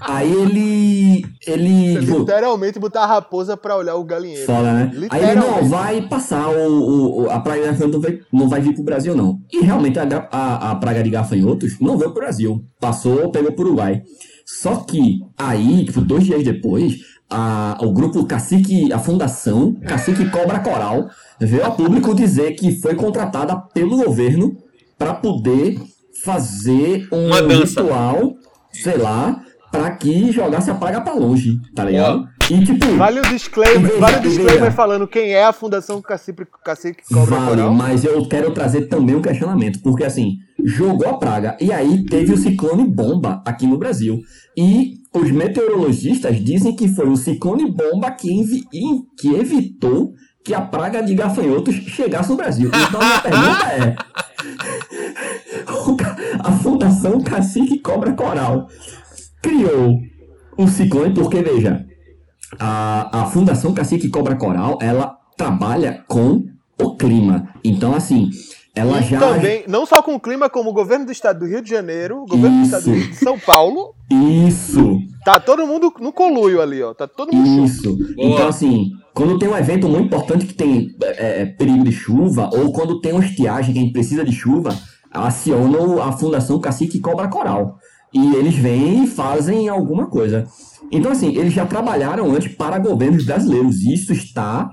aí 0.00 0.32
ele... 0.32 1.24
Ele... 1.46 1.98
Literalmente 1.98 2.78
botar 2.78 3.02
a 3.04 3.06
raposa 3.06 3.56
pra 3.56 3.76
olhar 3.76 3.96
o 3.96 4.04
galinheiro. 4.04 4.46
Foda, 4.46 4.72
né? 4.72 4.92
Aí 5.10 5.22
ele 5.24 5.34
não 5.40 5.64
vai 5.68 6.02
passar 6.02 6.48
o, 6.48 7.24
o- 7.24 7.30
a 7.30 7.38
praga 7.40 7.60
de 7.62 7.68
gafanhotos 7.68 7.92
não 7.94 8.00
vai, 8.00 8.20
não 8.32 8.48
vai 8.48 8.60
vir 8.60 8.74
pro 8.74 8.82
Brasil, 8.84 9.14
não. 9.14 9.38
E 9.52 9.60
realmente 9.60 9.98
a, 9.98 10.28
a, 10.30 10.70
a 10.72 10.74
praga 10.76 11.02
de 11.02 11.10
gafanhotos 11.10 11.78
não 11.80 11.96
veio 11.98 12.10
pro 12.12 12.22
Brasil. 12.22 12.64
Passou, 12.80 13.30
pegou 13.30 13.52
pro 13.52 13.64
Uruguai. 13.66 14.02
Só 14.44 14.76
que 14.76 15.20
aí, 15.36 15.84
tipo, 15.84 16.00
dois 16.00 16.24
dias 16.24 16.42
depois, 16.44 16.94
a, 17.28 17.76
o 17.80 17.92
grupo 17.92 18.24
Cacique, 18.26 18.92
a 18.92 18.98
Fundação 18.98 19.74
Cacique 19.86 20.30
Cobra 20.30 20.60
Coral, 20.60 21.08
veio 21.40 21.64
a 21.66 21.70
público 21.70 22.14
dizer 22.14 22.52
que 22.52 22.80
foi 22.80 22.94
contratada 22.94 23.56
pelo 23.74 23.96
governo 23.96 24.56
para 24.96 25.14
poder 25.14 25.78
fazer 26.24 27.06
um 27.12 27.26
Uma 27.26 27.42
dança. 27.42 27.82
ritual, 27.82 28.34
sei 28.82 28.96
lá, 28.96 29.40
para 29.70 29.90
que 29.92 30.30
jogasse 30.32 30.70
a 30.70 30.74
praga 30.74 31.00
pra 31.00 31.12
longe, 31.14 31.60
tá 31.74 31.84
ligado? 31.84 32.26
E 32.50 32.64
tipo. 32.64 32.86
Vale 32.96 33.20
o 33.20 33.22
disclaimer, 33.24 33.82
Veja, 33.90 34.00
vale 34.00 34.16
o 34.18 34.20
disclaimer 34.22 34.60
veja. 34.60 34.70
falando 34.70 35.06
quem 35.08 35.32
é 35.32 35.44
a 35.44 35.52
Fundação 35.52 36.00
Cacique, 36.00 36.44
Cacique 36.64 37.02
Cobra 37.12 37.36
Vale, 37.36 37.56
Coral. 37.56 37.74
mas 37.74 38.04
eu 38.04 38.26
quero 38.28 38.52
trazer 38.52 38.82
também 38.82 39.16
um 39.16 39.22
questionamento, 39.22 39.80
porque 39.82 40.04
assim, 40.04 40.36
jogou 40.64 41.08
a 41.08 41.18
praga 41.18 41.56
e 41.60 41.72
aí 41.72 42.04
teve 42.06 42.32
o 42.32 42.36
ciclone 42.38 42.84
bomba 42.86 43.42
aqui 43.44 43.66
no 43.66 43.76
Brasil. 43.78 44.20
E 44.56 44.94
os 45.12 45.30
meteorologistas 45.30 46.42
dizem 46.42 46.74
que 46.76 46.88
foi 46.88 47.08
o 47.08 47.16
ciclone 47.16 47.70
bomba 47.70 48.10
que, 48.12 48.30
que 49.18 49.34
evitou 49.34 50.12
que 50.44 50.54
a 50.54 50.60
praga 50.60 51.02
de 51.02 51.12
gafanhotos 51.14 51.74
chegasse 51.74 52.30
no 52.30 52.36
Brasil. 52.36 52.68
Então 52.68 53.00
a 53.00 53.04
minha 53.04 53.20
pergunta 53.20 53.66
é: 53.72 53.96
a 56.86 56.90
Fundação 56.90 57.20
Cacique 57.20 57.78
Cobra 57.80 58.12
Coral 58.12 58.68
criou 59.42 59.98
o 60.56 60.68
ciclone 60.68 61.12
porque, 61.12 61.42
veja, 61.42 61.84
a, 62.58 63.22
a 63.22 63.26
Fundação 63.26 63.74
Cacique 63.74 64.08
Cobra 64.08 64.36
Coral, 64.36 64.78
ela 64.80 65.16
trabalha 65.36 66.04
com 66.06 66.44
o 66.80 66.96
clima. 66.96 67.48
Então, 67.64 67.92
assim, 67.92 68.30
ela 68.74 69.00
E 69.00 69.04
já... 69.04 69.18
também, 69.18 69.64
não 69.66 69.84
só 69.84 70.00
com 70.00 70.14
o 70.14 70.20
clima, 70.20 70.48
como 70.48 70.70
o 70.70 70.72
governo 70.72 71.06
do 71.06 71.12
estado 71.12 71.40
do 71.40 71.46
Rio 71.46 71.60
de 71.60 71.68
Janeiro, 71.68 72.22
o 72.22 72.26
governo 72.26 72.58
do 72.60 72.64
estado 72.64 72.84
do 72.84 72.92
Rio 72.92 73.08
de 73.08 73.16
São 73.16 73.38
Paulo. 73.38 73.94
Isso, 74.10 75.00
Tá 75.26 75.40
todo 75.40 75.66
mundo 75.66 75.92
no 75.98 76.12
coluio 76.12 76.62
ali, 76.62 76.80
ó. 76.80 76.94
Tá 76.94 77.08
todo 77.08 77.34
mundo 77.34 77.44
junto. 77.44 77.64
isso. 77.64 77.96
Boa. 78.14 78.28
Então, 78.28 78.46
assim, 78.46 78.92
quando 79.12 79.36
tem 79.40 79.48
um 79.48 79.56
evento 79.56 79.88
muito 79.88 80.06
importante 80.06 80.46
que 80.46 80.54
tem 80.54 80.94
é, 81.02 81.42
é, 81.42 81.46
perigo 81.46 81.82
de 81.82 81.90
chuva, 81.90 82.48
ou 82.52 82.72
quando 82.72 83.00
tem 83.00 83.10
uma 83.10 83.24
estiagem 83.24 83.72
que 83.72 83.78
a 83.80 83.82
gente 83.82 83.92
precisa 83.92 84.24
de 84.24 84.30
chuva, 84.30 84.72
acionam 85.16 86.02
a 86.02 86.12
Fundação 86.12 86.60
Cacique 86.60 87.00
Cobra 87.00 87.28
Coral. 87.28 87.78
E 88.12 88.34
eles 88.34 88.54
vêm 88.54 89.04
e 89.04 89.06
fazem 89.06 89.68
alguma 89.68 90.06
coisa. 90.06 90.46
Então, 90.90 91.10
assim, 91.10 91.34
eles 91.36 91.52
já 91.52 91.66
trabalharam 91.66 92.32
antes 92.32 92.54
para 92.54 92.78
governos 92.78 93.24
brasileiros. 93.24 93.80
E 93.82 93.94
isso 93.94 94.12
está 94.12 94.70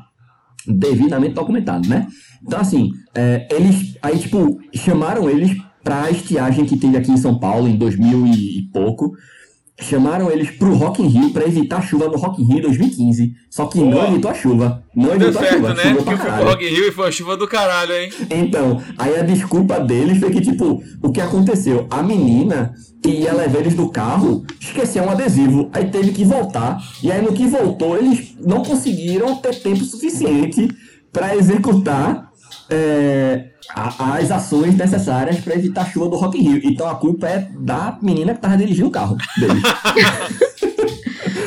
devidamente 0.68 1.34
documentado, 1.34 1.88
né? 1.88 2.08
Então, 2.46 2.60
assim, 2.60 2.91
é, 3.14 3.48
eles 3.52 3.98
aí, 4.02 4.20
tipo, 4.20 4.60
chamaram 4.74 5.30
eles 5.30 5.58
pra 5.84 6.10
estiagem 6.10 6.66
que 6.66 6.78
teve 6.78 6.96
aqui 6.96 7.12
em 7.12 7.18
São 7.18 7.38
Paulo 7.38 7.68
em 7.68 7.76
2000 7.76 8.28
e, 8.28 8.60
e 8.60 8.62
pouco. 8.72 9.12
Chamaram 9.84 10.32
eles 10.32 10.50
pro 10.52 10.74
Rock 10.76 11.02
in 11.02 11.08
Rio 11.08 11.30
pra 11.32 11.46
evitar 11.46 11.82
chuva 11.82 12.08
no 12.08 12.18
Rock 12.18 12.42
in 12.42 12.46
Rio 12.46 12.62
2015. 12.64 13.34
Só 13.50 13.66
que 13.66 13.80
não 13.80 14.08
evitou 14.08 14.32
a 14.32 14.34
chuva. 14.34 14.84
Não 14.96 15.18
Deu 15.18 15.28
evitou 15.30 15.42
a 15.42 15.44
certo, 15.44 15.56
chuva. 15.58 15.74
né? 15.74 15.94
Porque 15.96 16.16
pra 16.16 16.18
fui 16.18 16.32
pro. 16.32 16.44
Rock 16.46 16.66
in 16.66 16.70
Rio 16.70 16.88
e 16.88 16.92
foi 16.92 17.06
uma 17.06 17.12
chuva 17.12 17.38
do 17.38 17.48
caralho, 17.48 17.94
hein? 17.94 18.10
Então, 18.30 18.82
aí 18.98 19.20
a 19.20 19.24
desculpa 19.24 19.80
deles 19.80 20.18
foi 20.20 20.32
que, 20.32 20.42
tipo, 20.42 20.82
o 21.02 21.12
que 21.12 21.22
aconteceu? 21.22 21.86
A 21.90 22.02
menina 22.02 22.74
que 23.02 23.10
ia 23.10 23.34
levar 23.34 23.60
eles 23.60 23.76
do 23.76 23.90
carro 23.90 24.46
esqueceu 24.60 25.04
um 25.04 25.10
adesivo, 25.10 25.70
aí 25.74 25.86
teve 25.90 26.12
que 26.12 26.24
voltar. 26.24 26.82
E 27.04 27.12
aí, 27.12 27.22
no 27.22 27.34
que 27.34 27.46
voltou, 27.46 27.98
eles 27.98 28.36
não 28.40 28.64
conseguiram 28.64 29.36
ter 29.36 29.56
tempo 29.62 29.84
suficiente 29.84 30.70
para 31.12 31.36
executar 31.36 32.32
é, 32.70 33.50
a- 33.70 34.16
as 34.18 34.32
ações 34.32 34.76
necessárias 34.76 35.39
para 35.39 35.55
evitar 35.55 35.82
a 35.82 35.86
chuva 35.86 36.09
do 36.09 36.16
Rock 36.18 36.38
in 36.39 36.41
Rio. 36.53 36.61
Então 36.72 36.88
a 36.88 36.95
culpa 36.95 37.28
é 37.28 37.47
da 37.59 37.97
menina 38.01 38.34
que 38.34 38.41
tava 38.41 38.57
dirigindo 38.57 38.88
o 38.88 38.91
carro 38.91 39.18
deles. 39.39 39.64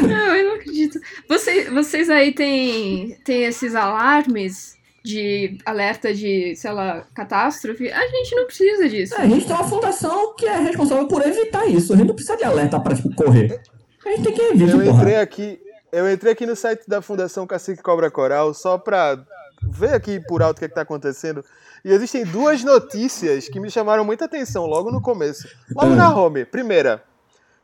Não, 0.00 0.34
eu 0.34 0.48
não 0.48 0.54
acredito. 0.56 1.00
Vocês, 1.28 1.68
vocês 1.72 2.10
aí 2.10 2.32
têm, 2.32 3.16
têm 3.24 3.44
esses 3.44 3.74
alarmes 3.74 4.76
de 5.04 5.58
alerta 5.64 6.12
de, 6.12 6.54
sei 6.56 6.72
lá, 6.72 7.04
catástrofe? 7.14 7.90
A 7.90 8.06
gente 8.08 8.34
não 8.34 8.46
precisa 8.46 8.88
disso. 8.88 9.14
É, 9.14 9.22
a 9.22 9.26
gente 9.26 9.46
tem 9.46 9.54
uma 9.54 9.64
fundação 9.68 10.34
que 10.36 10.46
é 10.46 10.58
responsável 10.58 11.06
por 11.08 11.26
evitar 11.26 11.66
isso. 11.66 11.92
A 11.92 11.96
gente 11.96 12.08
não 12.08 12.14
precisa 12.14 12.36
de 12.36 12.44
alerta 12.44 12.78
pra, 12.80 12.94
tipo, 12.94 13.14
correr. 13.14 13.60
A 14.04 14.10
gente 14.10 14.22
tem 14.24 14.32
que 14.34 14.42
evitar, 14.42 14.72
Eu 14.72 14.84
porra. 14.84 14.98
entrei 15.02 15.16
aqui, 15.16 15.58
eu 15.92 16.10
entrei 16.12 16.32
aqui 16.32 16.46
no 16.46 16.56
site 16.56 16.82
da 16.88 17.00
Fundação 17.00 17.46
Cacique 17.46 17.82
Cobra 17.82 18.10
Coral 18.10 18.52
só 18.54 18.76
pra 18.78 19.18
ver 19.62 19.94
aqui 19.94 20.20
por 20.28 20.42
alto 20.42 20.56
o 20.56 20.58
que, 20.60 20.64
é 20.66 20.68
que 20.68 20.74
tá 20.74 20.82
acontecendo. 20.82 21.44
E 21.86 21.92
existem 21.92 22.24
duas 22.24 22.64
notícias 22.64 23.48
que 23.48 23.60
me 23.60 23.70
chamaram 23.70 24.04
muita 24.04 24.24
atenção 24.24 24.66
logo 24.66 24.90
no 24.90 25.00
começo. 25.00 25.46
Logo 25.72 25.92
Ah. 25.92 25.96
na 25.96 26.12
home. 26.12 26.44
Primeira, 26.44 27.00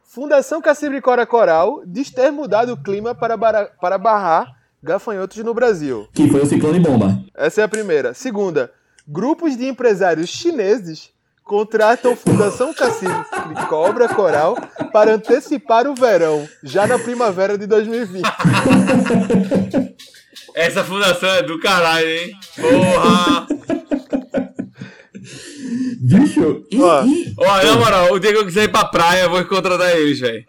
Fundação 0.04 0.62
Cacique 0.62 1.00
Cobra 1.00 1.26
Coral 1.26 1.82
diz 1.84 2.08
ter 2.08 2.30
mudado 2.30 2.74
o 2.74 2.76
clima 2.80 3.16
para, 3.16 3.36
bara- 3.36 3.68
para 3.80 3.98
barrar 3.98 4.46
gafanhotos 4.80 5.38
no 5.38 5.52
Brasil. 5.52 6.06
Que 6.14 6.30
foi 6.30 6.40
o 6.40 6.46
ciclone 6.46 6.78
bomba. 6.78 7.18
Essa 7.34 7.62
é 7.62 7.64
a 7.64 7.68
primeira. 7.68 8.14
Segunda, 8.14 8.70
grupos 9.08 9.56
de 9.56 9.66
empresários 9.66 10.30
chineses 10.30 11.10
contratam 11.42 12.14
Fundação 12.14 12.72
Cacique 12.72 13.10
Cobra 13.68 14.08
Coral 14.08 14.56
para 14.92 15.14
antecipar 15.14 15.88
o 15.88 15.96
verão, 15.96 16.48
já 16.62 16.86
na 16.86 16.96
primavera 16.96 17.58
de 17.58 17.66
2020. 17.66 18.22
Essa 20.54 20.82
fundação 20.84 21.28
é 21.30 21.42
do 21.42 21.58
caralho, 21.60 22.08
hein? 22.08 22.32
Porra! 22.60 23.46
Bicho, 26.00 26.62
Ó. 26.78 27.04
Ó, 27.38 27.62
na 27.64 27.76
moral, 27.76 28.12
o 28.12 28.18
dia 28.18 28.32
que 28.32 28.38
eu 28.38 28.44
quiser 28.44 28.64
ir 28.64 28.72
pra 28.72 28.84
praia, 28.84 29.22
eu 29.22 29.30
vou 29.30 29.44
contratar 29.44 29.96
eles, 29.96 30.18
velho. 30.20 30.44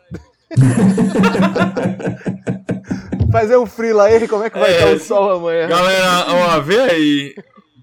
Fazer 3.32 3.58
um 3.58 3.66
frila 3.66 4.04
aí, 4.06 4.28
como 4.28 4.44
é 4.44 4.50
que 4.50 4.60
vai 4.60 4.72
É. 4.72 4.78
estar 4.78 4.94
o 4.96 5.00
sol 5.00 5.32
amanhã? 5.38 5.68
Galera, 5.68 6.26
ó, 6.30 6.60
vê 6.60 6.80
aí. 6.80 7.36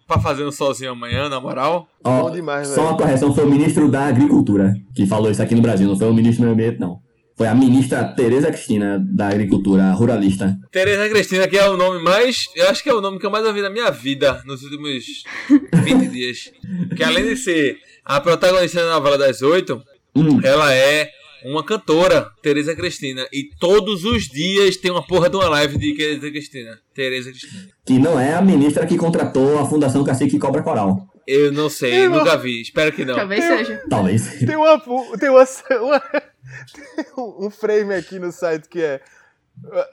Pra 0.07 0.18
fazer 0.20 0.44
um 0.44 0.51
solzinho 0.51 0.91
amanhã, 0.92 1.29
na 1.29 1.41
moral. 1.41 1.87
ó, 2.04 2.22
Bom 2.22 2.30
demais, 2.33 2.66
só 2.68 2.74
velho. 2.76 2.88
uma 2.88 2.96
correção, 2.96 3.34
foi 3.34 3.45
o 3.45 3.49
ministro 3.50 3.88
da 3.88 4.07
Agricultura 4.07 4.74
que 4.95 5.07
falou 5.07 5.30
isso 5.30 5.42
aqui 5.42 5.54
no 5.54 5.62
Brasil, 5.62 5.88
não 5.88 5.96
foi 5.96 6.08
o 6.11 6.14
ministro 6.14 6.45
do 6.45 6.46
meio 6.46 6.54
ambiente, 6.68 6.80
não. 6.80 6.99
Foi 7.41 7.49
a 7.49 7.54
ministra 7.54 8.04
Tereza 8.04 8.49
Cristina 8.49 9.03
da 9.03 9.29
Agricultura 9.29 9.92
Ruralista. 9.92 10.58
Tereza 10.71 11.08
Cristina, 11.08 11.49
que 11.49 11.57
é 11.57 11.67
o 11.71 11.75
nome 11.75 12.03
mais. 12.03 12.45
Eu 12.54 12.68
acho 12.68 12.83
que 12.83 12.91
é 12.91 12.92
o 12.92 13.00
nome 13.00 13.18
que 13.18 13.25
eu 13.25 13.30
mais 13.30 13.46
ouvi 13.46 13.62
na 13.62 13.71
minha 13.71 13.91
vida 13.91 14.42
nos 14.45 14.62
últimos 14.62 15.22
20 15.72 16.08
dias. 16.08 16.53
Que 16.95 17.03
além 17.03 17.25
de 17.25 17.37
ser 17.37 17.79
a 18.04 18.21
protagonista 18.21 18.84
da 18.84 18.91
novela 18.92 19.17
das 19.17 19.41
oito, 19.41 19.83
Hum, 20.14 20.38
ela 20.45 20.75
é 20.75 21.08
uma 21.46 21.64
cantora, 21.64 22.29
Tereza 22.42 22.76
Cristina. 22.76 23.26
E 23.33 23.45
todos 23.58 24.04
os 24.04 24.25
dias 24.29 24.76
tem 24.76 24.91
uma 24.91 25.07
porra 25.07 25.30
de 25.30 25.37
uma 25.37 25.49
live 25.49 25.79
de 25.79 25.95
Tereza 25.95 26.30
Cristina. 26.30 26.79
Tereza 26.95 27.30
Cristina. 27.30 27.68
que 27.87 27.99
não 27.99 28.21
é 28.21 28.34
a 28.34 28.42
ministra 28.42 28.84
que 28.87 28.99
contratou 28.99 29.58
a 29.58 29.64
Fundação 29.64 30.04
Cacique 30.04 30.38
Cobra 30.38 30.62
Coral. 30.62 31.07
Eu 31.26 31.50
não 31.53 31.71
sei, 31.71 32.07
nunca 32.07 32.37
vi. 32.37 32.61
Espero 32.61 32.92
que 32.92 33.03
não. 33.04 33.14
Talvez 33.14 33.42
seja. 33.45 33.83
Talvez. 33.88 34.29
Tem 34.41 34.57
uma, 34.57 34.79
tem 35.18 35.30
uma, 35.30 35.45
uma- 35.80 36.03
tem 36.75 37.07
um 37.17 37.50
frame 37.50 37.95
aqui 37.95 38.18
no 38.18 38.33
site 38.33 38.68
que 38.68 38.83
é 38.83 39.00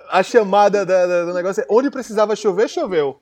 a 0.10 0.24
chamada 0.24 0.86
da- 0.86 1.06
da- 1.06 1.26
do 1.26 1.34
negócio 1.34 1.61
é 1.61 1.65
onde 1.69 1.90
precisava 1.90 2.36
chover, 2.36 2.69
choveu. 2.69 3.19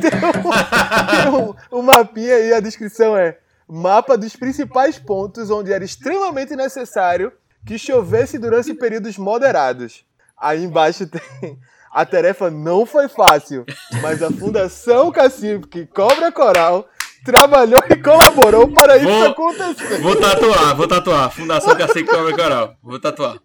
tem 0.00 1.28
um, 1.30 1.52
tem 1.52 1.78
um- 1.78 1.82
mapinha 1.82 2.38
e 2.38 2.52
a 2.52 2.60
descrição 2.60 3.16
é 3.16 3.38
mapa 3.68 4.16
dos 4.16 4.36
principais 4.36 4.98
pontos 4.98 5.50
onde 5.50 5.72
era 5.72 5.84
extremamente 5.84 6.54
necessário 6.56 7.32
que 7.66 7.78
chovesse 7.78 8.38
durante 8.38 8.74
períodos 8.74 9.16
moderados. 9.16 10.04
Aí 10.36 10.64
embaixo 10.64 11.06
tem. 11.06 11.58
A 11.90 12.04
tarefa 12.04 12.50
não 12.50 12.84
foi 12.84 13.06
fácil, 13.08 13.64
mas 14.02 14.20
a 14.20 14.28
Fundação 14.28 15.12
Cacique 15.12 15.86
Cobra 15.86 16.32
Coral 16.32 16.88
trabalhou 17.24 17.80
e 17.90 17.96
colaborou 17.96 18.68
para 18.68 18.96
isso 18.98 19.06
Vou- 19.06 19.26
acontecer. 19.26 20.00
Vou 20.00 20.16
tatuar, 20.16 20.76
vou 20.76 20.86
tatuar. 20.86 21.30
Fundação 21.30 21.74
Cacique 21.76 22.04
Cobra 22.08 22.34
Coral. 22.36 22.74
Vou 22.82 23.00
tatuar. 23.00 23.38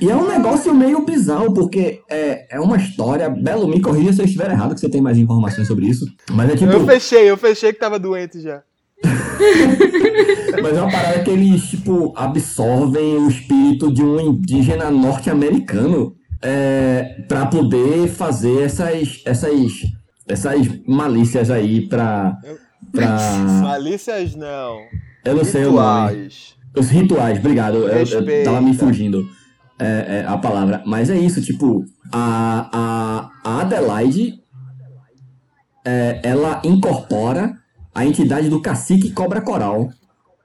E 0.00 0.10
é 0.10 0.16
um 0.16 0.26
negócio 0.28 0.74
meio 0.74 1.04
bizarro, 1.04 1.54
porque 1.54 2.00
é, 2.10 2.56
é 2.56 2.60
uma 2.60 2.76
história. 2.76 3.28
Belo, 3.30 3.68
me 3.68 3.80
corrija 3.80 4.12
se 4.12 4.20
eu 4.20 4.24
estiver 4.26 4.50
errado, 4.50 4.74
que 4.74 4.80
você 4.80 4.88
tem 4.88 5.00
mais 5.00 5.16
informações 5.18 5.66
sobre 5.68 5.86
isso. 5.86 6.04
Mas 6.30 6.50
é 6.50 6.56
tipo. 6.56 6.72
Eu 6.72 6.84
fechei, 6.86 7.30
eu 7.30 7.36
fechei 7.36 7.72
que 7.72 7.78
tava 7.78 7.98
doente 7.98 8.40
já. 8.40 8.62
Mas 10.62 10.76
é 10.76 10.80
uma 10.80 10.90
parada 10.90 11.20
que 11.22 11.30
eles, 11.30 11.62
tipo, 11.64 12.12
absorvem 12.16 13.16
o 13.18 13.28
espírito 13.28 13.92
de 13.92 14.02
um 14.02 14.18
indígena 14.20 14.90
norte-americano 14.90 16.14
é, 16.42 17.22
pra 17.28 17.46
poder 17.46 18.08
fazer 18.08 18.62
essas, 18.62 19.20
essas, 19.24 19.52
essas 20.28 20.66
malícias 20.86 21.50
aí 21.50 21.86
pra. 21.88 22.36
Pra 22.92 23.18
Malícias 23.62 24.34
não. 24.34 24.78
eu 25.24 25.36
não 25.36 25.44
sei 25.44 25.64
o 25.64 25.72
nome. 25.72 26.08
Rituais. 26.08 26.54
Os 26.76 26.88
rituais, 26.88 27.38
obrigado. 27.38 27.76
Eu, 27.76 28.04
eu 28.04 28.44
tava 28.44 28.60
me 28.60 28.74
fugindo 28.74 29.24
é, 29.78 30.18
é, 30.18 30.24
a 30.26 30.36
palavra. 30.36 30.82
Mas 30.84 31.08
é 31.08 31.16
isso, 31.16 31.40
tipo, 31.40 31.84
a, 32.12 32.68
a, 32.72 33.30
a 33.44 33.60
Adelaide 33.60 34.40
é, 35.84 36.20
ela 36.22 36.60
incorpora 36.64 37.56
a 37.94 38.04
entidade 38.04 38.48
do 38.48 38.60
cacique 38.60 39.10
Cobra 39.12 39.40
Coral. 39.40 39.88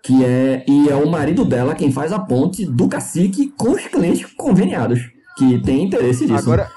Que 0.03 0.23
é. 0.23 0.63
E 0.67 0.87
é 0.87 0.95
o 0.95 1.09
marido 1.09 1.43
dela 1.43 1.75
quem 1.75 1.91
faz 1.91 2.13
a 2.13 2.19
ponte 2.19 2.65
do 2.65 2.87
cacique 2.87 3.51
com 3.57 3.71
os 3.71 3.85
clientes 3.87 4.25
conveniados. 4.37 4.99
Que 5.37 5.59
tem 5.59 5.83
interesse 5.83 6.25
disso. 6.25 6.39
Agora. 6.39 6.69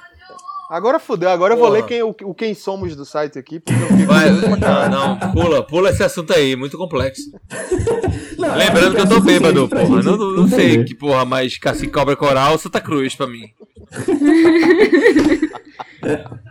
Agora 0.73 0.99
fodeu, 0.99 1.29
agora 1.29 1.53
eu 1.53 1.59
vou 1.59 1.67
Porra. 1.67 1.81
ler 1.81 1.87
quem, 1.87 2.03
o, 2.03 2.17
o 2.25 2.35
quem 2.35 2.55
somos 2.55 2.97
do 2.97 3.05
site 3.05 3.39
aqui, 3.39 3.61
porque 3.61 3.79
Vai, 4.07 4.31
não, 4.31 4.89
não, 5.19 5.33
pula, 5.33 5.63
pula 5.63 5.91
esse 5.91 6.03
assunto 6.03 6.33
aí, 6.33 6.57
muito 6.57 6.79
complexo. 6.79 7.31
Não, 8.39 8.57
Lembrando 8.57 8.95
que 8.97 9.01
eu 9.03 9.09
tô 9.09 9.21
bêbado, 9.21 9.69
porra. 9.69 10.03
Não, 10.03 10.17
não, 10.17 10.33
não 10.33 10.49
sei 10.49 10.83
que 10.83 10.95
porra, 10.97 11.25
mas 11.25 11.59
Cacique 11.59 11.93
Cobra 11.93 12.17
Coral, 12.17 12.59
Santa 12.59 12.81
Cruz 12.81 13.15
pra 13.15 13.27
mim. 13.27 13.51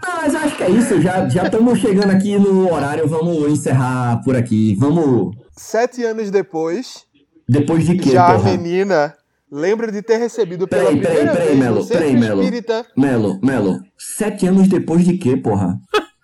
Ah, 0.03 0.19
mas 0.21 0.33
acho 0.33 0.55
que 0.55 0.63
é 0.63 0.69
isso. 0.69 1.01
Já 1.01 1.27
já 1.27 1.43
estamos 1.43 1.77
chegando 1.79 2.09
aqui 2.11 2.39
no 2.39 2.71
horário. 2.73 3.05
Vamos 3.05 3.51
encerrar 3.51 4.21
por 4.23 4.33
aqui. 4.33 4.75
Vamos. 4.79 5.35
Sete 5.57 6.03
anos 6.05 6.31
depois, 6.31 7.05
Depois 7.49 7.85
de 7.85 7.97
quê, 7.97 8.11
já 8.11 8.27
a 8.27 8.35
porra? 8.35 8.51
menina 8.51 9.13
lembra 9.51 9.91
de 9.91 10.01
ter 10.01 10.17
recebido 10.17 10.67
pela 10.67 10.85
Peraí, 10.85 11.01
peraí, 11.01 11.15
primeira 11.17 11.33
peraí, 11.33 11.47
vez 11.49 11.59
Melo, 11.59 11.75
no 11.75 11.81
centro 11.83 11.97
peraí, 11.99 12.17
Melo. 12.19 12.41
espírita 12.43 12.85
Melo, 12.97 13.39
Melo, 13.43 13.79
sete 13.97 14.47
anos 14.47 14.67
depois 14.67 15.03
de 15.03 15.17
quê, 15.17 15.35
porra? 15.37 15.77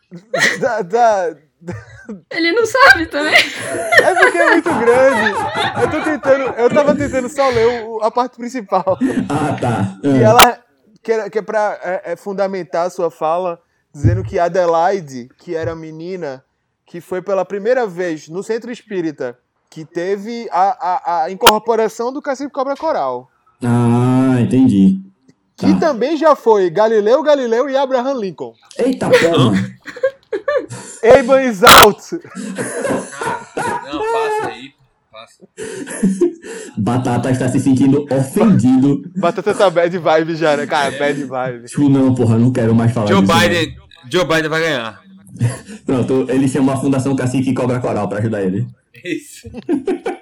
da, 0.62 0.82
da- 0.82 1.36
Ele 2.32 2.52
não 2.54 2.66
sabe 2.66 3.08
também. 3.08 3.34
É 3.36 4.16
porque 4.16 4.38
é 4.38 4.52
muito 4.52 4.70
grande. 4.70 5.32
Eu 5.82 5.92
tô 5.92 6.02
tentando. 6.04 6.44
Eu 6.58 6.70
tava 6.70 6.96
tentando 6.96 7.28
só 7.30 7.50
ler 7.50 7.84
o- 7.86 8.00
a 8.02 8.10
parte 8.12 8.38
principal. 8.38 8.98
Ah, 9.28 9.58
tá. 9.60 10.00
E 10.04 10.24
ela. 10.24 10.60
Que 11.04 11.12
é, 11.12 11.30
que 11.30 11.40
é 11.40 11.42
pra 11.42 11.80
é, 11.84 12.12
é 12.14 12.16
fundamentar 12.16 12.86
a 12.86 12.90
sua 12.90 13.10
fala, 13.10 13.60
dizendo 13.94 14.24
que 14.24 14.38
Adelaide, 14.38 15.30
que 15.38 15.56
era 15.56 15.72
a 15.72 15.76
menina 15.76 16.44
que 16.86 17.00
foi 17.02 17.22
pela 17.22 17.44
primeira 17.46 17.86
vez 17.88 18.28
no 18.30 18.42
centro 18.44 18.70
espírita, 18.72 19.38
que 19.70 19.86
teve 19.86 20.48
a, 20.52 20.62
a, 20.62 21.24
a 21.24 21.32
incorporação 21.32 22.12
do 22.12 22.22
Cacique 22.22 22.52
Cobra 22.52 22.76
Coral. 22.76 23.30
Ah, 23.64 24.38
entendi. 24.40 25.00
Que 25.56 25.74
Tá. 25.74 25.80
também 25.88 26.16
já 26.16 26.36
foi 26.36 26.70
Galileu 26.70 27.24
Galileu 27.24 27.68
e 27.70 27.76
Abraham 27.76 28.14
Lincoln. 28.20 28.54
Eita 28.78 29.10
porra! 29.10 29.54
Aben 31.04 31.50
is 31.50 31.64
out! 31.64 32.02
Não, 33.56 34.00
passa 34.00 34.48
aí. 34.48 34.74
Passa. 35.12 35.48
Batata 36.78 37.32
está 37.32 37.50
se 37.50 37.60
sentindo 37.60 38.06
ofendido. 38.12 39.02
Batata 39.16 39.54
tá 39.54 39.70
bad 39.70 39.98
vibe 39.98 40.36
já, 40.36 40.56
né? 40.56 40.68
Cara, 40.68 40.92
bad 40.98 41.24
vibe. 41.24 41.66
Tipo, 41.68 41.90
não, 41.90 42.14
porra, 42.14 42.38
não 42.38 42.52
quero 42.52 42.76
mais 42.76 42.92
falar 42.92 43.08
Joe 43.08 43.22
disso. 43.22 43.40
Biden, 43.40 43.76
Joe 44.12 44.26
Biden 44.26 44.50
vai 44.50 44.62
ganhar. 44.62 45.02
Pronto, 45.86 46.26
ele 46.30 46.48
chama 46.48 46.74
a 46.74 46.78
Fundação 46.78 47.16
Cacique 47.16 47.50
e 47.50 47.54
Cobra 47.54 47.80
Coral 47.80 48.08
pra 48.08 48.20
ajudar 48.20 48.42
ele. 48.44 48.68
Isso. 49.04 49.50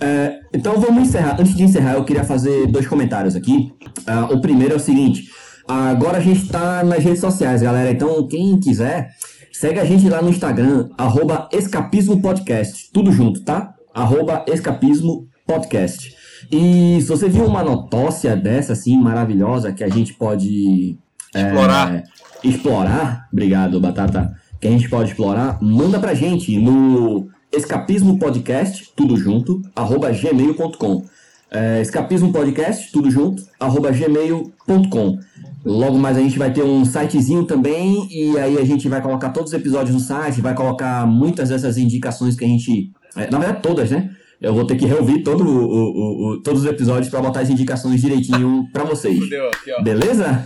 É, 0.00 0.40
então 0.52 0.80
vamos 0.80 1.08
encerrar. 1.08 1.40
Antes 1.40 1.54
de 1.54 1.62
encerrar, 1.62 1.94
eu 1.94 2.04
queria 2.04 2.24
fazer 2.24 2.66
dois 2.66 2.86
comentários 2.86 3.36
aqui. 3.36 3.72
Ah, 4.06 4.28
o 4.30 4.40
primeiro 4.40 4.74
é 4.74 4.76
o 4.76 4.80
seguinte: 4.80 5.30
agora 5.66 6.18
a 6.18 6.20
gente 6.20 6.48
tá 6.48 6.82
nas 6.82 7.02
redes 7.02 7.20
sociais, 7.20 7.62
galera. 7.62 7.90
Então, 7.90 8.26
quem 8.26 8.58
quiser, 8.58 9.10
segue 9.52 9.78
a 9.78 9.84
gente 9.84 10.08
lá 10.08 10.20
no 10.20 10.28
Instagram, 10.28 10.88
arroba 10.98 11.48
Escapismo 11.52 12.20
Podcast. 12.20 12.90
Tudo 12.92 13.12
junto, 13.12 13.42
tá? 13.44 13.74
Arroba 13.94 14.44
Escapismo 14.48 15.28
Podcast. 15.46 16.12
E 16.50 17.00
se 17.00 17.08
você 17.08 17.28
viu 17.28 17.46
uma 17.46 17.62
notócia 17.62 18.36
dessa, 18.36 18.72
assim, 18.72 18.98
maravilhosa, 18.98 19.72
que 19.72 19.84
a 19.84 19.88
gente 19.88 20.14
pode 20.14 20.98
é, 21.34 21.42
Explorar. 21.42 22.02
explorar, 22.42 23.28
obrigado, 23.32 23.80
Batata, 23.80 24.34
que 24.60 24.68
a 24.68 24.70
gente 24.70 24.88
pode 24.88 25.10
explorar, 25.10 25.58
manda 25.62 25.98
pra 25.98 26.14
gente 26.14 26.58
no 26.58 27.28
escapismo 27.52 28.18
podcast, 28.18 28.90
tudo 28.96 29.16
junto, 29.16 29.62
arroba 29.74 30.10
gmail.com. 30.10 31.04
É, 31.50 31.80
escapismo 31.80 32.32
podcast, 32.32 32.90
tudo 32.90 33.10
junto, 33.10 33.42
arroba 33.60 33.90
gmail.com. 33.92 35.18
Logo 35.64 35.98
mais 35.98 36.16
a 36.16 36.20
gente 36.20 36.38
vai 36.38 36.52
ter 36.52 36.62
um 36.62 36.84
sitezinho 36.84 37.44
também, 37.44 38.08
e 38.10 38.38
aí 38.38 38.58
a 38.58 38.64
gente 38.64 38.88
vai 38.88 39.00
colocar 39.00 39.30
todos 39.30 39.52
os 39.52 39.58
episódios 39.58 39.94
no 39.94 40.00
site, 40.00 40.40
vai 40.40 40.54
colocar 40.54 41.06
muitas 41.06 41.48
dessas 41.48 41.78
indicações 41.78 42.36
que 42.36 42.44
a 42.44 42.48
gente. 42.48 42.92
é, 43.16 43.30
na 43.30 43.38
verdade, 43.38 43.62
todas, 43.62 43.90
né? 43.90 44.10
Eu 44.40 44.52
vou 44.54 44.66
ter 44.66 44.76
que 44.76 44.84
reouvir 44.86 45.22
todo 45.22 45.42
o- 45.44 45.64
o- 45.64 45.90
o- 45.90 46.28
o- 46.34 46.42
todos 46.42 46.62
os 46.62 46.66
episódios 46.66 47.08
para 47.08 47.20
botar 47.20 47.40
as 47.40 47.50
indicações 47.50 48.00
direitinho 48.00 48.68
pra 48.72 48.84
vocês. 48.84 49.18
Fudeu 49.18 49.48
aqui, 49.48 49.72
ó. 49.72 49.82
Beleza? 49.82 50.44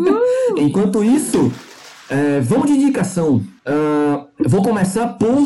Enquanto 0.58 1.04
isso, 1.04 1.52
é, 2.10 2.40
vamos 2.40 2.66
de 2.70 2.76
indicação. 2.76 3.42
Eu 4.38 4.48
vou 4.48 4.62
começar 4.62 5.08
por 5.18 5.38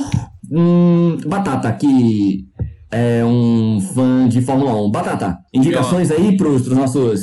hum, 0.51 1.19
Batata, 1.27 1.73
que 1.73 2.45
é 2.91 3.25
um 3.25 3.81
fã 3.95 4.29
de 4.29 4.41
Fórmula 4.43 4.75
1. 4.87 4.91
Batata, 4.91 5.37
indicações 5.53 6.11
aí 6.11 6.37
pros, 6.37 6.63
pros 6.63 6.77
nossos 6.77 7.23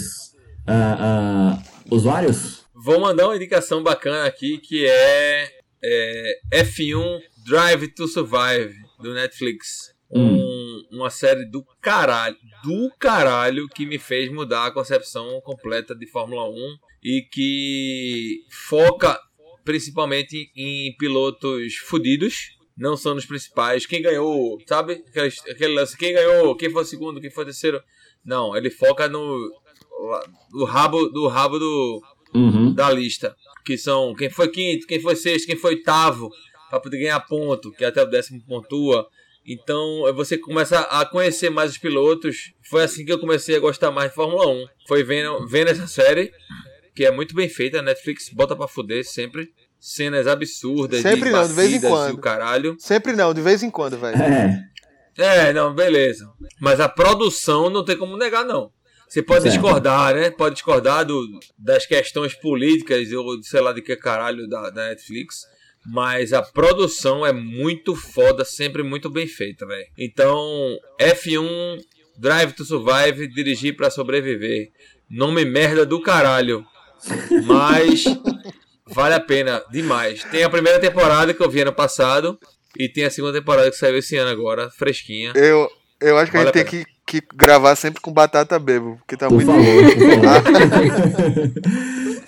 ah, 0.67 1.57
usuários? 1.89 2.59
Vou 2.83 2.99
mandar 2.99 3.27
uma 3.27 3.35
indicação 3.35 3.81
bacana 3.83 4.25
aqui 4.25 4.57
que 4.57 4.85
é, 4.85 5.47
é 5.83 6.63
F1 6.63 7.19
Drive 7.45 7.87
to 7.95 8.07
Survive 8.07 8.73
do 9.01 9.13
Netflix. 9.13 9.89
Hum. 10.11 10.37
Um- 10.39 10.59
uma 10.91 11.09
série 11.11 11.45
do 11.45 11.63
caralho, 11.79 12.35
do 12.63 12.89
caralho 12.97 13.67
que 13.69 13.85
me 13.85 13.99
fez 13.99 14.31
mudar 14.31 14.65
a 14.65 14.71
concepção 14.71 15.39
completa 15.41 15.93
de 15.95 16.07
Fórmula 16.07 16.49
1 16.49 16.77
e 17.03 17.21
que 17.31 18.39
foca 18.49 19.19
principalmente 19.63 20.51
em 20.55 20.95
pilotos 20.97 21.75
fudidos. 21.75 22.57
Não 22.75 22.95
são 22.97 23.15
os 23.15 23.25
principais. 23.25 23.85
Quem 23.85 24.01
ganhou, 24.01 24.57
sabe? 24.67 24.93
Aquele, 25.09 25.27
aquele 25.51 25.73
lance, 25.75 25.97
quem 25.97 26.13
ganhou, 26.13 26.55
quem 26.55 26.69
foi 26.71 26.81
o 26.81 26.85
segundo, 26.85 27.21
quem 27.21 27.29
foi 27.29 27.43
o 27.43 27.47
terceiro. 27.47 27.79
Não, 28.25 28.55
ele 28.55 28.69
foca 28.69 29.07
no, 29.07 29.37
no 30.51 30.63
rabo, 30.65 31.07
do 31.09 31.27
rabo 31.27 31.59
do, 31.59 32.01
Uhum. 32.33 32.73
da 32.73 32.89
lista. 32.89 33.35
Que 33.65 33.77
são 33.77 34.13
quem 34.15 34.29
foi 34.29 34.47
quinto, 34.47 34.87
quem 34.87 34.99
foi 34.99 35.15
sexto, 35.15 35.45
quem 35.45 35.55
foi 35.57 35.75
oitavo, 35.75 36.29
para 36.69 36.79
poder 36.79 36.97
ganhar 36.99 37.19
ponto, 37.21 37.71
que 37.73 37.83
até 37.85 38.01
o 38.01 38.05
décimo 38.09 38.41
pontua. 38.47 39.07
Então 39.51 40.07
eh, 40.07 40.13
você 40.13 40.37
começa 40.37 40.79
a 40.79 41.05
conhecer 41.05 41.49
mais 41.49 41.71
os 41.71 41.77
pilotos. 41.79 42.53
Foi 42.69 42.83
assim 42.83 43.03
que 43.03 43.11
eu 43.11 43.17
comecei 43.19 43.55
a 43.55 43.59
gostar 43.59 43.89
mais 43.89 44.09
de 44.09 44.15
Fórmula 44.15 44.47
1. 44.47 44.65
Foi 44.87 45.03
vendo, 45.03 45.47
vendo 45.47 45.69
essa 45.71 45.87
série, 45.87 46.31
que 46.95 47.03
é 47.03 47.11
muito 47.11 47.33
bem 47.33 47.49
feita. 47.49 47.79
A 47.79 47.81
Netflix 47.81 48.29
bota 48.29 48.55
pra 48.55 48.67
fuder 48.67 49.03
sempre. 49.03 49.51
Cenas 49.79 50.27
absurdas, 50.27 51.01
Sempre 51.01 51.29
de 51.29 51.31
não, 51.31 51.47
de 51.47 51.53
vez 51.53 51.73
em 51.73 51.79
quando. 51.79 52.09
e 52.09 52.13
o 52.13 52.17
caralho. 52.19 52.75
Sempre 52.77 53.13
não, 53.13 53.33
de 53.33 53.41
vez 53.41 53.63
em 53.63 53.71
quando, 53.71 53.97
velho. 53.97 54.17
É, 54.21 54.69
É, 55.17 55.53
não, 55.53 55.73
beleza. 55.73 56.29
Mas 56.59 56.79
a 56.79 56.87
produção 56.89 57.69
não 57.69 57.83
tem 57.83 57.97
como 57.97 58.17
negar, 58.17 58.45
não. 58.45 58.71
Você 59.07 59.23
pode 59.23 59.43
Certo. 59.43 59.53
discordar, 59.53 60.13
né? 60.13 60.29
Pode 60.29 60.55
discordar 60.55 61.03
do, 61.05 61.25
das 61.57 61.85
questões 61.85 62.35
políticas 62.35 63.11
ou 63.13 63.41
sei 63.41 63.59
lá 63.59 63.73
de 63.73 63.81
que 63.81 63.95
caralho 63.95 64.47
da, 64.47 64.69
da 64.69 64.89
Netflix. 64.89 65.45
Mas 65.91 66.33
a 66.33 66.41
produção 66.41 67.25
é 67.25 67.31
muito 67.33 67.95
foda, 67.95 68.45
sempre 68.45 68.83
muito 68.83 69.09
bem 69.09 69.27
feita, 69.27 69.65
velho. 69.65 69.87
Então, 69.97 70.77
F1 70.99 71.79
Drive 72.17 72.53
to 72.53 72.65
Survive, 72.65 73.27
dirigir 73.27 73.75
pra 73.75 73.89
sobreviver. 73.89 74.69
Nome 75.09 75.45
merda 75.45 75.85
do 75.85 76.01
caralho. 76.01 76.65
Mas 77.45 78.03
vale 78.85 79.15
a 79.15 79.19
pena 79.19 79.63
demais. 79.71 80.23
Tem 80.25 80.43
a 80.43 80.49
primeira 80.49 80.79
temporada 80.79 81.33
que 81.33 81.41
eu 81.41 81.49
vi 81.49 81.61
ano 81.61 81.73
passado. 81.73 82.37
E 82.77 82.87
tem 82.87 83.05
a 83.05 83.09
segunda 83.09 83.33
temporada 83.33 83.71
que 83.71 83.77
saiu 83.77 83.97
esse 83.97 84.15
ano 84.15 84.29
agora, 84.29 84.69
fresquinha. 84.69 85.33
Eu, 85.35 85.67
eu 85.99 86.15
acho 86.17 86.31
que 86.31 86.37
Vale 86.37 86.49
a 86.49 86.51
a 86.51 86.55
gente 86.55 86.69
tem 86.71 86.85
que, 87.05 87.19
que 87.19 87.27
gravar 87.35 87.75
sempre 87.75 87.99
com 87.99 88.13
batata 88.13 88.59
bebo, 88.59 88.97
porque 88.97 89.17
tá 89.17 89.27
Por 89.27 89.43
muito. 89.43 89.47
favor. 89.47 89.65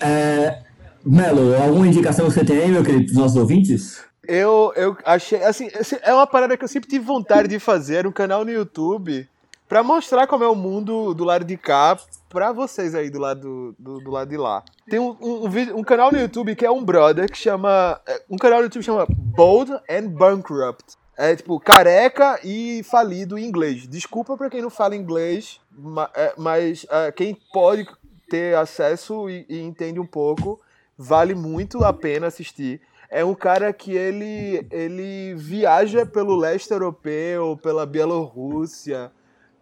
é, 0.00 0.58
Melo, 1.04 1.54
alguma 1.56 1.86
indicação 1.86 2.30
você 2.30 2.44
tem 2.44 2.58
aí, 2.58 2.70
meu 2.70 2.82
querido, 2.84 3.06
dos 3.06 3.14
nossos 3.14 3.36
ouvintes? 3.36 4.02
Eu, 4.26 4.72
eu 4.76 4.96
achei, 5.04 5.42
assim, 5.42 5.68
é 6.02 6.14
uma 6.14 6.26
parada 6.26 6.56
que 6.56 6.62
eu 6.64 6.68
sempre 6.68 6.88
tive 6.88 7.04
vontade 7.04 7.48
de 7.48 7.58
fazer, 7.58 8.06
um 8.06 8.12
canal 8.12 8.44
no 8.44 8.52
YouTube, 8.52 9.28
pra 9.68 9.82
mostrar 9.82 10.28
como 10.28 10.44
é 10.44 10.48
o 10.48 10.54
mundo 10.54 11.12
do 11.12 11.24
lado 11.24 11.44
de 11.44 11.56
cá 11.56 11.98
pra 12.28 12.52
vocês 12.52 12.94
aí 12.94 13.10
do 13.10 13.18
lado, 13.18 13.74
do, 13.78 13.98
do 13.98 14.10
lado 14.10 14.28
de 14.28 14.36
lá. 14.36 14.62
Tem 14.88 15.00
um, 15.00 15.16
um, 15.20 15.46
um 15.46 15.78
um 15.78 15.82
canal 15.82 16.12
no 16.12 16.18
YouTube 16.20 16.54
que 16.54 16.64
é 16.64 16.70
um 16.70 16.84
brother 16.84 17.28
que 17.30 17.36
chama, 17.36 18.00
é, 18.06 18.22
um 18.30 18.36
canal 18.36 18.58
no 18.60 18.66
YouTube 18.66 18.84
chama 18.84 19.06
Bold 19.08 19.72
and 19.90 20.08
Bankrupt. 20.08 20.96
É 21.16 21.34
tipo 21.36 21.58
careca 21.60 22.38
e 22.44 22.82
falido 22.84 23.36
em 23.36 23.44
inglês. 23.44 23.86
Desculpa 23.88 24.36
pra 24.36 24.48
quem 24.48 24.62
não 24.62 24.70
fala 24.70 24.96
inglês, 24.96 25.60
ma- 25.76 26.10
é, 26.14 26.32
mas 26.38 26.86
é, 26.88 27.12
quem 27.12 27.36
pode 27.52 27.86
ter 28.30 28.56
acesso 28.56 29.28
e, 29.28 29.44
e 29.48 29.60
entende 29.60 30.00
um 30.00 30.06
pouco, 30.06 30.58
vale 30.96 31.34
muito 31.34 31.84
a 31.84 31.92
pena 31.92 32.26
assistir. 32.26 32.80
É 33.10 33.24
um 33.24 33.34
cara 33.34 33.72
que 33.72 33.92
ele, 33.92 34.66
ele 34.70 35.34
viaja 35.36 36.06
pelo 36.06 36.34
leste 36.34 36.70
europeu, 36.70 37.58
pela 37.62 37.84
Bielorrússia, 37.84 39.12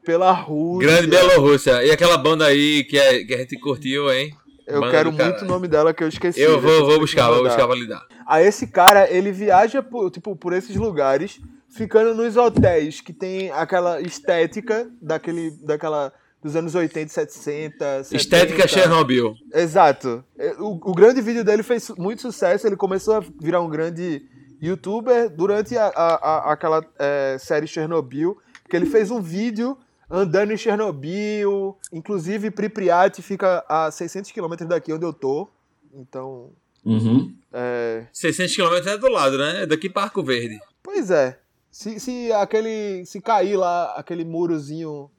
pela 0.05 0.31
Rússia. 0.33 0.89
Grande 0.89 1.07
Bielorrússia. 1.09 1.85
E 1.85 1.91
aquela 1.91 2.17
banda 2.17 2.47
aí 2.47 2.85
que, 2.85 2.97
é- 2.99 3.25
que 3.25 3.35
a 3.35 3.39
gente 3.39 3.59
curtiu, 3.59 4.13
hein? 4.13 4.33
Eu 4.67 4.89
quero 4.89 5.11
muito 5.11 5.43
o 5.43 5.49
nome 5.49 5.67
dela 5.67 5.93
que 5.93 6.05
eu 6.05 6.09
esqueci. 6.09 6.41
Eu 6.41 6.61
vou, 6.61 6.87
vou 6.87 7.01
buscar, 7.01 7.29
vou 7.29 7.43
buscar 7.43 7.67
validar. 7.67 8.07
Aí 8.25 8.47
esse 8.47 8.69
cara, 8.69 9.11
ele 9.13 9.33
viaja 9.33 9.83
por, 9.83 10.11
tipo, 10.13 10.37
por 10.37 10.53
esses 10.53 10.77
lugares, 10.77 11.41
ficando 11.69 12.15
nos 12.15 12.37
hotéis 12.37 13.01
que 13.01 13.13
tem 13.13 13.51
aquela 13.51 14.01
estética 14.01 14.89
daquele, 15.03 15.51
daquela 15.65 16.13
dos 16.43 16.57
anos 16.57 16.75
80, 16.75 17.11
60, 17.13 18.05
70. 18.05 18.17
Estética 18.17 18.67
Chernobyl. 18.69 19.35
Exato. 19.53 20.25
O, 20.59 20.91
o 20.91 20.95
grande 20.95 21.21
vídeo 21.21 21.45
dele 21.45 21.63
fez 21.63 21.91
muito 21.91 22.23
sucesso, 22.23 22.67
ele 22.67 22.77
começou 22.77 23.15
a 23.17 23.21
virar 23.41 23.61
um 23.61 23.69
grande 23.69 24.23
youtuber 24.63 25.29
durante 25.31 25.77
a, 25.77 25.87
a- 25.89 26.15
a- 26.15 26.53
aquela 26.53 26.85
é, 26.99 27.37
série 27.39 27.67
Chernobyl, 27.67 28.37
que 28.69 28.77
ele 28.77 28.87
fez 28.87 29.11
um 29.11 29.21
vídeo 29.21 29.77
andando 30.11 30.53
em 30.53 30.57
Chernobyl, 30.57 31.77
inclusive 31.93 32.51
Pripyat 32.51 33.23
fica 33.23 33.65
a 33.69 33.91
600 33.91 34.33
km 34.33 34.55
daqui 34.67 34.93
onde 34.93 35.05
eu 35.05 35.13
tô, 35.13 35.49
então... 35.95 36.51
Uhum. 36.85 37.35
É, 37.53 38.07
600 38.13 38.57
km 38.57 38.89
é 38.89 38.97
do 38.97 39.09
lado, 39.11 39.37
né? 39.37 39.65
É 39.65 39.67
Daqui 39.67 39.91
para 39.91 40.05
Arco 40.05 40.23
Verde. 40.23 40.59
Pois 40.83 41.11
é. 41.11 41.39
Se, 41.71 42.01
se 42.01 42.33
aquele. 42.33 43.05
Se 43.05 43.21
cair 43.21 43.55
lá 43.57 43.93
aquele 43.99 44.25
murozinho, 44.25 45.11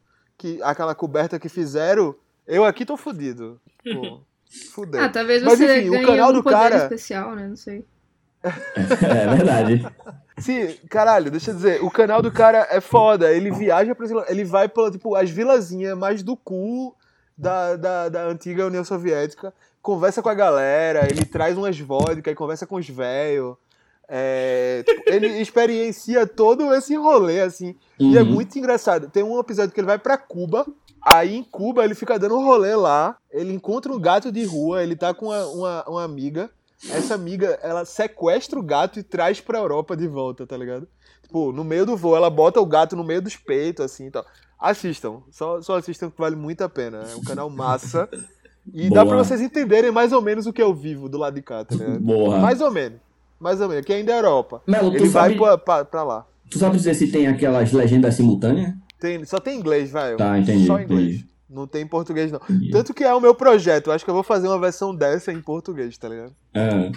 que, 0.42 0.60
aquela 0.64 0.96
coberta 0.96 1.40
que 1.40 1.48
fizeram, 1.48 2.16
eu 2.48 2.66
aqui 2.66 2.84
tô 2.84 2.98
fudido. 2.98 3.62
Pô, 3.84 4.22
fudeu. 4.74 5.00
Ah, 5.00 5.08
talvez 5.08 5.44
Mas, 5.44 5.60
você 5.60 5.78
enfim, 5.78 5.90
o 5.90 5.92
ganhe 5.92 6.06
canal 6.08 6.26
algum 6.26 6.40
do 6.40 6.44
poder 6.44 6.56
cara- 6.56 6.78
especial, 6.78 7.36
né? 7.36 7.48
Não 7.48 7.56
sei. 7.56 7.86
É 8.44 9.36
verdade. 9.36 9.88
Sim, 10.40 10.76
caralho, 10.90 11.30
deixa 11.30 11.52
eu 11.52 11.56
dizer, 11.56 11.84
o 11.84 11.92
canal 11.92 12.24
do 12.24 12.32
cara 12.32 12.68
é 12.72 12.82
foda. 12.82 13.32
Ele 13.32 13.52
viaja 13.52 13.94
pra 13.94 14.08
Ele 14.28 14.44
vai 14.44 14.68
pela, 14.68 14.90
tipo, 14.90 15.16
as 15.16 15.30
vilazinhas 15.30 15.96
mais 15.96 16.24
do 16.24 16.36
cu 16.36 16.96
da, 17.38 17.76
da, 17.76 18.10
da 18.10 18.24
antiga 18.24 18.66
União 18.66 18.84
Soviética, 18.84 19.54
conversa 19.80 20.24
com 20.24 20.30
a 20.30 20.34
galera, 20.34 21.06
ele 21.08 21.24
traz 21.24 21.56
umas 21.56 21.78
vodka 21.80 22.32
e 22.32 22.36
conversa 22.36 22.66
com 22.66 22.78
os 22.78 22.90
velhos. 22.90 23.56
É, 24.14 24.84
tipo, 24.86 25.04
ele 25.10 25.28
experiencia 25.42 26.28
todo 26.28 26.74
esse 26.74 26.96
rolê, 26.98 27.40
assim. 27.42 27.76
E 27.98 28.18
é 28.18 28.22
Uhum. 28.22 28.32
muito 28.32 28.60
engraçado. 28.60 29.10
Tem 29.10 29.24
um 29.24 29.40
episódio 29.40 29.74
que 29.74 29.80
ele 29.80 29.88
vai 29.88 29.98
pra 29.98 30.18
Cuba. 30.18 30.66
Aí 31.02 31.36
em 31.36 31.44
Cuba 31.44 31.84
ele 31.86 31.96
fica 31.96 32.20
dando 32.20 32.38
um 32.38 32.44
rolê 32.44 32.76
lá. 32.76 33.16
Ele 33.32 33.54
encontra 33.54 33.92
um 33.94 34.00
gato 34.00 34.30
de 34.32 34.44
rua. 34.44 34.84
Ele 34.84 34.96
tá 34.98 35.14
com 35.14 35.28
uma, 35.28 35.46
uma, 35.48 35.84
uma 35.90 36.04
amiga. 36.04 36.50
Essa 36.92 37.16
amiga, 37.16 37.58
ela 37.64 37.86
sequestra 37.86 38.60
o 38.60 38.64
gato 38.64 39.00
e 39.00 39.04
traz 39.04 39.40
pra 39.40 39.60
Europa 39.60 39.96
de 39.96 40.08
volta, 40.08 40.46
tá 40.46 40.58
ligado? 40.58 40.88
Tipo, 41.24 41.52
no 41.54 41.64
meio 41.64 41.86
do 41.86 41.96
voo, 41.96 42.16
ela 42.16 42.30
bota 42.30 42.60
o 42.60 42.66
gato 42.66 42.96
no 42.96 43.04
meio 43.04 43.22
dos 43.22 43.38
peitos, 43.38 43.86
assim 43.86 44.08
e 44.08 44.12
tal. 44.12 44.26
Assistam. 44.60 45.22
Só, 45.32 45.62
só 45.62 45.78
assistam 45.78 46.10
que 46.10 46.18
vale 46.20 46.36
muito 46.36 46.62
a 46.64 46.70
pena. 46.70 47.06
É 47.12 47.16
um 47.16 47.22
canal 47.24 47.50
massa. 47.50 48.10
E 48.74 48.90
dá 48.90 49.04
Boa. 49.04 49.16
pra 49.16 49.24
vocês 49.24 49.42
entenderem 49.42 49.90
mais 49.92 50.12
ou 50.12 50.22
menos 50.22 50.46
o 50.46 50.54
que 50.54 50.62
eu 50.62 50.74
vivo 50.74 51.08
do 51.08 51.18
lado 51.18 51.34
de 51.36 51.42
cá, 51.42 51.64
tá 51.66 51.76
ligado? 51.76 52.00
Boa. 52.00 52.38
Mais 52.40 52.62
ou 52.62 52.70
menos. 52.70 53.00
Mais 53.42 53.60
ou 53.60 53.68
menos. 53.68 53.84
Aqui 53.84 53.92
ainda 53.94 54.12
é 54.14 54.18
Europa. 54.20 54.62
Melo, 54.68 54.92
tu 54.92 54.98
Ele 54.98 55.10
vai 55.10 55.24
sabe, 55.30 55.36
pra, 55.36 55.58
pra, 55.58 55.84
pra 55.86 56.04
lá. 56.04 56.26
tu 56.50 56.60
sabe 56.60 56.78
dizer 56.78 56.94
se 56.94 57.08
tem 57.08 57.28
aquelas 57.28 57.72
legendas 57.74 58.14
simultâneas? 58.16 58.74
Tem, 59.00 59.26
só 59.26 59.40
tem 59.40 59.58
inglês, 59.60 59.90
vai. 59.92 60.16
Tá, 60.16 60.38
entendi, 60.38 60.68
Só 60.68 60.80
inglês. 60.80 61.08
entendi. 61.16 61.26
Não 61.50 61.66
tem 61.68 61.86
português, 61.88 62.32
não. 62.32 62.40
Entendi. 62.50 62.70
Tanto 62.70 62.94
que 62.94 63.04
é 63.04 63.14
o 63.14 63.20
meu 63.20 63.34
projeto. 63.36 63.92
Acho 63.92 64.06
que 64.06 64.10
eu 64.12 64.16
vou 64.16 64.24
fazer 64.24 64.48
uma 64.48 64.60
versão 64.60 64.96
dessa 64.96 65.34
em 65.34 65.42
português, 65.42 65.98
tá 65.98 66.08
ligado? 66.08 66.34
É. 66.54 66.92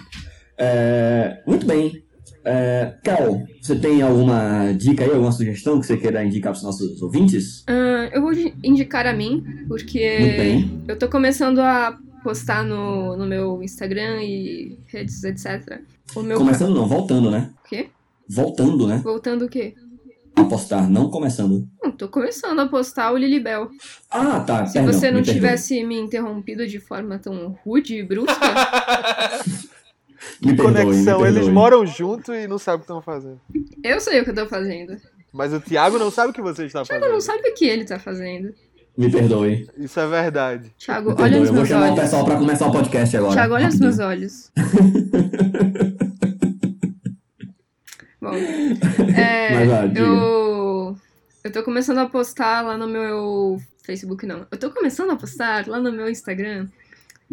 É, 0.57 1.43
muito 1.45 1.65
bem. 1.65 2.03
É, 2.47 2.93
Cal, 3.03 3.41
você 3.59 3.75
tem 3.75 4.03
alguma 4.03 4.71
dica 4.73 5.03
aí, 5.03 5.09
alguma 5.09 5.31
sugestão 5.31 5.79
que 5.79 5.87
você 5.87 5.97
queira 5.97 6.23
indicar 6.23 6.51
para 6.51 6.57
os 6.59 6.63
nossos 6.63 7.01
ouvintes? 7.01 7.63
Ah, 7.67 8.09
eu 8.13 8.21
vou 8.21 8.31
indicar 8.63 9.07
a 9.07 9.13
mim, 9.13 9.43
porque 9.67 10.63
eu 10.87 10.95
tô 10.97 11.09
começando 11.09 11.57
a 11.59 11.97
postar 12.25 12.63
no, 12.63 13.15
no 13.15 13.27
meu 13.27 13.61
Instagram 13.61 14.23
e 14.23 14.79
redes, 14.87 15.23
etc. 15.23 15.79
O 16.15 16.23
meu. 16.23 16.39
Começando 16.39 16.73
não, 16.73 16.87
voltando, 16.87 17.29
né? 17.29 17.51
O 17.63 17.69
quê? 17.69 17.89
Voltando, 18.27 18.87
né? 18.87 18.99
Voltando 19.03 19.45
o 19.45 19.47
quê? 19.47 19.75
A 20.35 20.43
postar, 20.43 20.89
não 20.89 21.11
começando. 21.11 21.69
Não, 21.81 21.91
tô 21.91 22.09
começando 22.09 22.59
a 22.59 22.67
postar 22.67 23.13
o 23.13 23.17
Lilibel. 23.17 23.69
Ah, 24.09 24.39
tá. 24.39 24.65
Se 24.65 24.73
perdão, 24.73 24.91
você 24.91 25.11
não 25.11 25.19
me 25.19 25.25
tivesse 25.25 25.83
me 25.83 25.99
interrompido 25.99 26.67
de 26.67 26.79
forma 26.79 27.19
tão 27.19 27.55
rude 27.63 27.95
e 27.95 28.03
brusca, 28.03 28.33
Me 30.41 30.55
perdoe, 30.55 30.83
Conexão. 30.83 31.21
me 31.21 31.27
Eles 31.27 31.47
moram 31.47 31.85
junto 31.85 32.33
e 32.33 32.47
não 32.47 32.57
sabem 32.57 32.77
o 32.77 32.79
que 32.79 32.85
estão 32.85 33.01
fazendo. 33.03 33.39
eu 33.83 34.01
sei 34.01 34.19
o 34.19 34.23
que 34.23 34.31
eu 34.31 34.35
tô 34.35 34.47
fazendo. 34.47 34.97
Mas 35.31 35.53
o 35.53 35.61
Thiago 35.61 35.99
não 35.99 36.09
sabe 36.09 36.31
o 36.31 36.33
que 36.33 36.41
você 36.41 36.65
está 36.65 36.83
Thiago 36.83 37.01
fazendo. 37.01 37.13
não 37.13 37.21
sabe 37.21 37.47
o 37.47 37.53
que 37.53 37.65
ele 37.65 37.85
tá 37.85 37.99
fazendo. 37.99 38.51
Me 38.97 39.11
perdoe. 39.11 39.67
Isso 39.77 39.99
é 39.99 40.07
verdade. 40.07 40.71
Thiago, 40.77 41.09
Me 41.09 41.15
olha 41.21 41.23
perdoe. 41.23 41.39
nos 41.39 41.47
Eu 41.49 41.53
vou 41.53 41.55
meus 41.55 41.67
chamar 41.69 41.81
o 41.81 41.91
olhos. 41.91 41.99
pessoal 42.01 42.25
para 42.25 42.37
começar 42.37 42.67
o 42.67 42.71
podcast 42.71 43.17
agora. 43.17 43.33
Thiago, 43.33 43.53
olha 43.53 43.63
Rapidinho. 43.65 43.87
meus 43.89 43.99
olhos. 43.99 44.51
Bom, 48.21 48.33
é, 49.15 49.65
eu, 49.99 50.97
eu 51.43 51.51
tô 51.51 51.61
começando 51.63 51.99
a 51.99 52.09
postar 52.09 52.61
lá 52.63 52.75
no 52.77 52.87
meu 52.87 53.61
Facebook, 53.83 54.25
não. 54.25 54.47
Eu 54.49 54.57
tô 54.57 54.71
começando 54.71 55.11
a 55.11 55.15
postar 55.15 55.67
lá 55.67 55.79
no 55.79 55.91
meu 55.91 56.09
Instagram 56.09 56.67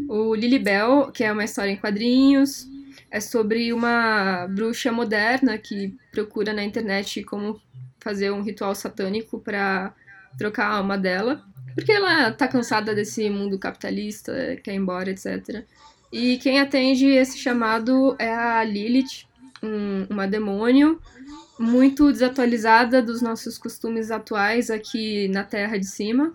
o 0.09 0.35
Lilibel, 0.35 1.11
que 1.13 1.25
é 1.25 1.33
uma 1.33 1.45
história 1.45 1.71
em 1.71 1.77
quadrinhos. 1.77 2.67
É 3.11 3.21
sobre 3.21 3.73
uma 3.73 4.47
bruxa 4.49 4.91
moderna 4.93 5.57
que 5.59 5.95
procura 6.11 6.53
na 6.53 6.63
internet 6.65 7.23
como 7.25 7.61
fazer 8.01 8.31
um 8.31 8.43
ritual 8.43 8.75
satânico 8.75 9.39
pra 9.39 9.95
trocar 10.37 10.67
a 10.67 10.77
alma 10.77 10.99
dela. 10.99 11.43
Porque 11.75 11.93
ela 11.93 12.31
tá 12.33 12.47
cansada 12.49 12.95
desse 12.95 13.29
mundo 13.31 13.59
capitalista, 13.59 14.57
quer 14.63 14.73
ir 14.73 14.77
embora, 14.77 15.11
etc. 15.11 15.65
E 16.13 16.37
quem 16.39 16.61
atende 16.61 17.07
esse 17.07 17.39
chamado 17.39 18.15
é 18.19 18.31
a 18.33 18.63
Lilith, 18.65 19.27
um- 19.63 20.07
uma 20.11 20.27
demônio 20.27 21.01
muito 21.59 22.11
desatualizada 22.13 23.01
dos 23.03 23.23
nossos 23.23 23.57
costumes 23.57 24.11
atuais 24.11 24.71
aqui 24.71 25.29
na 25.29 25.45
Terra 25.45 25.79
de 25.79 25.87
Cima. 25.87 26.35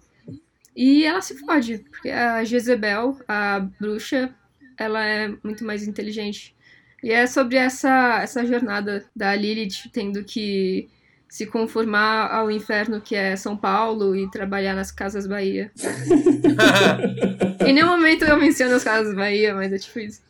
E 0.76 1.04
ela 1.06 1.22
se 1.22 1.38
fode, 1.40 1.80
porque 1.90 2.10
a 2.10 2.44
Jezebel, 2.44 3.18
a 3.28 3.60
bruxa, 3.80 4.34
ela 4.78 5.04
é 5.06 5.34
muito 5.44 5.66
mais 5.66 5.88
inteligente. 5.88 6.56
E 7.04 7.12
é 7.12 7.28
sobre 7.28 7.58
essa, 7.58 8.20
essa 8.22 8.46
jornada 8.46 9.06
da 9.16 9.36
Lilith 9.36 9.90
tendo 9.92 10.24
que 10.24 10.88
se 11.30 11.46
conformar 11.46 12.32
ao 12.34 12.50
inferno 12.50 13.02
que 13.02 13.16
é 13.16 13.36
São 13.36 13.56
Paulo 13.56 14.16
e 14.16 14.30
trabalhar 14.32 14.74
nas 14.74 14.92
Casas 14.92 15.28
Bahia. 15.28 15.72
Em 17.66 17.74
nenhum 17.74 17.88
momento 17.88 18.24
eu 18.24 18.38
menciono 18.38 18.76
as 18.76 18.84
Casas 18.84 19.14
Bahia, 19.14 19.54
mas 19.54 19.74
é 19.74 19.78
tipo 19.78 20.00
isso. 20.00 20.22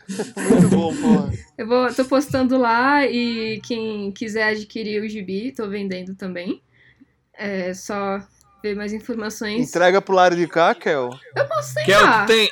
Muito 0.50 0.70
bom, 0.70 0.96
porra. 0.96 1.32
Eu 1.58 1.68
vou, 1.68 1.94
tô 1.94 2.04
postando 2.06 2.58
lá 2.58 3.06
e 3.06 3.62
quem 3.64 4.12
quiser 4.12 4.50
adquirir 4.50 5.02
o 5.04 5.10
gibi, 5.10 5.52
tô 5.52 5.68
vendendo 5.68 6.16
também. 6.16 6.62
É 7.34 7.74
só 7.74 8.20
ver 8.64 8.76
mais 8.76 8.92
informações. 8.92 9.70
Entrega 9.70 10.02
pro 10.02 10.16
lado 10.16 10.36
de 10.36 10.48
cá, 10.48 10.74
Kel. 10.74 11.12
Eu 11.36 11.46
posso 11.48 11.76
tentar. 11.76 12.26
tem, 12.26 12.50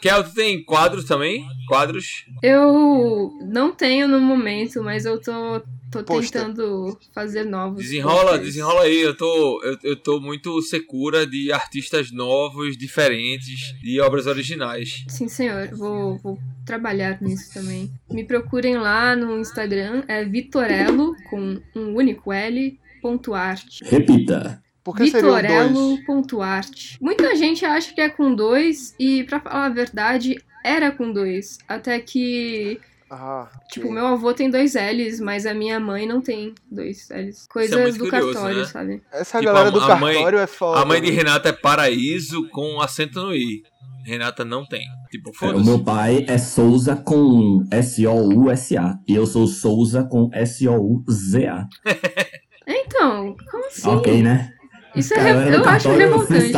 Kel, 0.00 0.24
tu 0.24 0.34
tem 0.34 0.62
quadros 0.62 1.04
também? 1.04 1.46
Quadros? 1.66 2.24
Eu 2.42 3.30
não 3.42 3.72
tenho 3.72 4.06
no 4.06 4.20
momento, 4.20 4.82
mas 4.82 5.04
eu 5.04 5.20
tô, 5.20 5.60
tô 5.90 6.04
Posta. 6.04 6.40
tentando 6.40 6.96
fazer 7.12 7.44
novos. 7.44 7.82
Desenrola, 7.82 8.22
posters. 8.22 8.44
desenrola 8.46 8.82
aí. 8.82 9.00
Eu 9.00 9.16
tô, 9.16 9.62
eu, 9.64 9.78
eu 9.82 9.96
tô 9.96 10.20
muito 10.20 10.60
secura 10.62 11.26
de 11.26 11.50
artistas 11.52 12.12
novos, 12.12 12.76
diferentes, 12.76 13.74
de 13.82 14.00
obras 14.00 14.26
originais. 14.26 15.04
Sim, 15.08 15.28
senhor. 15.28 15.68
Vou, 15.74 16.16
vou 16.18 16.38
trabalhar 16.64 17.20
nisso 17.20 17.52
também. 17.52 17.90
Me 18.10 18.24
procurem 18.24 18.76
lá 18.76 19.16
no 19.16 19.38
Instagram, 19.40 20.04
é 20.06 20.24
Vitorello, 20.24 21.14
com 21.28 21.60
um 21.74 21.94
único 21.96 22.32
L, 22.32 22.78
ponto 23.02 23.34
arte. 23.34 23.82
Repita. 23.84 24.62
Por 24.88 24.96
que? 24.96 25.04
Vitorello.art. 25.04 26.96
Muita 27.00 27.36
gente 27.36 27.64
acha 27.64 27.92
que 27.92 28.00
é 28.00 28.08
com 28.08 28.34
dois, 28.34 28.94
e 28.98 29.22
pra 29.24 29.38
falar 29.38 29.66
a 29.66 29.68
verdade, 29.68 30.36
era 30.64 30.90
com 30.90 31.12
dois. 31.12 31.58
Até 31.68 31.98
que, 32.00 32.80
Ah, 33.10 33.48
tipo, 33.70 33.90
meu 33.92 34.06
avô 34.06 34.32
tem 34.32 34.50
dois 34.50 34.74
L's, 34.74 35.20
mas 35.20 35.44
a 35.46 35.52
minha 35.52 35.78
mãe 35.78 36.06
não 36.06 36.20
tem 36.22 36.54
dois 36.70 37.08
L's. 37.10 37.46
Coisas 37.48 37.78
é 37.78 37.98
do 37.98 38.08
curioso, 38.08 38.32
cartório, 38.32 38.58
né? 38.60 38.64
sabe? 38.64 39.02
Essa 39.12 39.40
Tipo, 39.40 39.52
galera 39.52 39.68
a- 39.68 39.72
do 39.72 39.80
a 39.80 39.96
mãe- 39.96 40.14
cartório 40.14 40.38
é 40.38 40.46
foda. 40.46 40.80
A 40.80 40.84
mãe 40.84 41.00
de 41.02 41.10
né? 41.10 41.16
Renata 41.16 41.48
é 41.50 41.52
Paraíso 41.52 42.48
com 42.48 42.80
acento 42.80 43.20
no 43.20 43.34
I. 43.34 43.62
Renata 44.06 44.42
não 44.44 44.64
tem. 44.64 44.86
Tipo, 45.10 45.30
É, 45.42 45.46
o 45.50 45.62
meu 45.64 45.84
pai 45.84 46.24
é 46.26 46.38
Souza 46.38 46.96
com 46.96 47.62
S-O-U-S-A. 47.70 48.98
E 49.06 49.14
eu 49.14 49.26
sou 49.26 49.46
Souza 49.46 50.02
com 50.04 50.30
S-O-U-Z-A. 50.32 51.66
Então, 52.70 53.34
como 53.50 53.64
assim? 53.66 53.88
Ok, 53.88 54.22
né? 54.22 54.52
Isso 54.98 55.14
é, 55.14 55.32
re- 55.32 55.54
eu 55.56 55.64
acho 55.64 55.90
revoltante. 55.90 56.52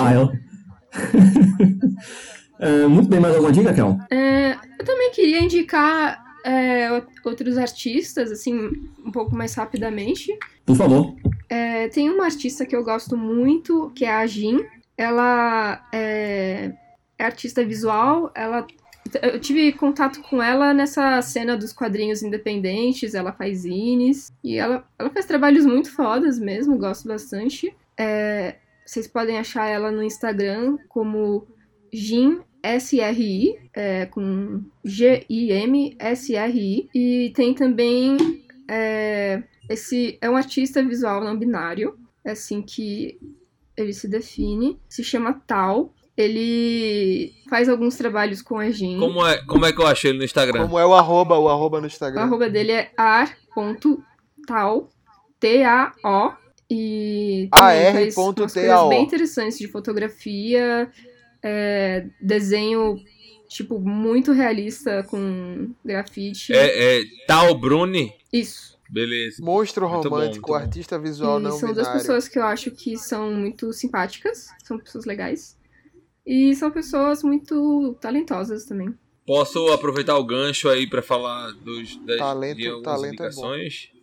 É, 2.63 2.87
muito 2.87 3.09
bem, 3.09 3.19
mais 3.19 3.35
alguma 3.35 3.51
dica, 3.51 3.73
Kel? 3.73 3.97
É, 4.11 4.53
eu 4.79 4.85
também 4.85 5.11
queria 5.13 5.41
indicar 5.41 6.23
é, 6.45 6.91
outros 7.25 7.57
artistas, 7.57 8.31
assim, 8.31 8.55
um 9.03 9.11
pouco 9.11 9.35
mais 9.35 9.55
rapidamente. 9.55 10.31
Por 10.67 10.77
favor. 10.77 11.17
É, 11.49 11.89
tem 11.89 12.11
uma 12.11 12.27
artista 12.27 12.67
que 12.67 12.77
eu 12.77 12.85
gosto 12.85 13.17
muito, 13.17 13.91
que 13.95 14.05
é 14.05 14.13
a 14.13 14.27
Jin. 14.27 14.59
Ela 14.97 15.83
é, 15.91 16.71
é 17.19 17.25
artista 17.25 17.65
visual, 17.65 18.31
ela 18.35 18.67
eu 19.23 19.41
tive 19.41 19.73
contato 19.73 20.21
com 20.21 20.43
ela 20.43 20.75
nessa 20.75 21.21
cena 21.23 21.57
dos 21.57 21.73
quadrinhos 21.73 22.23
independentes, 22.23 23.15
ela 23.15 23.33
faz 23.33 23.61
zines, 23.61 24.31
e 24.45 24.57
ela, 24.57 24.85
ela 24.99 25.11
faz 25.11 25.25
trabalhos 25.27 25.65
muito 25.65 25.91
fodas 25.91 26.39
mesmo, 26.39 26.77
gosto 26.79 27.09
bastante. 27.09 27.75
É, 28.01 28.57
vocês 28.87 29.07
podem 29.07 29.39
achar 29.39 29.67
ela 29.67 29.91
no 29.93 30.03
Instagram 30.03 30.79
como 30.89 31.47
Jin 31.93 32.41
SRI, 32.65 33.59
é, 33.75 34.07
com 34.07 34.63
G-I-M 34.83 35.97
S-R-I, 35.99 36.89
e 36.95 37.33
tem 37.35 37.53
também 37.55 38.17
é, 38.69 39.43
esse 39.69 40.17
é 40.21 40.31
um 40.31 40.37
artista 40.37 40.83
visual 40.83 41.23
não 41.23 41.39
binário, 41.39 41.99
é 42.25 42.31
assim 42.31 42.63
que 42.63 43.19
ele 43.77 43.93
se 43.93 44.09
define, 44.09 44.79
se 44.89 45.05
chama 45.05 45.41
Tal. 45.47 45.95
Ele 46.17 47.33
faz 47.49 47.69
alguns 47.69 47.97
trabalhos 47.97 48.43
com 48.43 48.59
a 48.59 48.71
Jin. 48.71 48.99
Como 48.99 49.27
é, 49.27 49.43
como 49.47 49.65
é 49.65 49.73
que 49.73 49.81
eu 49.81 49.87
achei 49.87 50.11
ele 50.11 50.19
no 50.19 50.25
Instagram? 50.25 50.63
Como 50.63 50.79
é 50.79 50.85
o 50.85 50.93
arroba, 50.93 51.39
o 51.39 51.49
arroba 51.49 51.79
no 51.79 51.85
O 51.85 51.87
Instagram. 51.87 52.23
arroba 52.23 52.51
dele 52.51 52.73
é 52.73 52.91
ar.tal, 52.97 54.91
T-A-O, 55.39 56.40
e 56.71 57.49
também 57.51 57.93
faz 57.93 58.15
ponto 58.15 58.43
umas 58.43 58.55
coisas 58.55 58.89
bem 58.89 59.03
interessantes 59.03 59.59
de 59.59 59.67
fotografia, 59.67 60.89
é, 61.43 62.07
desenho, 62.21 62.97
tipo, 63.49 63.81
muito 63.81 64.31
realista 64.31 65.03
com 65.03 65.71
grafite. 65.85 66.53
É, 66.53 67.01
é 67.01 67.03
Tal 67.27 67.59
Bruni? 67.59 68.13
Isso. 68.33 68.79
Beleza. 68.89 69.43
Monstro 69.43 69.89
Muito 69.89 70.09
bom, 70.09 70.17
romântico, 70.17 70.49
muito 70.49 70.59
bom. 70.61 70.67
artista 70.67 70.99
visual 70.99 71.39
E 71.39 71.43
não 71.43 71.53
são 71.53 71.73
duas 71.73 71.89
pessoas 71.89 72.29
que 72.29 72.39
eu 72.39 72.45
acho 72.45 72.71
que 72.73 72.97
são 72.97 73.33
muito 73.33 73.73
simpáticas, 73.73 74.49
são 74.65 74.79
pessoas 74.79 75.05
legais. 75.05 75.57
E 76.27 76.55
são 76.55 76.71
pessoas 76.71 77.23
muito 77.23 77.97
talentosas 78.01 78.65
também. 78.65 78.95
Posso 79.27 79.69
aproveitar 79.69 80.17
o 80.19 80.25
gancho 80.25 80.69
aí 80.69 80.89
pra 80.89 81.03
falar 81.03 81.53
dos, 81.53 81.97
das, 82.05 82.19
Talento- 82.19 82.57
de 82.59 82.69
algumas 82.69 83.01
talento 83.01 83.23
é 83.23 83.31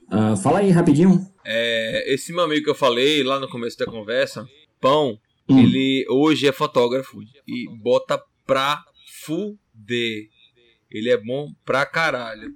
Ah, 0.10 0.36
fala 0.36 0.60
aí 0.60 0.70
rapidinho. 0.72 1.20
É, 1.46 2.14
esse 2.14 2.32
meu 2.34 2.44
amigo 2.44 2.64
que 2.66 2.70
eu 2.70 2.76
falei 2.76 3.24
lá 3.24 3.40
no 3.40 3.50
começo 3.50 3.78
da 3.78 3.86
conversa, 3.86 4.48
Pão, 4.80 5.20
Hum. 5.50 5.60
ele 5.60 6.06
hoje 6.10 6.46
é 6.48 6.52
fotógrafo 6.52 7.20
e 7.48 7.68
bota 7.82 8.22
pra 8.46 8.84
fuder. 9.24 10.28
Ele 10.92 11.10
é 11.10 11.18
bom 11.18 11.52
pra 11.66 11.86
caralho. 11.86 12.54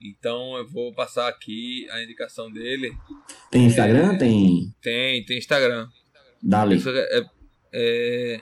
Então 0.00 0.56
eu 0.56 0.66
vou 0.66 0.92
passar 0.94 1.28
aqui 1.28 1.86
a 1.90 2.02
indicação 2.02 2.50
dele. 2.50 2.92
Tem 3.50 3.66
Instagram? 3.66 4.16
Tem. 4.18 4.74
Tem, 4.82 5.24
tem 5.24 5.38
Instagram. 5.38 5.88
Dali. 6.42 6.76
Isso 6.76 6.88
é, 6.90 7.18
é, 7.18 7.24
é 7.72 8.40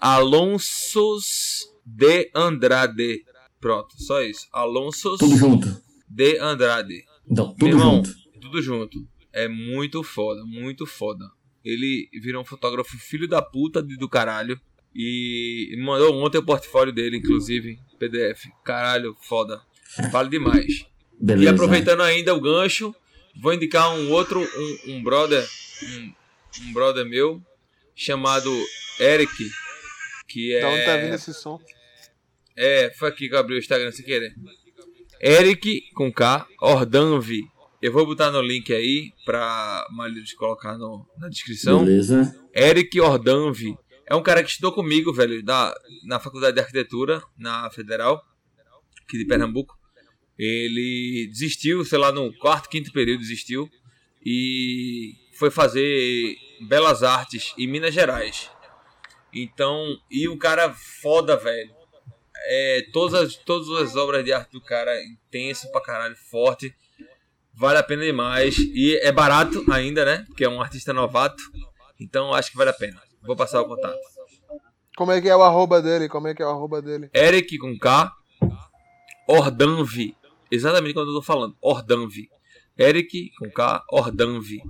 Alonsos 0.00 1.72
de 1.84 2.30
Andrade. 2.34 3.24
Pronto, 3.60 3.94
só 4.00 4.20
isso. 4.22 4.46
Alonsos 4.52 5.18
Tudo 5.18 5.36
junto. 5.36 5.80
de 6.08 6.38
Andrade. 6.38 7.04
Então, 7.30 7.46
Meu 7.48 7.56
tudo 7.56 7.68
irmão, 7.68 7.96
junto. 8.04 8.14
tudo 8.40 8.62
junto. 8.62 9.08
É 9.32 9.46
muito 9.48 10.02
foda, 10.02 10.44
muito 10.44 10.86
foda. 10.86 11.24
Ele 11.64 12.08
virou 12.22 12.42
um 12.42 12.44
fotógrafo 12.44 12.96
filho 12.98 13.28
da 13.28 13.42
puta 13.42 13.82
de- 13.82 13.96
do 13.96 14.08
caralho. 14.08 14.58
E 14.94 15.68
me 15.76 15.82
mandou 15.84 16.14
ontem 16.14 16.38
o 16.38 16.42
portfólio 16.44 16.92
dele, 16.92 17.18
inclusive, 17.18 17.78
PDF. 17.98 18.46
Caralho, 18.64 19.14
foda. 19.20 19.60
Vale 20.10 20.30
demais. 20.30 20.86
Beleza. 21.20 21.44
E 21.44 21.48
aproveitando 21.54 22.02
ainda 22.02 22.34
o 22.34 22.40
gancho, 22.40 22.94
vou 23.40 23.52
indicar 23.52 23.92
um 23.94 24.10
outro, 24.10 24.40
um, 24.40 24.92
um 24.94 25.02
brother, 25.02 25.46
um, 25.84 26.12
um 26.62 26.72
brother 26.72 27.04
meu, 27.06 27.40
chamado 27.94 28.50
Eric, 28.98 29.30
que 30.26 30.54
é... 30.54 30.60
Da 30.60 30.68
onde 30.70 30.84
tá 30.84 30.96
vindo 30.96 31.14
esse 31.14 31.34
som? 31.34 31.60
É, 32.56 32.90
foi 32.98 33.08
aqui 33.08 33.28
que 33.28 33.34
eu 33.34 33.38
abri 33.38 33.54
o 33.54 33.58
Instagram 33.58 33.92
sem 33.92 34.04
querer. 34.04 34.34
Eric 35.20 35.82
com 35.94 36.12
K, 36.12 36.46
Ordanvi. 36.60 37.42
Eu 37.80 37.92
vou 37.92 38.06
botar 38.06 38.30
no 38.30 38.42
link 38.42 38.72
aí 38.72 39.12
pra 39.24 39.86
Malhos 39.90 40.32
colocar 40.32 40.76
no, 40.76 41.06
na 41.16 41.28
descrição. 41.28 41.84
Beleza. 41.84 42.34
Eric 42.54 43.00
Ordanvi. 43.00 43.76
É 44.06 44.14
um 44.14 44.22
cara 44.22 44.42
que 44.42 44.50
estudou 44.50 44.72
comigo, 44.72 45.12
velho, 45.12 45.42
da, 45.44 45.74
na 46.04 46.18
faculdade 46.18 46.54
de 46.54 46.60
arquitetura, 46.60 47.22
na 47.36 47.70
Federal, 47.70 48.24
aqui 49.04 49.18
de 49.18 49.26
Pernambuco. 49.26 49.76
Ele 50.38 51.28
desistiu, 51.30 51.84
sei 51.84 51.98
lá, 51.98 52.10
no 52.10 52.32
quarto, 52.38 52.68
quinto 52.68 52.90
período 52.92 53.20
desistiu. 53.20 53.68
E 54.24 55.14
foi 55.34 55.50
fazer 55.50 56.36
Belas 56.68 57.02
Artes 57.02 57.52
em 57.58 57.66
Minas 57.66 57.92
Gerais. 57.92 58.50
Então, 59.32 59.96
e 60.10 60.28
um 60.28 60.38
cara 60.38 60.72
foda, 60.72 61.36
velho. 61.36 61.77
É, 62.46 62.86
todas, 62.92 63.20
as, 63.20 63.34
todas 63.36 63.68
as 63.82 63.96
obras 63.96 64.24
de 64.24 64.32
arte 64.32 64.52
do 64.52 64.60
cara, 64.60 64.92
intenso 65.04 65.70
pra 65.70 65.80
caralho, 65.80 66.16
forte. 66.16 66.74
Vale 67.54 67.78
a 67.78 67.82
pena 67.82 68.04
demais. 68.04 68.56
E 68.58 68.96
é 69.02 69.10
barato 69.10 69.64
ainda, 69.70 70.04
né? 70.04 70.24
Porque 70.28 70.44
é 70.44 70.48
um 70.48 70.60
artista 70.60 70.92
novato. 70.92 71.42
Então 72.00 72.32
acho 72.32 72.50
que 72.50 72.56
vale 72.56 72.70
a 72.70 72.74
pena. 72.74 73.00
Vou 73.22 73.34
passar 73.34 73.60
o 73.60 73.66
contato. 73.66 73.98
Como 74.96 75.12
é 75.12 75.20
que 75.20 75.28
é 75.28 75.36
o 75.36 75.42
arroba 75.42 75.82
dele? 75.82 76.08
Como 76.08 76.28
é 76.28 76.34
que 76.34 76.42
é 76.42 76.46
o 76.46 76.50
arroba 76.50 76.80
dele? 76.80 77.10
Eric 77.14 77.58
com 77.58 77.76
K. 77.78 78.12
Ordanvi. 79.28 80.16
Exatamente 80.50 80.94
quando 80.94 81.08
eu 81.08 81.14
tô 81.14 81.22
falando. 81.22 81.56
Ordanvi. 81.60 82.28
Eric 82.76 83.30
com 83.38 83.50
K. 83.50 83.84
Ordanvi. 83.90 84.62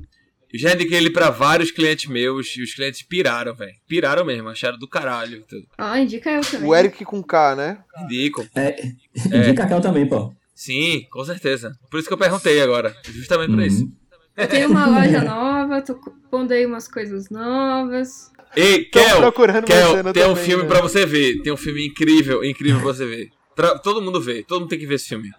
Eu 0.53 0.59
já 0.59 0.73
indiquei 0.73 0.97
ele 0.97 1.11
pra 1.11 1.29
vários 1.31 1.71
clientes 1.71 2.07
meus 2.11 2.57
e 2.57 2.63
os 2.63 2.75
clientes 2.75 3.03
piraram, 3.03 3.55
velho. 3.55 3.75
Piraram 3.87 4.25
mesmo, 4.25 4.49
acharam 4.49 4.79
do 4.79 4.89
caralho. 4.89 5.45
tudo. 5.49 5.67
Ah, 5.77 6.01
indica 6.01 6.31
eu 6.31 6.41
também. 6.41 6.69
O 6.69 6.75
Eric 6.75 7.05
com 7.05 7.23
K, 7.23 7.55
né? 7.55 7.79
Indico. 8.05 8.47
É. 8.55 8.83
Indica 9.27 9.65
a 9.65 9.67
Kel 9.69 9.81
também, 9.81 10.07
pô. 10.09 10.33
Sim, 10.55 11.07
com 11.11 11.25
certeza. 11.25 11.73
Por 11.91 11.99
isso 12.01 12.09
que 12.09 12.15
eu 12.15 12.19
perguntei 12.19 12.61
agora. 12.63 12.97
Justamente 13.05 13.51
por 13.51 13.59
Uhum. 13.59 13.65
isso. 13.67 13.93
Eu 14.37 14.49
tenho 14.49 14.69
uma 14.71 14.87
loja 14.87 15.23
nova, 15.23 15.83
tô 15.83 15.95
pondo 16.31 16.53
aí 16.53 16.65
umas 16.65 16.89
coisas 16.89 17.29
novas. 17.29 18.31
Ei, 18.57 18.85
Kel, 18.87 19.19
procurando 19.19 19.65
Kel, 19.67 20.03
tem 20.13 20.25
um 20.25 20.29
também, 20.31 20.45
filme 20.45 20.63
né? 20.63 20.69
pra 20.69 20.81
você 20.81 21.05
ver. 21.05 21.43
Tem 21.43 21.53
um 21.53 21.57
filme 21.57 21.87
incrível, 21.87 22.43
incrível 22.45 22.81
pra 22.81 22.93
você 22.95 23.05
ver. 23.07 23.29
Pra 23.55 23.79
todo 23.79 24.01
mundo 24.01 24.21
ver, 24.21 24.45
todo 24.45 24.61
mundo 24.61 24.71
tem 24.71 24.79
que 24.79 24.87
ver 24.87 24.95
esse 24.95 25.09
filme. 25.09 25.31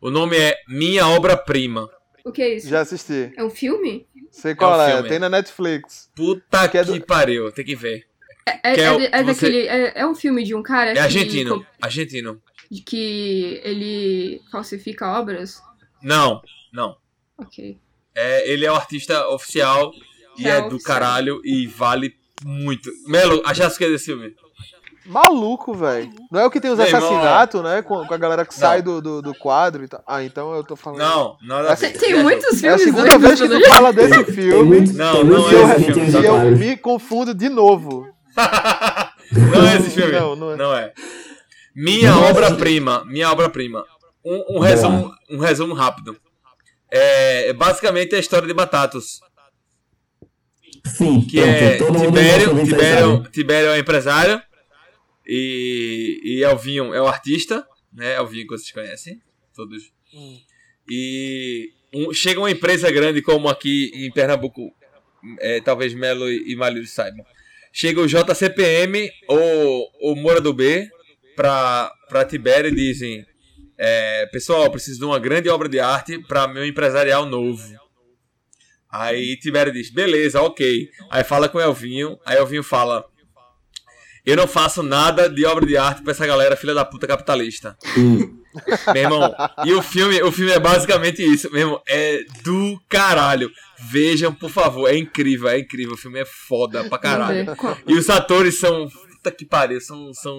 O 0.00 0.10
nome 0.10 0.36
é 0.36 0.56
Minha 0.68 1.06
Obra-Prima. 1.08 1.88
O 2.24 2.30
que 2.32 2.42
é 2.42 2.56
isso? 2.56 2.68
Já 2.68 2.80
assisti. 2.80 3.32
É 3.36 3.42
um 3.42 3.48
filme? 3.50 4.06
Sei 4.40 4.54
qual 4.54 4.78
um 4.78 4.82
é, 4.82 4.92
filme. 4.94 5.08
tem 5.08 5.18
na 5.18 5.28
Netflix. 5.28 6.10
Puta 6.14 6.62
Que 6.62 6.68
que, 6.68 6.78
é 6.78 6.84
do- 6.84 7.00
pariu, 7.06 7.52
tem 7.52 7.64
que 7.64 7.76
ver. 7.76 8.06
É, 8.46 8.72
é, 8.72 8.74
Kel, 8.74 9.00
é 9.00 9.08
é 9.12 9.22
daquele. 9.22 9.66
É, 9.68 9.92
é 10.00 10.06
um 10.06 10.14
filme 10.14 10.42
de 10.42 10.54
um 10.54 10.62
cara 10.62 10.90
É 10.90 10.94
que, 10.94 10.98
argentino, 11.00 11.60
co- 11.60 11.66
argentino. 11.80 12.42
de 12.70 12.80
que 12.82 13.60
ele 13.62 14.40
falsifica 14.50 15.06
obras? 15.18 15.60
Não, 16.02 16.40
não. 16.72 16.96
Ok. 17.38 17.78
É, 18.14 18.50
ele 18.50 18.64
é 18.66 18.72
o 18.72 18.74
artista 18.74 19.28
oficial 19.28 19.92
e 20.38 20.46
É 20.46 20.52
é 20.56 20.60
do 20.62 20.76
oficial. 20.76 20.80
caralho 20.94 21.40
e 21.44 21.66
vale 21.66 22.16
muito. 22.44 22.90
Melo, 23.06 23.42
achasse 23.44 23.76
que 23.78 23.84
é 23.84 23.88
desse 23.90 24.06
filme? 24.06 24.34
Maluco, 25.10 25.74
velho. 25.74 26.10
Não 26.30 26.40
é 26.40 26.46
o 26.46 26.50
que 26.50 26.60
tem 26.60 26.70
os 26.70 26.78
assassinatos, 26.78 27.62
né? 27.62 27.82
Com, 27.82 28.06
com 28.06 28.14
a 28.14 28.16
galera 28.16 28.46
que 28.46 28.52
Não. 28.54 28.60
sai 28.60 28.80
do, 28.80 29.00
do, 29.02 29.20
do 29.20 29.34
quadro 29.34 29.82
e 29.84 29.88
tal. 29.88 30.00
Ah, 30.06 30.22
então 30.22 30.54
eu 30.54 30.62
tô 30.62 30.76
falando. 30.76 31.00
Não, 31.00 31.36
nada 31.42 31.72
a 31.72 31.76
Tem, 31.76 31.90
ver. 31.92 31.98
tem 31.98 32.22
muitos 32.22 32.62
É 32.62 32.68
a 32.68 32.78
filmes 32.78 32.82
segunda 32.82 33.18
doidos, 33.18 33.38
vez 33.38 33.40
que 33.40 33.48
né? 33.48 33.60
tu 33.60 33.68
fala 33.74 33.92
desse 33.92 34.24
Tem 34.24 34.34
filme 34.34 34.62
muito- 34.62 34.92
Não, 34.92 35.12
tem 35.16 35.24
não 35.24 35.36
é 35.50 35.52
esse 35.76 35.84
filme, 35.84 36.12
tem 36.12 36.20
e 36.20 36.24
eu 36.24 36.34
aquários. 36.36 36.58
me 36.60 36.76
confundo 36.76 37.34
de 37.34 37.48
novo. 37.48 38.06
não 39.32 39.68
é 39.68 39.76
esse 39.76 39.90
filme. 39.90 40.12
Não, 40.12 40.36
não 40.36 40.52
é. 40.52 40.56
Não 40.56 40.74
é. 40.74 40.92
Minha 41.74 42.10
é. 42.10 42.30
obra-prima. 42.30 43.04
Minha 43.06 43.30
obra-prima. 43.32 43.84
Um, 44.24 44.56
um 44.56 44.60
resumo, 44.60 45.10
um 45.30 45.38
resumo 45.38 45.74
rápido. 45.74 46.16
É, 46.90 47.52
basicamente 47.52 48.12
é 48.14 48.16
a 48.16 48.20
história 48.20 48.46
de 48.46 48.54
Batatos. 48.54 49.20
Sim, 50.86 51.20
Que 51.22 51.40
pronto, 51.78 51.96
é 51.98 52.06
Tibério, 52.06 52.64
Tibério. 52.64 53.22
Tibério 53.30 53.68
é 53.70 53.72
o 53.74 53.78
empresário. 53.78 54.40
E, 55.32 56.20
e 56.24 56.42
Elvinho 56.42 56.92
é 56.92 57.00
o 57.00 57.06
artista. 57.06 57.64
Né? 57.92 58.16
Elvinho 58.16 58.46
que 58.48 58.56
vocês 58.58 58.72
conhecem. 58.72 59.20
Todos. 59.54 59.92
E 60.88 61.70
um- 61.94 62.12
chega 62.12 62.40
uma 62.40 62.50
empresa 62.50 62.90
grande 62.90 63.22
como 63.22 63.48
aqui 63.48 63.90
em 63.94 64.10
Pernambuco. 64.10 64.74
é, 65.38 65.60
talvez 65.60 65.92
Melo 65.92 66.30
e 66.30 66.56
Malheiro 66.56 66.86
saibam. 66.86 67.24
Chega 67.72 68.00
o 68.00 68.06
JCPM 68.06 69.10
ou 69.28 69.86
o 70.00 70.14
Moura 70.16 70.40
do 70.40 70.52
B 70.54 70.88
pra, 71.36 71.92
pra 72.08 72.24
Tibério 72.24 72.70
e 72.70 72.74
dizem: 72.74 73.24
é, 73.78 74.24
Pessoal, 74.32 74.70
preciso 74.70 74.98
de 74.98 75.04
uma 75.04 75.18
grande 75.18 75.48
obra 75.50 75.68
de 75.68 75.78
arte 75.78 76.18
para 76.26 76.48
meu 76.48 76.64
empresarial 76.64 77.26
novo. 77.26 77.62
Aí 78.90 79.36
Tibério 79.36 79.72
diz: 79.72 79.90
Beleza, 79.90 80.40
ok. 80.40 80.88
Aí 81.10 81.22
fala 81.22 81.48
com 81.50 81.60
Elvinho. 81.60 82.18
Aí 82.24 82.38
Elvinho 82.38 82.62
fala: 82.62 83.04
Eu 84.24 84.36
não 84.36 84.46
faço 84.46 84.82
nada 84.82 85.28
de 85.28 85.44
obra 85.46 85.66
de 85.66 85.76
arte 85.76 86.02
pra 86.02 86.12
essa 86.12 86.26
galera 86.26 86.56
filha 86.56 86.74
da 86.74 86.84
puta 86.84 87.06
capitalista. 87.06 87.76
Hum. 87.96 88.38
Meu 88.92 89.02
irmão, 89.02 89.34
e 89.64 89.72
o 89.72 89.82
filme, 89.82 90.20
o 90.22 90.32
filme 90.32 90.50
é 90.50 90.58
basicamente 90.58 91.22
isso, 91.22 91.50
meu 91.52 91.60
irmão, 91.60 91.82
é 91.88 92.24
do 92.42 92.80
caralho. 92.88 93.50
Vejam, 93.88 94.34
por 94.34 94.50
favor, 94.50 94.88
é 94.88 94.96
incrível, 94.96 95.48
é 95.48 95.58
incrível, 95.58 95.94
o 95.94 95.98
filme 95.98 96.18
é 96.18 96.24
foda 96.24 96.88
pra 96.88 96.98
caralho. 96.98 97.46
E 97.86 97.94
os 97.94 98.10
atores 98.10 98.58
são, 98.58 98.88
puta 98.88 99.30
que 99.30 99.46
pariu, 99.46 99.80
são, 99.80 100.12
são 100.12 100.36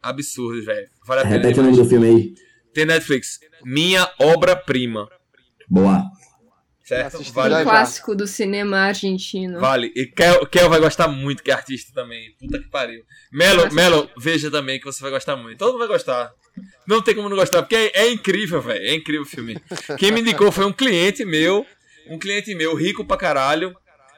absurdos, 0.00 0.64
velho. 0.64 0.86
Vale 1.04 1.20
a 1.20 1.24
pena 1.24 1.36
Repete 1.36 1.60
o 1.60 1.62
nome 1.64 1.76
do 1.76 1.84
filme 1.84 2.06
aí. 2.06 2.34
Tem 2.72 2.86
Netflix, 2.86 3.40
Minha 3.64 4.08
Obra-Prima, 4.20 5.08
Boa. 5.68 6.02
Certo? 6.88 7.22
Vale, 7.32 7.54
já. 7.54 7.62
Clássico 7.64 8.14
do 8.14 8.26
cinema 8.26 8.78
argentino. 8.78 9.60
vale. 9.60 9.92
E 9.94 10.06
Kel, 10.06 10.46
Kel 10.46 10.68
vai 10.68 10.80
gostar 10.80 11.06
muito, 11.08 11.42
que 11.42 11.50
é 11.50 11.54
artista 11.54 11.92
também, 11.94 12.34
puta 12.38 12.58
que 12.58 12.68
pariu. 12.68 13.02
Melo. 13.32 13.72
Melo, 13.72 14.10
veja 14.16 14.50
também 14.50 14.78
que 14.78 14.84
você 14.86 15.00
vai 15.00 15.10
gostar 15.10 15.36
muito. 15.36 15.58
Todo 15.58 15.72
mundo 15.72 15.80
vai 15.80 15.88
gostar. 15.88 16.32
Não 16.86 17.00
tem 17.02 17.14
como 17.14 17.28
não 17.28 17.36
gostar, 17.36 17.62
porque 17.62 17.76
é, 17.76 17.90
é 18.06 18.10
incrível, 18.10 18.60
velho. 18.60 18.84
É 18.84 18.94
incrível 18.94 19.22
o 19.22 19.26
filme. 19.26 19.60
Quem 19.98 20.10
me 20.10 20.20
indicou 20.20 20.50
foi 20.50 20.64
um 20.64 20.72
cliente 20.72 21.24
meu, 21.24 21.64
um 22.08 22.18
cliente 22.18 22.54
meu, 22.54 22.74
rico 22.74 23.04
pra 23.04 23.16
caralho, 23.16 23.76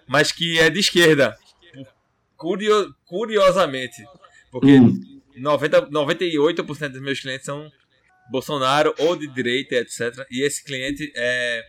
mas 0.09 0.33
que 0.33 0.59
é 0.59 0.71
de 0.71 0.81
esquerda. 0.81 1.37
Curio- 2.37 2.95
curiosamente. 3.05 4.03
Porque 4.51 4.79
Hum. 4.79 5.21
90, 5.37 5.83
98% 5.91 6.93
dos 6.93 7.01
meus 7.03 7.21
clientes 7.21 7.45
são 7.45 7.71
Bolsonaro 8.31 8.95
ou 8.99 9.17
de 9.17 9.27
direita, 9.27 9.75
etc. 9.77 10.25
E 10.31 10.43
esse 10.45 10.65
cliente 10.65 11.13
é 11.15 11.63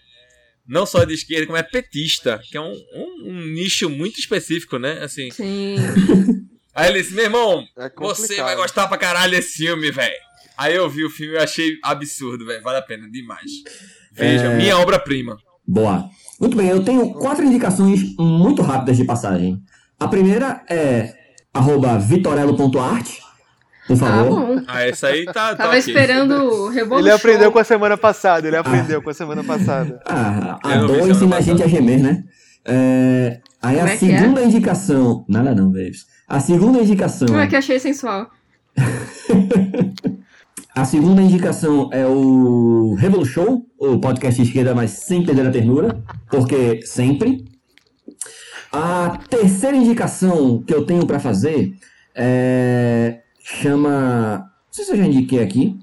não 0.67 0.85
só 0.85 1.03
de 1.03 1.13
esquerda, 1.13 1.45
como 1.45 1.57
é 1.57 1.63
petista, 1.63 2.39
que 2.49 2.55
é 2.57 2.61
um, 2.61 2.71
um- 2.73 3.29
um 3.31 3.47
nicho 3.47 3.89
muito 3.89 4.19
específico, 4.19 4.77
né? 4.77 4.99
Assim. 5.03 5.29
Sim. 5.31 5.75
Aí 6.73 6.89
ele 6.89 7.01
disse, 7.01 7.13
meu 7.13 7.25
irmão, 7.25 7.63
É 7.77 7.91
você 7.97 8.41
vai 8.41 8.55
gostar 8.55 8.87
pra 8.87 8.97
caralho 8.97 9.31
desse 9.31 9.57
filme, 9.57 9.91
velho. 9.91 10.15
Aí 10.57 10.75
eu 10.75 10.89
vi 10.89 11.03
o 11.03 11.09
filme 11.09 11.33
e 11.33 11.37
achei 11.37 11.71
absurdo, 11.83 12.45
velho. 12.45 12.61
Vale 12.63 12.77
a 12.77 12.81
pena 12.81 13.09
demais. 13.09 13.51
Veja, 14.13 14.45
É. 14.45 14.55
minha 14.57 14.77
obra-prima. 14.77 15.37
Boa. 15.67 16.09
Muito 16.39 16.55
bem, 16.55 16.69
eu 16.69 16.83
tenho 16.83 17.13
quatro 17.13 17.43
indicações 17.45 18.15
muito 18.17 18.61
rápidas 18.61 18.97
de 18.97 19.03
passagem. 19.05 19.61
A 19.99 20.07
primeira 20.07 20.63
é 20.69 21.13
arroba 21.53 21.97
vitorello.art, 21.99 23.19
por 23.87 23.93
Ah, 23.93 23.97
favor. 23.97 24.29
bom. 24.29 24.63
Ah, 24.67 24.83
essa 24.83 25.07
aí 25.07 25.25
tá. 25.25 25.33
tá 25.33 25.55
Tava 25.55 25.77
esperando 25.77 26.33
o 26.33 26.69
Revolution. 26.69 27.07
Ele 27.07 27.15
aprendeu 27.15 27.51
com 27.51 27.59
a 27.59 27.63
semana 27.63 27.97
passada, 27.97 28.47
ele 28.47 28.57
aprendeu 28.57 29.01
com 29.01 29.09
a 29.09 29.13
semana 29.13 29.43
passada. 29.43 29.99
Ah, 30.05 30.59
a 30.63 30.77
dor 30.77 31.09
ensina 31.09 31.37
a 31.37 31.41
gente 31.41 31.63
a 31.63 31.67
gemer, 31.67 31.99
né? 32.01 32.23
É, 32.63 33.39
aí 33.61 33.75
Como 33.77 33.87
a 33.87 33.91
é 33.91 33.93
é? 33.93 33.97
segunda 33.97 34.43
indicação. 34.43 35.25
Nada 35.27 35.55
não, 35.55 35.69
babes. 35.71 36.05
A 36.27 36.39
segunda 36.39 36.79
indicação. 36.79 37.27
Não, 37.27 37.39
é 37.39 37.47
que 37.47 37.55
achei 37.55 37.79
sensual. 37.79 38.29
A 40.73 40.85
segunda 40.85 41.21
indicação 41.21 41.89
é 41.91 42.05
o 42.07 42.95
Revolution, 42.97 43.61
o 43.77 43.99
podcast 43.99 44.41
de 44.41 44.47
esquerda, 44.47 44.73
mas 44.73 44.91
sem 44.91 45.25
perder 45.25 45.45
a 45.47 45.51
ternura, 45.51 46.01
porque 46.29 46.79
sempre. 46.85 47.43
A 48.71 49.19
terceira 49.29 49.75
indicação 49.75 50.63
que 50.65 50.73
eu 50.73 50.85
tenho 50.85 51.05
pra 51.05 51.19
fazer 51.19 51.73
é, 52.15 53.19
chama. 53.43 54.37
Não 54.39 54.73
sei 54.73 54.85
se 54.85 54.91
eu 54.91 54.97
já 54.97 55.05
indiquei 55.05 55.41
aqui. 55.43 55.75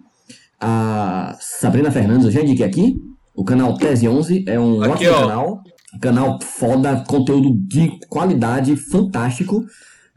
A 0.60 1.36
Sabrina 1.40 1.90
Fernandes, 1.90 2.26
eu 2.26 2.32
já 2.32 2.40
indiquei 2.40 2.66
aqui. 2.66 2.96
O 3.34 3.44
canal 3.44 3.76
Tese 3.76 4.08
11 4.08 4.44
é 4.48 4.58
um 4.58 4.82
Aqui, 4.82 5.06
ótimo 5.06 5.12
ó. 5.12 5.20
canal. 5.28 5.62
Canal 6.00 6.38
foda, 6.42 7.04
conteúdo 7.06 7.50
de 7.66 7.98
qualidade, 8.08 8.74
fantástico. 8.76 9.64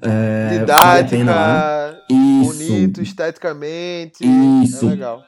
É, 0.02 0.66
vale 0.66 1.02
a 1.02 1.04
pena. 1.04 1.34
Didática, 1.34 2.06
Isso. 2.10 2.54
bonito, 2.68 3.02
esteticamente. 3.02 4.18
Isso. 4.64 4.88
É 4.88 4.90
legal. 4.90 5.24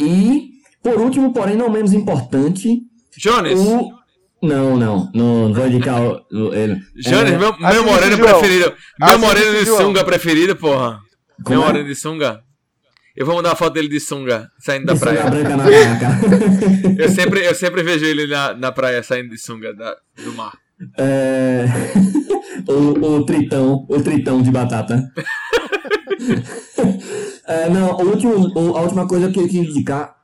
E, 0.00 0.50
por 0.82 1.00
último, 1.00 1.32
porém 1.32 1.56
não 1.56 1.70
menos 1.70 1.92
importante, 1.92 2.82
Jones. 3.16 3.58
o. 3.58 3.92
Não, 4.42 4.76
não, 4.76 5.10
não, 5.12 5.48
não 5.48 5.54
vou 5.54 5.66
indicar 5.66 6.00
o, 6.02 6.54
ele. 6.54 6.80
Jones, 6.96 7.32
É, 7.32 7.38
meu, 7.38 7.56
meu 7.58 7.84
moreno 7.84 8.16
preferido. 8.18 8.72
Meu 8.98 9.18
moreno 9.18 9.58
de 9.60 9.66
sunga 9.66 10.04
preferido, 10.04 10.56
porra. 10.56 10.98
Como 11.44 11.58
meu 11.58 11.62
é? 11.64 11.72
moreno 11.72 11.88
de 11.88 11.94
sunga. 11.94 12.40
Eu 13.16 13.26
vou 13.26 13.34
mandar 13.34 13.52
a 13.52 13.56
foto 13.56 13.74
dele 13.74 13.88
de 13.88 13.98
sunga, 14.00 14.48
saindo 14.58 14.86
da 14.86 14.92
de 14.94 14.98
sunga 15.00 15.12
praia. 15.12 15.30
branca 15.30 15.56
na 15.56 15.64
praia. 15.64 15.98
Eu 16.98 17.08
sempre, 17.08 17.44
eu 17.46 17.54
sempre 17.54 17.82
vejo 17.82 18.04
ele 18.04 18.26
na, 18.26 18.54
na 18.54 18.72
praia 18.72 19.02
saindo 19.02 19.30
de 19.30 19.38
sunga 19.38 19.74
da- 19.74 19.96
do 20.24 20.32
mar. 20.34 20.56
É, 20.96 21.66
o, 22.66 23.16
o 23.16 23.26
tritão, 23.26 23.84
o 23.88 24.00
tritão 24.00 24.40
de 24.40 24.50
batata. 24.50 25.02
É, 27.46 27.68
não, 27.68 27.96
o 27.96 28.08
último, 28.10 28.32
o- 28.56 28.76
a 28.76 28.82
última 28.82 29.06
coisa 29.06 29.30
que 29.30 29.38
eu 29.40 29.46
queria 29.48 29.68
indicar 29.68 30.14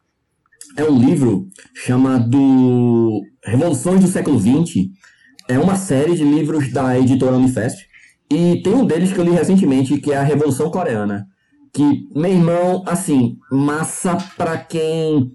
é 0.77 0.85
um 0.85 0.99
livro 0.99 1.49
chamado 1.75 3.23
Revoluções 3.45 4.01
do 4.01 4.07
Século 4.09 4.39
XX. 4.39 4.87
É 5.49 5.59
uma 5.59 5.77
série 5.77 6.15
de 6.15 6.25
livros 6.25 6.73
da 6.73 6.99
editora 6.99 7.37
Unifesp. 7.37 7.86
E 8.31 8.61
tem 8.63 8.75
um 8.75 8.85
deles 8.85 9.13
que 9.13 9.19
eu 9.19 9.25
li 9.25 9.31
recentemente, 9.31 9.99
que 9.99 10.13
é 10.13 10.17
a 10.17 10.23
Revolução 10.23 10.71
Coreana. 10.71 11.27
Que, 11.73 12.09
meu 12.15 12.31
irmão, 12.31 12.83
assim, 12.87 13.37
massa 13.51 14.17
pra 14.37 14.57
quem 14.59 15.33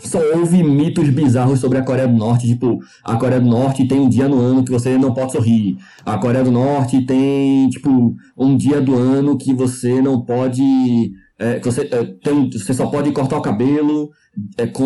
só 0.00 0.18
ouve 0.36 0.62
mitos 0.62 1.08
bizarros 1.10 1.60
sobre 1.60 1.78
a 1.78 1.84
Coreia 1.84 2.08
do 2.08 2.16
Norte. 2.16 2.46
Tipo, 2.46 2.78
a 3.04 3.16
Coreia 3.16 3.40
do 3.40 3.48
Norte 3.48 3.86
tem 3.86 4.00
um 4.00 4.08
dia 4.08 4.28
no 4.28 4.40
ano 4.40 4.64
que 4.64 4.70
você 4.70 4.96
não 4.96 5.12
pode 5.12 5.32
sorrir. 5.32 5.76
A 6.04 6.18
Coreia 6.18 6.44
do 6.44 6.50
Norte 6.50 7.04
tem, 7.04 7.68
tipo, 7.68 8.14
um 8.36 8.56
dia 8.56 8.80
do 8.80 8.94
ano 8.94 9.36
que 9.36 9.52
você 9.52 10.00
não 10.00 10.24
pode. 10.24 11.12
é, 11.38 11.58
que 11.58 11.66
você, 11.66 11.82
é, 11.82 12.04
tem, 12.22 12.50
você 12.50 12.72
só 12.72 12.86
pode 12.86 13.12
cortar 13.12 13.38
o 13.38 13.42
cabelo 13.42 14.10
é, 14.56 14.66
com 14.66 14.84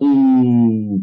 o. 0.00 1.00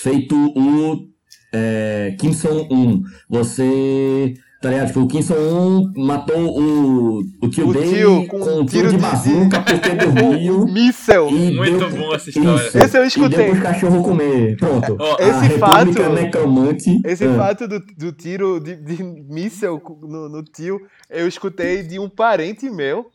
Feito 0.00 0.34
o. 0.34 1.08
É, 1.52 2.14
Kim 2.18 2.30
Jong-un. 2.30 3.02
Você. 3.28 4.34
Tá 4.60 4.70
ligado? 4.70 4.88
Tipo, 4.88 5.00
o 5.02 5.06
Kim 5.08 5.20
Jong-un 5.20 5.92
matou 5.96 6.36
o, 6.36 7.18
o 7.40 7.48
tio 7.48 7.72
tio 7.72 8.26
com, 8.26 8.40
com 8.40 8.50
um 8.60 8.66
tiro 8.66 8.66
tiro 8.66 8.88
de 8.90 8.96
de- 8.96 9.02
bazuca 9.02 9.60
porque 9.62 9.90
dormiu. 9.94 10.66
Míssel. 10.66 11.28
E 11.28 11.54
Muito 11.54 11.78
deu- 11.78 11.90
bom 11.90 12.12
essa 12.12 12.28
história. 12.28 12.66
Isso. 12.66 12.76
Esse 12.78 12.98
eu 12.98 13.04
E 13.04 13.06
escutei. 13.06 13.38
deu 13.38 13.50
pros 13.50 13.62
cachorros 13.62 14.02
comer. 14.04 14.56
Pronto. 14.56 14.96
A 15.00 15.22
Esse 15.22 15.58
fato- 15.60 16.08
Necromante. 16.12 17.00
Esse 17.04 17.24
Ah. 17.26 17.34
fato 17.36 17.68
do, 17.68 17.78
do 17.78 18.10
tiro 18.12 18.58
de, 18.58 18.74
de 18.74 19.00
míssel 19.02 19.80
no, 20.02 20.28
no 20.28 20.42
tio, 20.42 20.80
eu 21.08 21.28
escutei 21.28 21.84
de 21.84 21.98
um 22.00 22.08
parente 22.08 22.68
meu. 22.68 23.06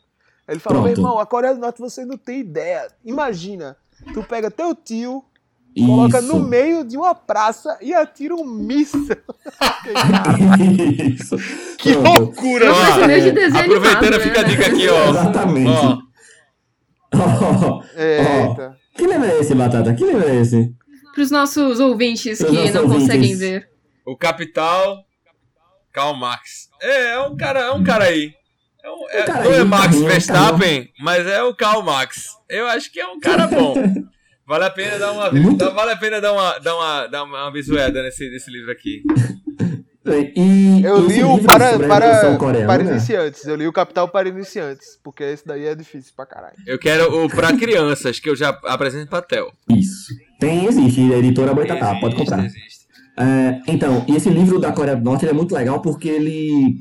Ele 0.48 0.58
falou, 0.58 0.82
meu 0.82 0.92
irmão, 0.92 1.18
a 1.18 1.26
Coreia 1.26 1.54
do 1.54 1.60
Norte 1.60 1.78
você 1.78 2.04
não 2.06 2.16
tem 2.16 2.40
ideia. 2.40 2.88
Imagina, 3.04 3.76
tu 4.14 4.22
pega 4.22 4.50
teu 4.50 4.74
tio, 4.74 5.22
coloca 5.74 6.18
Isso. 6.20 6.28
no 6.28 6.40
meio 6.46 6.84
de 6.84 6.96
uma 6.96 7.14
praça 7.14 7.76
e 7.80 7.92
atira 7.94 8.34
um 8.34 8.44
míssel. 8.44 9.16
Isso. 11.12 11.36
Que 11.78 11.92
Pronto. 11.92 12.18
loucura! 12.20 12.72
Ó, 12.72 13.06
de 13.06 13.30
desenho 13.32 13.64
Aproveitando, 13.64 14.14
animado, 14.14 14.20
fica 14.22 14.40
a 14.40 14.42
né? 14.42 14.48
dica 14.48 14.66
aqui, 14.68 14.88
ó. 14.88 15.10
Exatamente. 15.10 15.70
Ó, 15.70 15.98
Ó, 17.16 17.82
Eita. 17.96 18.76
que 18.96 19.06
livro 19.06 19.24
é 19.24 19.38
esse, 19.40 19.54
Batata? 19.54 19.94
Que 19.94 20.04
livro 20.04 20.26
é 20.26 20.36
esse? 20.36 20.72
Pros 21.14 21.30
nossos 21.30 21.78
ouvintes 21.80 22.38
Pros 22.38 22.50
que 22.50 22.56
nossos 22.56 22.74
não 22.74 22.82
ouvintes. 22.84 23.06
conseguem 23.06 23.36
ver. 23.36 23.68
o 24.06 24.16
Capital 24.16 25.04
Karl 25.92 26.14
Marx. 26.16 26.68
É, 26.80 27.10
é 27.14 27.20
um 27.20 27.36
cara, 27.36 27.60
é 27.60 27.70
um 27.72 27.84
cara 27.84 28.04
aí. 28.04 28.32
É 28.82 28.90
um- 28.90 29.08
é- 29.10 29.22
cara 29.22 29.44
não 29.44 29.52
é 29.52 29.64
Max 29.64 29.96
Verstappen, 30.00 30.88
mas 31.00 31.26
é 31.26 31.42
o 31.42 31.54
Karl 31.54 31.82
Max. 31.82 32.24
Eu 32.48 32.66
acho 32.66 32.90
que 32.90 32.98
é 33.00 33.06
um 33.06 33.20
cara 33.20 33.46
bom. 33.46 33.74
Vale 34.46 34.64
a 34.64 34.70
pena 34.70 34.98
dar 34.98 35.12
uma, 35.12 35.30
Muito- 35.32 35.56
dá- 35.64 35.70
vale 35.70 35.92
a 35.92 35.96
pena 35.96 36.20
dar 36.20 36.32
uma, 36.32 36.58
dar 36.58 36.74
uma, 36.76 37.06
dar 37.06 37.24
uma 37.24 37.50
visuada 37.52 38.02
nesse, 38.02 38.28
nesse 38.30 38.50
livro 38.50 38.70
aqui. 38.70 39.02
E 40.06 40.82
Eu 40.84 41.06
li 41.06 41.24
o 41.24 41.42
para, 41.42 41.78
para, 41.78 42.36
Coreana, 42.36 42.66
para 42.66 42.82
iniciantes. 42.82 43.46
Eu 43.46 43.56
li 43.56 43.66
o 43.66 43.72
Capital 43.72 44.06
para 44.06 44.28
iniciantes. 44.28 44.98
Porque 45.02 45.24
esse 45.24 45.46
daí 45.46 45.64
é 45.64 45.74
difícil 45.74 46.12
pra 46.14 46.26
caralho. 46.26 46.56
Eu 46.66 46.78
quero 46.78 47.24
o 47.24 47.28
pra 47.30 47.56
crianças, 47.56 48.20
que 48.20 48.28
eu 48.28 48.36
já 48.36 48.50
apresento 48.64 49.08
pra 49.08 49.22
Tel. 49.22 49.50
Isso. 49.70 50.12
Tem, 50.38 50.66
existe, 50.66 51.00
a 51.10 51.16
editora 51.16 51.54
Boitatá, 51.54 51.94
pode 52.00 52.16
comprar. 52.16 52.44
Existe. 52.44 52.84
É, 53.16 53.60
então, 53.66 54.04
e 54.06 54.14
esse 54.14 54.28
livro 54.28 54.58
da 54.58 54.72
Coreia 54.72 54.96
do 54.96 55.02
Norte 55.04 55.24
ele 55.24 55.30
é 55.30 55.34
muito 55.34 55.54
legal 55.54 55.80
porque 55.80 56.08
ele. 56.08 56.74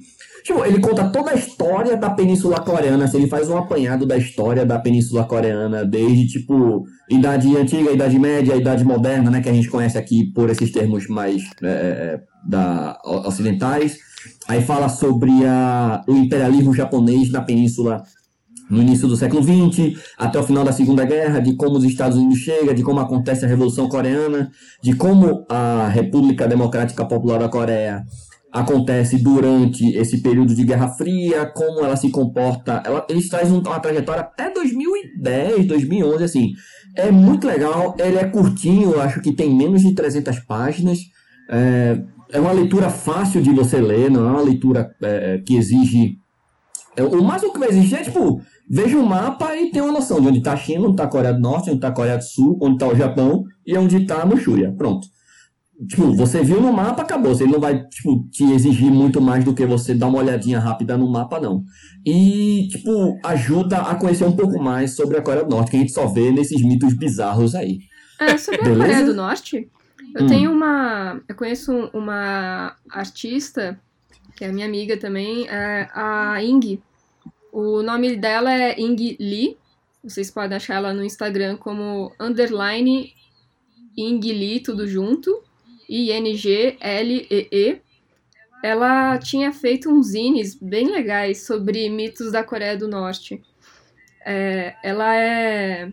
Tipo, 0.43 0.65
ele 0.65 0.79
conta 0.79 1.05
toda 1.09 1.31
a 1.31 1.35
história 1.35 1.95
da 1.95 2.09
Península 2.09 2.59
Coreana, 2.59 3.05
assim, 3.05 3.17
ele 3.17 3.27
faz 3.27 3.49
um 3.49 3.57
apanhado 3.57 4.05
da 4.05 4.17
história 4.17 4.65
da 4.65 4.77
Península 4.77 5.23
Coreana, 5.23 5.85
desde, 5.85 6.27
tipo, 6.27 6.83
Idade 7.09 7.55
Antiga, 7.55 7.91
Idade 7.91 8.19
Média, 8.19 8.55
Idade 8.55 8.83
Moderna, 8.83 9.31
né, 9.31 9.41
que 9.41 9.47
a 9.49 9.53
gente 9.53 9.69
conhece 9.69 9.97
aqui 9.97 10.25
por 10.33 10.49
esses 10.49 10.69
termos 10.71 11.07
mais 11.07 11.43
é, 11.63 11.67
é, 11.67 12.19
da, 12.45 12.99
o- 13.05 13.25
ocidentais. 13.27 13.97
Aí 14.47 14.61
fala 14.61 14.89
sobre 14.89 15.31
a, 15.45 16.01
o 16.07 16.15
imperialismo 16.15 16.73
japonês 16.73 17.31
na 17.31 17.41
Península 17.41 18.03
no 18.69 18.81
início 18.81 19.07
do 19.07 19.15
século 19.15 19.43
XX, 19.43 19.97
até 20.17 20.39
o 20.39 20.43
final 20.43 20.63
da 20.63 20.71
Segunda 20.71 21.05
Guerra, 21.05 21.39
de 21.39 21.55
como 21.55 21.77
os 21.77 21.83
Estados 21.83 22.17
Unidos 22.17 22.39
chegam, 22.39 22.73
de 22.73 22.81
como 22.81 22.99
acontece 22.99 23.45
a 23.45 23.47
Revolução 23.47 23.87
Coreana, 23.87 24.51
de 24.81 24.93
como 24.95 25.45
a 25.49 25.87
República 25.89 26.47
Democrática 26.47 27.05
Popular 27.05 27.39
da 27.39 27.49
Coreia 27.49 28.03
acontece 28.53 29.17
durante 29.17 29.83
esse 29.97 30.21
período 30.21 30.53
de 30.53 30.63
Guerra 30.63 30.89
Fria, 30.89 31.45
como 31.47 31.83
ela 31.83 31.95
se 31.95 32.09
comporta. 32.11 32.83
Ela, 32.85 33.05
eles 33.09 33.27
trazem 33.27 33.51
um- 33.57 33.61
uma 33.61 33.79
trajetória 33.79 34.21
até 34.21 34.51
2010, 34.53 35.65
2011, 35.65 36.23
assim. 36.23 36.51
É 36.95 37.11
muito 37.11 37.47
legal, 37.47 37.95
ele 37.97 38.17
é 38.17 38.25
curtinho, 38.25 39.01
acho 39.01 39.19
que 39.21 39.33
tem 39.33 39.53
menos 39.53 39.81
de 39.81 39.95
300 39.95 40.39
páginas. 40.39 40.99
É, 41.49 41.99
é 42.31 42.39
uma 42.39 42.51
leitura 42.51 42.89
fácil 42.91 43.41
de 43.41 43.49
você 43.51 43.81
ler, 43.81 44.11
não 44.11 44.27
é 44.27 44.31
uma 44.31 44.41
leitura 44.41 44.95
é, 45.01 45.39
que 45.43 45.55
exige. 45.55 46.17
é, 46.95 47.03
O 47.03 47.23
máximo 47.23 47.51
que 47.53 47.59
vai 47.59 47.69
exigir 47.69 47.97
é, 47.99 48.03
tipo, 48.03 48.39
veja 48.69 48.97
o 48.97 49.05
mapa 49.05 49.55
e 49.57 49.71
tenha 49.71 49.83
uma 49.83 49.93
noção 49.93 50.21
de 50.21 50.27
onde 50.27 50.37
está 50.37 50.53
a 50.53 50.57
China, 50.57 50.81
onde 50.83 50.91
está 50.91 51.05
a 51.05 51.07
Coreia 51.07 51.33
do 51.33 51.39
Norte, 51.39 51.69
onde 51.69 51.77
está 51.79 51.87
a 51.87 51.91
Coreia 51.91 52.17
do 52.17 52.23
Sul, 52.23 52.59
onde 52.61 52.75
está 52.75 52.87
o 52.87 52.95
Japão 52.95 53.43
e 53.65 53.75
onde 53.75 53.97
está 53.97 54.21
a 54.21 54.25
Manchúria. 54.27 54.71
Pronto. 54.77 55.07
Tipo, 55.87 56.13
você 56.15 56.43
viu 56.43 56.61
no 56.61 56.71
mapa, 56.71 57.01
acabou. 57.01 57.31
Ele 57.33 57.51
não 57.51 57.59
vai, 57.59 57.83
tipo, 57.87 58.27
te 58.31 58.43
exigir 58.51 58.91
muito 58.91 59.19
mais 59.21 59.43
do 59.43 59.53
que 59.53 59.65
você 59.65 59.93
dar 59.93 60.07
uma 60.07 60.19
olhadinha 60.19 60.59
rápida 60.59 60.97
no 60.97 61.09
mapa, 61.11 61.39
não. 61.39 61.63
E, 62.05 62.67
tipo, 62.69 63.19
ajuda 63.23 63.77
a 63.77 63.95
conhecer 63.95 64.25
um 64.25 64.35
pouco 64.35 64.61
mais 64.61 64.95
sobre 64.95 65.17
a 65.17 65.21
Coreia 65.21 65.43
do 65.45 65.49
Norte, 65.49 65.71
que 65.71 65.77
a 65.77 65.79
gente 65.79 65.91
só 65.93 66.05
vê 66.07 66.31
nesses 66.31 66.61
mitos 66.63 66.93
bizarros 66.93 67.55
aí. 67.55 67.79
É, 68.19 68.37
sobre 68.37 68.61
a 68.61 68.63
Beleza? 68.63 68.85
Coreia 68.85 69.05
do 69.05 69.13
Norte, 69.15 69.69
eu 70.15 70.23
Hum. 70.23 70.27
tenho 70.27 70.51
uma. 70.51 71.19
Eu 71.27 71.35
conheço 71.35 71.89
uma 71.93 72.75
artista, 72.89 73.79
que 74.35 74.45
é 74.45 74.51
minha 74.51 74.67
amiga 74.67 74.95
também, 74.97 75.47
é 75.47 75.89
a 75.93 76.41
Ing. 76.43 76.79
O 77.51 77.81
nome 77.81 78.15
dela 78.15 78.53
é 78.53 78.79
Ing 78.79 79.17
Lee. 79.19 79.57
Vocês 80.03 80.29
podem 80.29 80.57
achar 80.57 80.75
ela 80.75 80.93
no 80.93 81.03
Instagram 81.03 81.55
como 81.57 82.11
underline 82.19 83.11
Ing 83.97 84.19
Lee, 84.21 84.59
tudo 84.59 84.87
junto. 84.87 85.41
I-N-G-L-E-E. 85.89 87.81
Ela 88.63 89.17
tinha 89.17 89.51
feito 89.51 89.89
uns 89.89 90.07
zines 90.07 90.55
bem 90.55 90.87
legais 90.87 91.45
sobre 91.45 91.89
mitos 91.89 92.31
da 92.31 92.43
Coreia 92.43 92.77
do 92.77 92.87
Norte. 92.87 93.41
É, 94.25 94.75
ela 94.83 95.15
é. 95.15 95.91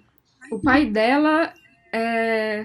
O 0.53 0.61
pai 0.61 0.87
dela 0.87 1.53
é, 1.93 2.65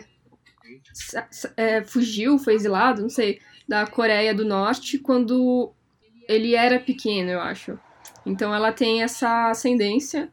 é, 1.57 1.83
fugiu, 1.83 2.37
foi 2.37 2.53
exilado, 2.53 3.01
não 3.01 3.09
sei, 3.09 3.39
da 3.67 3.85
Coreia 3.85 4.33
do 4.33 4.45
Norte 4.45 4.97
quando 4.99 5.73
ele 6.27 6.55
era 6.55 6.79
pequeno, 6.79 7.31
eu 7.31 7.41
acho. 7.41 7.77
Então 8.25 8.53
ela 8.53 8.71
tem 8.71 9.03
essa 9.03 9.49
ascendência. 9.49 10.31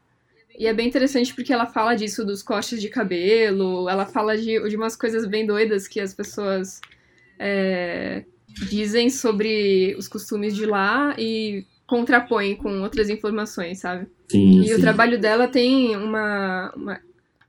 E 0.57 0.67
é 0.67 0.73
bem 0.73 0.87
interessante 0.87 1.33
porque 1.33 1.51
ela 1.51 1.65
fala 1.65 1.95
disso, 1.95 2.25
dos 2.25 2.43
cortes 2.43 2.79
de 2.79 2.89
cabelo, 2.89 3.89
ela 3.89 4.05
fala 4.05 4.37
de, 4.37 4.67
de 4.69 4.75
umas 4.75 4.95
coisas 4.95 5.25
bem 5.25 5.45
doidas 5.45 5.87
que 5.87 5.99
as 5.99 6.13
pessoas 6.13 6.79
é, 7.39 8.23
dizem 8.69 9.09
sobre 9.09 9.95
os 9.97 10.07
costumes 10.07 10.55
de 10.55 10.65
lá 10.65 11.15
e 11.17 11.65
contrapõem 11.87 12.55
com 12.55 12.81
outras 12.81 13.09
informações, 13.09 13.79
sabe? 13.79 14.07
Sim, 14.29 14.63
E 14.63 14.71
o 14.71 14.75
sim. 14.75 14.81
trabalho 14.81 15.19
dela 15.19 15.47
tem 15.47 15.95
uma, 15.95 16.71
uma, 16.75 17.01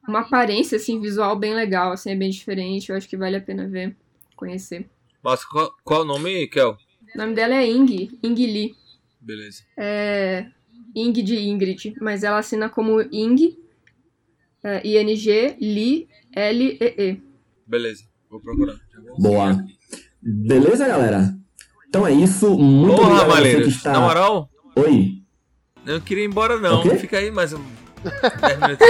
uma 0.08 0.20
aparência, 0.20 0.76
assim, 0.76 1.00
visual 1.00 1.36
bem 1.36 1.54
legal, 1.54 1.92
assim, 1.92 2.10
é 2.10 2.16
bem 2.16 2.30
diferente. 2.30 2.90
Eu 2.90 2.96
acho 2.96 3.08
que 3.08 3.16
vale 3.16 3.36
a 3.36 3.40
pena 3.40 3.68
ver, 3.68 3.94
conhecer. 4.34 4.86
Mas 5.22 5.44
qual, 5.44 5.74
qual 5.84 6.02
o 6.02 6.04
nome, 6.04 6.46
Kel? 6.48 6.76
O 7.14 7.18
nome 7.18 7.34
dela 7.34 7.54
é 7.54 7.70
Ing, 7.70 8.18
Ing 8.22 8.46
Lee. 8.46 8.74
Beleza. 9.20 9.62
É 9.76 10.46
Ing 10.94 11.12
de 11.22 11.36
Ingrid, 11.36 11.94
mas 12.00 12.22
ela 12.22 12.38
assina 12.38 12.68
como 12.68 13.00
Ing, 13.12 13.58
é, 14.62 14.86
I-N-G, 14.86 15.56
Lee, 15.60 16.08
L-E-E. 16.32 17.20
Beleza. 17.66 18.04
Vou 18.30 18.40
procurar. 18.40 18.74
Vou 19.06 19.18
Boa. 19.18 19.64
Beleza, 20.22 20.86
galera? 20.86 21.34
Então 21.88 22.06
é 22.06 22.12
isso. 22.12 22.56
Muito 22.58 22.96
Porra, 22.96 23.22
obrigado 23.22 23.30
a 23.30 23.34
você 23.34 23.42
que 23.42 23.42
Malheiros. 23.42 23.74
está... 23.76 23.92
Na 23.92 24.00
moral, 24.00 24.50
Oi. 24.76 25.22
eu 25.86 25.94
não 25.94 26.00
queria 26.00 26.24
ir 26.24 26.28
embora, 26.28 26.58
não. 26.58 26.80
O 26.80 26.82
quê? 26.82 26.96
Fica 26.96 27.18
aí 27.18 27.30
mais 27.30 27.52
um 27.52 27.60
10 28.40 28.60
minutos. 28.60 28.86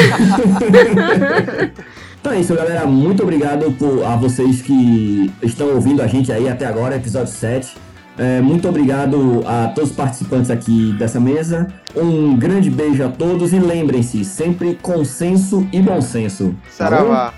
Então 2.24 2.32
é 2.32 2.40
isso, 2.40 2.54
galera. 2.54 2.86
Muito 2.86 3.22
obrigado 3.22 3.70
por, 3.72 4.02
a 4.02 4.16
vocês 4.16 4.62
que 4.62 5.30
estão 5.42 5.74
ouvindo 5.74 6.00
a 6.00 6.06
gente 6.06 6.32
aí 6.32 6.48
até 6.48 6.64
agora, 6.64 6.96
episódio 6.96 7.30
7. 7.30 7.76
É, 8.16 8.40
muito 8.40 8.68
obrigado 8.68 9.42
a 9.46 9.68
todos 9.68 9.90
os 9.90 9.96
participantes 9.96 10.50
aqui 10.50 10.92
dessa 10.98 11.18
mesa. 11.18 11.66
Um 11.96 12.36
grande 12.36 12.70
beijo 12.70 13.04
a 13.04 13.08
todos 13.08 13.52
e 13.52 13.58
lembrem-se, 13.58 14.24
sempre 14.24 14.78
consenso 14.80 15.66
e 15.72 15.80
bom 15.80 16.00
senso. 16.00 16.54
Saravá. 16.70 17.34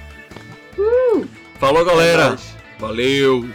Falou, 1.59 1.81
É 1.82 1.85
galera. 1.85 2.28
nóis. 2.28 2.55
Valeu. 2.78 3.48